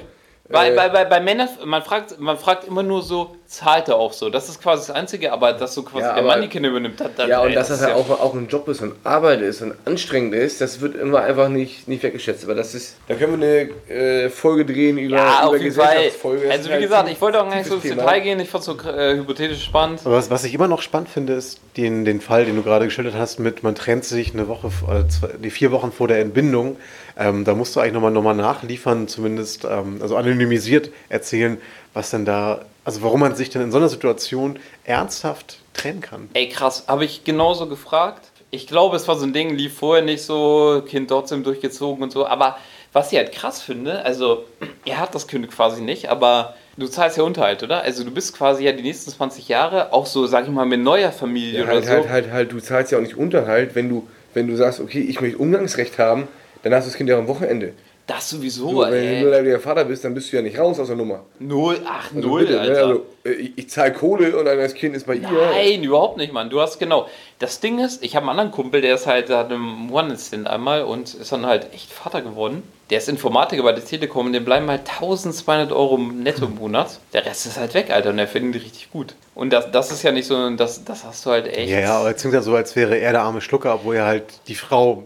Klarkommen. 0.49 0.75
Bei, 0.75 0.85
Äh, 0.85 0.89
bei, 0.89 1.03
bei, 1.03 1.05
bei 1.05 1.19
Männern, 1.19 1.49
man 1.65 1.81
fragt, 1.83 2.19
man 2.19 2.37
fragt 2.37 2.65
immer 2.67 2.83
nur 2.83 3.01
so, 3.01 3.35
zahlt 3.47 3.87
er 3.87 3.95
auch 3.97 4.11
so? 4.13 4.29
Das 4.29 4.49
ist 4.49 4.61
quasi 4.61 4.87
das 4.87 4.95
Einzige, 4.95 5.31
aber 5.31 5.53
dass 5.53 5.73
so 5.73 5.83
quasi 5.83 6.03
Ja, 6.03 6.13
der 6.13 6.17
aber- 6.23 6.27
Mann 6.33 6.41
die 6.41 6.47
Kinder 6.49 6.69
übernimmt, 6.69 6.99
hat, 6.99 7.11
Ja, 7.27 7.41
und 7.41 7.49
ey, 7.49 7.55
dass 7.55 7.69
das 7.69 7.79
ist 7.81 7.85
halt 7.85 7.95
auch, 7.95 8.09
auch 8.09 8.33
ein 8.33 8.47
Job 8.47 8.67
ist 8.67 8.81
und 8.81 8.93
Arbeit 9.03 9.41
ist 9.41 9.61
und 9.61 9.73
anstrengend 9.85 10.33
ist, 10.35 10.59
das 10.61 10.81
wird 10.81 10.95
immer 10.95 11.21
einfach 11.21 11.47
nicht, 11.49 11.87
nicht 11.87 12.03
wertgeschätzt. 12.03 12.43
Aber 12.43 12.55
das 12.55 12.75
ist, 12.75 12.97
da 13.07 13.15
können 13.15 13.39
wir 13.39 13.47
eine 13.89 13.95
äh, 14.25 14.29
Folge 14.29 14.65
drehen 14.65 14.97
über, 14.97 15.15
Ja, 15.17 15.43
auf 15.43 15.53
über 15.55 15.63
jeden 15.63 15.75
Fall. 15.75 15.87
Gesellschaftsfolge. 15.95 16.43
Das 16.47 16.51
Also 16.57 16.69
wie 16.69 16.73
halt 16.73 16.81
gesagt, 16.83 17.09
ich 17.09 17.21
wollte 17.21 17.41
auch 17.41 17.49
gar 17.49 17.55
nicht 17.57 17.67
so 17.67 17.75
ins 17.75 17.83
Detail 17.83 18.19
gehen, 18.21 18.39
ich 18.39 18.49
fand 18.49 18.61
es 18.61 18.65
so 18.65 18.77
äh, 18.89 19.15
hypothetisch 19.15 19.63
spannend. 19.63 20.01
Aber 20.05 20.15
was, 20.15 20.29
was 20.29 20.43
ich 20.43 20.53
immer 20.53 20.67
noch 20.67 20.81
spannend 20.81 21.09
finde, 21.09 21.33
ist 21.33 21.59
den, 21.77 22.03
den 22.05 22.19
Fall, 22.21 22.45
den 22.45 22.55
du 22.55 22.63
gerade 22.63 22.85
geschildert 22.85 23.15
hast, 23.15 23.39
mit 23.39 23.63
man 23.63 23.75
trennt 23.75 24.03
sich 24.05 24.33
eine 24.33 24.47
Woche, 24.47 24.67
äh, 24.89 25.07
zwei, 25.09 25.29
die 25.41 25.49
vier 25.51 25.71
Wochen 25.71 25.91
vor 25.91 26.07
der 26.07 26.19
Entbindung. 26.19 26.77
Ähm, 27.17 27.45
da 27.45 27.55
musst 27.55 27.75
du 27.75 27.79
eigentlich 27.79 27.93
nochmal 27.93 28.11
noch 28.11 28.21
mal 28.21 28.33
nachliefern, 28.35 29.07
zumindest, 29.07 29.65
ähm, 29.65 29.97
also 30.01 30.15
anonymisiert 30.17 30.91
erzählen, 31.09 31.57
was 31.93 32.11
denn 32.11 32.25
da, 32.25 32.61
also 32.85 33.01
warum 33.01 33.21
man 33.21 33.35
sich 33.35 33.49
denn 33.49 33.61
in 33.63 33.71
so 33.71 33.77
einer 33.77 33.89
Situation 33.89 34.59
ernsthaft 34.83 35.59
trennen 35.73 36.01
kann. 36.01 36.29
Ey, 36.33 36.49
krass, 36.49 36.85
habe 36.87 37.05
ich 37.05 37.23
genauso 37.23 37.67
gefragt. 37.67 38.21
Ich 38.51 38.67
glaube, 38.67 38.95
es 38.95 39.07
war 39.07 39.17
so 39.17 39.25
ein 39.25 39.33
Ding, 39.33 39.49
lief 39.55 39.77
vorher 39.77 40.03
nicht 40.03 40.21
so, 40.21 40.83
Kind 40.87 41.09
trotzdem 41.09 41.43
durchgezogen 41.43 42.03
und 42.03 42.11
so. 42.11 42.25
Aber 42.27 42.57
was 42.93 43.11
ich 43.11 43.17
halt 43.17 43.31
krass 43.31 43.61
finde, 43.61 44.05
also 44.05 44.45
er 44.85 44.99
hat 44.99 45.13
das 45.15 45.27
Kind 45.27 45.49
quasi 45.51 45.81
nicht, 45.81 46.09
aber 46.09 46.55
du 46.77 46.87
zahlst 46.87 47.17
ja 47.17 47.23
Unterhalt, 47.23 47.61
oder? 47.63 47.81
Also 47.81 48.03
du 48.03 48.11
bist 48.11 48.35
quasi 48.35 48.63
ja 48.63 48.71
die 48.71 48.83
nächsten 48.83 49.11
20 49.11 49.47
Jahre 49.49 49.91
auch 49.91 50.05
so, 50.05 50.25
sag 50.27 50.45
ich 50.45 50.49
mal, 50.51 50.65
mit 50.65 50.79
neuer 50.79 51.11
Familie 51.11 51.59
Ja, 51.59 51.63
oder 51.65 51.73
halt, 51.73 51.85
so. 51.85 51.91
halt, 51.91 52.09
halt, 52.09 52.31
halt, 52.31 52.51
du 52.51 52.59
zahlst 52.59 52.91
ja 52.91 52.99
auch 52.99 53.01
nicht 53.01 53.17
Unterhalt, 53.17 53.75
wenn 53.75 53.89
du, 53.89 54.07
wenn 54.33 54.47
du 54.47 54.55
sagst, 54.55 54.79
okay, 54.79 55.01
ich 55.01 55.19
möchte 55.19 55.37
Umgangsrecht 55.39 55.99
haben, 55.99 56.27
dann 56.63 56.73
hast 56.73 56.85
du 56.85 56.89
das 56.89 56.97
Kind 56.97 57.09
ja 57.09 57.17
am 57.17 57.27
Wochenende. 57.27 57.73
Das 58.07 58.29
sowieso, 58.29 58.69
So, 58.69 58.79
wenn 58.83 58.91
du 58.91 58.97
ey. 58.97 59.21
nur 59.21 59.31
der 59.31 59.59
Vater 59.59 59.83
bist, 59.83 60.05
dann 60.05 60.13
bist 60.13 60.31
du 60.31 60.37
ja 60.37 60.41
nicht 60.41 60.57
raus 60.57 60.79
aus 60.79 60.87
der 60.87 60.95
Nummer. 60.95 61.25
Null, 61.39 61.81
ach, 61.85 62.09
Also 62.15 62.25
null, 62.25 62.39
bitte, 62.45 62.53
ne? 62.53 62.59
Alter. 62.61 62.85
Also, 62.87 63.05
äh, 63.25 63.31
ich, 63.31 63.51
ich 63.57 63.69
zahle 63.69 63.91
Kohle 63.91 64.37
und 64.37 64.45
dann 64.45 64.57
das 64.57 64.73
Kind 64.75 64.95
ist 64.95 65.05
bei 65.05 65.15
ihr. 65.15 65.27
Nein, 65.29 65.83
überhaupt 65.83 66.15
nicht, 66.15 66.31
Mann. 66.31 66.49
Du 66.49 66.61
hast 66.61 66.79
genau. 66.79 67.09
Das 67.39 67.59
Ding 67.59 67.79
ist, 67.79 68.01
ich 68.01 68.15
habe 68.15 68.23
einen 68.23 68.39
anderen 68.39 68.51
Kumpel, 68.51 68.79
der 68.79 68.95
ist 68.95 69.07
halt, 69.07 69.27
der 69.27 69.39
hat 69.39 69.51
einen 69.51 69.89
One-Stint 69.91 70.47
einmal 70.47 70.83
und 70.83 71.15
ist 71.15 71.33
dann 71.33 71.45
halt 71.45 71.73
echt 71.73 71.91
Vater 71.91 72.21
geworden. 72.21 72.63
Der 72.91 72.99
ist 72.99 73.09
Informatiker 73.09 73.63
bei 73.63 73.73
der 73.73 73.83
Telekom 73.83 74.27
und 74.27 74.31
dem 74.31 74.45
bleiben 74.45 74.69
halt 74.69 74.89
1200 74.89 75.73
Euro 75.73 75.97
netto 75.97 76.45
im 76.45 76.55
Monat. 76.55 77.01
Der 77.11 77.25
Rest 77.25 77.45
ist 77.45 77.59
halt 77.59 77.73
weg, 77.73 77.91
Alter, 77.91 78.11
und 78.11 78.17
der 78.17 78.29
verdient 78.29 78.55
richtig 78.55 78.89
gut. 78.89 79.15
Und 79.35 79.51
das, 79.51 79.69
das 79.71 79.91
ist 79.91 80.03
ja 80.03 80.13
nicht 80.13 80.25
so, 80.27 80.49
das, 80.51 80.85
das 80.85 81.03
hast 81.03 81.25
du 81.25 81.31
halt 81.31 81.47
echt. 81.47 81.69
Ja, 81.69 81.79
ja, 81.81 81.99
aber 81.99 82.11
es 82.11 82.21
klingt 82.21 82.33
ja 82.33 82.41
so, 82.41 82.55
als 82.55 82.73
wäre 82.77 82.97
er 82.97 83.11
der 83.11 83.23
arme 83.23 83.41
Schlucker, 83.41 83.75
obwohl 83.75 83.97
er 83.97 84.05
halt 84.05 84.23
die 84.47 84.55
Frau 84.55 85.03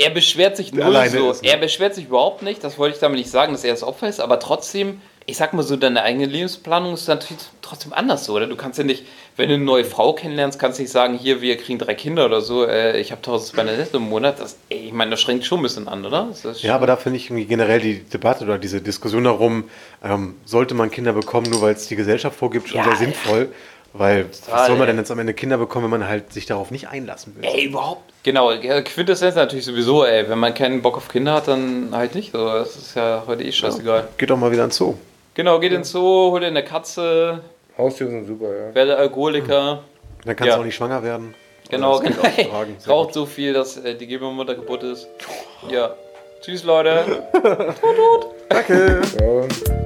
Er 0.00 0.10
beschwert 0.10 0.56
sich 0.56 0.72
null 0.72 1.08
so. 1.08 1.30
ist, 1.30 1.42
ne? 1.42 1.50
Er 1.50 1.58
beschwert 1.58 1.94
sich 1.94 2.06
überhaupt 2.06 2.42
nicht. 2.42 2.64
Das 2.64 2.78
wollte 2.78 2.94
ich 2.94 3.00
damit 3.00 3.18
nicht 3.18 3.30
sagen, 3.30 3.52
dass 3.52 3.64
er 3.64 3.72
das 3.72 3.82
Opfer 3.82 4.08
ist, 4.08 4.20
aber 4.20 4.40
trotzdem 4.40 5.00
ich 5.30 5.36
sag 5.36 5.52
mal 5.52 5.62
so, 5.62 5.76
deine 5.76 6.02
eigene 6.02 6.26
Lebensplanung 6.26 6.94
ist 6.94 7.06
natürlich 7.08 7.42
trotzdem 7.62 7.92
anders 7.92 8.24
so, 8.24 8.34
oder? 8.34 8.46
Du 8.46 8.56
kannst 8.56 8.78
ja 8.78 8.84
nicht, 8.84 9.04
wenn 9.36 9.48
du 9.48 9.54
eine 9.54 9.64
neue 9.64 9.84
Frau 9.84 10.12
kennenlernst, 10.12 10.58
kannst 10.58 10.78
du 10.78 10.82
nicht 10.82 10.90
sagen, 10.90 11.16
hier, 11.16 11.40
wir 11.40 11.56
kriegen 11.56 11.78
drei 11.78 11.94
Kinder 11.94 12.26
oder 12.26 12.40
so, 12.40 12.66
äh, 12.66 13.00
ich 13.00 13.12
habe 13.12 13.20
1200 13.20 13.78
netto 13.78 13.98
im 13.98 14.08
Monat. 14.08 14.40
Das, 14.40 14.56
ey, 14.68 14.86
ich 14.86 14.92
meine, 14.92 15.12
das 15.12 15.20
schränkt 15.20 15.44
schon 15.44 15.60
ein 15.60 15.62
bisschen 15.62 15.88
an, 15.88 16.04
oder? 16.04 16.28
Ja, 16.62 16.74
aber 16.74 16.86
da 16.86 16.96
finde 16.96 17.18
ich 17.18 17.26
irgendwie 17.26 17.46
generell 17.46 17.80
die 17.80 18.02
Debatte 18.02 18.44
oder 18.44 18.58
diese 18.58 18.80
Diskussion 18.80 19.24
darum, 19.24 19.64
ähm, 20.02 20.36
sollte 20.44 20.74
man 20.74 20.90
Kinder 20.90 21.12
bekommen, 21.12 21.48
nur 21.50 21.62
weil 21.62 21.74
es 21.74 21.86
die 21.86 21.96
Gesellschaft 21.96 22.36
vorgibt, 22.36 22.68
schon 22.68 22.78
Ja, 22.78 22.84
sehr 22.96 23.08
ja. 23.08 23.46
Weil 23.92 24.24
Total, 24.26 24.54
was 24.54 24.66
soll 24.68 24.76
man 24.76 24.86
ey. 24.86 24.92
denn 24.92 24.98
jetzt 24.98 25.10
am 25.10 25.18
Ende 25.18 25.34
Kinder 25.34 25.58
bekommen, 25.58 25.84
wenn 25.90 26.00
man 26.00 26.08
halt 26.08 26.32
sich 26.32 26.46
darauf 26.46 26.70
nicht 26.70 26.88
einlassen 26.88 27.34
will? 27.36 27.44
Ey, 27.44 27.64
überhaupt. 27.64 28.02
Genau, 28.22 28.52
ja, 28.52 28.80
Quintessenz 28.82 29.34
natürlich 29.34 29.64
sowieso, 29.64 30.04
ey. 30.04 30.28
Wenn 30.28 30.38
man 30.38 30.54
keinen 30.54 30.80
Bock 30.82 30.96
auf 30.96 31.08
Kinder 31.08 31.34
hat, 31.34 31.48
dann 31.48 31.88
halt 31.92 32.14
nicht. 32.14 32.32
So, 32.32 32.44
das 32.46 32.76
ist 32.76 32.94
ja 32.94 33.24
heute 33.26 33.42
eh 33.42 33.50
scheißegal. 33.52 34.08
Geht 34.16 34.30
doch 34.30 34.36
mal 34.36 34.52
wieder 34.52 34.64
ins 34.64 34.76
Zoo. 34.76 34.94
Genau, 35.34 35.58
geht 35.58 35.72
ins 35.72 35.90
Zoo, 35.90 36.30
hol 36.32 36.40
dir 36.40 36.46
eine 36.48 36.62
Katze, 36.64 37.40
Haustiere 37.78 38.10
sind 38.10 38.26
super, 38.26 38.46
ja. 38.54 38.74
werde 38.74 38.96
Alkoholiker. 38.96 39.82
Dann 40.24 40.36
kannst 40.36 40.48
Ja. 40.50 40.54
du 40.56 40.60
auch 40.60 40.64
nicht 40.66 40.74
schwanger 40.74 41.02
werden. 41.02 41.34
Genau, 41.70 41.98
genau. 42.00 42.18
Raucht 42.88 43.14
so 43.14 43.24
viel, 43.26 43.52
dass 43.54 43.76
äh, 43.78 43.94
die 43.94 44.06
Gebärmutter 44.06 44.54
kaputt 44.54 44.82
ist. 44.82 45.08
Ja. 45.70 45.94
Tschüss, 46.42 46.64
Leute. 46.64 47.22
Danke. 48.48 49.00
ja. 49.20 49.76